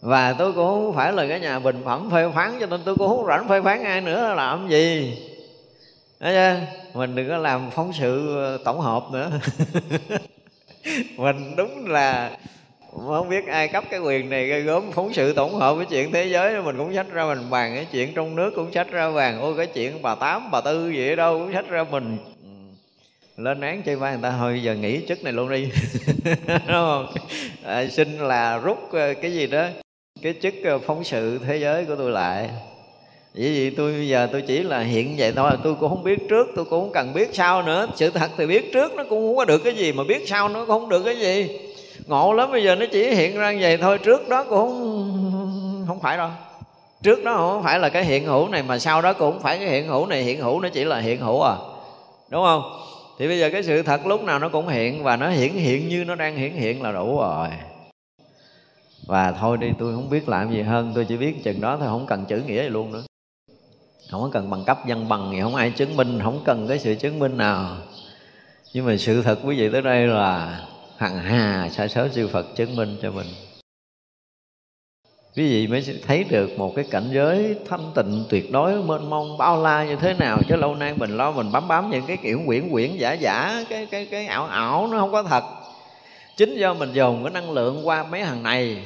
Và 0.00 0.32
tôi 0.32 0.52
cũng 0.52 0.66
không 0.66 0.94
phải 0.94 1.12
là 1.12 1.26
cái 1.28 1.40
nhà 1.40 1.58
bình 1.58 1.82
phẩm 1.84 2.10
phê 2.10 2.28
phán, 2.34 2.56
cho 2.60 2.66
nên 2.66 2.80
tôi 2.84 2.96
cũng 2.96 3.08
không 3.08 3.26
rảnh 3.26 3.48
phê 3.48 3.60
phán 3.60 3.84
ai 3.84 4.00
nữa. 4.00 4.34
Làm 4.34 4.68
gì? 4.68 5.18
Chưa? 6.20 6.56
mình 6.94 7.14
đừng 7.14 7.28
có 7.28 7.36
làm 7.36 7.70
phóng 7.70 7.92
sự 7.92 8.36
tổng 8.64 8.80
hợp 8.80 9.02
nữa. 9.12 9.30
Mình 11.16 11.56
đúng 11.56 11.86
là 11.86 12.30
không 12.96 13.28
biết 13.28 13.46
ai 13.46 13.68
cấp 13.68 13.84
cái 13.90 14.00
quyền 14.00 14.30
này 14.30 14.46
gây 14.46 14.62
gớm 14.62 14.92
phóng 14.92 15.12
sự 15.12 15.32
tổng 15.32 15.54
hợp 15.54 15.74
với 15.74 15.86
chuyện 15.86 16.12
thế 16.12 16.24
giới 16.24 16.62
mình 16.62 16.78
cũng 16.78 16.94
sách 16.94 17.06
ra 17.12 17.26
mình 17.26 17.50
bàn 17.50 17.72
cái 17.74 17.86
chuyện 17.92 18.12
trong 18.14 18.36
nước 18.36 18.52
cũng 18.56 18.72
sách 18.72 18.90
ra 18.90 19.10
bàn 19.10 19.40
ôi 19.40 19.54
cái 19.56 19.66
chuyện 19.66 20.02
bà 20.02 20.14
tám 20.14 20.50
bà 20.50 20.60
tư 20.60 20.90
gì 20.90 21.08
ở 21.08 21.14
đâu 21.14 21.38
cũng 21.38 21.52
sách 21.52 21.68
ra 21.68 21.84
mình. 21.90 22.18
Ừ. 22.42 22.48
Lên 23.42 23.60
án 23.60 23.82
chơi 23.82 23.96
vai 23.96 24.12
người 24.12 24.22
ta 24.22 24.34
thôi 24.38 24.62
giờ 24.62 24.74
nghỉ 24.74 25.00
chức 25.08 25.24
này 25.24 25.32
luôn 25.32 25.50
đi. 25.50 25.68
Đúng 26.46 26.60
không? 26.66 27.06
À, 27.64 27.86
xin 27.90 28.18
là 28.18 28.58
rút 28.58 28.92
ờ, 28.92 29.14
cái 29.14 29.32
gì 29.32 29.46
đó 29.46 29.66
cái 30.22 30.34
chức 30.42 30.54
ờ, 30.64 30.78
phóng 30.78 31.04
sự 31.04 31.40
thế 31.46 31.56
giới 31.56 31.84
của 31.84 31.96
tôi 31.96 32.10
lại. 32.10 32.50
Vậy 33.34 33.48
vì 33.54 33.70
tôi 33.70 33.92
bây 33.92 34.08
giờ 34.08 34.28
tôi 34.32 34.42
chỉ 34.42 34.58
là 34.58 34.80
hiện 34.80 35.14
vậy 35.18 35.32
thôi 35.36 35.52
tôi 35.64 35.74
cũng 35.74 35.88
không 35.88 36.04
biết 36.04 36.28
trước 36.28 36.48
tôi 36.56 36.64
cũng 36.64 36.80
không 36.80 36.92
cần 36.92 37.12
biết 37.14 37.28
sau 37.32 37.62
nữa. 37.62 37.86
Sự 37.96 38.10
thật 38.10 38.30
thì 38.36 38.46
biết 38.46 38.72
trước 38.72 38.94
nó 38.94 39.04
cũng 39.04 39.28
không 39.28 39.36
có 39.36 39.44
được 39.44 39.64
cái 39.64 39.74
gì 39.74 39.92
mà 39.92 40.04
biết 40.04 40.28
sau 40.28 40.48
nó 40.48 40.60
cũng 40.60 40.68
không 40.68 40.88
được 40.88 41.02
cái 41.04 41.16
gì 41.18 41.48
ngộ 42.10 42.32
lắm 42.32 42.52
bây 42.52 42.64
giờ 42.64 42.74
nó 42.74 42.86
chỉ 42.92 43.14
hiện 43.14 43.36
ra 43.36 43.52
như 43.52 43.58
vậy 43.60 43.76
thôi. 43.76 43.98
Trước 43.98 44.28
đó 44.28 44.44
cũng 44.44 44.68
không, 44.68 45.84
không 45.86 46.00
phải 46.00 46.16
đâu. 46.16 46.30
Trước 47.02 47.24
đó 47.24 47.34
không 47.34 47.62
phải 47.62 47.78
là 47.78 47.88
cái 47.88 48.04
hiện 48.04 48.26
hữu 48.26 48.48
này 48.48 48.62
mà 48.62 48.78
sau 48.78 49.02
đó 49.02 49.12
cũng 49.12 49.32
không 49.32 49.42
phải 49.42 49.58
cái 49.58 49.68
hiện 49.68 49.88
hữu 49.88 50.06
này. 50.06 50.22
Hiện 50.22 50.40
hữu 50.40 50.60
nó 50.60 50.68
chỉ 50.68 50.84
là 50.84 50.98
hiện 50.98 51.20
hữu 51.20 51.42
à. 51.42 51.56
Đúng 52.30 52.44
không? 52.44 52.62
Thì 53.18 53.28
bây 53.28 53.38
giờ 53.38 53.50
cái 53.52 53.62
sự 53.62 53.82
thật 53.82 54.06
lúc 54.06 54.22
nào 54.22 54.38
nó 54.38 54.48
cũng 54.48 54.68
hiện 54.68 55.02
và 55.02 55.16
nó 55.16 55.28
hiển 55.28 55.52
hiện 55.52 55.88
như 55.88 56.04
nó 56.04 56.14
đang 56.14 56.36
hiển 56.36 56.52
hiện 56.52 56.82
là 56.82 56.92
đủ 56.92 57.18
rồi. 57.20 57.48
Và 59.06 59.32
thôi 59.32 59.56
đi 59.60 59.68
tôi 59.78 59.94
không 59.94 60.10
biết 60.10 60.28
làm 60.28 60.52
gì 60.52 60.62
hơn. 60.62 60.92
Tôi 60.94 61.04
chỉ 61.04 61.16
biết 61.16 61.44
chừng 61.44 61.60
đó 61.60 61.76
thôi 61.76 61.88
không 61.88 62.06
cần 62.06 62.24
chữ 62.24 62.42
nghĩa 62.46 62.62
gì 62.62 62.68
luôn 62.68 62.92
nữa. 62.92 63.02
Không 64.10 64.22
có 64.22 64.30
cần 64.32 64.50
bằng 64.50 64.64
cấp 64.64 64.78
văn 64.86 65.08
bằng 65.08 65.30
gì 65.32 65.40
không 65.42 65.54
ai 65.54 65.70
chứng 65.70 65.96
minh 65.96 66.20
không 66.22 66.42
cần 66.44 66.68
cái 66.68 66.78
sự 66.78 66.94
chứng 66.94 67.18
minh 67.18 67.36
nào. 67.36 67.76
Nhưng 68.72 68.86
mà 68.86 68.96
sự 68.96 69.22
thật 69.22 69.38
quý 69.44 69.56
vị 69.56 69.68
tới 69.72 69.82
đây 69.82 70.06
là 70.06 70.60
hằng 71.00 71.18
hà 71.18 71.68
sa 71.72 71.88
số 71.88 72.08
siêu 72.08 72.28
phật 72.28 72.46
chứng 72.56 72.76
minh 72.76 72.96
cho 73.02 73.10
mình? 73.10 73.26
Quý 75.36 75.48
vị 75.48 75.66
mới 75.66 76.00
thấy 76.06 76.24
được 76.24 76.58
một 76.58 76.72
cái 76.76 76.84
cảnh 76.90 77.10
giới 77.12 77.56
thanh 77.68 77.92
tịnh 77.94 78.24
tuyệt 78.28 78.52
đối, 78.52 78.82
mênh 78.82 79.10
mông, 79.10 79.38
bao 79.38 79.62
la 79.62 79.84
như 79.84 79.96
thế 79.96 80.14
nào. 80.14 80.38
Chứ 80.48 80.56
lâu 80.56 80.74
nay 80.74 80.94
mình 80.96 81.16
lo 81.16 81.32
mình 81.32 81.52
bám 81.52 81.68
bám 81.68 81.90
những 81.90 82.06
cái 82.06 82.16
kiểu 82.16 82.40
quyển 82.46 82.70
quyển 82.70 82.96
giả 82.96 83.12
giả, 83.12 83.64
cái 83.68 83.86
cái 83.86 84.06
cái 84.06 84.26
ảo 84.26 84.46
ảo, 84.46 84.88
nó 84.92 84.98
không 84.98 85.12
có 85.12 85.22
thật. 85.22 85.44
Chính 86.36 86.56
do 86.56 86.74
mình 86.74 86.92
dồn 86.92 87.24
cái 87.24 87.32
năng 87.32 87.50
lượng 87.50 87.86
qua 87.88 88.04
mấy 88.04 88.22
hàng 88.22 88.42
này, 88.42 88.82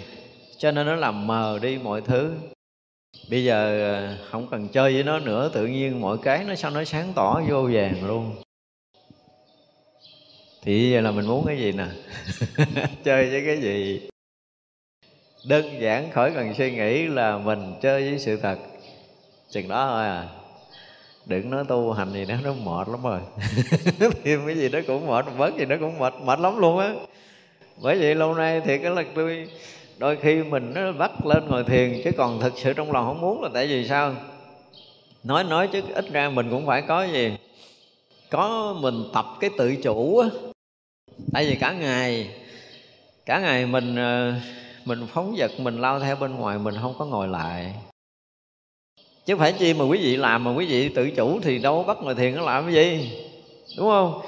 cho 0.59 0.71
nên 0.71 0.87
nó 0.87 0.95
làm 0.95 1.27
mờ 1.27 1.59
đi 1.63 1.79
mọi 1.79 2.01
thứ. 2.01 2.35
Bây 3.31 3.45
giờ 3.45 3.91
ờ, 3.93 4.17
không 4.31 4.47
cần 4.51 4.69
chơi 4.69 4.95
với 4.95 5.03
nó 5.03 5.19
nữa, 5.19 5.51
tự 5.55 5.67
nhiên 5.67 6.01
mọi 6.01 6.17
cái 6.23 6.45
nó 6.45 6.55
sao 6.55 6.71
nó 6.71 6.85
sáng 6.85 7.13
tỏ 7.15 7.41
vô 7.49 7.69
vàng 7.73 8.07
luôn 8.07 8.37
thì 10.65 10.91
giờ 10.91 11.01
là 11.01 11.11
mình 11.11 11.27
muốn 11.27 11.47
cái 11.47 11.59
gì 11.59 11.73
nè? 11.73 11.87
Chơi 13.05 13.31
với 13.31 13.43
cái 13.47 13.61
gì? 13.61 14.09
Đơn 15.49 15.81
giản 15.81 16.11
khỏi 16.11 16.33
cần 16.35 16.55
suy 16.55 16.71
nghĩ 16.71 17.07
là 17.07 17.39
mình 17.39 17.75
chơi 17.83 18.11
với 18.11 18.19
sự 18.19 18.37
thật. 18.37 18.59
Chừng 19.51 19.69
đó 19.69 19.87
thôi 19.91 20.05
à. 20.05 20.29
Đừng 21.27 21.51
nói 21.51 21.65
tu 21.69 21.93
hành 21.93 22.13
gì 22.13 22.25
nữa 22.25 22.37
nó 22.45 22.53
mệt 22.53 22.89
lắm 22.89 23.03
rồi. 23.03 23.21
Thêm 24.25 24.47
cái 24.47 24.57
gì 24.57 24.69
đó 24.69 24.79
cũng 24.87 25.07
mệt, 25.07 25.25
bớt 25.39 25.57
gì 25.57 25.65
đó 25.65 25.77
cũng 25.81 25.99
mệt 25.99 26.15
mệt 26.25 26.39
lắm 26.41 26.59
luôn 26.59 26.79
á. 26.79 26.95
Bởi 27.83 27.99
vậy 27.99 28.15
lâu 28.15 28.35
nay 28.35 28.61
thì 28.65 28.79
cái 28.79 28.91
là 28.91 29.05
tôi, 29.15 29.49
đôi 29.99 30.17
khi 30.17 30.43
mình 30.43 30.73
nó 30.75 30.93
bắt 30.93 31.27
lên 31.27 31.49
ngồi 31.49 31.65
thiền, 31.65 32.01
chứ 32.05 32.11
còn 32.17 32.41
thực 32.41 32.53
sự 32.57 32.73
trong 32.73 32.93
lòng 32.93 33.07
không 33.07 33.21
muốn 33.21 33.43
là 33.43 33.49
tại 33.55 33.67
vì 33.67 33.89
sao? 33.89 34.15
Nói 35.25 35.45
nói 35.45 35.69
chứ 35.73 35.83
ít 35.95 36.05
ra 36.13 36.29
mình 36.29 36.51
cũng 36.51 36.67
phải 36.67 36.83
có 36.83 37.03
gì? 37.05 37.37
Có 38.31 38.77
mình 38.81 39.05
tập 39.13 39.27
cái 39.41 39.51
tự 39.59 39.77
chủ 39.77 40.19
á 40.19 40.29
tại 41.33 41.47
vì 41.47 41.55
cả 41.55 41.73
ngày 41.73 42.31
cả 43.27 43.41
ngày 43.41 43.67
mình 43.67 43.97
ờ, 43.97 44.35
mình 44.85 45.07
phóng 45.13 45.35
vật, 45.39 45.51
mình 45.59 45.81
lao 45.81 46.01
theo 46.01 46.17
bên 46.17 46.35
ngoài, 46.35 46.59
mình 46.59 46.75
không 46.81 46.95
có 46.99 47.05
ngồi 47.05 47.29
lại. 47.29 47.75
Chứ 49.27 49.37
phải 49.37 49.53
chi 49.53 49.75
mà 49.75 49.85
quý 49.85 49.99
vị 49.99 50.17
làm, 50.17 50.45
mà 50.45 50.55
quý 50.55 50.67
vị 50.67 50.89
tự 50.89 51.11
chủ 51.11 51.41
thì 51.41 51.59
đâu 51.59 51.83
bắt 51.83 51.97
ngồi 52.03 52.15
thiền 52.15 52.35
nó 52.35 52.43
làm 52.43 52.65
cái 52.65 52.75
gì, 52.75 53.11
đúng 53.79 53.89
không? 53.89 54.21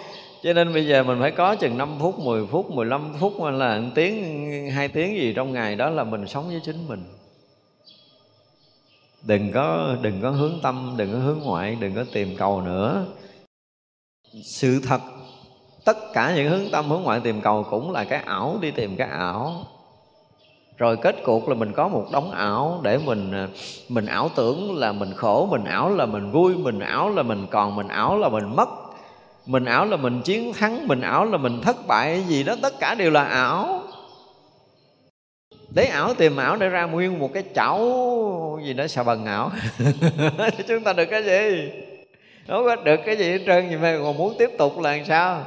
Cho 0.43 0.53
nên 0.53 0.75
bây 0.75 0.87
giờ 0.87 1.03
mình 1.03 1.19
phải 1.21 1.31
có 1.31 1.55
chừng 1.55 1.79
5 1.79 1.97
phút 2.01 2.19
10 2.19 2.47
phút 2.47 2.71
15 2.71 3.15
phút 3.21 3.35
hay 3.43 3.53
là 3.53 3.79
1 3.79 3.91
tiếng, 3.95 4.71
hai 4.71 4.89
tiếng 4.89 5.17
gì 5.17 5.33
trong 5.37 5.53
ngày 5.53 5.77
đó 5.77 5.91
là 5.91 6.05
mình 6.05 6.27
sống 6.27 6.49
với 6.49 6.61
chính 6.65 6.89
mình. 6.89 7.05
Đừng 9.23 9.53
có 9.53 9.97
đừng 10.03 10.21
có 10.23 10.31
hướng 10.31 10.61
tâm, 10.63 10.95
đừng 10.97 11.13
có 11.13 11.19
hướng 11.19 11.39
ngoại, 11.39 11.77
đừng 11.81 11.95
có 11.95 12.05
tìm 12.13 12.37
cầu 12.37 12.61
nữa. 12.61 13.07
Sự 14.45 14.81
thật 14.89 15.01
tất 15.87 16.13
cả 16.13 16.33
những 16.37 16.49
hướng 16.49 16.71
tâm, 16.73 16.91
hướng 16.91 17.03
ngoại 17.03 17.21
tìm 17.21 17.41
cầu 17.41 17.67
cũng 17.71 17.93
là 17.93 18.05
cái 18.05 18.23
ảo, 18.27 18.59
đi 18.61 18.71
tìm 18.71 18.97
cái 18.97 19.09
ảo. 19.09 19.55
Rồi 20.79 20.97
kết 20.97 21.17
cuộc 21.25 21.49
là 21.49 21.55
mình 21.55 21.73
có 21.73 21.89
một 21.89 22.07
đống 22.13 22.31
ảo 22.31 22.81
để 22.83 22.99
mình 22.99 23.33
à, 23.33 23.49
mình 23.89 24.07
ảo 24.07 24.31
tưởng 24.37 24.79
là 24.79 24.93
mình 24.93 25.13
khổ, 25.17 25.49
mình 25.51 25.65
ảo 25.65 25.91
là 25.91 26.07
mình 26.07 26.31
vui, 26.31 26.57
mình 26.57 26.79
ảo 26.79 27.11
là 27.11 27.23
mình 27.23 27.47
còn, 27.51 27.77
mình 27.77 27.89
ảo 27.89 28.19
là 28.19 28.29
mình 28.29 28.57
mất. 28.57 28.69
Mình 29.47 29.65
ảo 29.65 29.85
là 29.85 29.97
mình 29.97 30.23
chiến 30.23 30.53
thắng, 30.53 30.89
mình 30.89 31.01
ảo 31.01 31.25
là 31.25 31.37
mình 31.39 31.61
thất 31.61 31.87
bại 31.87 32.23
gì 32.29 32.43
đó, 32.43 32.55
tất 32.63 32.75
cả 32.81 32.95
đều 32.95 33.11
là 33.11 33.25
ảo. 33.25 33.83
Lấy 35.75 35.87
ảo 35.87 36.15
tìm 36.15 36.37
ảo 36.37 36.57
để 36.57 36.69
ra 36.69 36.85
nguyên 36.85 37.19
một 37.19 37.31
cái 37.35 37.43
chảo 37.55 37.79
gì 38.65 38.73
đó 38.73 38.87
xà 38.87 39.03
bần 39.03 39.27
ảo. 39.27 39.51
Chúng 40.69 40.85
ta 40.85 40.93
được 40.93 41.07
cái 41.11 41.23
gì? 41.23 41.71
Không 42.49 42.65
có 42.65 42.77
được 42.77 43.01
cái 43.07 43.17
gì 43.17 43.31
hết 43.31 43.39
trơn 43.47 43.71
gì 43.71 43.77
mà 43.77 43.99
còn 44.03 44.17
muốn 44.17 44.35
tiếp 44.39 44.51
tục 44.59 44.79
là 44.81 44.97
làm 44.97 45.05
sao? 45.05 45.45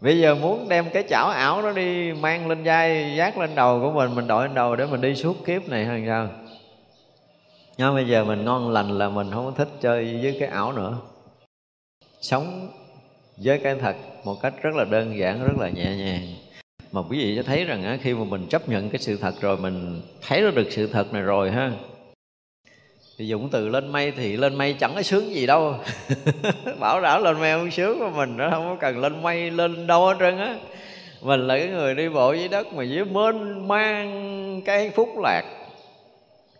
Bây 0.00 0.18
giờ 0.18 0.34
muốn 0.34 0.68
đem 0.68 0.90
cái 0.92 1.04
chảo 1.08 1.28
ảo 1.28 1.62
nó 1.62 1.72
đi 1.72 2.12
mang 2.12 2.48
lên 2.48 2.62
vai, 2.64 3.14
vác 3.16 3.38
lên 3.38 3.54
đầu 3.54 3.80
của 3.80 3.92
mình 3.92 4.14
mình 4.14 4.26
đội 4.26 4.46
lên 4.46 4.54
đầu 4.54 4.76
để 4.76 4.86
mình 4.86 5.00
đi 5.00 5.14
suốt 5.14 5.46
kiếp 5.46 5.68
này 5.68 5.84
hay 5.84 6.04
sao? 6.06 6.28
Nhưng 7.78 7.94
bây 7.94 8.08
giờ 8.08 8.24
mình 8.24 8.44
ngon 8.44 8.70
lành 8.70 8.98
là 8.98 9.08
mình 9.08 9.30
không 9.30 9.54
thích 9.54 9.68
chơi 9.80 10.18
với 10.22 10.36
cái 10.40 10.48
ảo 10.48 10.72
nữa. 10.72 10.98
Sống 12.20 12.68
với 13.36 13.58
cái 13.58 13.74
thật 13.74 13.96
một 14.24 14.42
cách 14.42 14.54
rất 14.62 14.74
là 14.74 14.84
đơn 14.84 15.18
giản, 15.18 15.44
rất 15.44 15.58
là 15.58 15.68
nhẹ 15.68 15.96
nhàng. 15.96 16.22
Mà 16.92 17.00
quý 17.10 17.18
vị 17.18 17.36
sẽ 17.36 17.42
thấy 17.42 17.64
rằng 17.64 17.98
khi 18.02 18.14
mà 18.14 18.24
mình 18.24 18.46
chấp 18.46 18.68
nhận 18.68 18.90
cái 18.90 18.98
sự 18.98 19.16
thật 19.16 19.34
rồi, 19.40 19.56
mình 19.56 20.02
thấy 20.22 20.40
được 20.40 20.66
sự 20.70 20.86
thật 20.86 21.12
này 21.12 21.22
rồi 21.22 21.50
ha 21.50 21.72
thì 23.20 23.26
dùng 23.26 23.48
từ 23.50 23.68
lên 23.68 23.92
mây 23.92 24.10
thì 24.10 24.36
lên 24.36 24.54
mây 24.54 24.72
chẳng 24.72 24.92
có 24.94 25.02
sướng 25.02 25.34
gì 25.34 25.46
đâu. 25.46 25.74
Bảo 26.80 27.00
đảm 27.00 27.22
lên 27.22 27.40
mây 27.40 27.52
không 27.52 27.70
sướng 27.70 28.00
mà 28.00 28.10
mình 28.10 28.36
nó 28.36 28.50
không 28.50 28.64
có 28.64 28.76
cần 28.80 28.98
lên 28.98 29.22
mây, 29.22 29.50
lên 29.50 29.86
đâu 29.86 30.06
hết 30.06 30.16
trơn 30.20 30.38
á. 30.38 30.56
Mình 31.22 31.46
là 31.46 31.58
cái 31.58 31.68
người 31.68 31.94
đi 31.94 32.08
bộ 32.08 32.32
dưới 32.32 32.48
đất 32.48 32.72
mà 32.72 32.82
dưới 32.82 33.04
mênh 33.04 33.68
mang 33.68 34.62
cái 34.64 34.90
phúc 34.90 35.08
lạc. 35.18 35.42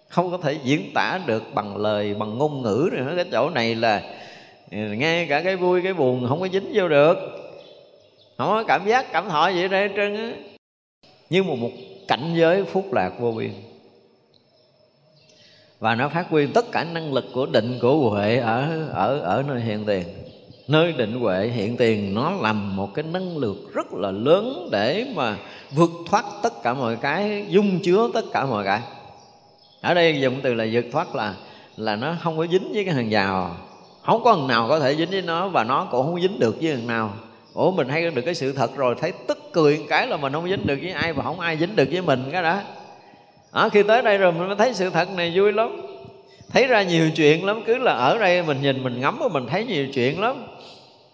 Không 0.09 0.31
có 0.31 0.39
thể 0.43 0.57
diễn 0.65 0.91
tả 0.95 1.21
được 1.27 1.43
bằng 1.55 1.77
lời, 1.77 2.15
bằng 2.15 2.39
ngôn 2.39 2.63
ngữ 2.63 2.91
nữa. 2.93 3.13
Cái 3.17 3.25
chỗ 3.33 3.51
này 3.51 3.75
là 3.75 4.03
ừ, 4.71 4.79
nghe 4.79 5.27
cả 5.27 5.43
cái 5.43 5.57
vui, 5.57 5.83
cái 5.83 5.95
buồn 5.95 6.27
không 6.29 6.41
có 6.41 6.49
dính 6.53 6.71
vô 6.75 6.89
được. 6.89 7.17
Không 8.39 8.49
có 8.49 8.65
cảm 8.69 8.87
giác, 8.87 9.13
cảm 9.13 9.29
thọ 9.29 9.49
gì 9.49 9.69
đây 9.69 9.91
trơn 9.97 10.17
á. 10.17 10.33
Nhưng 11.31 11.49
mà 11.49 11.55
một 11.55 11.71
cảnh 12.09 12.33
giới 12.35 12.65
phúc 12.65 12.93
lạc 12.93 13.13
vô 13.21 13.33
biên 13.33 13.51
và 15.81 15.95
nó 15.95 16.09
phát 16.09 16.31
huy 16.31 16.47
tất 16.47 16.73
cả 16.73 16.85
năng 16.85 17.13
lực 17.13 17.25
của 17.33 17.47
định 17.47 17.79
của 17.83 18.11
huệ 18.11 18.37
ở 18.37 18.89
ở 18.93 19.21
ở 19.21 19.45
nơi 19.49 19.61
hiện 19.61 19.85
tiền. 19.85 20.05
Nơi 20.69 20.93
định 20.93 21.21
huệ 21.21 21.47
hiện 21.47 21.77
tiền, 21.77 22.15
nó 22.15 22.31
làm 22.31 22.77
một 22.77 22.95
cái 22.95 23.05
năng 23.13 23.37
lượng 23.37 23.71
rất 23.75 23.93
là 23.93 24.11
lớn 24.11 24.69
để 24.73 25.07
mà 25.15 25.37
vượt 25.71 25.91
thoát 26.07 26.25
tất 26.43 26.63
cả 26.63 26.75
mọi 26.75 26.97
cái, 26.97 27.45
dung 27.49 27.81
chứa 27.83 28.09
tất 28.15 28.25
cả 28.33 28.47
mọi 28.47 28.65
cái. 28.65 28.81
Ở 29.81 29.95
đây 29.95 30.21
dùng 30.21 30.41
từ 30.43 30.55
là 30.55 30.67
vượt 30.73 30.85
thoát 30.93 31.15
là 31.15 31.35
là 31.77 31.97
nó 31.97 32.17
không 32.23 32.39
có 32.39 32.47
dính 32.47 32.73
với 32.73 32.85
cái 32.85 32.95
hàng 32.95 33.11
rào 33.11 33.57
không 34.03 34.25
có 34.25 34.35
thằng 34.35 34.47
nào 34.47 34.69
có 34.69 34.81
thể 34.81 34.97
dính 34.97 35.11
với 35.11 35.23
nó 35.23 35.49
và 35.49 35.65
nó 35.65 35.89
cũng 35.91 36.07
không 36.07 36.21
dính 36.21 36.39
được 36.39 36.57
với 36.61 36.73
thằng 36.73 36.87
nào. 36.87 37.13
Ủa, 37.55 37.71
mình 37.71 37.89
hay 37.89 38.11
được 38.11 38.23
cái 38.23 38.35
sự 38.35 38.53
thật 38.53 38.77
rồi, 38.77 38.95
thấy 39.01 39.13
tức 39.27 39.39
cười 39.53 39.85
cái 39.89 40.07
là 40.07 40.17
mình 40.17 40.33
không 40.33 40.49
dính 40.49 40.67
được 40.67 40.79
với 40.83 40.93
ai 40.93 41.13
và 41.13 41.25
không 41.25 41.41
ai 41.41 41.57
dính 41.57 41.77
được 41.77 41.89
với 41.93 42.03
mình, 42.03 42.29
cái 42.33 42.43
đó 42.43 42.61
à, 43.51 43.69
khi 43.69 43.83
tới 43.83 44.03
đây 44.03 44.19
rồi 44.19 44.33
mình 44.33 44.47
mới 44.47 44.57
thấy 44.57 44.75
sự 44.75 44.91
thật 44.91 45.09
này 45.17 45.33
vui 45.35 45.53
lắm. 45.53 45.83
Thấy 46.53 46.67
ra 46.67 46.83
nhiều 46.83 47.11
chuyện 47.17 47.45
lắm 47.45 47.63
cứ 47.67 47.79
là 47.79 47.93
ở 47.93 48.19
đây 48.19 48.43
mình 48.43 48.63
nhìn 48.63 48.83
mình 48.83 49.01
ngắm 49.01 49.19
và 49.21 49.29
mình 49.29 49.47
thấy 49.47 49.65
nhiều 49.65 49.87
chuyện 49.95 50.21
lắm. 50.21 50.47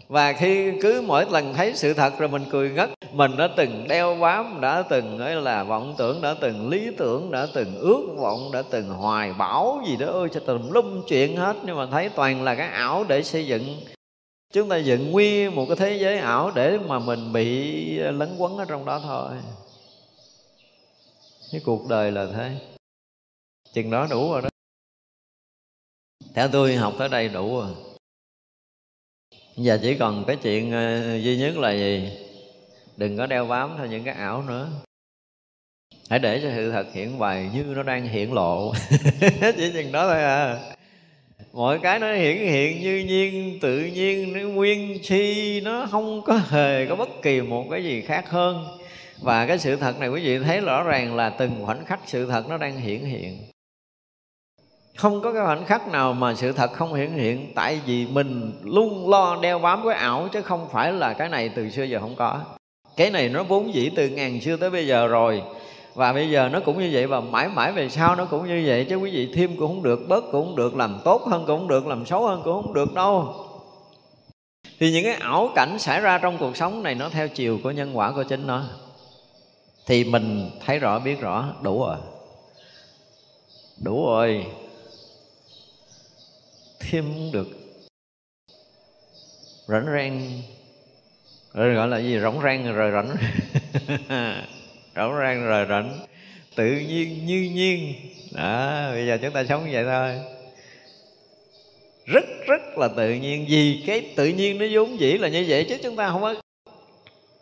Và 0.08 0.32
khi 0.32 0.72
cứ 0.82 1.02
mỗi 1.06 1.26
lần 1.30 1.54
thấy 1.54 1.72
sự 1.74 1.94
thật 1.94 2.18
rồi 2.18 2.28
mình 2.28 2.44
cười 2.50 2.70
ngất. 2.70 2.90
Mình 3.12 3.36
đã 3.36 3.48
từng 3.56 3.88
đeo 3.88 4.16
bám 4.20 4.60
đã 4.60 4.82
từng 4.82 5.18
ấy 5.18 5.34
là 5.34 5.64
vọng 5.64 5.94
tưởng 5.98 6.22
đã 6.22 6.34
từng 6.40 6.68
lý 6.68 6.90
tưởng 6.96 7.30
đã 7.30 7.46
từng 7.54 7.78
ước 7.78 8.02
vọng 8.18 8.50
đã 8.52 8.62
từng 8.70 8.88
hoài 8.88 9.32
bão 9.38 9.82
gì 9.88 9.96
đó. 9.96 10.06
Ơi 10.06 10.28
cho 10.32 10.40
tùm 10.40 10.70
lum 10.70 11.02
chuyện 11.08 11.36
hết. 11.36 11.56
Nhưng 11.64 11.76
mà 11.76 11.86
thấy 11.90 12.08
toàn 12.08 12.42
là 12.44 12.54
cái 12.54 12.68
ảo 12.68 13.04
để 13.08 13.22
xây 13.22 13.46
dựng. 13.46 13.76
Chúng 14.52 14.68
ta 14.68 14.76
dựng 14.76 15.10
nguyên 15.10 15.54
một 15.54 15.66
cái 15.68 15.76
thế 15.76 15.96
giới 16.00 16.18
ảo 16.18 16.52
để 16.54 16.78
mà 16.88 16.98
mình 16.98 17.32
bị 17.32 17.74
lấn 17.98 18.28
quấn 18.38 18.56
ở 18.58 18.64
trong 18.68 18.84
đó 18.84 19.00
thôi 19.04 19.28
cái 21.52 21.60
cuộc 21.64 21.88
đời 21.88 22.12
là 22.12 22.26
thế. 22.34 22.58
Chừng 23.72 23.90
đó 23.90 24.06
đủ 24.10 24.32
rồi 24.32 24.42
đó. 24.42 24.48
Theo 26.34 26.48
tôi, 26.48 26.76
học 26.76 26.94
tới 26.98 27.08
đây 27.08 27.28
đủ 27.28 27.60
rồi. 27.60 27.74
Giờ 29.56 29.78
chỉ 29.82 29.96
còn 29.98 30.24
cái 30.26 30.36
chuyện 30.42 30.72
ờ, 30.72 31.16
duy 31.16 31.38
nhất 31.38 31.56
là 31.56 31.72
gì? 31.72 32.10
Đừng 32.96 33.16
có 33.16 33.26
đeo 33.26 33.46
bám 33.46 33.74
theo 33.76 33.86
những 33.86 34.04
cái 34.04 34.14
ảo 34.14 34.42
nữa. 34.42 34.70
Hãy 36.10 36.18
để 36.18 36.40
cho 36.42 36.50
sự 36.56 36.70
thật 36.70 36.86
hiện 36.92 37.18
bài 37.18 37.50
như 37.54 37.62
nó 37.62 37.82
đang 37.82 38.08
hiện 38.08 38.32
lộ. 38.32 38.72
Chỉ 39.56 39.72
chừng 39.72 39.92
đó 39.92 40.08
thôi 40.08 40.22
à. 40.22 40.58
Mọi 41.52 41.78
cái 41.78 41.98
nó 41.98 42.12
hiển 42.14 42.36
hiện 42.36 42.80
như 42.80 43.04
nhiên, 43.08 43.58
tự 43.60 43.78
nhiên, 43.78 44.32
nó 44.32 44.40
nguyên 44.40 44.98
chi, 45.02 45.60
nó 45.60 45.86
không 45.90 46.22
có 46.22 46.40
hề 46.48 46.86
có 46.86 46.96
bất 46.96 47.08
kỳ 47.22 47.40
một 47.40 47.66
cái 47.70 47.84
gì 47.84 48.00
khác 48.00 48.28
hơn 48.28 48.75
và 49.20 49.46
cái 49.46 49.58
sự 49.58 49.76
thật 49.76 50.00
này 50.00 50.08
quý 50.08 50.22
vị 50.24 50.38
thấy 50.38 50.60
rõ 50.60 50.82
ràng 50.82 51.16
là 51.16 51.30
từng 51.30 51.66
khoảnh 51.66 51.84
khắc 51.84 52.00
sự 52.06 52.26
thật 52.26 52.48
nó 52.48 52.56
đang 52.56 52.76
hiển 52.76 53.00
hiện. 53.00 53.38
Không 54.96 55.20
có 55.20 55.32
cái 55.32 55.42
khoảnh 55.44 55.64
khắc 55.64 55.88
nào 55.88 56.12
mà 56.12 56.34
sự 56.34 56.52
thật 56.52 56.72
không 56.72 56.94
hiển 56.94 57.12
hiện, 57.12 57.52
tại 57.54 57.80
vì 57.86 58.06
mình 58.06 58.52
luôn 58.64 59.10
lo 59.10 59.38
đeo 59.42 59.58
bám 59.58 59.82
với 59.82 59.94
ảo, 59.94 60.28
chứ 60.32 60.42
không 60.42 60.68
phải 60.72 60.92
là 60.92 61.12
cái 61.12 61.28
này 61.28 61.48
từ 61.48 61.70
xưa 61.70 61.82
giờ 61.82 62.00
không 62.00 62.14
có. 62.16 62.40
Cái 62.96 63.10
này 63.10 63.28
nó 63.28 63.42
vốn 63.42 63.74
dĩ 63.74 63.90
từ 63.96 64.08
ngàn 64.08 64.40
xưa 64.40 64.56
tới 64.56 64.70
bây 64.70 64.86
giờ 64.86 65.06
rồi, 65.06 65.42
và 65.94 66.12
bây 66.12 66.30
giờ 66.30 66.48
nó 66.52 66.60
cũng 66.60 66.78
như 66.78 66.90
vậy, 66.92 67.06
và 67.06 67.20
mãi 67.20 67.48
mãi 67.48 67.72
về 67.72 67.88
sau 67.88 68.16
nó 68.16 68.24
cũng 68.24 68.48
như 68.48 68.64
vậy, 68.66 68.86
chứ 68.88 68.96
quý 68.96 69.10
vị 69.10 69.32
thêm 69.34 69.56
cũng 69.56 69.68
không 69.68 69.82
được, 69.82 70.08
bớt 70.08 70.24
cũng 70.32 70.46
không 70.46 70.56
được, 70.56 70.76
làm 70.76 70.98
tốt 71.04 71.22
hơn 71.26 71.44
cũng 71.46 71.58
không 71.58 71.68
được, 71.68 71.86
làm 71.86 72.06
xấu 72.06 72.26
hơn 72.26 72.42
cũng 72.44 72.62
không 72.62 72.74
được 72.74 72.94
đâu. 72.94 73.34
Thì 74.78 74.92
những 74.92 75.04
cái 75.04 75.14
ảo 75.14 75.50
cảnh 75.54 75.78
xảy 75.78 76.00
ra 76.00 76.18
trong 76.18 76.38
cuộc 76.38 76.56
sống 76.56 76.82
này 76.82 76.94
nó 76.94 77.08
theo 77.08 77.28
chiều 77.28 77.58
của 77.62 77.70
nhân 77.70 77.96
quả 77.96 78.12
của 78.12 78.22
chính 78.22 78.46
nó 78.46 78.64
thì 79.86 80.04
mình 80.04 80.50
thấy 80.64 80.78
rõ, 80.78 80.98
biết 80.98 81.20
rõ, 81.20 81.54
đủ 81.62 81.84
rồi. 81.84 81.96
Đủ 83.84 84.06
rồi. 84.06 84.46
Thêm 86.80 87.32
được 87.32 87.48
rảnh 89.66 89.86
rang. 89.86 90.42
Rồi 91.52 91.74
gọi 91.74 91.88
là 91.88 91.98
gì? 91.98 92.20
Rỗng 92.20 92.42
rang 92.42 92.74
rồi 92.74 92.90
rảnh. 92.92 93.16
Rỗng 94.96 95.18
rang 95.18 95.46
rồi 95.46 95.66
rảnh. 95.68 95.98
Tự 96.54 96.66
nhiên, 96.66 97.26
như 97.26 97.50
nhiên. 97.54 97.94
Đó, 98.32 98.88
bây 98.90 99.06
giờ 99.06 99.18
chúng 99.22 99.32
ta 99.32 99.44
sống 99.44 99.68
vậy 99.72 99.84
thôi. 99.84 100.20
Rất 102.04 102.24
rất 102.46 102.78
là 102.78 102.88
tự 102.88 103.10
nhiên. 103.10 103.46
Vì 103.48 103.84
cái 103.86 104.12
tự 104.16 104.26
nhiên 104.26 104.58
nó 104.58 104.66
vốn 104.72 105.00
dĩ 105.00 105.18
là 105.18 105.28
như 105.28 105.44
vậy 105.48 105.66
chứ 105.68 105.78
chúng 105.82 105.96
ta 105.96 106.10
không 106.10 106.22
có 106.22 106.34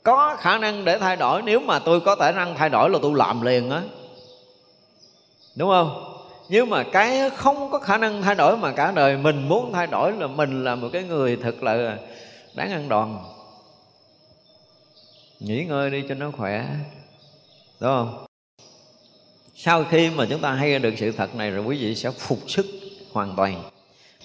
có 0.04 0.36
khả 0.40 0.58
năng 0.58 0.84
để 0.84 0.98
thay 0.98 1.16
đổi. 1.16 1.42
Nếu 1.42 1.60
mà 1.60 1.78
tôi 1.78 2.00
có 2.00 2.16
khả 2.16 2.32
năng 2.32 2.54
thay 2.54 2.68
đổi 2.68 2.90
là 2.90 2.98
tôi 3.02 3.12
làm 3.16 3.42
liền 3.42 3.70
á. 3.70 3.82
Đúng 5.54 5.68
không? 5.68 6.10
Nhưng 6.48 6.70
mà 6.70 6.84
cái 6.92 7.30
không 7.30 7.70
có 7.70 7.78
khả 7.78 7.98
năng 7.98 8.22
thay 8.22 8.34
đổi 8.34 8.56
mà 8.56 8.72
cả 8.72 8.92
đời 8.92 9.16
mình 9.16 9.48
muốn 9.48 9.72
thay 9.72 9.86
đổi 9.86 10.12
là 10.12 10.26
mình 10.26 10.64
là 10.64 10.74
một 10.74 10.88
cái 10.92 11.02
người 11.02 11.36
thật 11.36 11.62
là 11.62 11.98
đáng 12.54 12.72
ăn 12.72 12.88
đòn. 12.88 13.18
Nghỉ 15.40 15.64
ngơi 15.64 15.90
đi 15.90 16.04
cho 16.08 16.14
nó 16.14 16.30
khỏe. 16.36 16.66
Đúng 17.80 17.90
không? 17.90 18.26
Sau 19.56 19.84
khi 19.84 20.10
mà 20.10 20.26
chúng 20.30 20.40
ta 20.40 20.52
hay 20.52 20.78
được 20.78 20.94
sự 20.96 21.12
thật 21.12 21.34
này 21.34 21.50
rồi 21.50 21.64
quý 21.64 21.78
vị 21.78 21.94
sẽ 21.94 22.10
phục 22.10 22.38
sức 22.46 22.66
hoàn 23.12 23.36
toàn, 23.36 23.62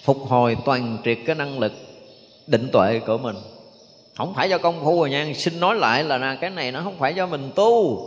phục 0.03 0.17
hồi 0.17 0.57
toàn 0.65 0.97
triệt 1.05 1.17
cái 1.25 1.35
năng 1.35 1.59
lực 1.59 1.71
định 2.47 2.69
tuệ 2.73 2.99
của 2.99 3.17
mình 3.17 3.35
không 4.17 4.33
phải 4.33 4.49
do 4.49 4.57
công 4.57 4.83
phu 4.83 4.99
rồi 4.99 5.09
nha. 5.09 5.27
Xin 5.35 5.59
nói 5.59 5.75
lại 5.75 6.03
là 6.03 6.35
cái 6.41 6.49
này 6.49 6.71
nó 6.71 6.81
không 6.83 6.97
phải 6.99 7.15
do 7.15 7.25
mình 7.25 7.51
tu. 7.55 8.05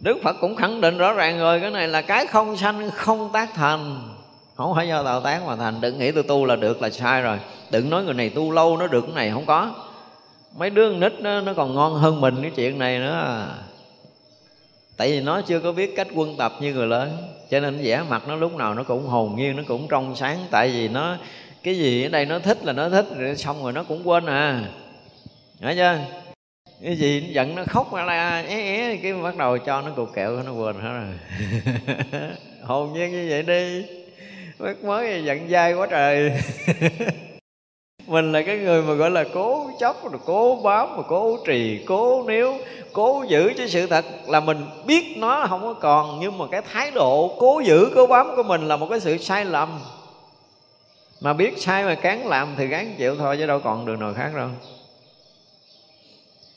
Đức 0.00 0.18
Phật 0.22 0.36
cũng 0.40 0.56
khẳng 0.56 0.80
định 0.80 0.98
rõ 0.98 1.12
ràng 1.12 1.38
rồi 1.38 1.60
Cái 1.60 1.70
này 1.70 1.88
là 1.88 2.02
cái 2.02 2.26
không 2.26 2.56
sanh 2.56 2.90
không 2.90 3.30
tác 3.32 3.54
thành. 3.54 4.08
Không 4.54 4.74
phải 4.74 4.88
do 4.88 5.02
tạo 5.02 5.20
tác 5.20 5.46
mà 5.46 5.56
thành. 5.56 5.80
Đừng 5.80 5.98
nghĩ 5.98 6.10
tôi 6.12 6.22
tu 6.22 6.44
là 6.44 6.56
được 6.56 6.82
là 6.82 6.90
sai 6.90 7.22
rồi. 7.22 7.38
Đừng 7.70 7.90
nói 7.90 8.04
người 8.04 8.14
này 8.14 8.30
tu 8.30 8.50
lâu 8.50 8.76
nó 8.76 8.86
được 8.86 9.00
cái 9.00 9.14
này 9.14 9.30
không 9.30 9.46
có. 9.46 9.70
Mấy 10.56 10.70
đứa 10.70 10.94
nít 10.94 11.12
nó, 11.20 11.40
nó 11.40 11.54
còn 11.54 11.74
ngon 11.74 11.94
hơn 11.94 12.20
mình 12.20 12.42
cái 12.42 12.50
chuyện 12.56 12.78
này 12.78 12.98
nữa. 12.98 13.46
Tại 14.96 15.10
vì 15.10 15.20
nó 15.20 15.40
chưa 15.40 15.60
có 15.60 15.72
biết 15.72 15.96
cách 15.96 16.08
quân 16.14 16.36
tập 16.36 16.52
như 16.60 16.74
người 16.74 16.86
lớn. 16.86 17.16
Cho 17.50 17.60
nên 17.60 17.78
vẻ 17.82 18.02
mặt 18.08 18.28
nó 18.28 18.36
lúc 18.36 18.56
nào 18.56 18.74
nó 18.74 18.82
cũng 18.82 19.06
hồn 19.06 19.36
nhiên 19.36 19.56
Nó 19.56 19.62
cũng 19.68 19.88
trong 19.88 20.16
sáng. 20.16 20.38
Tại 20.50 20.68
vì 20.68 20.88
nó 20.88 21.16
cái 21.62 21.78
gì 21.78 22.04
ở 22.04 22.08
đây 22.08 22.26
nó 22.26 22.38
thích 22.38 22.58
là 22.64 22.72
nó 22.72 22.88
thích, 22.88 23.06
rồi 23.18 23.36
xong 23.36 23.62
rồi 23.62 23.72
nó 23.72 23.82
cũng 23.82 24.08
quên 24.08 24.26
à. 24.26 24.64
Thấy 25.60 25.76
chưa? 25.76 25.98
Cái 26.82 26.96
gì 26.96 27.20
nó 27.20 27.26
giận 27.32 27.54
nó 27.54 27.62
khóc 27.66 27.94
là 27.94 28.42
é 28.48 28.76
é, 28.76 28.96
cái 28.96 29.12
bắt 29.14 29.36
đầu 29.36 29.58
cho 29.58 29.80
nó 29.80 29.90
cục 29.96 30.14
kẹo, 30.14 30.42
nó 30.42 30.52
quên 30.52 30.76
hết 30.76 30.90
rồi. 30.92 31.14
Hồn 32.62 32.92
nhiên 32.92 33.12
như 33.12 33.26
vậy 33.30 33.42
đi. 33.42 33.84
Mất 34.58 34.84
mới 34.84 35.24
giận 35.24 35.48
dai 35.50 35.74
quá 35.74 35.86
trời. 35.90 36.32
Mình 38.06 38.32
là 38.32 38.42
cái 38.42 38.58
người 38.58 38.82
mà 38.82 38.94
gọi 38.94 39.10
là 39.10 39.24
cố 39.34 39.70
chấp, 39.80 39.96
rồi 40.02 40.20
cố 40.26 40.60
bám 40.64 40.96
mà 40.96 41.02
cố 41.08 41.38
trì, 41.46 41.84
cố 41.86 42.24
níu, 42.28 42.54
cố 42.92 43.24
giữ 43.28 43.52
cho 43.58 43.66
sự 43.66 43.86
thật 43.86 44.04
là 44.26 44.40
mình 44.40 44.56
biết 44.86 45.14
nó 45.16 45.46
không 45.48 45.62
có 45.62 45.72
còn, 45.72 46.20
nhưng 46.20 46.38
mà 46.38 46.44
cái 46.50 46.62
thái 46.72 46.90
độ 46.90 47.36
cố 47.38 47.60
giữ, 47.60 47.90
cố 47.94 48.06
bám 48.06 48.36
của 48.36 48.42
mình 48.42 48.68
là 48.68 48.76
một 48.76 48.86
cái 48.90 49.00
sự 49.00 49.18
sai 49.18 49.44
lầm 49.44 49.80
mà 51.22 51.32
biết 51.32 51.58
sai 51.58 51.84
mà 51.84 51.94
cán 51.94 52.26
làm 52.26 52.54
thì 52.56 52.66
gán 52.66 52.94
chịu 52.98 53.16
thôi 53.16 53.36
chứ 53.38 53.46
đâu 53.46 53.60
còn 53.60 53.86
đường 53.86 54.00
nào 54.00 54.14
khác 54.14 54.34
đâu. 54.36 54.48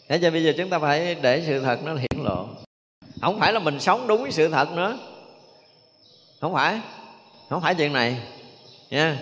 Thế 0.09 0.19
cho 0.21 0.31
bây 0.31 0.43
giờ 0.43 0.53
chúng 0.57 0.69
ta 0.69 0.79
phải 0.79 1.15
để 1.15 1.43
sự 1.47 1.59
thật 1.59 1.79
nó 1.83 1.93
hiển 1.93 2.23
lộ. 2.23 2.47
Không 3.21 3.39
phải 3.39 3.53
là 3.53 3.59
mình 3.59 3.79
sống 3.79 4.07
đúng 4.07 4.21
với 4.21 4.31
sự 4.31 4.49
thật 4.49 4.71
nữa. 4.71 4.97
Không 6.41 6.53
phải. 6.53 6.79
Không 7.49 7.61
phải 7.61 7.75
chuyện 7.75 7.93
này. 7.93 8.17
Nha. 8.89 9.17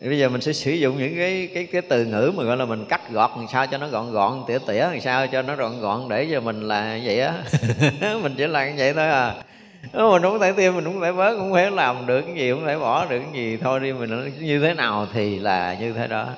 Bây 0.00 0.18
giờ 0.18 0.28
mình 0.28 0.40
sẽ 0.40 0.52
sử 0.52 0.70
dụng 0.70 0.98
những 0.98 1.16
cái 1.16 1.48
cái 1.54 1.66
cái 1.66 1.82
từ 1.82 2.04
ngữ 2.04 2.32
mà 2.36 2.44
gọi 2.44 2.56
là 2.56 2.64
mình 2.64 2.84
cắt 2.88 3.10
gọt 3.10 3.30
làm 3.36 3.46
sao 3.52 3.66
cho 3.66 3.78
nó 3.78 3.88
gọn 3.88 4.12
gọn, 4.12 4.44
tỉa 4.48 4.58
tỉa 4.66 4.80
làm 4.80 5.00
sao 5.00 5.26
cho 5.26 5.42
nó 5.42 5.56
gọn 5.56 5.80
gọn 5.80 6.08
để 6.08 6.28
cho 6.32 6.40
mình 6.40 6.68
là 6.68 7.00
vậy 7.04 7.20
á. 7.20 7.34
Mình 8.22 8.34
chỉ 8.36 8.46
là 8.46 8.70
như 8.70 8.74
vậy 8.76 8.92
thôi 8.94 9.08
à 9.08 9.34
mình 9.92 10.22
không 10.22 10.40
thể 10.40 10.52
tiêm 10.52 10.74
mình 10.74 10.84
không 10.84 11.00
thể 11.00 11.12
bớt 11.12 11.36
không 11.36 11.54
thể 11.54 11.70
làm 11.70 12.06
được 12.06 12.22
cái 12.22 12.34
gì 12.34 12.50
không 12.50 12.66
thể 12.66 12.78
bỏ 12.78 13.04
được 13.04 13.18
cái 13.18 13.32
gì. 13.32 13.56
Thôi 13.56 13.80
đi, 13.80 13.92
mình 13.92 14.32
như 14.40 14.60
thế 14.60 14.74
nào 14.74 15.06
thì 15.12 15.38
là 15.38 15.76
như 15.80 15.92
thế 15.92 16.06
đó. 16.06 16.28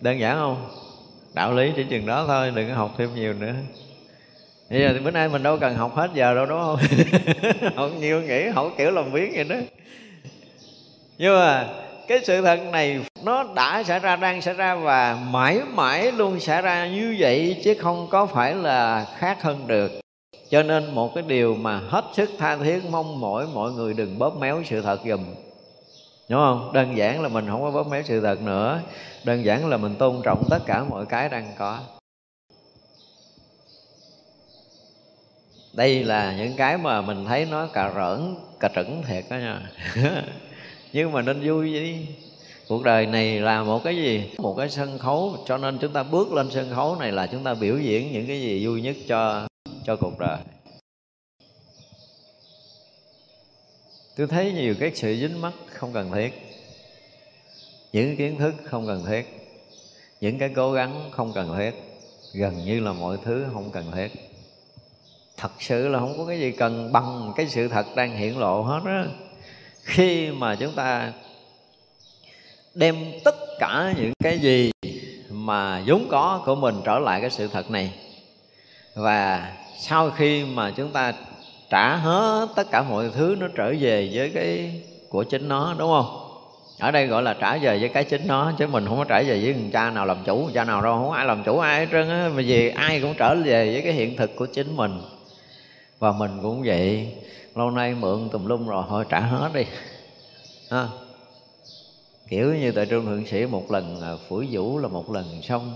Đơn 0.00 0.20
giản 0.20 0.36
không? 0.36 0.68
Đạo 1.34 1.54
lý 1.54 1.72
chỉ 1.76 1.84
chừng 1.90 2.06
đó 2.06 2.24
thôi, 2.26 2.52
đừng 2.54 2.68
có 2.68 2.74
học 2.74 2.94
thêm 2.98 3.14
nhiều 3.14 3.32
nữa. 3.32 3.52
Bây 4.70 4.80
giờ 4.80 4.92
thì 4.92 4.98
bữa 4.98 5.10
nay 5.10 5.28
mình 5.28 5.42
đâu 5.42 5.58
cần 5.58 5.74
học 5.74 5.94
hết 5.96 6.10
giờ 6.14 6.34
đâu, 6.34 6.46
đúng 6.46 6.60
không? 6.60 6.78
Học 7.76 7.90
nhiều 8.00 8.22
nghĩ, 8.22 8.48
học 8.48 8.72
kiểu 8.78 8.90
làm 8.90 9.12
biến 9.12 9.32
vậy 9.34 9.44
đó. 9.44 9.56
Nhưng 11.18 11.34
mà 11.34 11.66
cái 12.08 12.20
sự 12.24 12.42
thật 12.42 12.60
này, 12.72 13.00
nó 13.24 13.44
đã 13.54 13.82
xảy 13.82 13.98
ra, 13.98 14.16
đang 14.16 14.42
xảy 14.42 14.54
ra 14.54 14.74
và 14.74 15.18
mãi 15.30 15.60
mãi 15.74 16.12
luôn 16.12 16.40
xảy 16.40 16.62
ra 16.62 16.86
như 16.88 17.16
vậy 17.18 17.60
chứ 17.64 17.74
không 17.78 18.08
có 18.10 18.26
phải 18.26 18.54
là 18.54 19.06
khác 19.18 19.42
hơn 19.42 19.66
được 19.66 20.00
cho 20.50 20.62
nên 20.62 20.94
một 20.94 21.14
cái 21.14 21.24
điều 21.26 21.54
mà 21.54 21.78
hết 21.78 22.04
sức 22.12 22.30
tha 22.38 22.56
thiết 22.56 22.82
mong 22.90 23.20
mỏi 23.20 23.46
mọi 23.54 23.72
người 23.72 23.94
đừng 23.94 24.18
bóp 24.18 24.36
méo 24.36 24.62
sự 24.64 24.82
thật 24.82 25.00
dùm, 25.08 25.24
đúng 26.28 26.40
không? 26.40 26.70
Đơn 26.72 26.96
giản 26.96 27.22
là 27.22 27.28
mình 27.28 27.46
không 27.50 27.62
có 27.62 27.70
bóp 27.70 27.88
méo 27.90 28.02
sự 28.02 28.20
thật 28.20 28.42
nữa. 28.42 28.80
Đơn 29.24 29.44
giản 29.44 29.68
là 29.68 29.76
mình 29.76 29.94
tôn 29.94 30.20
trọng 30.24 30.44
tất 30.50 30.58
cả 30.66 30.84
mọi 30.90 31.06
cái 31.06 31.28
đang 31.28 31.52
có. 31.58 31.80
Đây 35.72 36.04
là 36.04 36.34
những 36.38 36.52
cái 36.56 36.78
mà 36.78 37.00
mình 37.02 37.24
thấy 37.24 37.46
nó 37.50 37.66
cà 37.66 37.92
rỡn 37.94 38.34
cà 38.60 38.68
trẩn 38.68 39.02
thiệt 39.08 39.24
đó 39.30 39.36
nha. 39.36 39.60
Nhưng 40.92 41.12
mà 41.12 41.22
nên 41.22 41.40
vui 41.44 41.72
đi. 41.72 42.06
Cuộc 42.68 42.84
đời 42.84 43.06
này 43.06 43.40
là 43.40 43.62
một 43.62 43.84
cái 43.84 43.96
gì? 43.96 44.30
Một 44.38 44.54
cái 44.58 44.70
sân 44.70 44.98
khấu. 44.98 45.36
Cho 45.46 45.56
nên 45.56 45.78
chúng 45.78 45.92
ta 45.92 46.02
bước 46.02 46.32
lên 46.32 46.50
sân 46.50 46.70
khấu 46.74 46.96
này 46.96 47.12
là 47.12 47.26
chúng 47.26 47.44
ta 47.44 47.54
biểu 47.54 47.78
diễn 47.78 48.12
những 48.12 48.26
cái 48.26 48.40
gì 48.40 48.66
vui 48.66 48.82
nhất 48.82 48.96
cho 49.08 49.47
cho 49.88 49.96
cuộc 49.96 50.18
đời. 50.18 50.38
Tôi 54.16 54.26
thấy 54.26 54.52
nhiều 54.52 54.74
cái 54.80 54.92
sự 54.94 55.16
dính 55.16 55.40
mắc 55.40 55.52
không 55.66 55.92
cần 55.92 56.12
thiết. 56.12 56.32
Những 57.92 58.16
kiến 58.16 58.38
thức 58.38 58.54
không 58.64 58.86
cần 58.86 59.04
thiết. 59.06 59.26
Những 60.20 60.38
cái 60.38 60.50
cố 60.56 60.72
gắng 60.72 61.10
không 61.12 61.32
cần 61.32 61.56
thiết. 61.56 61.70
Gần 62.34 62.64
như 62.64 62.80
là 62.80 62.92
mọi 62.92 63.18
thứ 63.24 63.46
không 63.52 63.70
cần 63.70 63.92
thiết. 63.94 64.08
Thật 65.36 65.52
sự 65.58 65.88
là 65.88 65.98
không 65.98 66.14
có 66.18 66.26
cái 66.26 66.40
gì 66.40 66.52
cần 66.52 66.92
bằng 66.92 67.32
cái 67.36 67.48
sự 67.48 67.68
thật 67.68 67.86
đang 67.96 68.16
hiện 68.16 68.38
lộ 68.38 68.62
hết 68.62 68.80
á. 68.86 69.06
Khi 69.82 70.30
mà 70.30 70.56
chúng 70.56 70.74
ta 70.74 71.12
đem 72.74 72.96
tất 73.24 73.36
cả 73.58 73.94
những 73.96 74.12
cái 74.24 74.38
gì 74.38 74.70
mà 75.30 75.82
vốn 75.86 76.08
có 76.10 76.42
của 76.46 76.54
mình 76.54 76.74
trở 76.84 76.98
lại 76.98 77.20
cái 77.20 77.30
sự 77.30 77.48
thật 77.48 77.70
này, 77.70 77.92
và 78.94 79.52
sau 79.80 80.10
khi 80.10 80.44
mà 80.44 80.70
chúng 80.70 80.92
ta 80.92 81.12
trả 81.70 81.96
hết 81.96 82.48
tất 82.56 82.70
cả 82.70 82.82
mọi 82.82 83.10
thứ 83.14 83.36
nó 83.40 83.46
trở 83.56 83.74
về 83.80 84.10
với 84.12 84.30
cái 84.34 84.80
của 85.08 85.24
chính 85.24 85.48
nó, 85.48 85.74
đúng 85.78 85.90
không? 85.90 86.24
Ở 86.78 86.90
đây 86.90 87.06
gọi 87.06 87.22
là 87.22 87.34
trả 87.34 87.56
về 87.56 87.78
với 87.78 87.88
cái 87.88 88.04
chính 88.04 88.26
nó, 88.26 88.52
chứ 88.58 88.66
mình 88.66 88.86
không 88.86 88.98
có 88.98 89.04
trả 89.04 89.22
về 89.22 89.44
với 89.44 89.54
người 89.54 89.70
cha 89.72 89.90
nào 89.90 90.06
làm 90.06 90.16
chủ, 90.24 90.36
người 90.36 90.54
cha 90.54 90.64
nào 90.64 90.82
đâu, 90.82 90.98
không 90.98 91.12
ai 91.12 91.26
làm 91.26 91.42
chủ 91.44 91.58
ai 91.58 91.80
hết 91.80 91.86
trơn 91.92 92.08
á, 92.08 92.30
mà 92.34 92.42
vì 92.46 92.68
ai 92.68 93.00
cũng 93.00 93.14
trở 93.18 93.36
về 93.44 93.72
với 93.72 93.82
cái 93.82 93.92
hiện 93.92 94.16
thực 94.16 94.36
của 94.36 94.46
chính 94.46 94.76
mình. 94.76 95.00
Và 95.98 96.12
mình 96.12 96.30
cũng 96.42 96.62
vậy. 96.66 97.12
Lâu 97.54 97.70
nay 97.70 97.94
mượn 97.94 98.28
tùm 98.32 98.46
lum 98.46 98.66
rồi, 98.66 98.84
thôi 98.88 99.04
trả 99.08 99.20
hết 99.20 99.50
đi. 99.54 99.64
Ha. 100.70 100.88
Kiểu 102.28 102.54
như 102.54 102.72
tại 102.72 102.86
trung 102.86 103.06
thượng 103.06 103.26
sĩ, 103.26 103.46
một 103.46 103.70
lần 103.70 104.18
phủi 104.28 104.48
vũ 104.50 104.78
là 104.78 104.88
một 104.88 105.10
lần 105.10 105.42
xong 105.42 105.72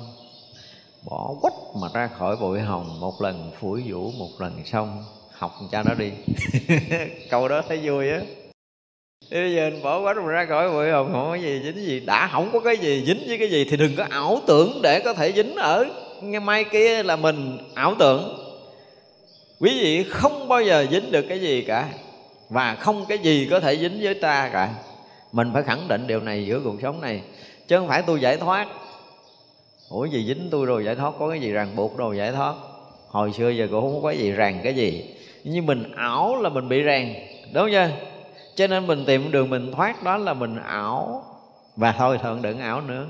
bỏ 1.04 1.34
quách 1.40 1.54
mà 1.80 1.88
ra 1.94 2.10
khỏi 2.18 2.36
bụi 2.36 2.60
hồng, 2.60 3.00
một 3.00 3.22
lần 3.22 3.50
phủi 3.60 3.82
vũ, 3.86 4.10
một 4.18 4.30
lần 4.38 4.64
xong 4.64 5.04
học 5.32 5.52
cha 5.72 5.82
nó 5.82 5.94
đi. 5.94 6.10
Câu 7.30 7.48
đó 7.48 7.62
thấy 7.68 7.80
vui 7.84 8.10
á. 8.10 8.20
Bây 9.30 9.54
giờ 9.54 9.62
anh 9.62 9.82
bỏ 9.82 10.02
quách 10.02 10.16
mà 10.16 10.32
ra 10.32 10.46
khỏi 10.48 10.70
bụi 10.70 10.90
hồng 10.90 11.08
không 11.12 11.26
có 11.26 11.34
gì, 11.34 11.60
dính 11.64 11.86
gì? 11.86 12.00
Đã 12.00 12.30
không 12.32 12.50
có 12.52 12.60
cái 12.60 12.76
gì 12.76 13.04
dính 13.06 13.24
với 13.26 13.38
cái 13.38 13.50
gì 13.50 13.64
thì 13.70 13.76
đừng 13.76 13.96
có 13.96 14.06
ảo 14.10 14.40
tưởng 14.46 14.80
để 14.82 15.00
có 15.00 15.14
thể 15.14 15.32
dính 15.32 15.54
ở 15.56 15.86
ngày 16.22 16.40
mai 16.40 16.64
kia 16.64 17.02
là 17.02 17.16
mình 17.16 17.58
ảo 17.74 17.94
tưởng. 17.98 18.38
Quý 19.60 19.80
vị 19.80 20.04
không 20.10 20.48
bao 20.48 20.62
giờ 20.62 20.86
dính 20.90 21.12
được 21.12 21.24
cái 21.28 21.40
gì 21.40 21.62
cả, 21.62 21.88
và 22.48 22.74
không 22.74 23.04
cái 23.08 23.18
gì 23.18 23.48
có 23.50 23.60
thể 23.60 23.76
dính 23.76 24.00
với 24.02 24.14
ta 24.14 24.50
cả. 24.52 24.74
Mình 25.32 25.50
phải 25.52 25.62
khẳng 25.62 25.88
định 25.88 26.06
điều 26.06 26.20
này 26.20 26.46
giữa 26.46 26.60
cuộc 26.64 26.76
sống 26.82 27.00
này, 27.00 27.22
chứ 27.68 27.78
không 27.78 27.88
phải 27.88 28.02
tôi 28.02 28.20
giải 28.20 28.36
thoát 28.36 28.68
ủa, 29.92 30.04
gì 30.04 30.24
dính 30.26 30.48
tôi 30.50 30.66
rồi, 30.66 30.84
giải 30.84 30.94
thoát, 30.94 31.12
có 31.18 31.28
cái 31.28 31.40
gì 31.40 31.50
ràng 31.50 31.76
buộc 31.76 31.96
rồi 31.96 32.16
giải 32.16 32.32
thoát. 32.32 32.54
Hồi 33.08 33.32
xưa 33.32 33.48
giờ 33.48 33.68
cũng 33.70 33.80
không 33.80 34.02
có 34.02 34.10
gì 34.10 34.30
ràng 34.30 34.60
cái 34.64 34.74
gì. 34.74 35.14
Nhưng 35.44 35.66
mình 35.66 35.92
ảo 35.96 36.42
là 36.42 36.48
mình 36.48 36.68
bị 36.68 36.82
ràng, 36.82 37.14
đúng 37.52 37.68
chưa? 37.70 37.88
Cho 38.54 38.66
nên 38.66 38.86
mình 38.86 39.04
tìm 39.06 39.30
đường 39.30 39.50
mình 39.50 39.72
thoát 39.72 40.02
đó 40.02 40.16
là 40.16 40.34
mình 40.34 40.56
ảo. 40.56 41.24
Và 41.76 41.92
thôi 41.92 42.18
thượng 42.22 42.42
đừng 42.42 42.58
ảo 42.58 42.80
nữa. 42.80 43.06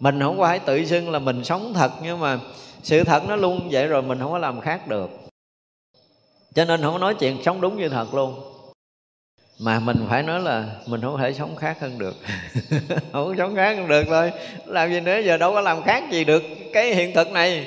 Mình 0.00 0.20
không 0.20 0.38
phải 0.38 0.58
tự 0.58 0.84
xưng 0.84 1.10
là 1.10 1.18
mình 1.18 1.44
sống 1.44 1.72
thật, 1.74 1.92
nhưng 2.02 2.20
mà 2.20 2.38
sự 2.82 3.04
thật 3.04 3.22
nó 3.28 3.36
luôn 3.36 3.68
vậy 3.70 3.86
rồi, 3.86 4.02
mình 4.02 4.18
không 4.18 4.32
có 4.32 4.38
làm 4.38 4.60
khác 4.60 4.88
được. 4.88 5.10
Cho 6.54 6.64
nên 6.64 6.82
không 6.82 6.92
có 6.92 6.98
nói 6.98 7.14
chuyện 7.14 7.42
sống 7.44 7.60
đúng 7.60 7.76
như 7.76 7.88
thật 7.88 8.14
luôn 8.14 8.53
mà 9.58 9.78
mình 9.78 10.06
phải 10.08 10.22
nói 10.22 10.40
là 10.40 10.64
mình 10.86 11.00
không 11.00 11.18
thể 11.18 11.32
sống 11.32 11.56
khác 11.56 11.76
hơn 11.80 11.98
được. 11.98 12.14
Không 13.12 13.28
có 13.28 13.34
sống 13.38 13.56
khác 13.56 13.76
hơn 13.76 13.88
được 13.88 14.04
thôi. 14.06 14.32
Làm 14.66 14.90
gì 14.90 15.00
nữa, 15.00 15.18
giờ 15.18 15.36
đâu 15.36 15.52
có 15.52 15.60
làm 15.60 15.82
khác 15.82 16.04
gì 16.10 16.24
được 16.24 16.42
cái 16.72 16.94
hiện 16.94 17.14
thực 17.14 17.30
này. 17.30 17.66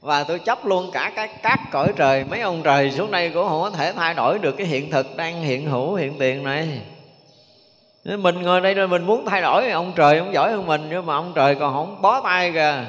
Và 0.00 0.24
tôi 0.24 0.38
chấp 0.38 0.66
luôn 0.66 0.90
cả 0.92 1.12
cái 1.16 1.28
các 1.42 1.60
cõi 1.72 1.92
trời, 1.96 2.24
mấy 2.24 2.40
ông 2.40 2.62
trời 2.62 2.90
xuống 2.90 3.10
đây 3.10 3.30
cũng 3.30 3.48
không 3.48 3.60
có 3.62 3.70
thể 3.70 3.92
thay 3.92 4.14
đổi 4.14 4.38
được 4.38 4.56
cái 4.56 4.66
hiện 4.66 4.90
thực 4.90 5.16
đang 5.16 5.42
hiện 5.42 5.66
hữu, 5.66 5.94
hiện 5.94 6.18
tiền 6.18 6.44
này. 6.44 6.80
Nên 8.04 8.22
mình 8.22 8.42
ngồi 8.42 8.60
đây 8.60 8.74
rồi 8.74 8.88
mình 8.88 9.02
muốn 9.02 9.26
thay 9.26 9.42
đổi, 9.42 9.70
ông 9.70 9.92
trời 9.96 10.18
không 10.18 10.34
giỏi 10.34 10.52
hơn 10.52 10.66
mình, 10.66 10.86
nhưng 10.90 11.06
mà 11.06 11.14
ông 11.14 11.32
trời 11.34 11.54
còn 11.54 11.74
không 11.74 12.02
bó 12.02 12.20
tay 12.20 12.52
kìa. 12.52 12.84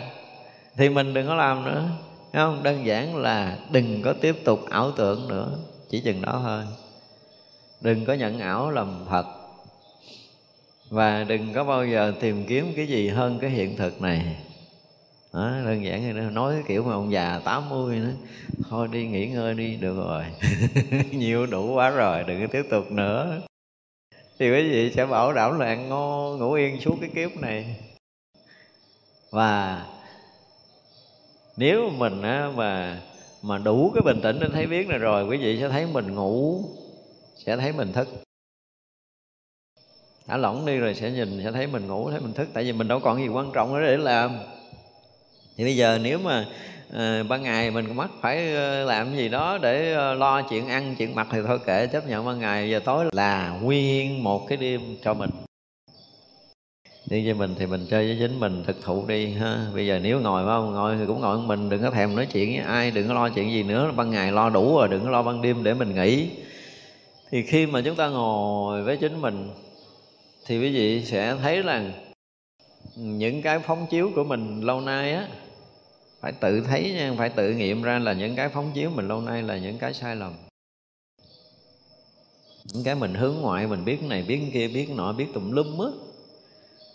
Thì 0.77 0.89
mình 0.89 1.13
đừng 1.13 1.27
có 1.27 1.35
làm 1.35 1.65
nữa. 1.65 1.83
Không? 2.33 2.63
Đơn 2.63 2.85
giản 2.85 3.15
là 3.15 3.55
đừng 3.69 4.01
có 4.01 4.13
tiếp 4.13 4.35
tục 4.45 4.59
ảo 4.69 4.91
tưởng 4.91 5.27
nữa. 5.27 5.47
Chỉ 5.89 6.01
chừng 6.01 6.21
đó 6.21 6.41
thôi 6.43 6.61
đừng 7.81 8.05
có 8.05 8.13
nhận 8.13 8.39
ảo 8.39 8.71
làm 8.71 9.05
thật. 9.09 9.25
Và 10.89 11.23
đừng 11.23 11.53
có 11.53 11.63
bao 11.63 11.85
giờ 11.85 12.13
tìm 12.19 12.45
kiếm 12.47 12.73
cái 12.75 12.87
gì 12.87 13.09
hơn 13.09 13.39
cái 13.41 13.49
hiện 13.49 13.77
thực 13.77 14.01
này. 14.01 14.35
Đó, 15.33 15.51
đơn 15.65 15.85
giản 15.85 16.01
như 16.01 16.13
nói 16.13 16.53
cái 16.53 16.63
kiểu 16.67 16.83
mà 16.83 16.93
ông 16.93 17.11
già 17.11 17.41
80 17.45 17.99
nữa. 17.99 18.11
Thôi 18.69 18.87
đi 18.91 19.07
nghỉ 19.07 19.27
ngơi 19.27 19.53
đi 19.53 19.75
được 19.75 19.95
rồi. 19.95 20.23
Nhiều 21.11 21.45
đủ 21.45 21.73
quá 21.73 21.89
rồi 21.89 22.23
đừng 22.27 22.41
có 22.41 22.47
tiếp 22.51 22.63
tục 22.69 22.91
nữa. 22.91 23.41
Thì 24.39 24.51
quý 24.51 24.69
vị 24.69 24.91
sẽ 24.95 25.05
bảo 25.05 25.33
đảm 25.33 25.59
là 25.59 25.65
ăn 25.65 25.89
ngon 25.89 26.39
ngủ 26.39 26.53
yên 26.53 26.81
suốt 26.81 26.97
cái 27.01 27.09
kiếp 27.15 27.37
này. 27.37 27.75
Và 29.31 29.85
nếu 31.57 31.89
mình 31.89 32.21
á, 32.21 32.49
mà 32.55 33.01
mà 33.41 33.57
đủ 33.57 33.91
cái 33.93 34.01
bình 34.01 34.21
tĩnh 34.21 34.39
để 34.39 34.47
thấy 34.53 34.67
biết 34.67 34.87
này 34.87 34.97
rồi 34.97 35.27
quý 35.27 35.37
vị 35.37 35.57
sẽ 35.59 35.69
thấy 35.69 35.85
mình 35.85 36.15
ngủ 36.15 36.63
sẽ 37.45 37.57
thấy 37.57 37.71
mình 37.71 37.93
thức. 37.93 38.07
Thả 40.27 40.37
lỏng 40.37 40.65
đi 40.65 40.77
rồi 40.77 40.93
sẽ 40.95 41.11
nhìn 41.11 41.41
sẽ 41.43 41.51
thấy 41.51 41.67
mình 41.67 41.87
ngủ 41.87 42.09
thấy 42.09 42.19
mình 42.19 42.33
thức. 42.33 42.47
Tại 42.53 42.63
vì 42.63 42.71
mình 42.71 42.87
đâu 42.87 42.99
còn 42.99 43.21
gì 43.21 43.27
quan 43.27 43.51
trọng 43.53 43.73
nữa 43.73 43.81
để 43.87 43.97
làm. 43.97 44.31
Thì 45.57 45.63
bây 45.63 45.75
giờ 45.75 45.99
nếu 46.03 46.19
mà 46.19 46.45
à, 46.93 47.23
ban 47.29 47.43
ngày 47.43 47.71
mình 47.71 47.95
mắc 47.95 48.09
phải 48.21 48.53
ờ, 48.55 48.83
làm 48.83 49.15
gì 49.15 49.29
đó 49.29 49.57
để 49.57 49.93
ờ, 49.93 50.13
lo 50.13 50.41
chuyện 50.41 50.67
ăn 50.67 50.95
chuyện 50.97 51.15
mặc 51.15 51.27
thì 51.31 51.37
thôi 51.47 51.59
kệ 51.65 51.87
chấp 51.87 52.07
nhận 52.07 52.25
ban 52.25 52.39
ngày. 52.39 52.69
Giờ 52.69 52.79
tối 52.79 53.05
là 53.11 53.59
nguyên 53.61 54.23
một 54.23 54.47
cái 54.47 54.57
đêm 54.57 54.81
cho 55.03 55.13
mình. 55.13 55.29
Đi 57.09 57.25
với 57.25 57.33
mình 57.33 57.55
thì 57.59 57.65
mình 57.65 57.85
chơi 57.89 58.07
với 58.07 58.17
chính 58.19 58.39
mình 58.39 58.63
thực 58.67 58.83
thụ 58.83 59.05
đi 59.07 59.33
ha. 59.33 59.65
Bây 59.73 59.87
giờ 59.87 59.99
nếu 60.03 60.19
ngồi 60.19 60.45
phải 60.45 60.51
không? 60.51 60.73
Ngồi 60.73 60.95
thì 60.99 61.05
cũng 61.07 61.21
ngồi 61.21 61.37
mình 61.37 61.69
đừng 61.69 61.81
có 61.81 61.91
thèm 61.91 62.15
nói 62.15 62.25
chuyện 62.25 62.49
với 62.49 62.65
ai 62.65 62.91
đừng 62.91 63.07
có 63.07 63.13
lo 63.13 63.29
chuyện 63.29 63.51
gì 63.51 63.63
nữa. 63.63 63.91
Ban 63.95 64.11
ngày 64.11 64.31
lo 64.31 64.49
đủ 64.49 64.77
rồi 64.77 64.87
đừng 64.87 65.03
có 65.03 65.09
lo 65.09 65.23
ban 65.23 65.41
đêm 65.41 65.63
để 65.63 65.73
mình 65.73 65.95
nghỉ 65.95 66.29
thì 67.31 67.43
khi 67.43 67.65
mà 67.65 67.81
chúng 67.85 67.95
ta 67.95 68.09
ngồi 68.09 68.83
với 68.83 68.97
chính 68.97 69.21
mình, 69.21 69.49
thì 70.45 70.59
quý 70.59 70.73
vị 70.73 71.05
sẽ 71.05 71.35
thấy 71.41 71.61
rằng 71.61 71.91
những 72.95 73.41
cái 73.41 73.59
phóng 73.59 73.87
chiếu 73.89 74.11
của 74.15 74.23
mình 74.23 74.61
lâu 74.61 74.81
nay 74.81 75.13
á, 75.13 75.27
phải 76.21 76.31
tự 76.31 76.61
thấy 76.61 76.93
nha, 76.93 77.13
phải 77.17 77.29
tự 77.29 77.51
nghiệm 77.51 77.81
ra 77.81 77.99
là 77.99 78.13
những 78.13 78.35
cái 78.35 78.49
phóng 78.49 78.71
chiếu 78.73 78.89
mình 78.89 79.07
lâu 79.07 79.21
nay 79.21 79.43
là 79.43 79.57
những 79.57 79.77
cái 79.77 79.93
sai 79.93 80.15
lầm. 80.15 80.33
Những 82.73 82.83
cái 82.83 82.95
mình 82.95 83.13
hướng 83.13 83.35
ngoại, 83.35 83.67
mình 83.67 83.85
biết 83.85 84.03
này, 84.03 84.23
biết 84.27 84.41
kia, 84.53 84.67
biết 84.67 84.89
nọ, 84.89 85.13
biết 85.13 85.27
tùm 85.33 85.51
lum 85.51 85.79
á. 85.79 85.91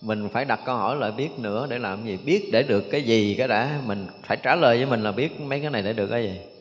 Mình 0.01 0.29
phải 0.33 0.45
đặt 0.45 0.61
câu 0.67 0.77
hỏi 0.77 0.97
lại 0.97 1.13
biết 1.13 1.29
nữa 1.39 1.67
để 1.71 1.79
làm 1.79 2.07
gì? 2.07 2.19
Biết 2.25 2.49
để 2.53 2.63
được 2.63 2.85
cái 2.91 3.03
gì 3.03 3.35
cái 3.39 3.49
đã? 3.49 3.81
Mình 3.87 4.07
phải 4.25 4.37
trả 4.43 4.55
lời 4.55 4.77
với 4.77 4.87
mình 4.87 5.03
là 5.03 5.13
biết 5.13 5.41
mấy 5.41 5.61
cái 5.61 5.71
này 5.71 5.83
để 5.83 5.93
được 5.93 6.07
cái 6.07 6.23
gì? 6.23 6.56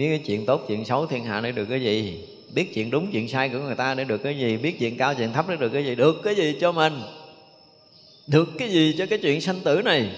Biết 0.00 0.08
cái 0.08 0.18
chuyện 0.18 0.46
tốt, 0.46 0.64
chuyện 0.68 0.84
xấu, 0.84 1.06
thiên 1.06 1.24
hạ 1.24 1.40
để 1.40 1.52
được 1.52 1.64
cái 1.64 1.80
gì? 1.80 2.24
Biết 2.54 2.74
chuyện 2.74 2.90
đúng, 2.90 3.10
chuyện 3.12 3.28
sai 3.28 3.48
của 3.48 3.58
người 3.58 3.74
ta 3.74 3.94
để 3.94 4.04
được 4.04 4.18
cái 4.18 4.38
gì? 4.38 4.56
Biết 4.56 4.78
chuyện 4.78 4.96
cao, 4.96 5.14
chuyện 5.14 5.32
thấp 5.32 5.48
để 5.48 5.56
được 5.56 5.68
cái 5.68 5.84
gì? 5.84 5.94
Được 5.94 6.20
cái 6.24 6.34
gì 6.34 6.56
cho 6.60 6.72
mình? 6.72 7.00
Được 8.26 8.48
cái 8.58 8.70
gì 8.70 8.94
cho 8.98 9.06
cái 9.06 9.18
chuyện 9.18 9.40
sanh 9.40 9.60
tử 9.64 9.82
này? 9.82 10.10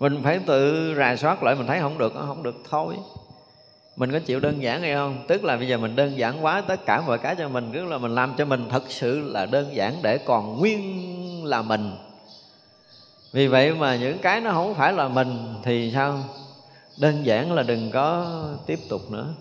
Mình 0.00 0.20
phải 0.22 0.38
tự 0.46 0.94
rà 0.96 1.16
soát 1.16 1.42
lại, 1.42 1.54
mình 1.54 1.66
thấy 1.66 1.80
không 1.80 1.98
được 1.98 2.12
không 2.14 2.42
được 2.42 2.62
thôi. 2.70 2.94
Mình 3.96 4.12
có 4.12 4.18
chịu 4.18 4.40
đơn 4.40 4.62
giản 4.62 4.80
hay 4.80 4.94
không? 4.94 5.24
Tức 5.28 5.44
là 5.44 5.56
bây 5.56 5.68
giờ 5.68 5.78
mình 5.78 5.96
đơn 5.96 6.18
giản 6.18 6.44
quá, 6.44 6.60
tất 6.60 6.86
cả 6.86 7.00
mọi 7.00 7.18
cái 7.18 7.34
cho 7.38 7.48
mình, 7.48 7.70
tức 7.74 7.84
là 7.84 7.98
mình 7.98 8.14
làm 8.14 8.34
cho 8.38 8.44
mình 8.44 8.64
thật 8.70 8.82
sự 8.88 9.20
là 9.20 9.46
đơn 9.46 9.70
giản 9.74 9.94
để 10.02 10.18
còn 10.18 10.58
nguyên 10.58 11.44
là 11.44 11.62
mình. 11.62 11.92
Vì 13.32 13.46
vậy 13.46 13.74
mà 13.74 13.96
những 13.96 14.18
cái 14.18 14.40
nó 14.40 14.50
không 14.52 14.74
phải 14.74 14.92
là 14.92 15.08
mình 15.08 15.54
thì 15.62 15.90
sao? 15.94 16.24
Đơn 17.00 17.26
giản 17.26 17.52
là 17.52 17.62
đừng 17.62 17.90
có 17.90 18.40
tiếp 18.66 18.78
tục 18.88 19.10
nữa. 19.10 19.34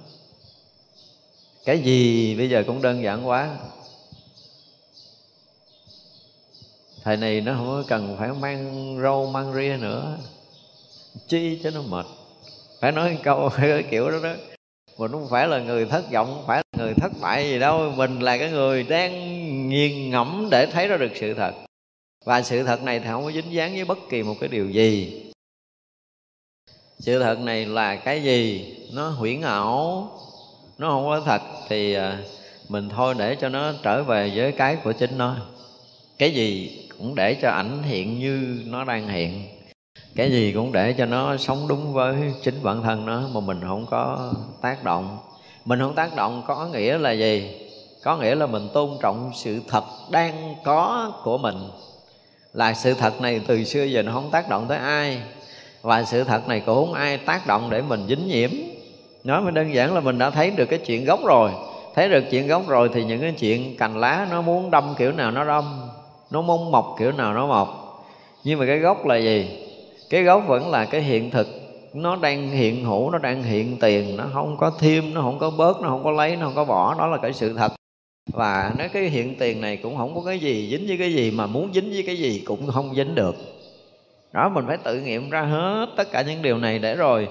Cái 1.66 1.80
gì 1.80 2.36
bây 2.36 2.50
giờ 2.50 2.64
cũng 2.68 2.82
đơn 2.82 3.04
giản 3.04 3.28
quá. 3.28 3.58
Thời 7.04 7.18
này 7.18 7.42
nó 7.42 7.54
không 7.54 7.84
cần 7.88 8.16
phải 8.20 8.30
mang 8.34 8.98
râu, 9.04 9.26
mang 9.26 9.54
ria 9.54 9.78
nữa. 9.80 10.18
Chi 11.28 11.60
cho 11.64 11.70
nó 11.70 11.82
mệt. 11.82 12.06
Phải 12.82 12.92
nói 12.92 13.18
câu 13.24 13.50
cái 13.58 13.84
kiểu 13.84 14.12
đó 14.12 14.18
đó. 14.24 14.34
Mình 14.98 15.12
không 15.12 15.28
phải 15.30 15.48
là 15.48 15.60
người 15.60 15.86
thất 15.86 16.12
vọng, 16.12 16.34
không 16.36 16.48
phải 16.48 16.58
là 16.58 16.84
người 16.84 16.94
thất 16.94 17.12
bại 17.22 17.44
gì 17.44 17.60
đâu. 17.60 17.92
Mình 17.96 18.20
là 18.20 18.38
cái 18.38 18.52
người 18.52 18.84
đang 18.84 19.14
nghiền 19.70 20.10
ngẫm 20.10 20.48
để 20.52 20.66
thấy 20.66 20.88
ra 20.88 20.98
được 20.98 21.12
sự 21.16 21.34
thật. 21.34 21.52
Và 22.26 22.42
sự 22.42 22.64
thật 22.64 22.84
này 22.84 23.00
thì 23.00 23.06
không 23.06 23.24
có 23.24 23.32
dính 23.32 23.54
dáng 23.54 23.74
với 23.74 23.86
bất 23.86 23.98
kỳ 24.10 24.24
một 24.24 24.36
cái 24.40 24.50
điều 24.50 24.70
gì 24.70 25.29
sự 27.00 27.20
thật 27.20 27.40
này 27.40 27.66
là 27.66 27.96
cái 27.96 28.24
gì? 28.24 28.74
Nó 28.94 29.10
huyễn 29.10 29.42
ảo, 29.42 30.10
nó 30.78 30.90
không 30.90 31.06
có 31.06 31.22
thật. 31.26 31.42
Thì 31.70 31.94
à, 31.94 32.18
mình 32.70 32.90
thôi 32.90 33.16
để 33.18 33.36
cho 33.36 33.50
nó 33.50 33.72
trở 33.84 34.04
về 34.04 34.32
với 34.36 34.52
cái 34.52 34.76
của 34.76 34.92
chính 34.92 35.18
nó. 35.18 35.36
Cái 36.18 36.32
gì 36.32 36.80
cũng 36.98 37.16
để 37.16 37.34
cho 37.42 37.50
ảnh 37.50 37.84
hiện 37.84 38.20
như 38.20 38.64
nó 38.66 38.84
đang 38.84 39.08
hiện. 39.08 39.48
Cái 40.16 40.32
gì 40.32 40.52
cũng 40.52 40.72
để 40.72 40.94
cho 40.94 41.06
nó 41.06 41.38
sống 41.38 41.68
đúng 41.68 41.94
với 41.94 42.16
chính 42.44 42.64
bản 42.64 42.84
thân 42.84 43.06
nó 43.06 43.22
mà 43.34 43.40
mình 43.40 43.62
không 43.68 43.86
có 43.90 44.34
tác 44.62 44.84
động. 44.84 45.18
Mình 45.66 45.80
không 45.80 45.96
tác 45.96 46.16
động 46.16 46.44
có 46.48 46.68
nghĩa 46.68 46.98
là 46.98 47.12
gì? 47.12 47.52
Có 48.04 48.18
nghĩa 48.18 48.36
là 48.36 48.46
mình 48.48 48.70
tôn 48.74 48.90
trọng 49.02 49.32
sự 49.36 49.60
thật 49.68 49.84
đang 50.12 50.56
có 50.64 51.12
của 51.24 51.38
mình. 51.38 51.56
Là 52.54 52.74
sự 52.74 52.94
thật 52.94 53.22
này 53.22 53.42
từ 53.48 53.64
xưa 53.64 53.84
giờ 53.84 54.04
nó 54.04 54.12
không 54.12 54.32
tác 54.32 54.50
động 54.50 54.66
tới 54.70 54.78
ai 54.78 55.22
và 55.82 56.04
sự 56.04 56.24
thật 56.24 56.48
này 56.48 56.60
cũng 56.60 56.76
không 56.76 56.94
ai 56.94 57.18
tác 57.18 57.48
động 57.48 57.70
để 57.70 57.82
mình 57.82 58.06
dính 58.10 58.28
nhiễm. 58.28 58.50
Nói 59.24 59.42
mới 59.42 59.52
đơn 59.52 59.74
giản 59.74 59.94
là 59.94 60.00
mình 60.00 60.18
đã 60.18 60.30
thấy 60.30 60.52
được 60.52 60.66
cái 60.66 60.80
chuyện 60.80 61.06
gốc 61.06 61.20
rồi. 61.26 61.52
Thấy 61.96 62.10
được 62.10 62.24
chuyện 62.32 62.48
gốc 62.48 62.68
rồi 62.68 62.90
thì 62.94 63.04
những 63.04 63.22
cái 63.22 63.32
chuyện 63.32 63.78
cành 63.78 64.00
lá 64.00 64.28
nó 64.32 64.42
muốn 64.42 64.72
đâm 64.72 64.94
kiểu 64.98 65.12
nào 65.12 65.32
nó 65.32 65.46
đâm, 65.46 65.90
nó 66.32 66.42
muốn 66.42 66.72
mọc 66.72 66.96
kiểu 67.00 67.12
nào 67.12 67.34
nó 67.34 67.48
mọc. 67.48 68.00
Nhưng 68.44 68.60
mà 68.60 68.66
cái 68.66 68.80
gốc 68.80 69.06
là 69.06 69.18
gì? 69.18 69.66
Cái 70.10 70.24
gốc 70.24 70.44
vẫn 70.48 70.72
là 70.72 70.86
cái 70.86 71.02
hiện 71.02 71.32
thực. 71.32 71.48
Nó 71.94 72.16
đang 72.16 72.50
hiện 72.50 72.86
hữu, 72.86 73.12
nó 73.12 73.18
đang 73.18 73.44
hiện 73.44 73.78
tiền, 73.80 74.18
nó 74.18 74.26
không 74.34 74.58
có 74.58 74.72
thêm, 74.80 75.14
nó 75.14 75.22
không 75.22 75.40
có 75.40 75.50
bớt, 75.50 75.82
nó 75.82 75.90
không 75.90 76.04
có 76.04 76.12
lấy, 76.12 76.36
nó 76.36 76.46
không 76.46 76.56
có 76.56 76.66
bỏ. 76.66 76.96
Đó 77.00 77.08
là 77.08 77.18
cái 77.18 77.34
sự 77.34 77.54
thật. 77.54 77.72
Và 78.34 78.74
nói 78.78 78.90
cái 78.94 79.04
hiện 79.04 79.36
tiền 79.40 79.62
này 79.62 79.78
cũng 79.78 79.98
không 79.98 80.16
có 80.16 80.22
cái 80.26 80.40
gì 80.40 80.70
dính 80.72 80.88
với 80.88 80.98
cái 80.98 81.14
gì 81.14 81.32
mà 81.32 81.48
muốn 81.48 81.74
dính 81.74 81.90
với 81.90 82.04
cái 82.06 82.18
gì 82.18 82.44
cũng 82.46 82.68
không 82.68 82.96
dính 82.96 83.16
được 83.16 83.36
đó, 84.34 84.50
mình 84.50 84.66
phải 84.68 84.78
tự 84.78 85.02
nghiệm 85.02 85.30
ra 85.30 85.42
hết 85.42 85.86
tất 85.98 86.12
cả 86.12 86.22
những 86.22 86.42
điều 86.42 86.58
này 86.58 86.80
để 86.80 86.96
rồi 86.96 87.28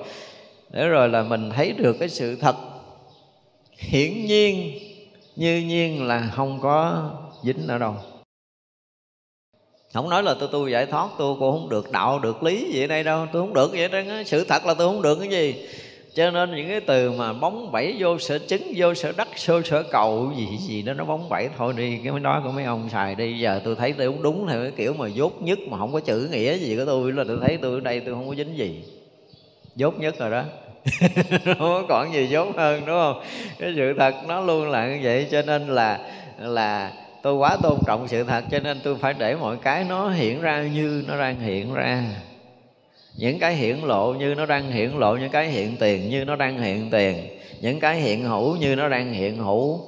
để 0.70 0.88
rồi 0.88 1.08
là 1.08 1.22
mình 1.22 1.50
thấy 1.50 1.72
được 1.72 1.96
cái 2.00 2.08
sự 2.08 2.36
thật. 2.36 2.56
Hiển 3.76 4.26
nhiên, 4.26 4.78
như 5.36 5.58
nhiên 5.58 6.06
là 6.06 6.30
không 6.34 6.60
có 6.62 7.10
dính 7.42 7.68
ở 7.68 7.78
đâu. 7.78 7.94
Không 9.94 10.10
nói 10.10 10.22
là 10.22 10.34
tôi 10.40 10.48
tu 10.52 10.68
giải 10.68 10.86
thoát, 10.86 11.08
tôi 11.18 11.36
cũng 11.38 11.52
không 11.52 11.68
được 11.68 11.92
đạo, 11.92 12.18
được 12.18 12.42
lý 12.42 12.72
gì 12.72 12.84
ở 12.84 12.86
đây 12.86 13.04
đâu, 13.04 13.26
tôi 13.32 13.42
không 13.42 13.54
được 13.54 13.70
vậy 13.72 13.88
đó. 13.88 13.98
Sự 14.26 14.44
thật 14.44 14.66
là 14.66 14.74
tôi 14.74 14.86
không 14.86 15.02
được 15.02 15.18
cái 15.20 15.28
gì 15.28 15.68
cho 16.14 16.30
nên 16.30 16.56
những 16.56 16.68
cái 16.68 16.80
từ 16.80 17.12
mà 17.12 17.32
bóng 17.32 17.72
bẫy 17.72 17.96
vô 17.98 18.18
sở 18.18 18.38
chứng, 18.38 18.72
vô 18.76 18.94
sở 18.94 19.12
đất 19.16 19.28
sơ 19.36 19.62
sở 19.64 19.82
cầu, 19.82 20.32
gì 20.36 20.46
gì 20.56 20.82
đó, 20.82 20.94
nó 20.94 21.04
bóng 21.04 21.28
bẫy 21.28 21.48
thôi 21.58 21.74
đi. 21.76 21.98
Cái 22.04 22.12
mới 22.12 22.20
nói 22.20 22.40
của 22.44 22.50
mấy 22.50 22.64
ông 22.64 22.88
xài 22.88 23.14
đi. 23.14 23.38
Giờ 23.38 23.60
tôi 23.64 23.76
thấy 23.76 23.92
tôi 23.92 24.06
đúng 24.06 24.22
đúng 24.22 24.46
theo 24.48 24.62
cái 24.62 24.72
kiểu 24.76 24.94
mà 24.94 25.08
dốt 25.08 25.42
nhất 25.42 25.58
mà 25.70 25.78
không 25.78 25.92
có 25.92 26.00
chữ 26.00 26.28
nghĩa 26.32 26.54
gì 26.58 26.76
của 26.76 26.84
tôi 26.86 27.12
là 27.12 27.24
tôi 27.28 27.38
thấy 27.40 27.58
tôi 27.62 27.74
ở 27.74 27.80
đây 27.80 28.00
tôi 28.00 28.14
không 28.14 28.28
có 28.28 28.34
dính 28.34 28.58
gì. 28.58 28.84
Dốt 29.74 30.00
nhất 30.00 30.18
rồi 30.18 30.30
đó. 30.30 30.44
Không 31.44 31.58
có 31.58 31.84
còn 31.88 32.12
gì 32.12 32.26
dốt 32.26 32.56
hơn, 32.56 32.82
đúng 32.86 32.96
không? 32.96 33.22
Cái 33.58 33.72
sự 33.76 33.94
thật 33.98 34.14
nó 34.28 34.40
luôn 34.40 34.70
là 34.70 34.88
như 34.88 35.00
vậy. 35.02 35.26
Cho 35.30 35.42
nên 35.42 35.66
là 35.66 36.00
là 36.38 36.92
tôi 37.22 37.34
quá 37.34 37.56
tôn 37.62 37.78
trọng 37.86 38.08
sự 38.08 38.24
thật, 38.24 38.44
cho 38.50 38.60
nên 38.60 38.80
tôi 38.84 38.96
phải 38.96 39.14
để 39.18 39.34
mọi 39.34 39.56
cái 39.56 39.84
nó 39.84 40.10
hiện 40.10 40.40
ra 40.40 40.62
như 40.62 41.04
nó 41.08 41.18
đang 41.18 41.40
hiện 41.40 41.74
ra 41.74 42.04
những 43.18 43.38
cái 43.38 43.54
hiển 43.54 43.76
lộ 43.78 44.14
như 44.14 44.34
nó 44.34 44.46
đang 44.46 44.70
hiển 44.70 44.90
lộ, 44.90 45.16
những 45.16 45.30
cái 45.30 45.48
hiện 45.48 45.76
tiền 45.76 46.10
như 46.10 46.24
nó 46.24 46.36
đang 46.36 46.58
hiện 46.60 46.90
tiền, 46.90 47.16
những 47.60 47.80
cái 47.80 48.00
hiện 48.00 48.24
hữu 48.24 48.56
như 48.56 48.76
nó 48.76 48.88
đang 48.88 49.12
hiện 49.12 49.36
hữu. 49.36 49.80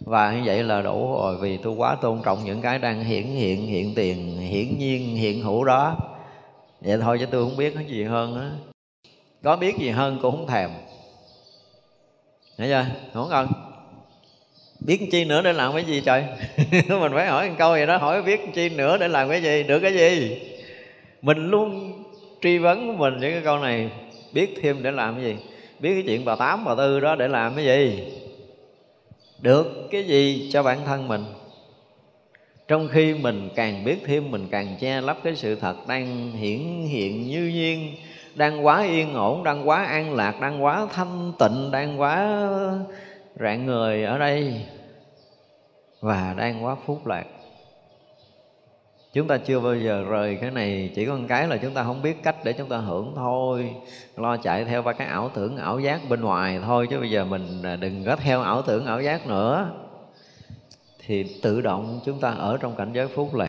Và 0.00 0.32
như 0.32 0.42
vậy 0.44 0.62
là 0.62 0.82
đủ 0.82 1.12
rồi, 1.14 1.36
vì 1.40 1.56
tôi 1.56 1.72
quá 1.72 1.94
tôn 1.94 2.20
trọng 2.24 2.44
những 2.44 2.62
cái 2.62 2.78
đang 2.78 3.04
hiển 3.04 3.22
hiện 3.22 3.66
hiện 3.66 3.94
tiền, 3.94 4.38
hiển 4.38 4.78
nhiên, 4.78 5.16
hiện 5.16 5.42
hữu 5.42 5.64
đó. 5.64 5.96
Vậy 6.80 6.98
thôi 7.00 7.18
chứ 7.20 7.26
tôi 7.26 7.44
không 7.44 7.56
biết 7.56 7.74
cái 7.74 7.84
gì 7.84 8.04
hơn 8.04 8.36
á. 8.36 8.50
Có 9.42 9.56
biết 9.56 9.76
gì 9.78 9.88
hơn 9.90 10.18
cũng 10.22 10.36
không 10.36 10.46
thèm. 10.46 10.70
Thấy 12.58 12.68
chưa? 12.68 12.86
Không? 13.12 13.28
Cần 13.30 13.48
biết 14.80 15.08
chi 15.12 15.24
nữa 15.24 15.42
để 15.42 15.52
làm 15.52 15.72
cái 15.72 15.84
gì 15.84 16.02
trời? 16.04 16.24
Mình 16.88 17.12
phải 17.14 17.26
hỏi 17.26 17.48
một 17.48 17.54
câu 17.58 17.76
gì 17.76 17.86
đó, 17.86 17.96
hỏi 17.96 18.22
biết 18.22 18.40
chi 18.54 18.68
nữa 18.68 18.98
để 18.98 19.08
làm 19.08 19.28
cái 19.28 19.42
gì, 19.42 19.62
được 19.62 19.80
cái 19.80 19.92
gì? 19.94 20.40
Mình 21.22 21.50
luôn 21.50 22.01
truy 22.42 22.58
vấn 22.58 22.86
của 22.86 22.92
mình 22.92 23.14
những 23.20 23.32
cái 23.32 23.42
câu 23.44 23.58
này, 23.58 23.90
biết 24.32 24.58
thêm 24.62 24.82
để 24.82 24.90
làm 24.90 25.14
cái 25.14 25.24
gì? 25.24 25.36
Biết 25.78 25.94
cái 25.94 26.02
chuyện 26.06 26.24
bà 26.24 26.36
tám, 26.36 26.64
bà 26.64 26.74
tư 26.74 27.00
đó 27.00 27.14
để 27.14 27.28
làm 27.28 27.54
cái 27.56 27.64
gì? 27.64 28.04
Được 29.38 29.88
cái 29.90 30.04
gì 30.04 30.50
cho 30.52 30.62
bản 30.62 30.78
thân 30.86 31.08
mình? 31.08 31.24
Trong 32.68 32.88
khi 32.88 33.14
mình 33.14 33.48
càng 33.54 33.84
biết 33.84 33.98
thêm, 34.06 34.30
mình 34.30 34.46
càng 34.50 34.76
che 34.80 35.00
lấp 35.00 35.18
cái 35.24 35.36
sự 35.36 35.54
thật 35.54 35.76
đang 35.88 36.32
hiển 36.32 36.58
hiện 36.88 37.26
như 37.26 37.50
nhiên, 37.54 37.94
đang 38.34 38.66
quá 38.66 38.82
yên 38.82 39.14
ổn, 39.14 39.44
đang 39.44 39.68
quá 39.68 39.84
an 39.84 40.14
lạc, 40.14 40.40
đang 40.40 40.64
quá 40.64 40.86
thanh 40.92 41.32
tịnh, 41.38 41.70
đang 41.70 42.00
quá 42.00 42.48
rạng 43.40 43.66
người 43.66 44.04
ở 44.04 44.18
đây 44.18 44.60
và 46.00 46.34
đang 46.38 46.64
quá 46.64 46.76
phúc 46.86 47.06
lạc 47.06 47.24
chúng 49.12 49.28
ta 49.28 49.36
chưa 49.38 49.60
bao 49.60 49.76
giờ 49.76 50.04
rời 50.08 50.38
cái 50.40 50.50
này, 50.50 50.90
chỉ 50.94 51.06
có 51.06 51.14
một 51.16 51.24
cái 51.28 51.48
là 51.48 51.56
chúng 51.56 51.74
ta 51.74 51.82
không 51.82 52.02
biết 52.02 52.22
cách 52.22 52.36
để 52.44 52.52
chúng 52.52 52.68
ta 52.68 52.76
hưởng 52.76 53.12
thôi. 53.16 53.74
Lo 54.16 54.36
chạy 54.36 54.64
theo 54.64 54.82
ba 54.82 54.92
cái 54.92 55.06
ảo 55.06 55.30
tưởng, 55.34 55.56
ảo 55.56 55.80
giác 55.80 56.00
bên 56.08 56.20
ngoài 56.20 56.60
thôi, 56.64 56.86
chứ 56.90 57.00
bây 57.00 57.10
giờ 57.10 57.24
mình 57.24 57.62
à, 57.62 57.76
đừng 57.76 58.04
có 58.04 58.16
theo 58.16 58.42
ảo 58.42 58.62
tưởng, 58.62 58.86
ảo 58.86 59.02
giác 59.02 59.26
nữa. 59.26 59.70
Thì 61.06 61.40
tự 61.42 61.60
động 61.60 62.00
chúng 62.04 62.20
ta 62.20 62.30
ở 62.30 62.58
trong 62.60 62.76
cảnh 62.76 62.92
giới 62.92 63.08
phúc 63.08 63.34
lạc. 63.34 63.48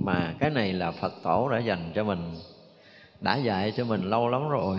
Mà 0.00 0.34
cái 0.40 0.50
này 0.50 0.72
là 0.72 0.90
phật 0.90 1.12
tổ 1.22 1.48
đã 1.48 1.58
dành 1.58 1.92
cho 1.94 2.04
mình, 2.04 2.34
đã 3.20 3.36
dạy 3.36 3.72
cho 3.76 3.84
mình 3.84 4.10
lâu 4.10 4.28
lắm 4.28 4.48
rồi. 4.48 4.78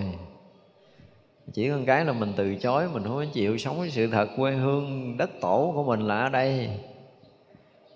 Chỉ 1.54 1.70
có 1.70 1.76
cái 1.86 2.06
là 2.06 2.14
mình 2.14 2.34
từ 2.36 2.56
chối, 2.56 2.88
mình 2.94 3.04
không 3.04 3.16
có 3.16 3.26
chịu 3.34 3.58
sống 3.58 3.80
với 3.80 3.90
sự 3.90 4.08
thật 4.08 4.28
quê 4.38 4.52
hương 4.52 5.18
đất 5.18 5.30
tổ 5.42 5.72
của 5.76 5.84
mình 5.84 6.00
là 6.00 6.20
ở 6.20 6.30
đây 6.30 6.70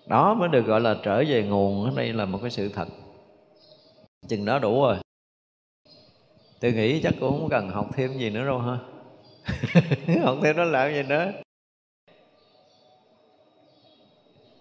đó 0.09 0.33
mới 0.33 0.49
được 0.49 0.65
gọi 0.65 0.81
là 0.81 0.95
trở 1.03 1.23
về 1.27 1.43
nguồn. 1.43 1.85
Ở 1.85 1.91
đây 1.95 2.13
là 2.13 2.25
một 2.25 2.39
cái 2.41 2.51
sự 2.51 2.69
thật. 2.69 2.87
Chừng 4.27 4.45
đó 4.45 4.59
đủ 4.59 4.81
rồi. 4.81 4.97
Tôi 6.59 6.71
nghĩ 6.71 7.01
chắc 7.01 7.13
cũng 7.19 7.39
không 7.39 7.49
cần 7.49 7.69
học 7.69 7.89
thêm 7.93 8.17
gì 8.17 8.29
nữa 8.29 8.45
đâu 8.45 8.59
ha. 8.59 8.77
Học 10.23 10.37
thêm 10.43 10.57
nó 10.57 10.63
làm 10.63 10.93
gì 10.93 11.03
nữa? 11.03 11.31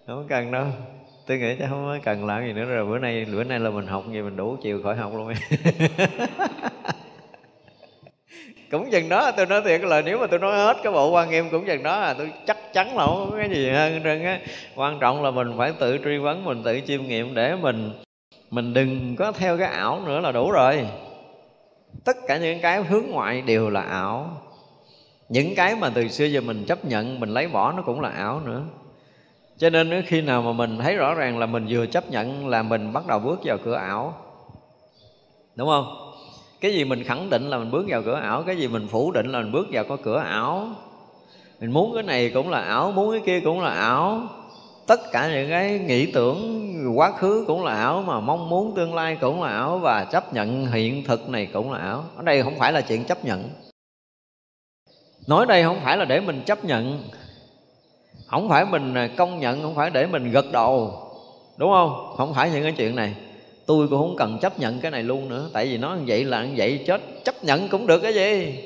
Không 0.06 0.26
cần 0.28 0.52
đâu. 0.52 0.66
Tôi 1.26 1.38
nghĩ 1.38 1.56
chắc 1.58 1.68
không 1.68 2.00
cần 2.04 2.26
làm 2.26 2.46
gì 2.46 2.52
nữa 2.52 2.64
rồi. 2.64 2.86
Bữa 2.86 2.98
nay 2.98 3.24
bữa 3.24 3.44
nay 3.44 3.60
là 3.60 3.70
mình 3.70 3.86
học 3.86 4.04
gì 4.12 4.22
mình 4.22 4.36
đủ 4.36 4.56
chiều 4.62 4.82
khỏi 4.82 4.96
học 4.96 5.12
luôn. 5.14 5.32
cũng 8.70 8.90
chừng 8.90 9.08
đó 9.08 9.30
tôi 9.30 9.46
nói 9.46 9.62
thiệt 9.64 9.80
là 9.80 10.02
nếu 10.02 10.18
mà 10.18 10.26
tôi 10.26 10.38
nói 10.38 10.56
hết 10.56 10.76
cái 10.82 10.92
bộ 10.92 11.10
quan 11.10 11.30
nghiêm 11.30 11.50
cũng 11.50 11.66
chừng 11.66 11.82
đó 11.82 12.00
là 12.00 12.14
tôi 12.14 12.32
chắc 12.46 12.72
chắn 12.72 12.96
là 12.96 13.06
không 13.06 13.30
có 13.30 13.36
cái 13.36 13.50
gì 13.50 13.70
hơn 13.70 14.00
trơn 14.04 14.24
á. 14.24 14.40
Quan 14.74 14.98
trọng 14.98 15.22
là 15.22 15.30
mình 15.30 15.52
phải 15.58 15.72
tự 15.78 15.98
truy 16.04 16.18
vấn, 16.18 16.44
mình 16.44 16.62
tự 16.62 16.80
chiêm 16.86 17.02
nghiệm 17.02 17.34
để 17.34 17.56
mình 17.56 17.92
mình 18.50 18.74
đừng 18.74 19.16
có 19.16 19.32
theo 19.32 19.58
cái 19.58 19.68
ảo 19.68 20.00
nữa 20.06 20.20
là 20.20 20.32
đủ 20.32 20.50
rồi. 20.50 20.86
Tất 22.04 22.16
cả 22.28 22.38
những 22.38 22.60
cái 22.60 22.82
hướng 22.82 23.04
ngoại 23.10 23.40
đều 23.40 23.70
là 23.70 23.80
ảo. 23.80 24.30
Những 25.28 25.54
cái 25.54 25.74
mà 25.74 25.90
từ 25.94 26.08
xưa 26.08 26.24
giờ 26.24 26.40
mình 26.40 26.64
chấp 26.64 26.84
nhận, 26.84 27.20
mình 27.20 27.28
lấy 27.28 27.48
bỏ 27.48 27.72
nó 27.72 27.82
cũng 27.82 28.00
là 28.00 28.08
ảo 28.08 28.40
nữa. 28.44 28.62
Cho 29.58 29.70
nên 29.70 30.02
khi 30.06 30.20
nào 30.20 30.42
mà 30.42 30.52
mình 30.52 30.78
thấy 30.78 30.96
rõ 30.96 31.14
ràng 31.14 31.38
là 31.38 31.46
mình 31.46 31.66
vừa 31.68 31.86
chấp 31.86 32.10
nhận 32.10 32.48
là 32.48 32.62
mình 32.62 32.92
bắt 32.92 33.06
đầu 33.06 33.18
bước 33.18 33.40
vào 33.44 33.58
cửa 33.64 33.74
ảo, 33.74 34.14
đúng 35.54 35.68
không? 35.68 36.07
Cái 36.60 36.74
gì 36.74 36.84
mình 36.84 37.04
khẳng 37.04 37.30
định 37.30 37.50
là 37.50 37.58
mình 37.58 37.70
bước 37.70 37.84
vào 37.88 38.02
cửa 38.02 38.14
ảo, 38.14 38.42
cái 38.42 38.56
gì 38.56 38.68
mình 38.68 38.88
phủ 38.88 39.10
định 39.10 39.32
là 39.32 39.40
mình 39.40 39.52
bước 39.52 39.66
vào 39.70 39.84
có 39.84 39.96
cửa 40.02 40.18
ảo. 40.18 40.68
Mình 41.60 41.70
muốn 41.70 41.94
cái 41.94 42.02
này 42.02 42.30
cũng 42.34 42.50
là 42.50 42.60
ảo, 42.60 42.92
muốn 42.92 43.12
cái 43.12 43.20
kia 43.26 43.40
cũng 43.44 43.60
là 43.60 43.70
ảo. 43.70 44.22
Tất 44.86 45.00
cả 45.12 45.30
những 45.32 45.48
cái 45.50 45.78
nghĩ 45.78 46.12
tưởng, 46.12 46.72
quá 46.96 47.12
khứ 47.12 47.44
cũng 47.46 47.64
là 47.64 47.74
ảo, 47.74 48.02
mà 48.06 48.20
mong 48.20 48.48
muốn 48.48 48.74
tương 48.76 48.94
lai 48.94 49.16
cũng 49.20 49.42
là 49.42 49.48
ảo, 49.48 49.78
và 49.78 50.04
chấp 50.04 50.34
nhận 50.34 50.66
hiện 50.66 51.04
thực 51.04 51.28
này 51.28 51.46
cũng 51.52 51.72
là 51.72 51.78
ảo. 51.78 52.04
Ở 52.16 52.22
đây 52.22 52.42
không 52.42 52.58
phải 52.58 52.72
là 52.72 52.80
chuyện 52.80 53.04
chấp 53.04 53.24
nhận. 53.24 53.50
Nói 55.26 55.46
đây 55.46 55.62
không 55.62 55.80
phải 55.84 55.96
là 55.96 56.04
để 56.04 56.20
mình 56.20 56.42
chấp 56.46 56.64
nhận. 56.64 57.02
Không 58.26 58.48
phải 58.48 58.64
mình 58.64 58.94
công 59.16 59.40
nhận, 59.40 59.62
không 59.62 59.74
phải 59.74 59.90
để 59.90 60.06
mình 60.06 60.30
gật 60.30 60.52
đầu. 60.52 61.02
Đúng 61.56 61.70
không? 61.70 62.14
Không 62.16 62.34
phải 62.34 62.50
những 62.50 62.62
cái 62.62 62.72
chuyện 62.76 62.96
này 62.96 63.14
tôi 63.68 63.88
cũng 63.88 63.98
không 63.98 64.16
cần 64.16 64.38
chấp 64.42 64.58
nhận 64.58 64.80
cái 64.80 64.90
này 64.90 65.02
luôn 65.02 65.28
nữa. 65.28 65.50
Tại 65.52 65.66
vì 65.66 65.78
nó 65.78 65.94
như 65.94 66.04
vậy 66.06 66.24
là 66.24 66.44
như 66.44 66.54
vậy, 66.56 66.84
chết. 66.86 67.00
Chấp 67.24 67.44
nhận 67.44 67.68
cũng 67.68 67.86
được 67.86 67.98
cái 67.98 68.14
gì? 68.14 68.58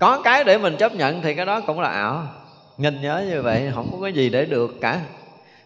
Có 0.00 0.20
cái 0.24 0.44
để 0.44 0.58
mình 0.58 0.76
chấp 0.76 0.94
nhận 0.94 1.22
thì 1.22 1.34
cái 1.34 1.46
đó 1.46 1.60
cũng 1.60 1.80
là 1.80 1.88
ảo. 1.88 2.26
Nhìn 2.76 3.02
nhớ 3.02 3.24
như 3.30 3.42
vậy, 3.42 3.70
không 3.74 3.88
có 3.92 3.98
cái 4.02 4.12
gì 4.12 4.30
để 4.30 4.44
được 4.44 4.80
cả. 4.80 5.00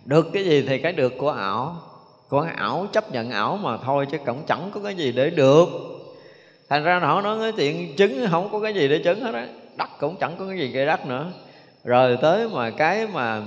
Được 0.04 0.26
cái 0.32 0.44
gì 0.44 0.64
thì 0.68 0.78
cái 0.78 0.92
được 0.92 1.18
của 1.18 1.30
ảo. 1.30 1.76
Của 2.28 2.46
ảo, 2.56 2.86
chấp 2.92 3.12
nhận 3.12 3.30
ảo 3.30 3.56
mà 3.56 3.76
thôi, 3.84 4.06
chứ 4.12 4.18
cũng 4.26 4.42
chẳng 4.46 4.70
có 4.74 4.80
cái 4.84 4.94
gì 4.94 5.12
để 5.12 5.30
được. 5.30 5.68
Thành 6.68 6.84
ra 6.84 6.98
họ 6.98 7.20
nói 7.20 7.38
cái 7.40 7.52
chuyện 7.52 7.96
chứng, 7.96 8.26
không 8.30 8.48
có 8.52 8.60
cái 8.60 8.74
gì 8.74 8.88
để 8.88 8.98
chứng 8.98 9.20
hết 9.20 9.34
á. 9.34 9.48
Đất 9.76 9.88
cũng 9.98 10.16
chẳng 10.20 10.36
có 10.38 10.46
cái 10.48 10.58
gì 10.58 10.68
gây 10.68 10.86
đất 10.86 11.06
nữa. 11.06 11.32
Rồi 11.84 12.18
tới 12.22 12.48
mà 12.48 12.70
cái 12.70 13.06
mà 13.06 13.42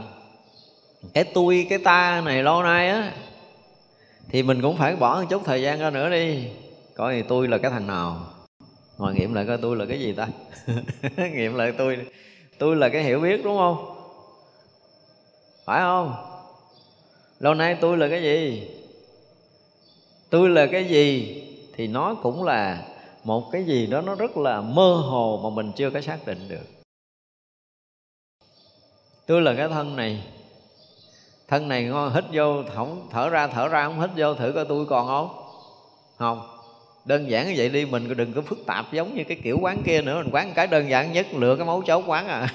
cái 1.14 1.24
tôi, 1.24 1.68
cái 1.70 1.80
ta 1.80 2.22
này 2.26 2.44
lâu 2.44 2.64
nay 2.64 2.90
á 2.90 3.12
thì 4.30 4.44
mình 4.44 4.62
cũng 4.62 4.78
phải 4.78 4.96
bỏ 4.96 5.22
một 5.22 5.28
chút 5.30 5.42
thời 5.46 5.62
gian 5.62 5.80
ra 5.80 5.90
nữa 5.90 6.10
đi. 6.10 6.48
Coi 6.96 7.16
thì 7.16 7.22
tôi 7.28 7.48
là 7.48 7.58
cái 7.58 7.72
thằng 7.72 7.88
nào? 7.88 8.26
Ngồi 8.98 9.14
nghiệm 9.14 9.34
lại 9.34 9.46
coi 9.48 9.58
tôi 9.58 9.76
là 9.76 9.86
cái 9.86 10.00
gì 10.00 10.14
ta? 10.14 10.28
Nghiệm 11.34 11.56
lại 11.56 11.74
tôi 11.78 11.98
tôi 12.58 12.76
là 12.76 12.90
cái 12.90 13.04
hiểu 13.04 13.20
biết, 13.20 13.44
đúng 13.44 13.58
không? 13.58 13.96
Phải 15.66 15.82
không? 15.82 16.16
Lâu 17.40 17.54
nay 17.54 17.78
tôi 17.82 17.98
là 17.98 18.08
cái 18.08 18.24
gì? 18.24 18.68
Tôi 20.30 20.50
là 20.50 20.66
cái 20.72 20.86
gì? 20.86 21.36
Thì 21.76 21.88
nó 21.88 22.16
cũng 22.16 22.44
là 22.44 22.86
một 23.24 23.52
cái 23.52 23.64
gì 23.64 23.88
đó 23.88 24.02
nó 24.02 24.16
rất 24.16 24.38
là 24.38 24.62
mơ 24.62 24.94
hồ 24.94 25.40
mà 25.44 25.50
mình 25.50 25.72
chưa 25.76 25.90
có 25.90 26.02
xác 26.02 26.20
định 26.26 26.40
được. 26.50 26.66
Tôi 29.26 29.42
là 29.42 29.54
cái 29.58 29.70
thân 29.70 29.96
này 29.96 30.24
thân 31.50 31.68
này 31.68 31.84
ngon, 31.84 32.14
hít 32.14 32.24
vô, 32.32 32.64
không, 32.76 33.08
thở 33.12 33.30
ra 33.30 33.48
thở 33.48 33.68
ra, 33.68 33.86
không 33.86 34.02
hít 34.02 34.10
vô, 34.16 34.34
thử 34.34 34.52
coi 34.56 34.66
tôi 34.66 34.86
còn 34.86 35.08
không? 35.08 35.30
Không. 36.18 36.42
Đơn 37.06 37.30
giản 37.30 37.48
như 37.48 37.54
vậy 37.58 37.70
đi, 37.70 37.86
mình 37.86 38.18
đừng 38.18 38.34
có 38.34 38.42
phức 38.42 38.66
tạp 38.66 38.92
giống 38.92 39.16
như 39.16 39.24
cái 39.24 39.38
kiểu 39.44 39.58
quán 39.62 39.82
kia 39.86 40.02
nữa. 40.02 40.22
Mình 40.24 40.34
quán 40.34 40.52
cái 40.56 40.68
đơn 40.68 40.90
giản 40.90 41.12
nhất, 41.12 41.28
lựa 41.34 41.56
cái 41.56 41.66
mấu 41.66 41.82
chốt 41.82 42.04
quán 42.08 42.28
à. 42.28 42.48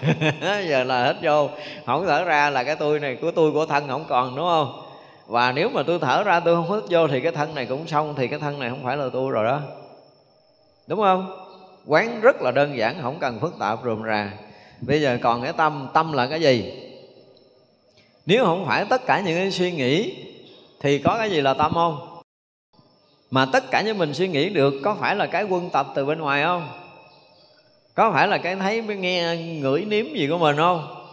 Giờ 0.68 0.84
là 0.84 1.04
hết 1.04 1.16
vô, 1.22 1.48
không 1.86 2.06
thở 2.06 2.24
ra 2.24 2.50
là 2.50 2.64
cái 2.64 2.76
tôi 2.76 3.00
này, 3.00 3.16
của 3.16 3.30
tôi, 3.30 3.52
của 3.52 3.66
thân 3.66 3.88
không 3.88 4.04
còn, 4.08 4.36
đúng 4.36 4.44
không? 4.44 4.80
Và 5.26 5.52
nếu 5.52 5.68
mà 5.68 5.82
tôi 5.82 5.98
thở 5.98 6.22
ra, 6.22 6.40
tôi 6.40 6.54
không 6.54 6.72
hít 6.72 6.90
vô 6.90 7.08
thì 7.08 7.20
cái 7.20 7.32
thân 7.32 7.54
này 7.54 7.66
cũng 7.66 7.86
xong, 7.86 8.14
thì 8.14 8.28
cái 8.28 8.38
thân 8.38 8.58
này 8.58 8.70
không 8.70 8.84
phải 8.84 8.96
là 8.96 9.08
tôi 9.12 9.30
rồi 9.30 9.44
đó. 9.44 9.60
Đúng 10.86 11.00
không? 11.00 11.46
Quán 11.86 12.20
rất 12.20 12.42
là 12.42 12.50
đơn 12.50 12.76
giản, 12.76 12.96
không 13.02 13.18
cần 13.20 13.40
phức 13.40 13.58
tạp 13.58 13.78
rườm 13.84 14.02
rà. 14.06 14.32
Bây 14.80 15.00
giờ 15.00 15.18
còn 15.22 15.42
cái 15.42 15.52
tâm 15.52 15.88
tâm 15.94 16.12
là 16.12 16.26
cái 16.26 16.40
gì? 16.40 16.83
Nếu 18.26 18.44
không 18.44 18.66
phải 18.66 18.84
tất 18.84 19.06
cả 19.06 19.20
những 19.20 19.36
cái 19.36 19.50
suy 19.50 19.72
nghĩ 19.72 20.14
thì 20.80 20.98
có 20.98 21.16
cái 21.18 21.30
gì 21.30 21.40
là 21.40 21.54
tâm 21.54 21.72
không? 21.74 22.20
Mà 23.30 23.46
tất 23.46 23.70
cả 23.70 23.80
những 23.80 23.98
mình 23.98 24.14
suy 24.14 24.28
nghĩ 24.28 24.48
được 24.48 24.74
có 24.82 24.96
phải 25.00 25.16
là 25.16 25.26
cái 25.26 25.44
quân 25.44 25.70
tập 25.70 25.86
từ 25.94 26.04
bên 26.04 26.18
ngoài 26.18 26.42
không? 26.42 26.68
Có 27.94 28.12
phải 28.12 28.28
là 28.28 28.38
cái 28.38 28.56
thấy 28.56 28.82
mới 28.82 28.96
nghe 28.96 29.36
ngửi 29.36 29.84
nếm 29.84 30.06
gì 30.14 30.28
của 30.28 30.38
mình 30.38 30.56
không? 30.56 31.06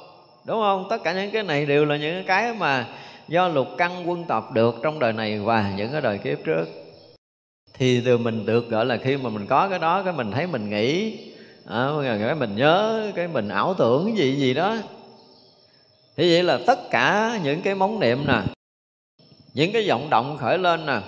Đúng 0.46 0.62
không? 0.62 0.88
Tất 0.90 1.04
cả 1.04 1.14
những 1.14 1.32
cái 1.32 1.44
này 1.44 1.66
đều 1.66 1.86
là 1.86 1.98
những 1.98 2.24
cái 2.28 2.54
mà 2.54 2.88
do 3.28 3.48
lục 3.48 3.68
căn 3.78 4.10
quân 4.10 4.24
tập 4.24 4.52
được 4.54 4.76
trong 4.84 5.00
đời 5.00 5.14
này 5.14 5.40
và 5.40 5.74
những 5.78 5.92
cái 5.92 6.02
đời 6.02 6.18
kiếp 6.18 6.38
trước. 6.44 6.66
Thì 7.74 8.02
từ 8.06 8.18
mình 8.18 8.46
được 8.46 8.70
gọi 8.70 8.86
là 8.86 8.98
khi 8.98 9.18
mà 9.18 9.30
mình 9.30 9.46
có 9.48 9.70
cái 9.70 9.80
đó 9.80 10.04
cái 10.04 10.14
mình 10.14 10.32
thấy 10.32 10.48
mình 10.48 10.70
nghĩ 10.70 11.18
à, 11.66 11.90
cái 12.26 12.36
mình 12.36 12.56
nhớ 12.56 13.12
cái 13.16 13.28
mình 13.28 13.50
ảo 13.50 13.74
tưởng 13.74 14.18
gì 14.18 14.36
gì 14.36 14.54
đó 14.54 14.78
thế 16.18 16.30
vậy 16.30 16.44
là 16.44 16.60
tất 16.68 16.90
cả 16.90 17.40
những 17.44 17.62
cái 17.62 17.76
móng 17.76 18.00
niệm 18.00 18.28
nè, 18.28 18.42
những 19.54 19.72
cái 19.72 19.88
vọng 19.90 20.10
động 20.10 20.38
khởi 20.40 20.58
lên 20.58 20.86
nè, 20.86 21.00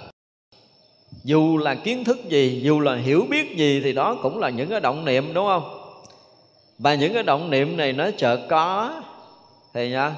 dù 1.24 1.58
là 1.58 1.76
kiến 1.76 2.04
thức 2.04 2.30
gì, 2.30 2.62
dù 2.64 2.80
là 2.80 2.96
hiểu 2.96 3.26
biết 3.30 3.58
gì 3.58 3.82
thì 3.84 3.94
đó 3.94 4.18
cũng 4.22 4.40
là 4.40 4.50
những 4.50 4.70
cái 4.70 4.80
động 4.80 5.06
niệm, 5.06 5.34
đúng 5.34 5.46
không? 5.48 5.80
Và 6.80 6.96
những 6.96 7.14
cái 7.14 7.24
động 7.24 7.50
niệm 7.50 7.78
này 7.78 7.94
nó 7.94 8.12
chợt 8.18 8.40
có 8.50 9.02
thì 9.74 9.90
nha, 9.90 10.16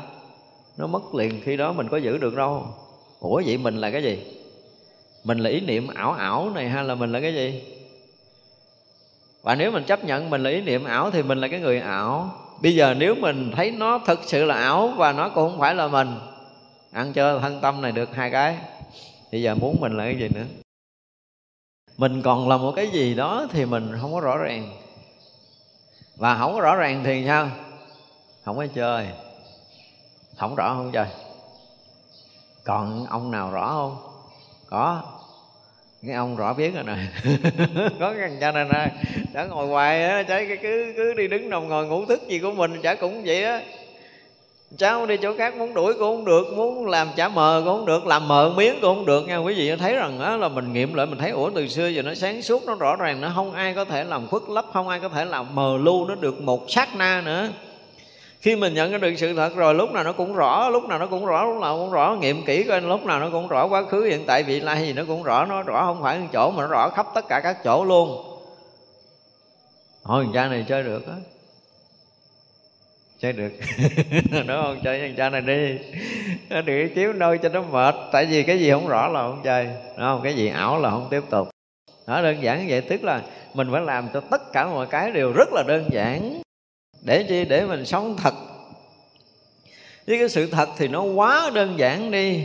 nó 0.77 0.87
mất 0.87 1.15
liền 1.15 1.41
khi 1.43 1.57
đó 1.57 1.73
mình 1.73 1.87
có 1.89 1.97
giữ 1.97 2.17
được 2.17 2.35
đâu. 2.35 2.67
Ủa 3.19 3.41
vậy 3.45 3.57
mình 3.57 3.77
là 3.77 3.91
cái 3.91 4.03
gì? 4.03 4.19
Mình 5.23 5.37
là 5.37 5.49
ý 5.49 5.59
niệm 5.59 5.87
ảo 5.87 6.11
ảo 6.11 6.49
này 6.49 6.69
hay 6.69 6.83
là 6.83 6.95
mình 6.95 7.11
là 7.11 7.19
cái 7.19 7.33
gì? 7.33 7.63
Và 9.41 9.55
nếu 9.55 9.71
mình 9.71 9.83
chấp 9.83 10.03
nhận 10.03 10.29
mình 10.29 10.43
là 10.43 10.49
ý 10.49 10.61
niệm 10.61 10.83
ảo 10.83 11.11
thì 11.11 11.23
mình 11.23 11.41
là 11.41 11.47
cái 11.47 11.59
người 11.59 11.79
ảo 11.79 12.31
bây 12.61 12.75
giờ 12.75 12.93
nếu 12.97 13.15
mình 13.15 13.51
thấy 13.55 13.71
nó 13.71 13.99
thực 13.99 14.19
sự 14.23 14.45
là 14.45 14.55
ảo 14.55 14.87
và 14.87 15.11
nó 15.11 15.29
cũng 15.29 15.49
không 15.49 15.59
phải 15.59 15.75
là 15.75 15.87
mình, 15.87 16.19
ăn 16.91 17.13
chơi 17.13 17.39
thân 17.39 17.61
tâm 17.61 17.81
này 17.81 17.91
được 17.91 18.15
hai 18.15 18.31
cái. 18.31 18.57
Bây 19.31 19.41
giờ 19.41 19.55
muốn 19.55 19.77
mình 19.79 19.97
là 19.97 20.03
cái 20.03 20.15
gì 20.15 20.29
nữa? 20.29 20.45
Mình 21.97 22.21
còn 22.21 22.49
là 22.49 22.57
một 22.57 22.73
cái 22.75 22.87
gì 22.87 23.15
đó 23.15 23.47
thì 23.51 23.65
mình 23.65 23.97
không 24.01 24.13
có 24.13 24.19
rõ 24.19 24.37
ràng. 24.37 24.71
Và 26.17 26.37
không 26.37 26.53
có 26.53 26.61
rõ 26.61 26.75
ràng 26.75 27.01
thì 27.03 27.23
sao? 27.27 27.49
Không 28.45 28.57
có 28.57 28.67
chơi. 28.75 29.07
Không 30.37 30.55
rõ 30.55 30.73
không 30.73 30.91
chơi. 30.91 31.07
Còn 32.63 33.05
ông 33.05 33.31
nào 33.31 33.51
rõ 33.51 33.69
không? 33.69 33.97
Có 34.69 35.03
cái 36.07 36.15
ông 36.15 36.35
rõ 36.35 36.53
biết 36.53 36.73
rồi 36.75 36.83
nè. 36.83 36.95
Có 37.99 38.13
cái 38.13 38.29
thằng 38.29 38.37
cha 38.41 38.51
này 38.51 38.65
nè, 38.73 38.91
đã 39.33 39.45
ngồi 39.45 39.67
hoài 39.67 40.03
á, 40.03 40.23
chả 40.23 40.41
cứ 40.61 40.93
cứ 40.97 41.13
đi 41.13 41.27
đứng 41.27 41.49
nằm 41.49 41.69
ngồi 41.69 41.85
ngủ 41.85 42.05
thức 42.05 42.27
gì 42.27 42.39
của 42.39 42.51
mình, 42.51 42.81
chả 42.81 42.95
cũng 42.95 43.21
vậy 43.25 43.43
á. 43.43 43.61
Cháu 44.77 45.05
đi 45.05 45.17
chỗ 45.17 45.37
khác 45.37 45.55
muốn 45.57 45.73
đuổi 45.73 45.93
cũng 45.93 46.01
không 46.01 46.25
được, 46.25 46.53
muốn 46.55 46.87
làm 46.87 47.07
chả 47.15 47.27
mờ 47.27 47.61
cũng 47.65 47.77
không 47.77 47.85
được, 47.85 48.05
làm 48.07 48.27
mờ 48.27 48.53
miếng 48.55 48.73
cũng 48.81 48.95
không 48.95 49.05
được 49.05 49.27
nha. 49.27 49.37
Quý 49.37 49.53
vị 49.53 49.75
thấy 49.75 49.95
rằng 49.95 50.19
á, 50.19 50.37
là 50.37 50.47
mình 50.47 50.73
nghiệm 50.73 50.93
lại, 50.93 51.05
mình 51.05 51.19
thấy, 51.19 51.29
ủa, 51.29 51.49
từ 51.49 51.67
xưa 51.67 51.87
giờ 51.87 52.01
nó 52.01 52.13
sáng 52.13 52.41
suốt, 52.41 52.63
nó 52.65 52.75
rõ 52.75 52.95
ràng, 52.95 53.21
nó 53.21 53.31
không 53.35 53.53
ai 53.53 53.73
có 53.73 53.85
thể 53.85 54.03
làm 54.03 54.27
khuất 54.27 54.43
lấp, 54.49 54.65
không 54.73 54.87
ai 54.87 54.99
có 54.99 55.09
thể 55.09 55.25
làm 55.25 55.55
mờ 55.55 55.77
lu, 55.81 56.05
nó 56.05 56.15
được 56.15 56.41
một 56.41 56.65
sát 56.67 56.95
na 56.95 57.21
nữa 57.25 57.49
khi 58.45 58.55
mình 58.55 58.73
nhận 58.73 59.01
được 59.01 59.13
sự 59.17 59.33
thật 59.33 59.55
rồi, 59.55 59.75
lúc 59.75 59.91
nào 59.91 60.03
nó 60.03 60.11
cũng 60.11 60.35
rõ, 60.35 60.69
lúc 60.69 60.83
nào 60.83 60.99
nó 60.99 61.07
cũng 61.07 61.25
rõ, 61.25 61.45
lúc 61.45 61.61
nào 61.61 61.77
cũng 61.77 61.91
rõ. 61.91 62.17
Nghiệm 62.21 62.45
kỹ 62.45 62.63
coi, 62.63 62.81
lúc 62.81 63.05
nào 63.05 63.19
nó 63.19 63.29
cũng 63.31 63.47
rõ 63.47 63.67
quá 63.67 63.83
khứ, 63.83 64.03
hiện 64.03 64.23
tại, 64.27 64.43
vị 64.43 64.59
lai 64.59 64.81
gì 64.81 64.93
nó 64.93 65.03
cũng 65.07 65.23
rõ. 65.23 65.45
Nó 65.45 65.63
rõ 65.63 65.85
không 65.85 66.03
phải 66.03 66.19
một 66.19 66.27
chỗ 66.33 66.51
mà 66.51 66.63
nó 66.63 66.67
rõ 66.67 66.89
khắp 66.89 67.07
tất 67.15 67.25
cả 67.29 67.39
các 67.43 67.63
chỗ 67.63 67.85
luôn. 67.85 68.23
Hồi 70.03 70.27
cha 70.33 70.47
này 70.47 70.65
chơi 70.67 70.83
được 70.83 71.07
á. 71.07 71.13
Chơi 73.19 73.33
được. 73.33 73.51
Đúng 74.31 74.47
không? 74.47 74.79
Chơi 74.83 74.99
thằng 74.99 75.15
cha 75.17 75.29
này 75.29 75.41
đi. 75.41 75.77
Nó 76.49 76.61
đừng 76.61 76.93
chiếu 76.95 77.13
nơi 77.13 77.37
cho 77.37 77.49
nó 77.49 77.61
mệt. 77.61 77.95
Tại 78.11 78.25
vì 78.25 78.43
cái 78.43 78.59
gì 78.59 78.71
không 78.71 78.87
rõ 78.87 79.07
là 79.07 79.21
không 79.21 79.41
chơi 79.43 79.65
đúng 79.65 80.05
không? 80.05 80.21
Cái 80.23 80.33
gì 80.33 80.47
ảo 80.47 80.79
là 80.79 80.89
không 80.89 81.07
tiếp 81.11 81.23
tục. 81.29 81.49
Đó 82.07 82.21
đơn 82.21 82.43
giản 82.43 82.65
vậy, 82.69 82.81
tức 82.81 83.03
là 83.03 83.21
mình 83.53 83.67
phải 83.71 83.81
làm 83.81 84.07
cho 84.13 84.19
tất 84.19 84.51
cả 84.53 84.67
mọi 84.67 84.87
cái 84.87 85.11
đều 85.11 85.31
rất 85.31 85.49
là 85.53 85.63
đơn 85.67 85.89
giản 85.91 86.41
để 87.05 87.23
chi? 87.23 87.45
Để 87.45 87.65
mình 87.65 87.85
sống 87.85 88.17
thật. 88.17 88.33
Với 90.07 90.19
cái 90.19 90.29
sự 90.29 90.47
thật 90.47 90.69
thì 90.77 90.87
nó 90.87 91.01
quá 91.01 91.51
đơn 91.53 91.79
giản 91.79 92.11
đi. 92.11 92.43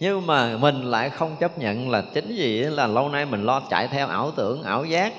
Nhưng 0.00 0.26
mà 0.26 0.56
mình 0.56 0.82
lại 0.82 1.10
không 1.10 1.36
chấp 1.40 1.58
nhận 1.58 1.90
là 1.90 2.02
chính 2.14 2.36
gì 2.36 2.58
là 2.58 2.86
lâu 2.86 3.08
nay 3.08 3.26
mình 3.26 3.42
lo 3.42 3.62
chạy 3.70 3.88
theo 3.88 4.06
ảo 4.06 4.30
tưởng, 4.30 4.62
ảo 4.62 4.84
giác 4.84 5.12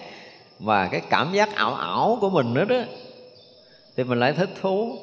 và 0.59 0.87
cái 0.87 1.01
cảm 1.09 1.33
giác 1.33 1.55
ảo 1.55 1.75
ảo 1.75 2.17
của 2.21 2.29
mình 2.29 2.53
nữa 2.53 2.65
đó. 2.65 2.79
Thì 3.97 4.03
mình 4.03 4.19
lại 4.19 4.33
thích 4.33 4.49
thú. 4.61 4.99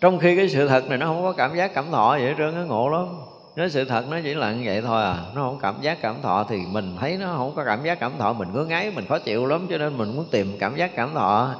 Trong 0.00 0.18
khi 0.18 0.36
cái 0.36 0.48
sự 0.48 0.68
thật 0.68 0.88
này 0.88 0.98
nó 0.98 1.06
không 1.06 1.22
có 1.22 1.32
cảm 1.32 1.56
giác 1.56 1.74
cảm 1.74 1.90
thọ 1.90 2.10
vậy 2.10 2.34
trơn 2.38 2.54
nó 2.54 2.60
ngộ 2.60 2.88
lắm. 2.88 3.06
Nói 3.56 3.70
sự 3.70 3.84
thật 3.84 4.04
nó 4.10 4.16
chỉ 4.24 4.34
là 4.34 4.52
như 4.52 4.62
vậy 4.64 4.82
thôi 4.82 5.02
à 5.02 5.16
nó 5.34 5.42
không 5.42 5.58
cảm 5.62 5.74
giác 5.80 5.98
cảm 6.02 6.22
thọ 6.22 6.46
thì 6.48 6.56
mình 6.70 6.96
thấy 7.00 7.16
nó 7.16 7.34
không 7.36 7.52
có 7.56 7.64
cảm 7.64 7.84
giác 7.84 8.00
cảm 8.00 8.12
thọ, 8.18 8.32
mình 8.32 8.48
ngứa 8.52 8.64
ngáy 8.64 8.90
mình 8.90 9.06
khó 9.06 9.18
chịu 9.18 9.46
lắm, 9.46 9.66
cho 9.70 9.78
nên 9.78 9.98
mình 9.98 10.16
muốn 10.16 10.24
tìm 10.30 10.56
cảm 10.58 10.76
giác 10.76 10.96
cảm 10.96 11.14
thọ 11.14 11.54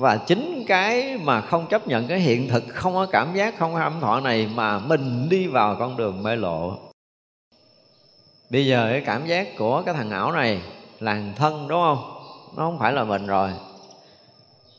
và 0.00 0.16
chính 0.16 0.64
cái 0.66 1.18
mà 1.22 1.40
không 1.40 1.66
chấp 1.66 1.88
nhận 1.88 2.06
cái 2.06 2.18
hiện 2.18 2.48
thực, 2.48 2.64
không 2.68 2.94
có 2.94 3.06
cảm 3.06 3.34
giác, 3.34 3.58
không 3.58 3.74
có 3.74 3.80
âm 3.80 4.00
thọ 4.00 4.20
này 4.20 4.48
mà 4.54 4.78
mình 4.78 5.28
đi 5.28 5.46
vào 5.46 5.76
con 5.78 5.96
đường 5.96 6.22
mê 6.22 6.36
lộ. 6.36 6.72
Bây 8.50 8.66
giờ 8.66 8.88
cái 8.90 9.02
cảm 9.06 9.26
giác 9.26 9.48
của 9.58 9.82
cái 9.82 9.94
thằng 9.94 10.10
ảo 10.10 10.32
này 10.32 10.60
là 11.00 11.22
thân, 11.36 11.68
đúng 11.68 11.80
không? 11.80 11.98
Nó 12.56 12.62
không 12.62 12.78
phải 12.78 12.92
là 12.92 13.04
mình 13.04 13.26
rồi. 13.26 13.50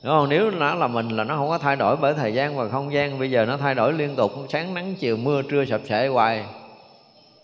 Đúng 0.03 0.13
không? 0.13 0.29
Nếu 0.29 0.51
nó 0.51 0.75
là 0.75 0.87
mình 0.87 1.09
là 1.09 1.23
nó 1.23 1.35
không 1.35 1.49
có 1.49 1.57
thay 1.57 1.75
đổi 1.75 1.95
bởi 1.95 2.13
thời 2.13 2.33
gian 2.33 2.57
và 2.57 2.69
không 2.69 2.93
gian. 2.93 3.19
Bây 3.19 3.31
giờ 3.31 3.45
nó 3.45 3.57
thay 3.57 3.75
đổi 3.75 3.93
liên 3.93 4.15
tục. 4.15 4.31
Sáng 4.49 4.73
nắng, 4.73 4.95
chiều 4.99 5.17
mưa, 5.17 5.41
trưa 5.41 5.65
sập 5.65 5.81
sệ 5.89 6.07
hoài. 6.07 6.45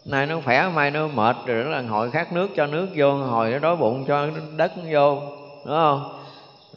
Nay 0.05 0.25
nó 0.25 0.41
khỏe, 0.45 0.69
mai 0.75 0.91
nó 0.91 1.07
mệt. 1.07 1.35
Rồi 1.45 1.63
nó 1.63 1.69
là 1.69 1.81
hồi 1.81 2.11
khát 2.11 2.33
nước 2.33 2.49
cho 2.55 2.65
nước 2.65 2.87
vô 2.95 3.13
hồi 3.13 3.51
nó 3.51 3.59
đói 3.59 3.75
bụng 3.75 4.05
cho 4.07 4.27
đất 4.55 4.71
vô. 4.91 5.21
Đúng 5.65 5.75
không? 5.75 6.16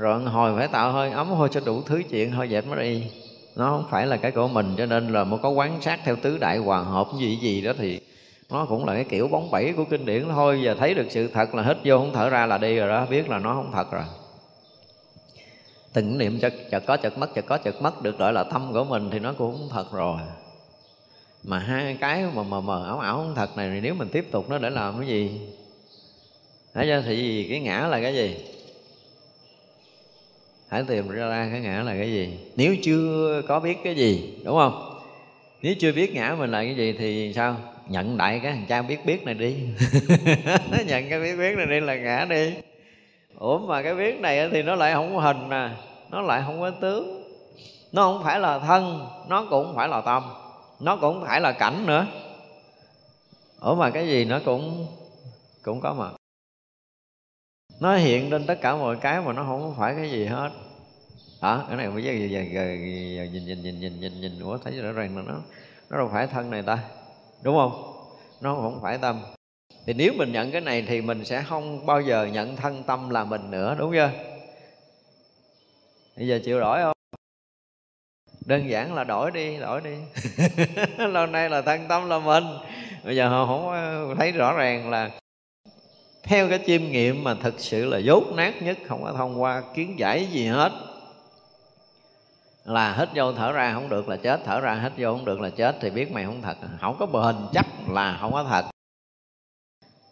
Rồi 0.01 0.20
hồi 0.20 0.56
phải 0.56 0.68
tạo 0.68 0.93
hơi 0.93 1.10
ấm 1.10 1.27
thôi 1.28 1.48
cho 1.52 1.60
đủ 1.60 1.82
thứ 1.82 2.02
chuyện 2.10 2.32
thôi 2.32 2.48
dẹp 2.51 2.66
mới 2.66 2.85
đi. 2.85 3.06
Nó 3.56 3.70
không 3.70 3.85
phải 3.90 4.06
là 4.06 4.16
cái 4.16 4.31
của 4.31 4.48
mình 4.48 4.74
cho 4.78 4.86
nên 4.86 5.12
là 5.12 5.24
mới 5.24 5.39
có 5.43 5.48
quán 5.48 5.81
sát 5.82 6.01
theo 6.05 6.16
tứ 6.16 6.39
đại 6.39 6.59
hòa 6.59 6.81
hợp 6.81 7.09
gì 7.18 7.36
gì 7.36 7.60
đó 7.60 7.72
thì 7.78 8.01
nó 8.51 8.66
cũng 8.68 8.86
là 8.86 8.94
cái 8.94 9.05
kiểu 9.05 9.28
bóng 9.28 9.51
bẩy 9.51 9.72
của 9.72 9.85
kinh 9.85 10.06
điển 10.06 10.24
thôi. 10.28 10.62
Giờ 10.62 10.74
thấy 10.78 10.94
được 10.94 11.06
sự 11.10 11.28
thật 11.28 11.55
là 11.55 11.62
hít 11.62 11.77
vô 11.85 11.98
không 11.98 12.12
thở 12.14 12.31
ra 12.31 12.47
là 12.47 12.59
đi 12.59 12.77
rồi 12.77 12.89
đó 12.89 13.06
biết 13.10 13.28
là 13.28 13.39
nó 13.39 13.55
không 13.55 13.70
thật 13.72 13.93
rồi. 13.93 14.05
Từng 15.93 16.18
niệm 16.18 16.39
chợt, 16.40 16.55
chợt 16.70 16.82
có 16.86 16.97
chợt 16.97 17.18
mất 17.18 17.35
chợt 17.35 17.44
có 17.47 17.59
chợt 17.59 17.82
mất 17.82 18.02
được 18.02 18.18
gọi 18.18 18.32
là 18.32 18.44
tâm 18.44 18.72
của 18.72 18.85
mình 18.85 19.10
thì 19.10 19.18
nó 19.18 19.32
cũng 19.32 19.52
không 19.59 19.68
thật 19.70 19.93
rồi. 19.93 20.20
Mà 21.44 21.59
hai 21.59 21.97
cái 22.01 22.24
mà 22.35 22.43
mờ 22.43 22.60
mờ 22.60 22.85
ảo 22.86 22.98
ảo 22.98 23.16
không 23.16 23.35
thật 23.35 23.56
này 23.56 23.81
nếu 23.82 23.94
mình 23.94 24.09
tiếp 24.09 24.28
tục 24.31 24.51
nó 24.51 24.59
để 24.59 24.70
làm 24.70 24.98
cái 24.98 25.09
gì? 25.09 25.40
Thấy 26.74 26.86
chưa? 26.86 27.02
Thì 27.06 27.47
cái 27.51 27.60
ngã 27.60 27.86
là 27.86 28.01
cái 28.01 28.14
gì? 28.14 28.36
Hãy 30.70 30.84
tìm 30.88 31.09
ra 31.09 31.48
cái 31.52 31.60
ngã 31.60 31.82
là 31.82 31.94
cái 31.94 32.12
gì? 32.12 32.38
Nếu 32.56 32.76
chưa 32.82 33.42
có 33.48 33.60
biết 33.60 33.78
cái 33.84 33.94
gì, 33.94 34.34
Đúng 34.44 34.56
không? 34.56 35.01
Nếu 35.62 35.74
chưa 35.80 35.92
biết 35.92 36.14
ngã 36.14 36.36
mình 36.38 36.51
là 36.51 36.62
cái 36.62 36.74
gì 36.74 36.92
thì 36.98 37.32
sao? 37.32 37.56
Nhận 37.88 38.16
đại 38.16 38.40
cái 38.42 38.52
thằng 38.52 38.64
cha 38.68 38.82
biết 38.82 39.06
biết 39.06 39.24
này 39.24 39.34
đi. 39.34 39.55
Nhận 40.86 41.10
cái 41.10 41.20
biết 41.20 41.36
biết 41.38 41.56
này 41.56 41.66
đi 41.66 41.80
là 41.80 41.97
ngã 41.97 42.26
đi. 42.30 42.52
Ủa 43.38 43.59
mà 43.59 43.82
cái 43.82 43.94
biết 43.94 44.20
này 44.20 44.48
thì 44.52 44.62
nó 44.62 44.74
lại 44.74 44.92
không 44.92 45.14
có 45.14 45.20
hình 45.20 45.48
nè, 45.48 45.68
nó 46.10 46.20
lại 46.20 46.42
không 46.47 46.60
có 46.60 46.70
tướng. 46.70 47.24
Nó 47.92 48.02
không 48.02 48.24
phải 48.24 48.40
là 48.40 48.59
thân, 48.59 49.06
nó 49.28 49.47
cũng 49.51 49.64
không 49.66 49.76
phải 49.76 49.88
là 49.88 50.01
tâm, 50.01 50.22
nó 50.80 50.97
cũng 50.97 51.14
không 51.14 51.24
phải 51.26 51.40
là 51.40 51.52
cảnh 51.52 51.86
nữa. 51.86 52.06
Ủa 53.60 53.74
mà 53.74 53.90
cái 53.90 54.09
gì 54.09 54.24
nó 54.24 54.40
cũng 54.44 54.86
cũng 55.62 55.80
có 55.80 55.94
mà 55.94 56.19
nó 57.81 57.97
hiện 57.97 58.31
lên 58.31 58.47
tất 58.47 58.61
cả 58.61 58.77
mọi 58.77 58.97
cái 58.97 59.20
mà 59.20 59.32
nó 59.32 59.44
không 59.44 59.74
phải 59.78 59.94
cái 59.94 60.11
gì 60.11 60.24
hết. 60.24 60.51
Đó 61.43 61.65
cái 61.69 61.77
này 61.77 61.90
bây 61.90 62.05
giờ, 62.05 62.12
giờ, 62.12 62.43
giờ, 62.52 62.62
giờ 63.16 63.24
nhìn 63.32 63.47
nhìn 63.47 63.62
nhìn 63.62 63.81
nhìn 63.81 64.01
nhìn 64.01 64.20
nhìn. 64.20 64.40
Ủa 64.40 64.59
thấy 64.59 64.73
rõ 64.73 64.93
ràng 64.93 65.16
là 65.16 65.23
nó 65.23 65.35
nó 65.90 65.97
đâu 65.97 66.09
phải 66.12 66.27
thân 66.27 66.51
này 66.51 66.62
ta. 66.62 66.78
Đúng 67.43 67.57
không? 67.57 67.93
Nó 68.40 68.55
không 68.55 68.78
phải 68.82 68.98
tâm. 68.98 69.20
Thì 69.86 69.93
nếu 69.93 70.12
mình 70.16 70.32
nhận 70.32 70.51
cái 70.51 70.61
này 70.61 70.85
thì 70.89 71.01
mình 71.01 71.24
sẽ 71.24 71.43
không 71.43 71.86
bao 71.86 72.01
giờ 72.01 72.24
nhận 72.24 72.57
thân 72.57 72.82
tâm 72.82 73.11
là 73.11 73.24
mình 73.24 73.51
nữa 73.51 73.77
đúng 73.78 73.93
chưa? 73.93 74.11
Bây 76.16 76.27
giờ 76.28 76.40
chịu 76.44 76.61
đổi 76.61 76.81
không? 76.82 76.97
Đơn 78.47 78.69
giản 78.70 78.94
là 78.94 79.05
đổi 79.05 79.31
đi 79.31 79.57
đổi 79.57 79.81
đi. 79.81 79.94
Lâu 81.07 81.27
nay 81.27 81.51
là 81.51 81.62
thân 81.62 81.89
tâm 81.89 82.09
là 82.09 82.19
mình. 82.19 82.44
Bây 83.05 83.16
giờ 83.16 83.28
họ 83.28 83.47
không 83.47 84.16
thấy 84.19 84.32
rõ 84.32 84.52
ràng 84.52 84.90
là 84.90 85.11
theo 86.31 86.48
cái 86.48 86.61
chiêm 86.66 86.82
nghiệm 86.82 87.24
mà 87.24 87.35
thực 87.35 87.61
sự 87.61 87.85
là 87.85 87.98
dốt 87.98 88.24
nát 88.35 88.62
nhất, 88.62 88.78
không 88.86 89.02
có 89.05 89.12
thông 89.12 89.43
qua 89.43 89.62
kiến 89.74 89.98
giải 89.98 90.27
gì 90.27 90.47
hết. 90.47 90.73
Là 92.65 92.94
hít 92.98 93.09
vô 93.15 93.32
thở 93.32 93.52
ra 93.52 93.74
không 93.74 93.89
được, 93.89 94.09
là 94.09 94.16
chết. 94.16 94.40
Thở 94.44 94.61
ra 94.61 94.81
hít 94.82 94.93
vô 94.97 95.12
không 95.12 95.24
được, 95.24 95.40
là 95.40 95.51
chết. 95.51 95.77
Thì 95.81 95.90
biết 95.90 96.12
mày 96.12 96.24
không 96.24 96.43
thật. 96.43 96.57
Không 96.81 96.97
có 96.98 97.07
bền, 97.07 97.36
chắc 97.52 97.66
là 97.89 98.19
không 98.20 98.32
có 98.32 98.44
thật. 98.44 98.65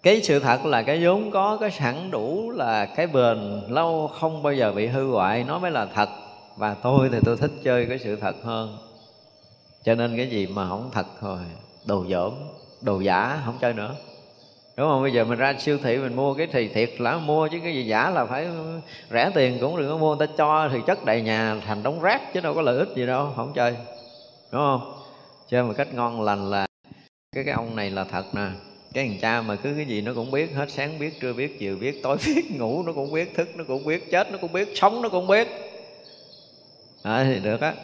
Cái 0.03 0.23
sự 0.23 0.40
thật 0.40 0.65
là 0.65 0.82
cái 0.82 1.05
vốn 1.05 1.31
có, 1.31 1.57
cái 1.61 1.70
sẵn 1.70 2.11
đủ 2.11 2.51
là 2.51 2.86
cái 2.86 3.07
bền 3.07 3.61
lâu 3.69 4.11
không 4.20 4.43
bao 4.43 4.53
giờ 4.53 4.73
bị 4.73 4.86
hư 4.86 5.11
hoại, 5.11 5.45
nó 5.45 5.59
mới 5.59 5.70
là 5.70 5.86
thật. 5.95 6.09
Và 6.57 6.74
tôi 6.74 7.09
thì 7.12 7.19
tôi 7.24 7.36
thích 7.36 7.53
chơi 7.65 7.86
cái 7.86 7.99
sự 7.99 8.16
thật 8.16 8.36
hơn. 8.45 8.78
Cho 9.85 9.95
nên 9.95 10.16
cái 10.16 10.31
gì 10.31 10.47
mà 10.47 10.69
không 10.69 10.90
thật 10.93 11.07
thôi, 11.20 11.39
đồ 11.86 12.05
dởm, 12.11 12.32
đồ 12.81 13.01
giả, 13.01 13.43
không 13.45 13.59
chơi 13.61 13.74
nữa 13.74 13.95
đúng 14.79 14.89
không? 14.89 15.03
Bây 15.03 15.13
giờ 15.13 15.25
mình 15.25 15.39
ra 15.39 15.55
siêu 15.59 15.79
thị 15.83 15.97
mình 15.97 16.17
mua 16.17 16.35
cái 16.35 16.47
thì 16.53 16.69
thiệt 16.69 16.91
là 16.99 17.19
mua 17.19 17.49
chứ 17.49 17.59
cái 17.63 17.75
gì 17.75 17.87
giả 17.87 18.11
là 18.11 18.25
phải 18.25 18.47
rẻ 19.11 19.31
tiền 19.35 19.59
cũng 19.61 19.77
đừng 19.77 19.89
có 19.89 19.97
mua 19.97 20.17
người 20.17 20.27
ta 20.27 20.33
cho 20.39 20.69
thì 20.73 20.79
chất 20.87 21.05
đầy 21.05 21.23
nhà 21.23 21.57
thành 21.67 21.83
đống 21.83 22.01
rác 22.01 22.35
chứ 22.35 22.41
đâu 22.41 22.55
có 22.55 22.63
lợi 22.63 22.79
ích 22.79 22.89
gì 22.97 23.07
đâu 23.07 23.33
không 23.37 23.53
chơi. 23.55 23.77
Đúng 24.53 24.61
không? 24.61 24.93
Chơi 25.49 25.63
một 25.63 25.73
cách 25.77 25.95
ngon 25.95 26.23
lành 26.23 26.51
là 26.51 26.67
cái 27.37 27.45
cái 27.45 27.55
ông 27.55 27.77
này 27.77 27.91
là 27.91 28.05
thật 28.05 28.25
nè. 28.35 28.47
Cái 28.95 29.09
thằng 29.09 29.19
cha 29.21 29.43
mà 29.43 29.57
cứ 29.57 29.75
cái 29.77 29.85
gì 29.85 30.01
nó 30.01 30.13
cũng 30.15 30.31
biết 30.31 30.55
hết 30.55 30.71
sáng 30.71 30.99
biết 30.99 31.21
trưa 31.21 31.33
biết 31.33 31.59
chiều 31.59 31.77
biết 31.81 32.03
tối 32.03 32.17
biết 32.27 32.51
ngủ 32.51 32.83
nó 32.83 32.93
cũng 32.93 33.13
biết 33.13 33.35
thức 33.37 33.49
nó 33.57 33.65
cũng 33.69 33.85
biết 33.85 34.11
chết 34.11 34.33
nó 34.33 34.39
cũng 34.39 34.53
biết 34.53 34.69
sống 34.75 35.03
nó 35.03 35.09
cũng 35.09 35.27
biết. 35.27 35.49
À, 37.03 37.25
thì 37.25 37.41
được 37.41 37.61
á. 37.61 37.75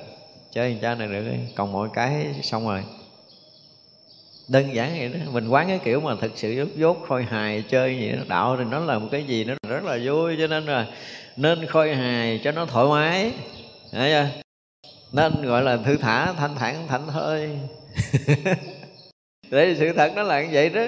Chơi 0.53 0.73
thằng 0.73 0.83
cha 0.83 0.95
này 0.95 1.09
được 1.09 1.31
đi. 1.31 1.39
Còn 1.57 1.73
mọi 1.73 1.89
cái 1.95 2.35
xong 2.43 2.67
rồi 2.67 2.83
đơn 4.49 4.75
giản 4.75 4.99
vậy 4.99 5.09
đó. 5.09 5.31
Mình 5.33 5.49
quán 5.49 5.69
cái 5.69 5.81
kiểu 5.85 6.01
mà 6.01 6.15
thực 6.21 6.33
sự 6.37 6.51
dốt 6.51 6.69
dốt 6.77 7.05
khôi 7.09 7.25
hài, 7.25 7.63
chơi 7.63 7.97
vậy 8.01 8.13
đó. 8.17 8.23
đạo 8.29 8.57
thì 8.59 8.65
nó 8.71 8.79
là 8.79 8.99
một 8.99 9.09
cái 9.13 9.25
gì 9.25 9.45
nó 9.45 9.55
rất 9.69 9.85
là 9.85 9.99
vui, 10.05 10.37
cho 10.39 10.47
nên 10.47 10.67
là 10.67 10.87
nên 11.37 11.67
khôi 11.67 11.95
hài 11.95 12.41
cho 12.45 12.53
nó 12.53 12.67
thoải 12.67 12.87
mái. 12.87 13.33
Đấy 13.93 14.11
chưa? 14.13 14.41
nên 15.15 15.33
gọi 15.43 15.63
là 15.63 15.77
thư 15.77 15.97
thả, 15.97 16.33
thanh 16.33 16.55
thản, 16.57 16.87
thảnh 16.89 17.07
thơi. 17.13 17.51
Để 19.51 19.75
sự 19.79 19.93
thật 19.93 20.13
nó 20.17 20.23
là 20.23 20.43
như 20.43 20.49
vậy 20.53 20.69
đó. 20.69 20.83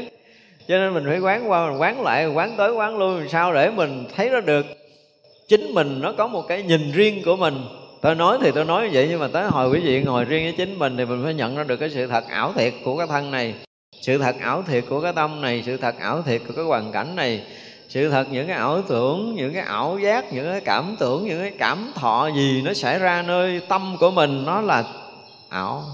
Cho 0.69 0.79
nên 0.79 0.95
mình 0.95 1.05
phải 1.07 1.19
quán 1.19 1.51
qua, 1.51 1.71
mình 1.71 1.81
quán 1.81 2.03
lại, 2.03 2.27
quán 2.27 2.55
tới, 2.57 2.73
quán 2.73 2.99
lui. 2.99 3.21
Làm 3.21 3.29
sao 3.29 3.55
để 3.55 3.71
mình 3.71 4.05
thấy 4.17 4.31
nó 4.31 4.41
được? 4.41 4.67
Chính 5.49 5.75
mình 5.75 6.01
nó 6.01 6.13
có 6.13 6.27
một 6.27 6.43
cái 6.49 6.63
nhìn 6.63 6.93
riêng 6.93 7.23
của 7.25 7.37
mình 7.37 7.55
tôi 8.01 8.15
nói 8.15 8.39
thì 8.43 8.51
tôi 8.51 8.65
nói 8.65 8.83
như 8.83 8.91
vậy 8.93 9.07
nhưng 9.11 9.21
mà 9.21 9.29
tới 9.29 9.45
hồi 9.45 9.71
quý 9.71 9.81
vị 9.81 10.03
ngồi 10.03 10.25
riêng 10.25 10.45
với 10.45 10.55
chính 10.57 10.79
mình 10.79 10.97
thì 10.97 11.05
mình 11.05 11.25
phải 11.25 11.35
nhận 11.35 11.57
ra 11.57 11.65
được 11.65 11.77
cái 11.77 11.91
sự 11.91 12.07
thật 12.07 12.25
ảo 12.29 12.53
thiệt 12.53 12.75
của 12.85 12.99
cái 12.99 13.07
thân 13.07 13.31
này, 13.31 13.55
sự 14.01 14.19
thật 14.19 14.37
ảo 14.41 14.63
thiệt 14.63 14.85
của 14.89 15.01
cái 15.01 15.13
tâm 15.13 15.41
này, 15.41 15.63
sự 15.67 15.77
thật 15.77 15.95
ảo 15.99 16.23
thiệt 16.23 16.43
của 16.49 16.53
cái 16.57 16.65
hoàn 16.65 16.93
cảnh 16.93 17.17
này, 17.17 17.43
sự 17.89 18.09
thật 18.09 18.27
những 18.31 18.47
cái 18.47 18.57
ảo 18.57 18.83
tưởng, 18.83 19.35
những 19.35 19.55
cái 19.55 19.63
ảo 19.63 19.99
giác, 19.99 20.33
những 20.33 20.51
cái 20.53 20.61
cảm 20.61 20.97
tưởng, 20.99 21.27
những 21.27 21.41
cái 21.41 21.53
cảm 21.59 21.93
thọ 21.95 22.29
gì 22.37 22.63
nó 22.63 22.75
xảy 22.75 22.99
ra 22.99 23.23
nơi 23.23 23.61
tâm 23.69 23.97
của 24.01 24.11
mình, 24.11 24.45
nó 24.45 24.61
là 24.61 24.85
ảo. 25.49 25.85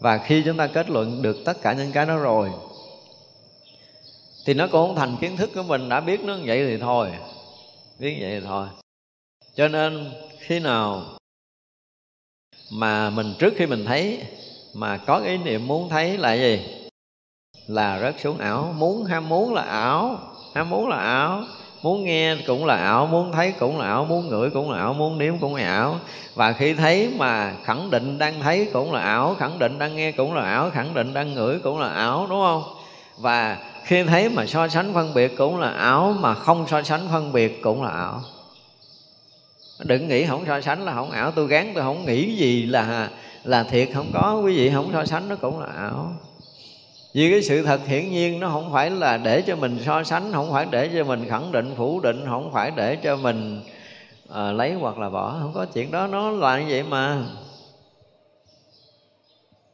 Và 0.00 0.18
khi 0.18 0.42
chúng 0.44 0.56
ta 0.56 0.66
kết 0.66 0.90
luận 0.90 1.22
được 1.22 1.36
tất 1.44 1.62
cả 1.62 1.72
những 1.72 1.92
cái 1.92 2.06
đó 2.06 2.16
rồi, 2.16 2.50
thì 4.46 4.54
nó 4.54 4.66
cũng 4.66 4.86
không 4.86 4.96
thành 4.96 5.16
kiến 5.20 5.36
thức 5.36 5.50
của 5.54 5.62
mình, 5.62 5.88
đã 5.88 6.00
biết 6.00 6.20
nó 6.20 6.34
như 6.34 6.42
vậy 6.46 6.66
thì 6.66 6.78
thôi, 6.78 7.08
biết 7.98 8.16
vậy 8.20 8.40
thì 8.40 8.46
thôi. 8.46 8.66
Cho 9.54 9.68
nên 9.68 10.12
khi 10.46 10.58
nào 10.58 11.02
mà 12.72 13.10
mình 13.10 13.34
trước 13.38 13.54
khi 13.56 13.66
mình 13.66 13.84
thấy 13.84 14.22
mà 14.74 14.96
có 14.96 15.18
ý 15.18 15.38
niệm 15.38 15.66
muốn 15.66 15.88
thấy 15.88 16.18
là 16.18 16.34
gì? 16.34 16.60
Là 17.66 18.00
rớt 18.00 18.20
xuống 18.20 18.38
ảo. 18.38 18.74
Muốn 18.78 19.04
ham 19.04 19.28
muốn 19.28 19.54
là 19.54 19.62
ảo. 19.62 20.18
Ham 20.54 20.70
muốn 20.70 20.88
là 20.88 20.96
ảo. 20.96 21.42
Muốn 21.82 22.04
nghe 22.04 22.36
cũng 22.46 22.64
là 22.64 22.76
ảo. 22.76 23.06
Muốn 23.06 23.32
thấy 23.32 23.52
cũng 23.58 23.78
là 23.78 23.86
ảo. 23.86 24.04
Muốn 24.04 24.28
ngửi 24.28 24.50
cũng 24.50 24.70
là 24.70 24.78
ảo. 24.78 24.94
Muốn 24.94 25.18
nếm 25.18 25.38
cũng 25.38 25.54
là 25.54 25.66
ảo. 25.66 26.00
Và 26.34 26.52
khi 26.52 26.74
thấy 26.74 27.10
mà 27.16 27.54
khẳng 27.64 27.90
định 27.90 28.18
đang 28.18 28.40
thấy 28.40 28.70
cũng 28.72 28.92
là 28.92 29.00
ảo, 29.00 29.34
khẳng 29.34 29.58
định 29.58 29.78
đang 29.78 29.96
nghe 29.96 30.12
cũng 30.12 30.34
là 30.34 30.42
ảo, 30.42 30.70
khẳng 30.70 30.94
định 30.94 31.14
đang 31.14 31.34
ngửi 31.34 31.58
cũng 31.58 31.78
là 31.78 31.88
ảo, 31.88 32.26
đúng 32.30 32.40
không? 32.40 32.62
Và 33.18 33.58
khi 33.84 34.04
thấy 34.04 34.28
mà 34.28 34.46
so 34.46 34.68
sánh 34.68 34.94
phân 34.94 35.14
biệt 35.14 35.36
cũng 35.36 35.58
là 35.58 35.70
ảo 35.70 36.14
mà 36.20 36.34
không 36.34 36.66
so 36.66 36.82
sánh 36.82 37.08
phân 37.12 37.32
biệt 37.32 37.62
cũng 37.62 37.82
là 37.82 37.90
ảo 37.90 38.22
đừng 39.78 40.08
nghĩ 40.08 40.26
không 40.26 40.44
so 40.46 40.60
sánh 40.60 40.84
là 40.84 40.94
không 40.94 41.10
ảo 41.10 41.30
tôi 41.30 41.46
gán 41.46 41.72
tôi 41.74 41.82
không 41.82 42.04
nghĩ 42.04 42.36
gì 42.36 42.66
là 42.66 43.10
là 43.44 43.62
thiệt. 43.62 43.88
Không 43.94 44.10
có 44.12 44.40
quý 44.44 44.56
vị 44.56 44.70
không 44.74 44.90
so 44.92 45.04
sánh 45.04 45.28
nó 45.28 45.36
cũng 45.36 45.60
là 45.60 45.66
ảo. 45.66 46.12
Vì 47.14 47.30
cái 47.30 47.42
sự 47.42 47.62
thật 47.62 47.80
hiển 47.86 48.10
nhiên 48.10 48.40
nó 48.40 48.48
không 48.48 48.72
phải 48.72 48.90
là 48.90 49.16
để 49.16 49.42
cho 49.42 49.56
mình 49.56 49.78
so 49.84 50.04
sánh 50.04 50.32
không 50.32 50.52
phải 50.52 50.66
để 50.70 50.90
cho 50.94 51.04
mình 51.04 51.28
khẳng 51.28 51.52
định 51.52 51.74
phủ 51.76 52.00
định 52.00 52.24
không 52.26 52.52
phải 52.52 52.70
để 52.76 52.96
cho 52.96 53.16
mình 53.16 53.60
à, 54.28 54.52
lấy 54.52 54.72
hoặc 54.72 54.98
là 54.98 55.10
bỏ. 55.10 55.36
Không 55.40 55.52
có 55.54 55.66
chuyện 55.74 55.90
đó 55.90 56.06
nó 56.06 56.30
là 56.30 56.60
như 56.60 56.66
vậy 56.68 56.82
mà. 56.82 57.22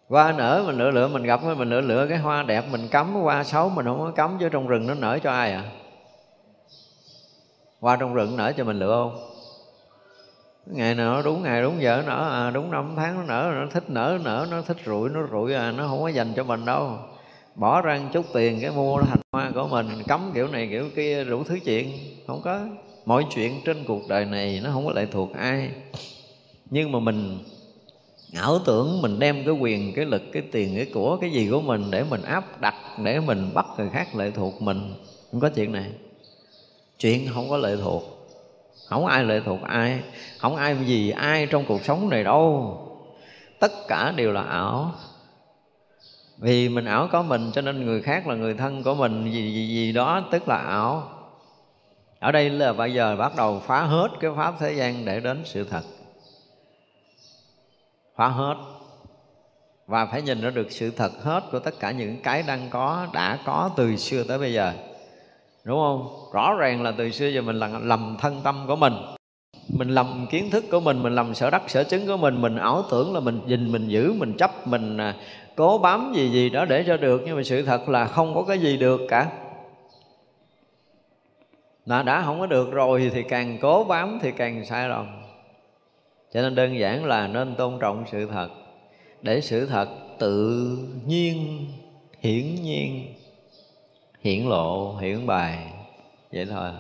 Hoa 0.09 0.33
nở 0.33 0.63
mình 0.67 0.79
lựa 0.79 0.91
lựa 0.91 1.09
mình 1.09 1.23
gặp 1.23 1.41
mình 1.45 1.71
lựa 1.71 1.81
lựa 1.81 2.07
cái 2.07 2.19
hoa 2.19 2.43
đẹp 2.43 2.65
mình 2.71 2.89
cắm 2.89 3.15
hoa 3.15 3.45
xấu 3.45 3.69
mình 3.69 3.87
không 3.87 3.99
có 3.99 4.11
cắm 4.11 4.37
chứ 4.41 4.49
trong 4.49 4.67
rừng 4.67 4.87
nó 4.87 4.95
nở 4.95 5.19
cho 5.23 5.31
ai 5.31 5.53
à? 5.53 5.65
Hoa 7.81 7.97
trong 7.97 8.15
rừng 8.15 8.37
nở 8.37 8.53
cho 8.57 8.65
mình 8.65 8.79
lựa 8.79 8.95
không? 8.95 9.32
Ngày 10.67 10.95
nào 10.95 11.15
nó 11.15 11.23
đúng 11.23 11.43
ngày 11.43 11.63
đúng 11.63 11.83
giờ 11.83 12.03
nó 12.07 12.17
nở 12.17 12.31
à, 12.31 12.51
đúng 12.51 12.71
năm 12.71 12.93
tháng 12.97 13.15
nó 13.15 13.23
nở 13.23 13.53
nó 13.55 13.67
thích 13.73 13.91
nở 13.91 14.19
nở 14.25 14.47
nó 14.51 14.63
thích 14.63 14.77
rụi 14.87 15.11
nó 15.11 15.21
rụi 15.33 15.55
à 15.55 15.73
nó 15.73 15.89
không 15.89 16.03
có 16.03 16.09
dành 16.09 16.33
cho 16.37 16.45
mình 16.45 16.65
đâu. 16.65 16.99
Bỏ 17.55 17.81
ra 17.81 17.99
một 17.99 18.09
chút 18.13 18.27
tiền 18.35 18.59
cái 18.61 18.71
mua 18.71 19.03
thành 19.03 19.21
hoa 19.33 19.51
của 19.55 19.69
mình 19.69 19.89
cấm 20.09 20.31
kiểu 20.35 20.49
này 20.49 20.69
kiểu 20.71 20.89
kia 20.97 21.25
đủ 21.25 21.45
thứ 21.45 21.59
chuyện. 21.65 21.89
Không 22.27 22.41
có. 22.45 22.61
Mọi 23.05 23.25
chuyện 23.35 23.61
trên 23.65 23.85
cuộc 23.85 24.09
đời 24.09 24.25
này 24.25 24.61
nó 24.65 24.71
không 24.73 24.87
có 24.87 24.93
lệ 24.93 25.07
thuộc 25.11 25.35
ai. 25.35 25.71
Nhưng 26.71 26.93
mà 26.93 26.99
mình 26.99 27.39
ảo 28.35 28.59
tưởng 28.59 29.03
mình 29.03 29.19
đem 29.19 29.45
cái 29.45 29.55
quyền 29.55 29.93
cái 29.95 30.05
lực 30.05 30.23
cái 30.33 30.43
tiền 30.53 30.73
cái 30.77 30.87
của 30.95 31.17
cái 31.17 31.31
gì 31.31 31.49
của 31.51 31.61
mình 31.61 31.91
để 31.91 32.05
mình 32.11 32.23
áp 32.23 32.61
đặt 32.61 32.75
để 33.05 33.21
mình 33.21 33.51
bắt 33.55 33.67
người 33.79 33.89
khác 33.93 34.17
lệ 34.17 34.31
thuộc 34.31 34.63
mình. 34.63 34.95
Không 35.31 35.41
có 35.41 35.49
chuyện 35.49 35.73
này. 35.73 35.91
Chuyện 36.99 37.29
không 37.35 37.51
có 37.51 37.57
lệ 37.57 37.77
thuộc 37.83 38.12
không 38.93 39.07
ai 39.07 39.25
lệ 39.25 39.41
thuộc 39.45 39.63
ai. 39.63 40.01
Không 40.39 40.57
ai 40.57 40.77
gì 40.85 41.11
ai 41.11 41.47
trong 41.47 41.65
cuộc 41.65 41.85
sống 41.85 42.11
này 42.11 42.25
đâu. 42.25 42.79
Tất 43.61 43.73
cả 43.89 44.13
đều 44.17 44.33
là 44.33 44.43
ảo. 44.43 44.93
Vì 46.39 46.69
mình 46.69 46.85
ảo 46.85 47.09
có 47.13 47.23
mình 47.23 47.51
cho 47.55 47.61
nên 47.61 47.87
người 47.87 48.03
khác 48.03 48.27
là 48.27 48.35
người 48.35 48.55
thân 48.55 48.83
của 48.83 48.95
mình. 48.95 49.33
Gì 49.33 49.53
gì, 49.53 49.69
gì 49.69 49.93
đó 49.93 50.23
tức 50.31 50.49
là 50.49 50.57
ảo. 50.57 51.09
Ở 52.19 52.33
đây 52.33 52.51
là 52.51 52.73
bây 52.73 52.95
giờ 52.95 53.17
bắt 53.17 53.33
đầu 53.37 53.61
phá 53.67 53.83
hết 53.83 54.09
cái 54.21 54.31
pháp 54.37 54.55
thế 54.59 54.73
gian 54.73 55.05
để 55.05 55.21
đến 55.21 55.43
sự 55.45 55.65
thật. 55.65 55.83
Phá 58.17 58.29
hết. 58.29 58.55
Và 59.87 60.07
phải 60.07 60.23
nhìn 60.23 60.41
ra 60.41 60.51
được 60.51 60.73
sự 60.73 60.91
thật 60.91 61.13
hết 61.23 61.45
của 61.53 61.59
tất 61.59 61.75
cả 61.81 61.91
những 61.91 62.17
cái 62.23 62.43
đang 62.43 62.71
có 62.71 63.07
đã 63.13 63.39
có 63.45 63.71
từ 63.77 63.97
xưa 63.97 64.25
tới 64.25 64.39
bây 64.39 64.53
giờ 64.53 64.73
đúng 65.65 65.79
không? 65.79 66.09
Rõ 66.33 66.55
ràng 66.55 66.83
là 66.83 66.93
từ 66.99 67.11
xưa 67.11 67.29
giờ 67.29 67.43
mình 67.43 67.57
là 67.57 67.69
lầm 67.83 68.17
thân 68.21 68.41
tâm 68.45 68.65
của 68.67 68.77
mình. 68.77 68.93
Mình 69.69 69.89
lầm 69.89 70.27
kiến 70.31 70.51
thức 70.51 70.65
của 70.71 70.81
mình 70.81 71.03
mình 71.03 71.15
lầm 71.15 71.35
sở 71.35 71.51
đắc, 71.51 71.63
sở 71.67 71.85
chứng 71.85 72.07
của 72.07 72.17
mình 72.17 72.41
mình 72.41 72.57
ảo 72.57 72.83
tưởng 72.91 73.15
là 73.15 73.21
mình 73.21 73.41
nhìn 73.47 73.73
mình 73.73 73.89
giữ, 73.89 74.13
mình 74.13 74.35
chấp, 74.39 74.67
mình 74.67 74.97
à, 74.97 75.15
cố 75.57 75.79
bám 75.79 76.13
gì 76.15 76.31
gì 76.31 76.51
đó 76.51 76.65
để 76.65 76.85
cho 76.87 76.97
được. 76.97 77.23
Nhưng 77.27 77.37
mà 77.37 77.43
sự 77.43 77.63
thật 77.63 77.89
là 77.89 78.07
không 78.07 78.35
có 78.35 78.43
cái 78.43 78.59
gì 78.59 78.77
được 78.77 79.01
cả. 79.09 79.31
Mà 81.87 82.03
đã 82.03 82.23
không 82.23 82.41
có 82.41 82.47
được 82.47 82.73
rồi 82.73 83.11
thì 83.15 83.23
càng 83.23 83.59
cố 83.61 83.85
bám 83.85 84.19
thì 84.23 84.33
càng 84.33 84.65
sai 84.65 84.89
lầm. 84.89 85.07
Cho 86.33 86.43
nên 86.43 86.55
đơn 86.55 86.79
giản 86.79 87.05
là 87.05 87.27
nên 87.27 87.55
tôn 87.55 87.79
trọng 87.81 88.05
sự 88.13 88.27
thật. 88.27 88.49
Để 89.23 89.41
sự 89.41 89.67
thật 89.67 89.89
tự 90.19 90.79
nhiên, 91.07 91.67
hiển 92.21 92.55
nhiên 92.55 93.15
hiển 94.23 94.47
lộ, 94.49 94.97
hiển 94.97 95.27
bài 95.27 95.59
vậy 96.33 96.47
thôi. 96.51 96.71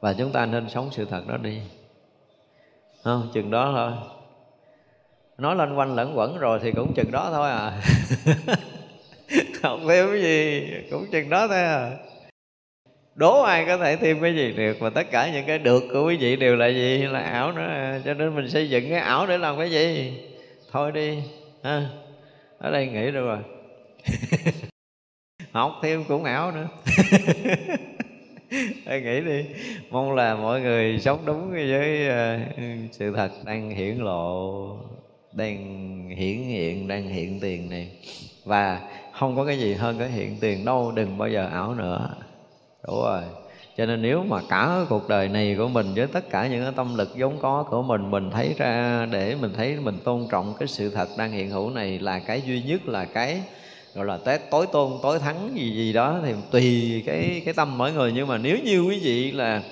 Và 0.00 0.12
chúng 0.12 0.32
ta 0.32 0.46
nên 0.46 0.68
sống 0.68 0.88
sự 0.92 1.04
thật 1.04 1.26
đó 1.28 1.36
đi. 1.36 1.60
Không, 3.04 3.30
chừng 3.34 3.50
đó 3.50 3.72
thôi. 3.74 3.92
Nói 5.38 5.56
lên 5.56 5.74
quanh 5.74 5.94
lẫn 5.94 6.18
quẩn 6.18 6.38
rồi 6.38 6.58
thì 6.62 6.72
cũng 6.72 6.94
chừng 6.94 7.10
đó 7.10 7.30
thôi 7.32 7.50
à. 7.50 7.80
Học 9.62 9.80
thêm 9.88 10.06
cái 10.10 10.22
gì, 10.22 10.66
cũng 10.90 11.06
chừng 11.12 11.30
đó 11.30 11.48
thôi 11.48 11.58
à. 11.58 11.90
Đố 13.14 13.42
ai 13.42 13.66
có 13.66 13.76
thể 13.76 13.96
thêm 13.96 14.20
cái 14.20 14.34
gì 14.34 14.52
được, 14.52 14.82
mà 14.82 14.90
tất 14.90 15.10
cả 15.10 15.32
những 15.32 15.46
cái 15.46 15.58
được 15.58 15.84
của 15.92 16.06
quý 16.06 16.16
vị 16.16 16.36
đều 16.36 16.56
là 16.56 16.66
gì? 16.68 16.98
Là 16.98 17.20
ảo 17.20 17.52
nữa 17.52 17.66
à. 17.66 18.00
cho 18.04 18.14
nên 18.14 18.34
mình 18.34 18.50
xây 18.50 18.70
dựng 18.70 18.90
cái 18.90 18.98
ảo 18.98 19.26
để 19.26 19.38
làm 19.38 19.58
cái 19.58 19.70
gì? 19.70 20.12
Thôi 20.72 20.92
đi, 20.92 21.18
ha. 21.62 21.88
Ở 22.58 22.70
đây 22.70 22.86
nghĩ 22.86 23.10
được 23.10 23.26
rồi. 23.26 23.38
học 25.56 25.78
thêm 25.82 26.04
cũng 26.04 26.24
ảo 26.24 26.52
nữa. 26.52 26.68
Hãy 28.86 29.00
nghĩ 29.00 29.20
đi. 29.20 29.44
Mong 29.90 30.14
là 30.14 30.34
mọi 30.34 30.60
người 30.60 30.98
sống 30.98 31.18
đúng 31.24 31.50
với 31.50 32.08
ờ, 32.08 32.38
sự 32.92 33.12
thật 33.16 33.30
đang 33.44 33.70
hiển 33.70 33.96
lộ, 33.96 34.76
đang 35.32 35.58
hiển 36.08 36.42
hiện, 36.42 36.88
đang 36.88 37.08
hiện 37.08 37.40
tiền 37.40 37.70
này. 37.70 37.90
Và 38.44 38.80
không 39.12 39.36
có 39.36 39.44
cái 39.44 39.58
gì 39.58 39.74
hơn 39.74 39.98
cái 39.98 40.10
hiện 40.10 40.36
tiền 40.40 40.64
đâu, 40.64 40.92
đừng 40.92 41.18
bao 41.18 41.28
giờ 41.28 41.48
ảo 41.52 41.74
nữa. 41.74 42.08
Đủ 42.86 43.02
rồi. 43.02 43.22
Cho 43.76 43.86
nên 43.86 44.02
nếu 44.02 44.24
mà 44.24 44.40
cả 44.48 44.84
cuộc 44.88 45.08
đời 45.08 45.28
này 45.28 45.54
của 45.58 45.68
mình 45.68 45.86
với 45.94 46.06
tất 46.06 46.30
cả 46.30 46.46
những 46.46 46.64
cái 46.64 46.72
tâm 46.76 46.96
lực 46.96 47.08
vốn 47.16 47.38
có 47.40 47.62
của 47.70 47.82
mình 47.82 48.10
mình 48.10 48.30
thấy 48.30 48.54
ra 48.58 49.06
để 49.10 49.36
mình 49.40 49.52
thấy 49.56 49.76
mình 49.82 49.98
tôn 50.04 50.26
trọng 50.30 50.54
cái 50.58 50.68
sự 50.68 50.90
thật 50.90 51.08
đang 51.18 51.32
hiện 51.32 51.50
hữu 51.50 51.70
này 51.70 51.98
là 51.98 52.18
cái 52.18 52.42
duy 52.46 52.62
nhất, 52.62 52.88
là 52.88 53.04
cái 53.04 53.42
gọi 53.96 54.06
là 54.06 54.38
tối 54.50 54.66
tôn, 54.72 54.92
tối 55.02 55.18
thắng 55.18 55.50
gì 55.54 55.72
gì 55.74 55.92
đó, 55.92 56.20
thì 56.24 56.32
tùy 56.50 57.02
cái 57.06 57.42
cái 57.44 57.54
tâm 57.54 57.78
mỗi 57.78 57.92
người. 57.92 58.12
Nhưng 58.12 58.26
mà 58.26 58.38
nếu 58.38 58.58
như 58.64 58.80
quý 58.80 59.00
vị 59.02 59.32
là 59.32 59.62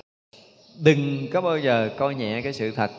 đừng 0.79 1.27
có 1.33 1.41
bao 1.41 1.59
giờ 1.59 1.89
coi 1.97 2.15
nhẹ 2.15 2.41
cái 2.41 2.53
sự 2.53 2.71
thật, 2.71 2.91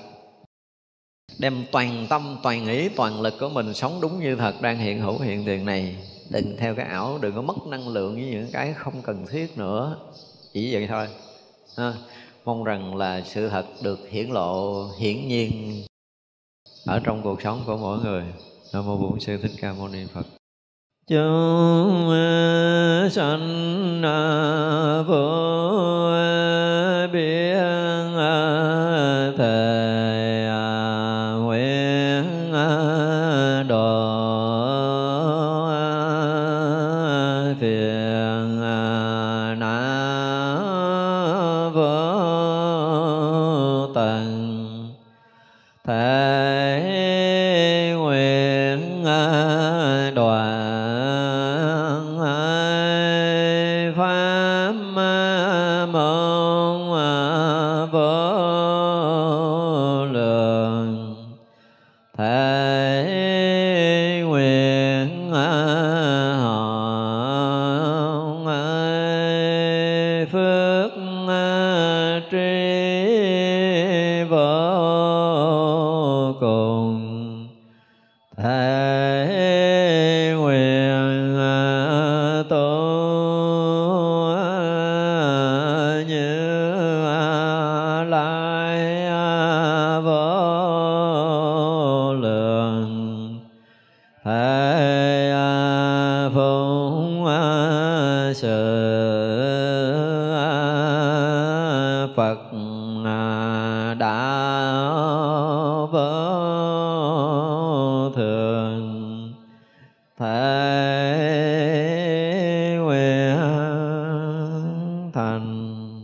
đem 1.39 1.65
toàn 1.73 2.07
tâm, 2.11 2.39
toàn 2.43 2.69
ý, 2.69 2.89
toàn 2.89 3.21
lực 3.21 3.35
của 3.41 3.49
mình 3.49 3.75
sống 3.75 4.01
đúng 4.01 4.21
như 4.21 4.37
thật 4.37 4.55
đang 4.63 4.79
hiện 4.79 5.01
hữu 5.01 5.19
hiện 5.19 5.45
tiền 5.47 5.65
này, 5.65 5.97
đừng 6.31 6.57
theo 6.59 6.75
cái 6.75 6.87
ảo, 6.87 7.19
đừng 7.23 7.35
có 7.35 7.43
mất 7.43 7.67
năng 7.67 7.89
lượng 7.89 8.15
với 8.15 8.25
những 8.25 8.49
cái 8.53 8.73
không 8.73 9.03
cần 9.03 9.27
thiết 9.27 9.59
nữa. 9.59 9.97
Chỉ 10.53 10.75
vậy 10.75 10.87
thôi. 10.87 11.09
Ha. 11.77 11.93
mong 12.45 12.65
rằng 12.65 12.97
là 12.97 13.23
sự 13.25 13.49
thật 13.49 13.67
được 13.83 13.99
hiển 14.11 14.27
lộ, 14.31 14.89
hiển 14.99 15.29
nhiên 15.29 15.83
ở 16.87 17.01
trong 17.05 17.23
cuộc 17.23 17.43
sống 17.43 17.63
của 17.67 17.77
mỗi 17.77 17.99
người. 17.99 18.25
Nam 18.73 18.87
mô 18.87 18.97
bổn 18.97 19.21
sư 19.21 19.39
thích 19.43 19.53
ca 19.61 19.73
mâu 19.73 19.89
ni 19.89 20.07
phật 20.15 20.27
chúng 21.09 22.11
sanh 23.11 24.03
vô 25.07 25.96